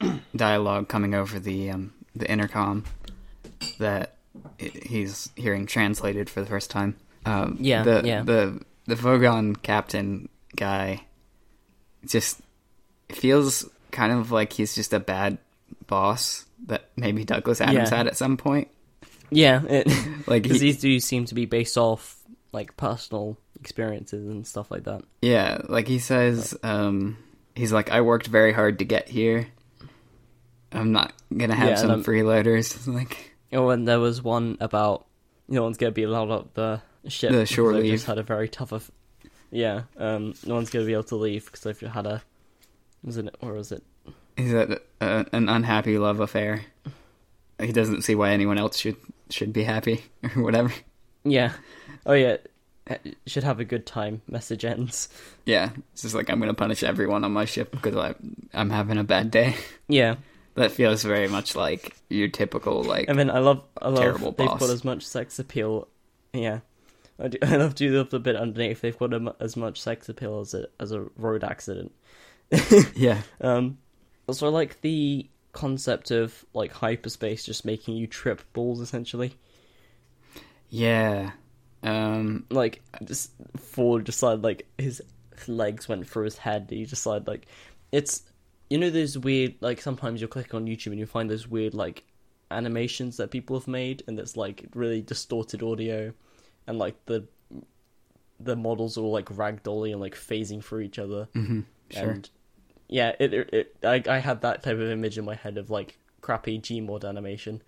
dialogue 0.36 0.88
coming 0.88 1.14
over 1.14 1.38
the 1.38 1.70
um 1.70 1.92
the 2.14 2.30
intercom 2.30 2.84
that 3.78 4.13
he's 4.58 5.30
hearing 5.36 5.66
translated 5.66 6.28
for 6.30 6.40
the 6.40 6.46
first 6.46 6.70
time. 6.70 6.96
Um, 7.26 7.56
Yeah, 7.60 7.82
the 7.82 8.02
yeah. 8.04 8.22
the 8.22 8.60
the 8.86 8.94
Vogon 8.94 9.60
captain 9.62 10.28
guy 10.56 11.02
just 12.06 12.40
feels 13.10 13.68
kind 13.90 14.12
of 14.12 14.30
like 14.30 14.52
he's 14.52 14.74
just 14.74 14.92
a 14.92 15.00
bad 15.00 15.38
boss 15.86 16.44
that 16.66 16.88
maybe 16.96 17.24
Douglas 17.24 17.60
Adams 17.60 17.90
Yeah. 17.90 17.96
had 17.96 18.06
at 18.06 18.16
some 18.16 18.36
point. 18.36 18.68
yeah, 19.30 19.62
it, 19.68 19.88
Like 20.26 20.44
he, 20.44 20.58
these 20.58 20.80
do 20.80 20.98
seem 21.00 21.24
to 21.26 21.34
be 21.34 21.46
based 21.46 21.76
off 21.78 22.18
like 22.52 22.76
personal 22.76 23.36
experiences 23.58 24.28
and 24.28 24.46
stuff 24.46 24.70
like 24.70 24.84
that. 24.84 25.02
yeah, 25.22 25.58
like 25.68 25.88
he 25.88 25.98
says, 25.98 26.56
um, 26.62 27.16
he's 27.54 27.72
like, 27.72 27.90
I 27.90 28.00
worked 28.02 28.26
very 28.26 28.52
hard 28.52 28.78
to 28.80 28.84
get 28.84 29.08
here. 29.08 29.48
I'm 30.72 30.92
not 30.92 31.12
gonna 31.36 31.54
have 31.54 31.70
Yeah, 31.70 31.74
some 31.76 32.04
freeloaders. 32.04 32.86
Like, 32.92 33.33
Oh, 33.54 33.70
and 33.70 33.86
there 33.86 34.00
was 34.00 34.22
one 34.22 34.56
about 34.60 35.06
no 35.48 35.62
one's 35.62 35.76
going 35.76 35.92
to 35.92 35.94
be 35.94 36.02
allowed 36.02 36.30
up 36.30 36.54
the 36.54 36.82
ship. 37.08 37.30
The 37.32 37.46
shore 37.46 37.72
leave. 37.72 37.92
Just 37.92 38.06
had 38.06 38.18
a 38.18 38.22
very 38.22 38.48
tough. 38.48 38.72
Of, 38.72 38.90
yeah, 39.50 39.82
um, 39.96 40.34
no 40.44 40.54
one's 40.54 40.70
going 40.70 40.84
to 40.84 40.86
be 40.86 40.92
able 40.92 41.04
to 41.04 41.16
leave 41.16 41.46
because 41.46 41.60
they've 41.60 41.80
had 41.80 42.06
a. 42.06 42.22
Was 43.02 43.16
it 43.18 43.34
or 43.40 43.52
was 43.52 43.70
it? 43.70 43.82
he's 44.36 44.52
uh, 44.52 44.76
an 45.00 45.48
unhappy 45.48 45.98
love 45.98 46.20
affair. 46.20 46.62
He 47.58 47.72
doesn't 47.72 48.02
see 48.02 48.14
why 48.14 48.30
anyone 48.30 48.58
else 48.58 48.78
should 48.78 48.96
should 49.30 49.52
be 49.52 49.64
happy 49.64 50.04
or 50.36 50.42
whatever. 50.42 50.72
Yeah. 51.24 51.52
Oh 52.04 52.12
yeah. 52.12 52.38
Uh, 52.88 52.96
Should 53.26 53.44
have 53.44 53.60
a 53.60 53.64
good 53.64 53.86
time. 53.86 54.20
Message 54.28 54.62
ends. 54.64 55.08
Yeah, 55.46 55.70
it's 55.92 56.02
just 56.02 56.14
like 56.14 56.28
I'm 56.28 56.38
gonna 56.38 56.52
punish 56.52 56.82
everyone 56.82 57.24
on 57.24 57.32
my 57.32 57.46
ship 57.46 57.70
because 57.70 57.96
I 57.96 58.14
I'm 58.52 58.68
having 58.70 58.98
a 58.98 59.04
bad 59.04 59.30
day. 59.30 59.56
Yeah, 59.88 60.16
That 60.54 60.70
feels 60.72 61.02
very 61.02 61.28
much 61.28 61.56
like 61.56 61.96
your 62.08 62.28
typical 62.28 62.82
like 62.84 63.08
and 63.08 63.18
then 63.18 63.30
I 63.30 63.38
love 63.40 63.64
I 63.80 63.88
love 63.88 63.98
Terrible 64.00 64.32
they've 64.32 64.46
boss. 64.46 64.60
got 64.60 64.70
as 64.70 64.84
much 64.84 65.04
sex 65.04 65.38
appeal. 65.38 65.88
Yeah, 66.32 66.60
I 67.18 67.28
do. 67.28 67.38
I 67.42 67.56
love 67.56 67.74
to 67.76 67.90
love 67.90 68.10
the 68.10 68.20
bit 68.20 68.36
underneath. 68.36 68.80
They've 68.80 68.96
got 68.98 69.12
a 69.14 69.34
as 69.40 69.56
much 69.56 69.80
sex 69.80 70.08
appeal 70.08 70.40
as 70.40 70.54
a 70.54 70.68
as 70.78 70.92
a 70.92 71.06
road 71.16 71.42
accident. 71.44 71.92
yeah 72.94 73.22
Um, 73.40 73.78
also 74.28 74.46
I 74.46 74.50
like 74.50 74.80
the 74.80 75.28
concept 75.52 76.10
of 76.10 76.44
like 76.52 76.72
hyperspace 76.72 77.44
just 77.44 77.64
making 77.64 77.96
you 77.96 78.06
trip 78.06 78.42
balls 78.52 78.80
essentially. 78.80 79.36
yeah. 80.68 81.32
Um, 81.82 82.46
like 82.50 82.82
just 83.04 83.32
Ford 83.58 84.04
decided 84.04 84.42
like 84.42 84.66
his 84.78 85.02
legs 85.46 85.88
went 85.88 86.08
through 86.08 86.24
his 86.24 86.38
head. 86.38 86.66
He 86.70 86.86
decided 86.86 87.26
like 87.28 87.46
it's 87.92 88.22
you 88.74 88.80
know 88.80 88.90
those 88.90 89.16
weird 89.16 89.54
like 89.60 89.80
sometimes 89.80 90.20
you'll 90.20 90.26
click 90.26 90.52
on 90.52 90.66
YouTube 90.66 90.88
and 90.88 90.98
you'll 90.98 91.06
find 91.06 91.30
those 91.30 91.46
weird 91.46 91.74
like 91.74 92.02
animations 92.50 93.18
that 93.18 93.30
people 93.30 93.56
have 93.56 93.68
made 93.68 94.02
and 94.08 94.18
it's 94.18 94.36
like 94.36 94.64
really 94.74 95.00
distorted 95.00 95.62
audio 95.62 96.12
and 96.66 96.76
like 96.76 96.96
the 97.06 97.24
the 98.40 98.56
models 98.56 98.98
are 98.98 99.02
all 99.02 99.12
like 99.12 99.26
ragdolly 99.26 99.92
and 99.92 100.00
like 100.00 100.16
phasing 100.16 100.60
through 100.62 100.80
each 100.80 100.98
other. 100.98 101.28
hmm 101.34 101.60
sure. 101.88 102.10
And 102.10 102.28
yeah, 102.88 103.12
it, 103.20 103.32
it, 103.32 103.50
it 103.52 103.76
I 103.84 104.02
I 104.08 104.18
had 104.18 104.40
that 104.40 104.64
type 104.64 104.74
of 104.74 104.90
image 104.90 105.18
in 105.18 105.24
my 105.24 105.36
head 105.36 105.56
of 105.56 105.70
like 105.70 105.96
crappy 106.20 106.58
Gmod 106.58 107.08
animation. 107.08 107.62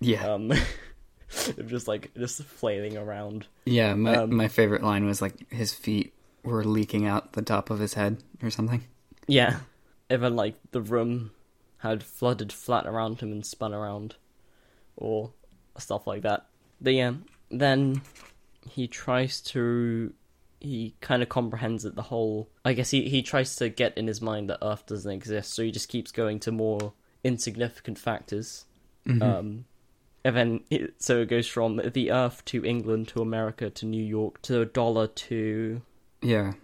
yeah. 0.00 0.26
Um 0.26 0.50
of 1.56 1.68
just 1.68 1.86
like 1.86 2.12
just 2.16 2.42
flailing 2.42 2.96
around. 2.96 3.46
yeah. 3.64 3.94
My 3.94 4.16
um, 4.16 4.34
my 4.34 4.48
favorite 4.48 4.82
line 4.82 5.06
was 5.06 5.22
like 5.22 5.52
his 5.52 5.72
feet 5.72 6.14
were 6.42 6.64
leaking 6.64 7.06
out 7.06 7.34
the 7.34 7.42
top 7.42 7.70
of 7.70 7.78
his 7.78 7.94
head 7.94 8.24
or 8.42 8.50
something. 8.50 8.82
Yeah. 9.28 9.60
Even 10.10 10.36
like 10.36 10.56
the 10.72 10.80
room 10.80 11.32
had 11.78 12.02
flooded 12.02 12.52
flat 12.52 12.86
around 12.86 13.20
him 13.20 13.32
and 13.32 13.44
spun 13.44 13.74
around. 13.74 14.16
Or 14.96 15.32
stuff 15.76 16.06
like 16.06 16.22
that. 16.22 16.46
But 16.80 16.94
yeah, 16.94 17.12
then 17.50 18.02
he 18.68 18.86
tries 18.86 19.40
to 19.40 20.12
he 20.60 20.94
kind 21.00 21.22
of 21.22 21.28
comprehends 21.28 21.84
that 21.84 21.94
the 21.94 22.02
whole 22.02 22.48
I 22.64 22.72
guess 22.72 22.90
he, 22.90 23.08
he 23.08 23.22
tries 23.22 23.54
to 23.56 23.68
get 23.68 23.96
in 23.96 24.06
his 24.06 24.20
mind 24.20 24.50
that 24.50 24.58
Earth 24.62 24.86
doesn't 24.86 25.10
exist, 25.10 25.54
so 25.54 25.62
he 25.62 25.70
just 25.70 25.88
keeps 25.88 26.10
going 26.12 26.40
to 26.40 26.52
more 26.52 26.92
insignificant 27.24 27.98
factors. 27.98 28.64
Mhm. 29.06 29.22
Um, 29.22 29.64
and 30.24 30.36
then 30.36 30.60
it, 30.70 31.00
so 31.02 31.20
it 31.20 31.28
goes 31.28 31.46
from 31.46 31.80
the 31.92 32.10
Earth 32.10 32.44
to 32.46 32.64
England 32.64 33.08
to 33.08 33.22
America 33.22 33.70
to 33.70 33.86
New 33.86 34.02
York 34.02 34.42
to 34.42 34.60
a 34.60 34.66
dollar 34.66 35.06
to 35.06 35.80
yeah. 36.22 36.54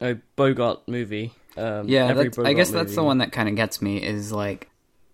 a 0.00 0.14
Bogart 0.36 0.88
movie. 0.88 1.32
Um, 1.56 1.88
Yeah, 1.88 2.06
I 2.44 2.52
guess 2.54 2.70
that's 2.70 2.94
the 2.94 3.02
one 3.02 3.18
that 3.18 3.32
kind 3.32 3.48
of 3.48 3.56
gets 3.56 3.82
me 3.82 4.02
is 4.02 4.32
like, 4.32 4.68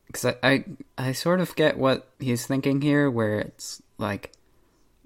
because 0.07 0.25
I, 0.25 0.37
I 0.43 0.65
I 0.97 1.13
sort 1.13 1.41
of 1.41 1.55
get 1.57 1.77
what 1.79 2.09
he's 2.19 2.47
thinking 2.47 2.81
here, 2.81 3.11
where 3.11 3.41
it's 3.41 3.83
like 3.99 4.33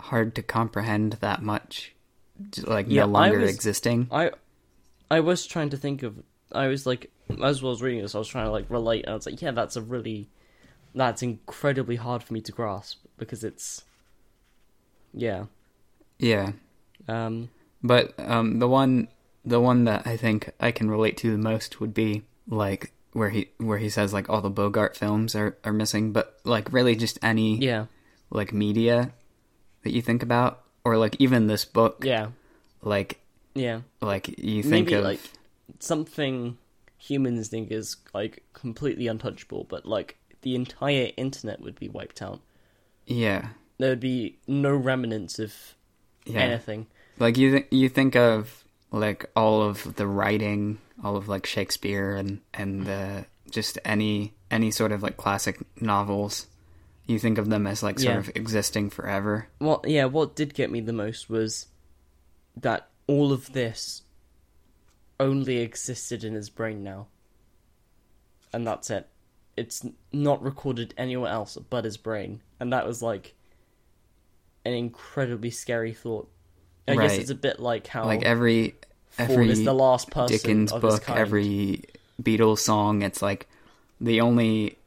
hard 0.00 0.34
to 0.34 0.42
comprehend 0.42 1.14
that 1.20 1.42
much, 1.42 1.94
like 2.64 2.86
Yeah, 2.88 3.02
no 3.02 3.12
longer 3.12 3.38
was- 3.40 3.50
existing. 3.50 4.08
I 4.10 4.32
I 5.10 5.20
was 5.20 5.46
trying 5.46 5.70
to 5.70 5.76
think 5.76 6.02
of 6.02 6.22
I 6.52 6.66
was 6.68 6.86
like 6.86 7.10
as 7.42 7.62
well 7.62 7.72
as 7.72 7.80
reading 7.82 8.02
this 8.02 8.14
I 8.14 8.18
was 8.18 8.28
trying 8.28 8.44
to 8.46 8.50
like 8.50 8.68
relate 8.68 9.04
and 9.04 9.12
I 9.12 9.14
was 9.14 9.24
like 9.26 9.40
yeah 9.40 9.52
that's 9.52 9.76
a 9.76 9.80
really 9.82 10.28
that's 10.94 11.22
incredibly 11.22 11.96
hard 11.96 12.22
for 12.22 12.34
me 12.34 12.40
to 12.42 12.52
grasp 12.52 12.98
because 13.16 13.42
it's 13.42 13.84
yeah. 15.14 15.46
Yeah, 16.18 16.52
um 17.08 17.48
but 17.82 18.14
um, 18.18 18.58
the 18.58 18.68
one 18.68 19.08
the 19.44 19.60
one 19.60 19.84
that 19.84 20.06
I 20.06 20.16
think 20.16 20.50
I 20.60 20.70
can 20.70 20.90
relate 20.90 21.16
to 21.18 21.32
the 21.32 21.38
most 21.38 21.80
would 21.80 21.94
be 21.94 22.22
like 22.48 22.92
where 23.12 23.30
he 23.30 23.50
where 23.58 23.78
he 23.78 23.88
says 23.88 24.12
like 24.12 24.28
all 24.28 24.40
the 24.40 24.50
Bogart 24.50 24.96
films 24.96 25.34
are 25.34 25.56
are 25.64 25.72
missing, 25.72 26.12
but 26.12 26.38
like 26.44 26.72
really 26.72 26.96
just 26.96 27.18
any 27.22 27.58
yeah. 27.58 27.86
like 28.30 28.52
media 28.52 29.12
that 29.82 29.92
you 29.92 30.00
think 30.02 30.22
about, 30.22 30.62
or 30.84 30.96
like 30.96 31.16
even 31.18 31.46
this 31.46 31.64
book, 31.64 32.04
yeah. 32.04 32.28
Like 32.82 33.20
yeah. 33.54 33.80
like 34.00 34.38
you 34.38 34.62
think 34.62 34.86
maybe 34.86 34.94
of 34.94 35.04
like 35.04 35.20
something 35.78 36.58
humans 36.98 37.48
think 37.48 37.70
is 37.70 37.96
like 38.14 38.44
completely 38.52 39.08
untouchable 39.08 39.66
but 39.68 39.84
like 39.84 40.16
the 40.42 40.54
entire 40.54 41.10
internet 41.16 41.60
would 41.60 41.78
be 41.78 41.88
wiped 41.88 42.22
out. 42.22 42.40
Yeah. 43.06 43.48
There 43.78 43.90
would 43.90 44.00
be 44.00 44.38
no 44.46 44.74
remnants 44.74 45.38
of 45.38 45.54
yeah. 46.24 46.40
anything. 46.40 46.86
Like 47.18 47.36
you 47.36 47.50
th- 47.50 47.66
you 47.70 47.88
think 47.88 48.16
of 48.16 48.61
like 48.92 49.28
all 49.34 49.62
of 49.62 49.96
the 49.96 50.06
writing 50.06 50.78
all 51.02 51.16
of 51.16 51.26
like 51.28 51.46
shakespeare 51.46 52.14
and 52.14 52.40
and 52.54 52.88
uh, 52.88 53.22
just 53.50 53.78
any 53.84 54.34
any 54.50 54.70
sort 54.70 54.92
of 54.92 55.02
like 55.02 55.16
classic 55.16 55.58
novels 55.80 56.46
you 57.06 57.18
think 57.18 57.38
of 57.38 57.48
them 57.48 57.66
as 57.66 57.82
like 57.82 57.98
sort 57.98 58.12
Yeah. 58.14 58.18
of 58.20 58.30
existing 58.36 58.90
forever 58.90 59.48
Well, 59.58 59.82
yeah, 59.86 60.04
what 60.04 60.36
did 60.36 60.54
get 60.54 60.70
me 60.70 60.80
the 60.80 60.92
most 60.92 61.28
was 61.28 61.66
that 62.56 62.88
all 63.08 63.32
of 63.32 63.52
this 63.52 64.02
only 65.18 65.58
existed 65.58 66.22
in 66.22 66.34
his 66.34 66.50
brain 66.50 66.84
now. 66.84 67.06
And 68.52 68.66
that's 68.66 68.90
it. 68.90 69.08
It's 69.56 69.84
not 70.12 70.42
recorded 70.42 70.94
anywhere 70.96 71.30
else 71.32 71.56
but 71.70 71.84
his 71.84 71.96
brain. 71.96 72.40
And 72.60 72.72
that 72.72 72.86
was 72.86 73.02
like 73.02 73.34
an 74.64 74.72
incredibly 74.74 75.50
scary 75.50 75.92
thought. 75.92 76.30
I 76.88 76.96
guess 76.96 77.18
it's 77.18 77.30
a 77.30 77.34
bit 77.34 77.60
like 77.60 77.86
how 77.86 78.04
like 78.04 78.22
every 78.22 78.74
Ford 79.10 79.30
every 79.30 79.50
is 79.50 79.64
the 79.64 79.72
last 79.74 80.10
person 80.10 80.36
dickens 80.36 80.72
book 80.72 81.02
kind. 81.02 81.18
every 81.18 81.84
beatles 82.22 82.58
song 82.58 83.02
it's 83.02 83.22
like 83.22 83.48
the 84.00 84.20
only 84.20 84.78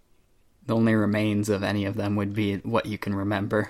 the 0.66 0.76
only 0.76 0.96
remains 0.96 1.48
of 1.50 1.64
any 1.64 1.86
of 1.86 1.96
them 1.96 2.16
would 2.16 2.34
be 2.34 2.58
what 2.58 2.86
you 2.86 2.98
can 2.98 3.14
remember 3.16 3.70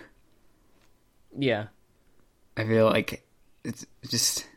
Yeah. 1.37 1.67
I 2.57 2.63
feel 2.65 2.85
like 2.85 3.25
it's 3.63 3.85
just 4.07 4.47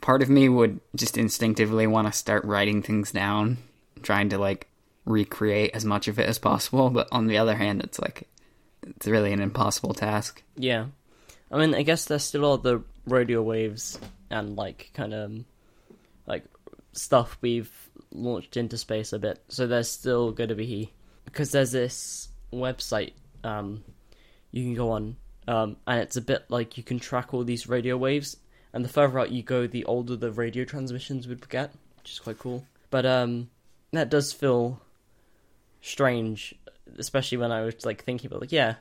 part 0.00 0.22
of 0.22 0.28
me 0.28 0.48
would 0.48 0.80
just 0.94 1.16
instinctively 1.18 1.86
want 1.86 2.06
to 2.06 2.12
start 2.12 2.44
writing 2.44 2.82
things 2.82 3.10
down, 3.10 3.58
trying 4.02 4.28
to 4.28 4.38
like 4.38 4.68
recreate 5.04 5.70
as 5.74 5.84
much 5.84 6.06
of 6.08 6.18
it 6.18 6.28
as 6.28 6.38
possible. 6.38 6.90
But 6.90 7.08
on 7.10 7.26
the 7.26 7.38
other 7.38 7.56
hand, 7.56 7.82
it's 7.82 7.98
like 7.98 8.28
it's 8.86 9.06
really 9.06 9.32
an 9.32 9.40
impossible 9.40 9.94
task. 9.94 10.42
Yeah. 10.56 10.86
I 11.54 11.58
mean, 11.58 11.72
I 11.72 11.82
guess 11.82 12.06
there 12.06 12.18
still 12.18 12.50
are 12.50 12.58
the 12.58 12.82
radio 13.06 13.40
waves 13.40 13.96
and 14.28 14.56
like 14.56 14.90
kind 14.92 15.14
of 15.14 15.32
like 16.26 16.44
stuff 16.94 17.38
we've 17.42 17.70
launched 18.10 18.56
into 18.56 18.76
space 18.76 19.12
a 19.12 19.20
bit. 19.20 19.40
So 19.48 19.68
there's 19.68 19.88
still 19.88 20.32
going 20.32 20.48
to 20.48 20.56
be 20.56 20.92
because 21.24 21.52
there's 21.52 21.70
this 21.70 22.28
website 22.52 23.12
um 23.44 23.84
you 24.52 24.62
can 24.62 24.74
go 24.74 24.90
on 24.90 25.16
um 25.48 25.76
and 25.86 26.00
it's 26.00 26.16
a 26.16 26.20
bit 26.20 26.44
like 26.48 26.76
you 26.76 26.82
can 26.84 26.98
track 27.00 27.34
all 27.34 27.42
these 27.42 27.68
radio 27.68 27.96
waves 27.96 28.36
and 28.72 28.84
the 28.84 28.88
further 28.88 29.18
out 29.18 29.32
you 29.32 29.42
go 29.42 29.66
the 29.66 29.84
older 29.84 30.16
the 30.16 30.32
radio 30.32 30.64
transmissions 30.64 31.28
would 31.28 31.48
get, 31.48 31.72
which 31.98 32.10
is 32.10 32.18
quite 32.18 32.38
cool. 32.40 32.66
But 32.90 33.06
um 33.06 33.48
that 33.92 34.10
does 34.10 34.32
feel 34.32 34.80
strange 35.82 36.52
especially 36.98 37.38
when 37.38 37.52
I 37.52 37.62
was 37.62 37.86
like 37.86 38.02
thinking 38.02 38.26
about 38.26 38.40
like 38.40 38.50
yeah 38.50 38.74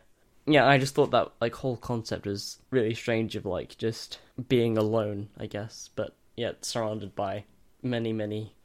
yeah, 0.46 0.68
I 0.68 0.78
just 0.78 0.96
thought 0.96 1.12
that 1.12 1.32
like 1.40 1.56
whole 1.56 1.78
concept 1.78 2.26
was 2.26 2.60
really 2.70 2.94
strange 2.94 3.36
of 3.36 3.46
like 3.46 3.78
just 3.78 4.20
being 4.50 4.78
alone, 4.78 5.30
I 5.38 5.46
guess, 5.46 5.90
but 5.96 6.16
yet 6.36 6.66
surrounded 6.66 7.16
by 7.16 7.46
many, 7.82 8.12
many 8.14 8.56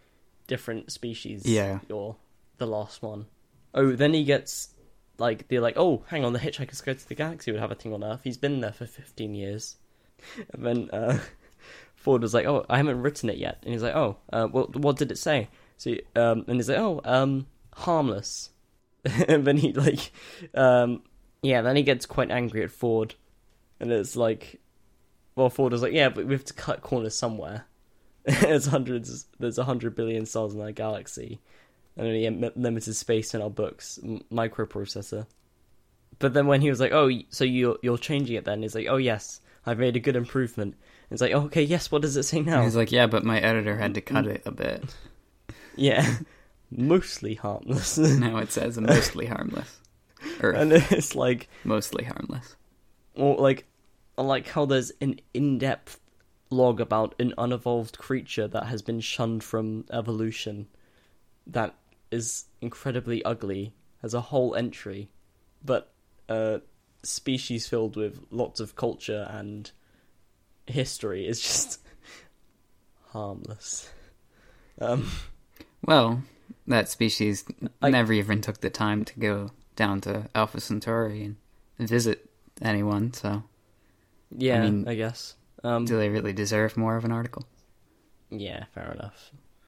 different 0.46 0.90
species. 0.90 1.46
Yeah. 1.46 1.80
Or 1.90 2.16
the 2.58 2.66
last 2.66 3.02
one. 3.02 3.26
Oh, 3.74 3.92
then 3.92 4.14
he 4.14 4.24
gets 4.24 4.70
like 5.18 5.48
they're 5.48 5.60
like, 5.60 5.76
oh, 5.76 6.04
hang 6.08 6.24
on, 6.24 6.32
the 6.32 6.38
Hitchhiker's 6.38 6.80
Guide 6.80 6.98
to 6.98 7.08
the 7.08 7.14
Galaxy 7.14 7.52
would 7.52 7.60
have 7.60 7.72
a 7.72 7.76
thing 7.76 7.92
on 7.92 8.04
Earth. 8.04 8.20
He's 8.24 8.38
been 8.38 8.60
there 8.60 8.72
for 8.72 8.86
fifteen 8.86 9.34
years, 9.34 9.76
and 10.52 10.66
then 10.66 10.90
uh, 10.92 11.18
Ford 11.94 12.22
was 12.22 12.34
like, 12.34 12.46
oh, 12.46 12.64
I 12.68 12.78
haven't 12.78 13.02
written 13.02 13.30
it 13.30 13.38
yet, 13.38 13.58
and 13.62 13.72
he's 13.72 13.82
like, 13.82 13.94
oh, 13.94 14.16
uh, 14.32 14.46
what 14.46 14.74
what 14.76 14.96
did 14.96 15.12
it 15.12 15.18
say? 15.18 15.48
So 15.76 15.92
um, 16.16 16.44
and 16.48 16.56
he's 16.56 16.68
like, 16.68 16.78
oh, 16.78 17.00
um, 17.04 17.46
harmless, 17.74 18.50
and 19.28 19.46
then 19.46 19.58
he 19.58 19.72
like, 19.72 20.10
um, 20.54 21.02
yeah, 21.42 21.62
then 21.62 21.76
he 21.76 21.82
gets 21.82 22.06
quite 22.06 22.30
angry 22.30 22.62
at 22.62 22.70
Ford, 22.70 23.14
and 23.80 23.90
it's 23.92 24.16
like, 24.16 24.60
well, 25.36 25.50
Ford 25.50 25.72
is 25.72 25.82
like, 25.82 25.92
yeah, 25.92 26.08
but 26.08 26.26
we 26.26 26.34
have 26.34 26.44
to 26.46 26.54
cut 26.54 26.82
corners 26.82 27.16
somewhere. 27.16 27.66
there's 28.24 28.66
hundreds, 28.66 29.26
there's 29.38 29.58
a 29.58 29.64
hundred 29.64 29.94
billion 29.94 30.26
stars 30.26 30.54
in 30.54 30.60
our 30.60 30.72
galaxy, 30.72 31.40
and 31.96 32.06
only 32.06 32.26
m- 32.26 32.50
limited 32.56 32.94
space 32.94 33.34
in 33.34 33.42
our 33.42 33.50
books, 33.50 33.98
m- 34.02 34.22
microprocessor. 34.32 35.26
But 36.18 36.34
then 36.34 36.46
when 36.46 36.60
he 36.60 36.68
was 36.70 36.80
like, 36.80 36.92
oh, 36.92 37.10
so 37.30 37.44
you're 37.44 37.78
you're 37.82 37.98
changing 37.98 38.36
it 38.36 38.44
then? 38.44 38.62
He's 38.62 38.74
like, 38.74 38.88
oh 38.88 38.96
yes, 38.96 39.40
I've 39.64 39.78
made 39.78 39.96
a 39.96 40.00
good 40.00 40.16
improvement. 40.16 40.74
And 40.74 41.12
it's 41.16 41.22
like, 41.22 41.32
oh, 41.32 41.42
okay, 41.42 41.62
yes. 41.62 41.90
What 41.92 42.02
does 42.02 42.16
it 42.16 42.24
say 42.24 42.40
now? 42.40 42.56
And 42.56 42.64
he's 42.64 42.76
like, 42.76 42.92
yeah, 42.92 43.06
but 43.06 43.24
my 43.24 43.38
editor 43.38 43.76
had 43.76 43.94
to 43.94 44.00
cut 44.00 44.26
it 44.26 44.42
a 44.44 44.50
bit. 44.50 44.94
yeah, 45.76 46.16
mostly 46.70 47.34
harmless. 47.34 47.96
Now 47.98 48.38
it 48.38 48.50
says 48.50 48.78
mostly 48.78 49.26
harmless, 49.26 49.78
or 50.42 50.50
and 50.50 50.72
it's 50.90 51.14
like, 51.14 51.48
mostly 51.64 52.04
harmless. 52.04 52.56
or 53.14 53.36
like, 53.36 53.66
I 54.16 54.22
like 54.22 54.48
how 54.48 54.64
there's 54.66 54.92
an 55.00 55.20
in-depth 55.34 56.00
log 56.50 56.80
about 56.80 57.14
an 57.18 57.34
unevolved 57.38 57.98
creature 57.98 58.48
that 58.48 58.66
has 58.66 58.82
been 58.82 59.00
shunned 59.00 59.44
from 59.44 59.84
evolution, 59.92 60.66
that 61.46 61.74
is 62.10 62.46
incredibly 62.60 63.22
ugly. 63.24 63.72
Has 64.02 64.14
a 64.14 64.20
whole 64.20 64.54
entry, 64.54 65.08
but 65.64 65.92
a 66.28 66.60
species 67.02 67.66
filled 67.68 67.96
with 67.96 68.20
lots 68.30 68.60
of 68.60 68.76
culture 68.76 69.26
and 69.30 69.70
history 70.66 71.26
is 71.26 71.40
just 71.40 71.80
harmless. 73.08 73.90
Um, 74.80 75.10
Well, 75.84 76.22
that 76.66 76.88
species 76.88 77.44
I- 77.82 77.90
never 77.90 78.12
even 78.12 78.40
took 78.40 78.60
the 78.60 78.70
time 78.70 79.04
to 79.04 79.18
go 79.18 79.50
down 79.78 80.00
to 80.02 80.28
Alpha 80.34 80.60
Centauri 80.60 81.22
and 81.78 81.88
visit 81.88 82.28
anyone. 82.60 83.12
So 83.14 83.44
Yeah, 84.36 84.58
I, 84.58 84.64
mean- 84.70 84.88
I 84.88 84.94
guess. 84.96 85.36
Um, 85.64 85.84
Do 85.86 85.96
they 85.96 86.08
really 86.08 86.32
deserve 86.32 86.76
more 86.76 86.96
of 86.96 87.04
an 87.04 87.12
article? 87.12 87.44
yeah, 88.30 88.64
fair 88.74 88.92
enough. 88.92 89.30